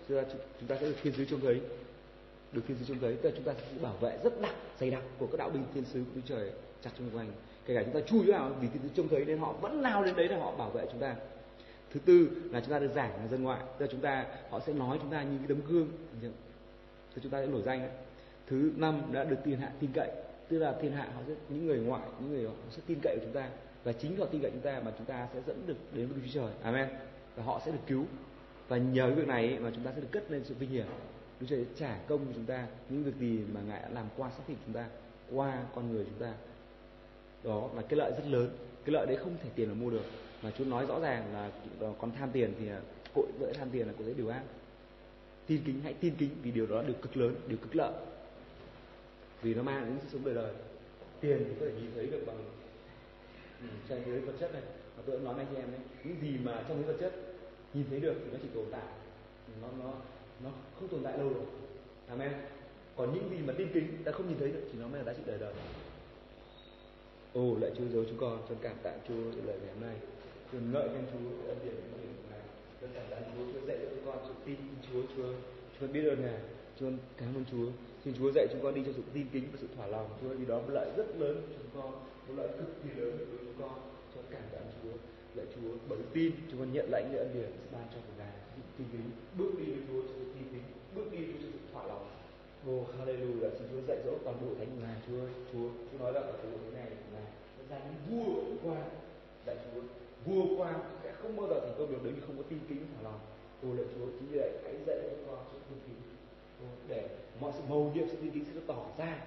chứ 0.07 0.23
chúng 0.59 0.67
ta 0.67 0.75
sẽ 0.75 0.85
được 0.85 0.95
thiên 1.01 1.13
sứ 1.13 1.25
trông 1.25 1.41
thấy. 1.41 1.61
Được 2.51 2.61
thiên 2.67 2.77
sứ 2.77 2.85
trông 2.87 2.99
thấy. 2.99 3.15
Tức 3.21 3.29
là 3.29 3.35
chúng 3.35 3.45
ta 3.45 3.53
sẽ 3.53 3.77
bảo 3.81 3.97
vệ 4.01 4.17
rất 4.23 4.41
đặc 4.41 4.55
dày 4.79 4.91
đặc 4.91 5.03
của 5.17 5.27
các 5.27 5.37
đạo 5.37 5.49
binh 5.49 5.63
thiên 5.73 5.85
sứ 5.85 5.99
của 5.99 6.11
Đức 6.15 6.21
Trời 6.25 6.51
chặt 6.83 6.91
xung 6.97 7.17
quanh. 7.17 7.31
Kể 7.65 7.75
cả 7.75 7.83
chúng 7.83 7.93
ta 7.93 8.07
chui 8.07 8.23
chỗ 8.25 8.31
nào 8.31 8.51
vì 8.61 8.67
thiên 8.67 8.81
sứ 8.83 8.89
trông 8.95 9.07
thấy 9.07 9.25
nên 9.25 9.37
họ 9.37 9.53
vẫn 9.53 9.81
lao 9.81 10.03
đến 10.03 10.15
đấy 10.15 10.27
để 10.27 10.39
họ 10.39 10.55
bảo 10.55 10.69
vệ 10.69 10.85
chúng 10.91 11.01
ta 11.01 11.15
thứ 11.93 11.99
tư 11.99 12.29
là 12.51 12.59
chúng 12.59 12.69
ta 12.69 12.79
được 12.79 12.91
giảng 12.95 13.11
là 13.17 13.27
dân 13.27 13.43
ngoại. 13.43 13.59
Tức 13.77 13.85
là 13.85 13.91
chúng 13.91 14.01
ta, 14.01 14.25
họ 14.49 14.59
sẽ 14.59 14.73
nói 14.73 14.97
chúng 15.01 15.11
ta 15.11 15.23
như 15.23 15.37
cái 15.37 15.47
tấm 15.47 15.61
gương. 15.67 15.87
Thì 17.15 17.21
chúng 17.23 17.31
ta 17.31 17.41
sẽ 17.41 17.47
nổi 17.47 17.61
danh. 17.61 17.79
Đấy 17.79 17.89
thứ 18.47 18.71
năm 18.75 19.01
đã 19.11 19.23
được 19.23 19.37
thiên 19.45 19.59
hạ 19.59 19.71
tin 19.79 19.89
cậy. 19.93 20.11
Tức 20.47 20.59
là 20.59 20.75
thiên 20.81 20.91
hạ 20.91 21.09
họ 21.15 21.21
sẽ, 21.27 21.33
những 21.49 21.67
người 21.67 21.79
ngoại, 21.79 22.01
những 22.19 22.29
người 22.29 22.47
họ 22.47 22.53
sẽ 22.69 22.81
tin 22.87 22.99
cậy 23.03 23.15
của 23.15 23.25
chúng 23.25 23.33
ta. 23.33 23.49
Và 23.83 23.93
chính 23.93 24.17
họ 24.17 24.25
tin 24.25 24.41
cậy 24.41 24.51
chúng 24.51 24.61
ta 24.61 24.81
mà 24.85 24.91
chúng 24.97 25.05
ta 25.05 25.27
sẽ 25.33 25.39
dẫn 25.47 25.63
được 25.67 25.77
đến 25.93 26.07
với 26.07 26.15
Đức 26.15 26.21
Chúa 26.25 26.41
Trời. 26.41 26.51
Amen. 26.63 26.87
Và 27.35 27.43
họ 27.43 27.61
sẽ 27.65 27.71
được 27.71 27.79
cứu. 27.87 28.05
Và 28.67 28.77
nhờ 28.77 29.05
cái 29.05 29.15
việc 29.15 29.27
này 29.27 29.59
mà 29.59 29.71
chúng 29.75 29.83
ta 29.83 29.91
sẽ 29.95 30.01
được 30.01 30.11
cất 30.11 30.31
lên 30.31 30.43
sự 30.43 30.55
vinh 30.59 30.69
hiển. 30.69 30.85
Đức 31.39 31.47
Chúa 31.47 31.55
Trời 31.55 31.65
sẽ 31.65 31.71
trả 31.75 31.97
công 32.07 32.25
cho 32.25 32.31
chúng 32.35 32.45
ta 32.45 32.67
những 32.89 33.03
việc 33.03 33.15
gì 33.19 33.39
mà 33.53 33.61
ngài 33.67 33.81
đã 33.81 33.89
làm 33.89 34.05
qua 34.17 34.29
xác 34.29 34.43
thịt 34.47 34.57
chúng 34.65 34.75
ta, 34.75 34.85
qua 35.31 35.63
con 35.75 35.93
người 35.93 36.05
chúng 36.05 36.27
ta. 36.27 36.33
Đó 37.43 37.69
là 37.75 37.81
cái 37.81 37.99
lợi 37.99 38.11
rất 38.11 38.27
lớn. 38.27 38.49
Cái 38.85 38.93
lợi 38.93 39.05
đấy 39.05 39.17
không 39.17 39.37
thể 39.43 39.49
tiền 39.55 39.69
mà 39.69 39.73
mua 39.73 39.89
được 39.89 40.03
mà 40.41 40.51
chú 40.57 40.65
nói 40.65 40.85
rõ 40.85 40.99
ràng 40.99 41.33
là 41.33 41.51
ờ, 41.79 41.93
con 42.01 42.11
tham 42.11 42.29
tiền 42.33 42.53
thì 42.59 42.67
ờ, 42.67 42.81
cội 43.15 43.27
vỡ 43.39 43.53
tham 43.53 43.69
tiền 43.71 43.87
là 43.87 43.93
cội 43.97 44.07
dễ 44.07 44.13
điều 44.13 44.29
ác. 44.29 44.43
Tin 45.47 45.61
kính, 45.65 45.81
hãy 45.83 45.93
tin 45.93 46.15
kính 46.15 46.29
vì 46.43 46.51
điều 46.51 46.67
đó 46.67 46.75
là 46.75 46.83
điều 46.87 46.95
cực 47.01 47.17
lớn, 47.17 47.35
điều 47.47 47.57
cực 47.57 47.75
lợi. 47.75 47.93
Vì 49.41 49.53
nó 49.53 49.63
mang 49.63 49.85
đến 49.85 49.97
sự 50.01 50.07
sống 50.11 50.25
đời 50.25 50.35
đời. 50.35 50.53
Tiền 51.21 51.43
thì 51.47 51.53
có 51.59 51.65
thể 51.65 51.71
nhìn 51.81 51.91
thấy 51.95 52.07
được 52.07 52.23
bằng 52.27 52.37
trên 53.59 53.69
trong 53.89 54.01
thế 54.05 54.11
giới 54.11 54.21
vật 54.21 54.33
chất 54.39 54.53
này. 54.53 54.61
Mà 54.97 55.03
tôi 55.05 55.17
đã 55.17 55.23
nói 55.23 55.33
với 55.33 55.45
anh 55.45 55.55
em 55.55 55.71
đấy, 55.71 55.81
những 56.03 56.15
gì 56.21 56.37
mà 56.43 56.63
trong 56.67 56.77
thế 56.77 56.83
vật 56.83 56.97
chất 56.99 57.13
nhìn 57.73 57.85
thấy 57.89 57.99
được 57.99 58.15
thì 58.25 58.31
nó 58.31 58.39
chỉ 58.41 58.47
tồn 58.53 58.65
tại. 58.71 58.87
Nó 59.61 59.67
nó 59.83 59.93
nó 60.43 60.49
không 60.79 60.87
tồn 60.87 61.03
tại 61.03 61.17
lâu 61.17 61.29
được 61.29 61.45
amen. 62.07 62.31
Còn 62.95 63.13
những 63.13 63.29
gì 63.29 63.37
mà 63.45 63.53
tin 63.57 63.67
kính 63.73 63.87
ta 64.03 64.11
không 64.11 64.27
nhìn 64.27 64.37
thấy 64.39 64.51
được 64.51 64.69
thì 64.73 64.79
nó 64.79 64.87
mới 64.87 64.99
là 64.99 65.05
giá 65.05 65.13
trị 65.13 65.23
đời 65.25 65.37
đời. 65.39 65.53
Ồ 67.33 67.57
lại 67.61 67.71
chúa 67.77 67.85
giấu 67.93 68.03
chúng 68.09 68.17
con 68.17 68.41
chân 68.49 68.57
cảm 68.61 68.75
tạ 68.83 68.93
chúa 69.07 69.15
lời 69.45 69.59
ngày 69.63 69.73
hôm 69.73 69.81
nay 69.81 69.95
thường 70.51 70.71
ngợi 70.71 70.89
khen 70.89 71.05
Chúa 71.11 71.47
ân 71.47 71.57
điển 71.63 71.75
của 71.75 71.97
Ngài. 72.29 72.41
tôi 72.81 72.89
cảm 72.95 73.11
ơn 73.11 73.23
Chúa, 73.35 73.43
Chúa 73.53 73.67
dạy 73.67 73.77
cho 73.81 73.87
chúng 73.95 74.05
con 74.05 74.17
sự 74.27 74.33
tin 74.45 74.57
Chúa, 74.85 75.01
Chúa, 75.15 75.29
Chúa 75.79 75.87
biết 75.87 76.03
ơn 76.09 76.21
Ngài. 76.21 76.39
Chúa 76.79 76.89
cảm 77.17 77.35
ơn 77.35 77.45
Chúa. 77.51 77.67
Xin 78.03 78.13
Chúa 78.17 78.31
dạy 78.35 78.47
chúng 78.51 78.63
con 78.63 78.75
đi 78.75 78.81
cho 78.85 78.91
sự 78.95 79.03
tin 79.13 79.25
kính 79.33 79.43
và 79.51 79.57
sự 79.61 79.67
thỏa 79.75 79.87
lòng. 79.87 80.07
Chúa 80.21 80.29
vì 80.29 80.45
đó 80.45 80.57
một 80.59 80.69
lợi 80.69 80.91
rất 80.97 81.07
lớn 81.19 81.35
cho 81.47 81.59
chúng 81.61 81.81
con, 81.81 81.91
một 82.27 82.33
lợi 82.37 82.49
cực 82.57 82.83
kỳ 82.83 82.89
lớn 83.01 83.11
đối 83.17 83.25
với 83.25 83.39
chúng 83.45 83.57
con. 83.61 83.75
Cho 84.15 84.21
cảm 84.31 84.41
ơn 84.53 84.67
Chúa. 84.83 84.95
Lạy 85.35 85.45
Chúa 85.55 85.71
bởi 85.89 85.99
tin 86.13 86.31
chúng 86.51 86.59
con 86.59 86.73
nhận 86.73 86.87
lãnh 86.91 87.05
những 87.11 87.19
ân 87.19 87.31
điển 87.33 87.51
ban 87.71 87.85
cho 87.93 87.99
của 88.07 88.13
Ngài. 88.17 88.33
Tin 88.77 88.87
kính 88.91 89.07
bước 89.37 89.51
đi 89.59 89.65
với 89.73 89.83
Chúa 89.87 90.01
sự 90.07 90.19
tin 90.33 90.43
kính, 90.51 90.65
bước 90.95 91.11
đi 91.11 91.17
với 91.17 91.35
sự 91.41 91.51
thỏa 91.73 91.87
lòng. 91.87 92.05
Oh, 92.69 92.87
hallelujah. 92.95 93.51
Xin 93.57 93.67
Chúa 93.71 93.81
dạy 93.87 93.97
dỗ 94.05 94.13
toàn 94.23 94.37
bộ 94.41 94.47
thánh 94.59 94.71
Ngài, 94.81 94.95
Chúa 95.07 95.19
ơi. 95.19 95.31
Chúa, 95.51 95.67
Chúa 95.91 95.97
nói 96.03 96.11
rằng 96.13 96.23
ở 96.23 96.33
chỗ 96.43 96.49
thế 96.63 96.71
này 96.79 96.89
của 96.89 97.09
Ngài, 97.13 97.29
ra 97.69 97.77
những 97.85 97.99
vua 98.07 98.33
qua. 98.63 98.79
Đại 99.45 99.55
Chúa, 99.63 99.81
vua 100.25 100.43
quan 100.57 100.79
sẽ 101.03 101.13
không 101.21 101.37
bao 101.37 101.47
giờ 101.49 101.59
thành 101.59 101.75
công 101.77 101.91
được 101.91 101.97
nếu 102.03 102.13
như 102.13 102.21
không 102.27 102.37
có 102.37 102.43
tin 102.49 102.59
kính 102.69 102.77
thả 102.95 103.01
lòng. 103.03 103.19
Ôi 103.63 103.75
lạy 103.77 103.85
chúa, 103.95 104.05
chính 104.19 104.27
vì 104.31 104.39
vậy, 104.39 104.51
hãy 104.63 104.73
dạy 104.87 104.97
cho 105.01 105.17
con 105.27 105.45
sự 105.51 105.57
tin 105.69 105.79
kính. 105.87 105.95
Để 106.87 107.07
mọi 107.41 107.51
sự 107.55 107.61
mầu 107.69 107.91
nhiệm 107.95 108.07
sự 108.09 108.17
tin 108.21 108.31
kính 108.31 108.45
sẽ 108.45 108.51
được 108.53 108.67
tỏ 108.67 108.85
ra, 108.97 109.21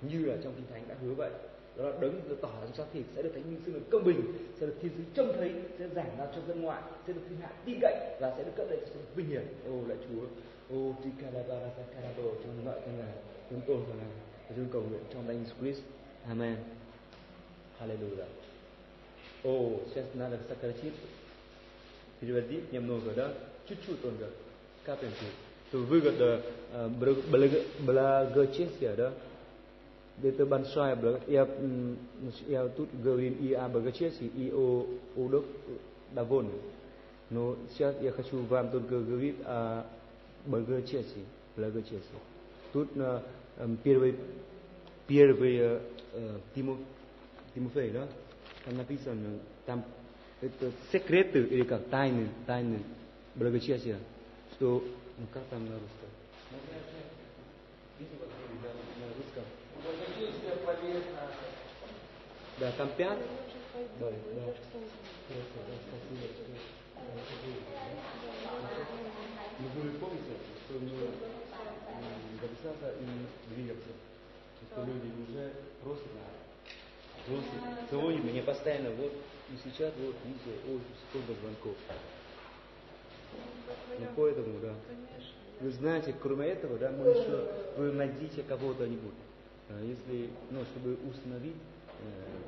như 0.00 0.24
là 0.24 0.36
trong 0.44 0.52
kinh 0.56 0.66
thánh 0.72 0.88
đã 0.88 0.94
hứa 1.02 1.14
vậy. 1.14 1.30
Đó 1.76 1.84
là 1.84 1.92
đấng 2.00 2.28
được 2.28 2.38
tỏ 2.42 2.50
ra 2.60 2.66
trong 2.76 2.86
thịt 2.92 3.04
sẽ 3.16 3.22
được 3.22 3.30
thánh 3.34 3.42
minh 3.42 3.60
xưng 3.66 3.74
được 3.74 3.86
công 3.90 4.04
bình, 4.04 4.20
sẽ 4.60 4.66
được 4.66 4.76
thiên 4.82 4.92
sứ 4.96 5.02
trông 5.14 5.32
thấy, 5.36 5.52
sẽ 5.78 5.88
giảng 5.88 6.16
ra 6.18 6.26
cho 6.34 6.40
dân 6.48 6.62
ngoại, 6.62 6.82
sẽ 7.06 7.12
được 7.12 7.20
thiên 7.28 7.38
hạ 7.40 7.50
tin 7.64 7.78
cậy 7.80 8.16
và 8.20 8.34
sẽ 8.36 8.44
được 8.44 8.52
cất 8.56 8.66
lên 8.70 8.80
sự 8.86 9.00
vinh 9.14 9.26
hiển. 9.26 9.46
Ô 9.66 9.88
lạy 9.88 9.98
chúa, 10.08 10.22
ô 10.76 10.94
tikalabarakakarabo 11.04 12.22
trong 12.42 12.64
ngợi 12.64 12.80
con 12.80 12.98
ngài 12.98 13.12
chúng 13.50 13.60
tôn 13.60 13.80
và 13.88 13.94
ngài 13.94 14.56
chúng 14.56 14.66
cầu 14.72 14.82
nguyện 14.82 15.02
trong 15.14 15.26
danh 15.28 15.44
Christ. 15.60 15.80
Amen. 16.28 16.56
Hallelujah. 17.80 18.51
О, 19.43 19.79
сейчас 19.89 20.05
надо 20.13 20.39
сократить, 20.47 20.93
переводить 22.19 22.71
немного, 22.71 23.11
да, 23.15 23.33
чуть-чуть 23.67 24.01
только, 24.01 24.25
капельку, 24.83 25.25
то 25.71 25.77
выгода 25.79 26.41
э, 26.73 26.89
благочестия, 27.79 28.95
да, 28.95 29.13
это 30.23 30.45
большая 30.45 30.95
благо... 30.95 31.21
Я, 31.27 31.47
я 32.47 32.67
тут 32.69 32.89
говорил 33.01 33.33
и 33.39 33.53
о 33.53 33.67
благочестии, 33.69 34.25
и 34.25 34.51
о, 34.51 34.87
о 35.15 35.43
довольны. 36.11 36.53
Но 37.29 37.57
сейчас 37.73 37.95
я 38.01 38.11
хочу 38.11 38.41
вам 38.43 38.71
только 38.71 38.99
говорить 38.99 39.37
о 39.45 39.85
благочестии. 40.45 41.25
благочестии. 41.55 42.01
Тут 42.73 42.89
э, 42.95 43.21
первый, 43.83 44.15
первый 45.07 45.57
э, 45.57 45.79
Тимо, 46.55 46.77
Тимофей, 47.53 47.91
да, 47.91 48.07
Там 48.64 48.76
написано, 48.76 49.38
там 49.66 49.84
это 50.40 50.72
секреты 50.90 51.44
или 51.44 51.64
как 51.64 51.88
тайны, 51.88 52.28
тайны 52.46 52.82
благочестия, 53.34 53.98
что, 54.52 54.84
ну 55.18 55.26
как 55.32 55.44
там 55.50 55.64
на 55.66 55.74
русском? 55.74 56.08
На 59.00 59.06
русском. 59.16 59.44
Да, 62.58 62.72
там 62.72 62.90
пять, 62.96 63.18
Да, 63.98 64.10
да. 64.10 64.54
Ну, 69.58 69.66
вы 69.74 69.90
помните, 69.98 70.32
что 70.64 70.78
мы 70.78 70.88
записаться 72.40 72.94
и 73.00 73.54
двигаться, 73.54 73.88
что 74.70 74.84
люди 74.84 75.10
уже 75.28 75.52
просят 75.82 76.12
звонят 77.26 78.24
мне 78.24 78.42
постоянно, 78.42 78.90
вот, 78.90 79.12
и 79.12 79.56
сейчас 79.68 79.92
вот, 79.98 80.16
видите, 80.24 80.58
ой, 80.68 80.80
сколько 81.08 81.32
звонков. 81.40 81.76
Ну, 83.98 84.06
поэтому, 84.16 84.60
да. 84.60 84.74
Вы 85.60 85.70
знаете, 85.70 86.14
кроме 86.20 86.46
этого, 86.46 86.78
да, 86.78 86.90
мы 86.90 87.10
еще, 87.10 87.48
вы 87.76 87.92
найдите 87.92 88.42
кого-то-нибудь, 88.42 89.14
а 89.68 89.84
если, 89.84 90.30
ну, 90.50 90.64
чтобы 90.64 90.96
установить 91.08 91.54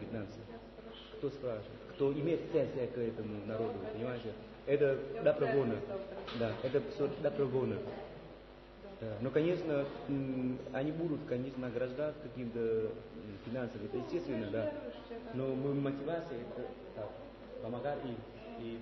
э, 0.01 0.05
15. 0.05 0.35
Кто 1.19 1.29
спрашивает? 1.31 1.69
Кто 1.95 2.13
имеет 2.13 2.51
претензия 2.51 2.87
к 2.89 2.99
этому 2.99 3.47
народу, 3.47 3.75
понимаете? 3.93 4.33
Это 4.67 4.99
добровольно. 5.23 5.77
Да, 6.41 6.53
это 6.65 6.83
все 6.91 7.09
добровольно. 7.23 7.77
Да. 9.05 9.17
Но, 9.21 9.31
конечно, 9.31 9.85
м, 10.09 10.59
они 10.73 10.91
будут, 10.93 11.21
конечно, 11.29 11.61
награждать 11.61 12.15
каким-то 12.23 12.59
м, 12.59 12.91
финансово, 13.45 13.85
это 13.85 13.99
естественно, 13.99 14.47
да. 14.51 14.71
Но 15.35 15.49
мы 15.49 15.75
мотивация 15.75 16.39
это 16.39 16.67
так, 16.95 17.09
помогать 17.63 17.99
им 18.05 18.17
и 18.61 18.79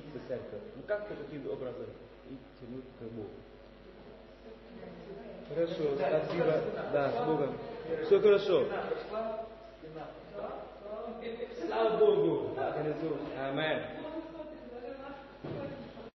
в 0.00 0.28
церковь. 0.28 0.60
Ну 0.74 0.82
как-то 0.86 1.14
каким-то 1.14 1.52
образом 1.52 1.86
и 2.28 2.36
тянуть 2.60 2.84
к 2.98 3.02
Богу. 3.14 3.28
Хорошо, 5.48 5.94
спасибо. 5.96 6.60
Да, 6.92 7.10
с 7.12 7.26
Богом. 7.26 7.54
Все 8.04 8.20
хорошо. 8.20 8.66
Слава 11.68 11.96
Богу. 11.98 12.50
Амен. 13.38 13.82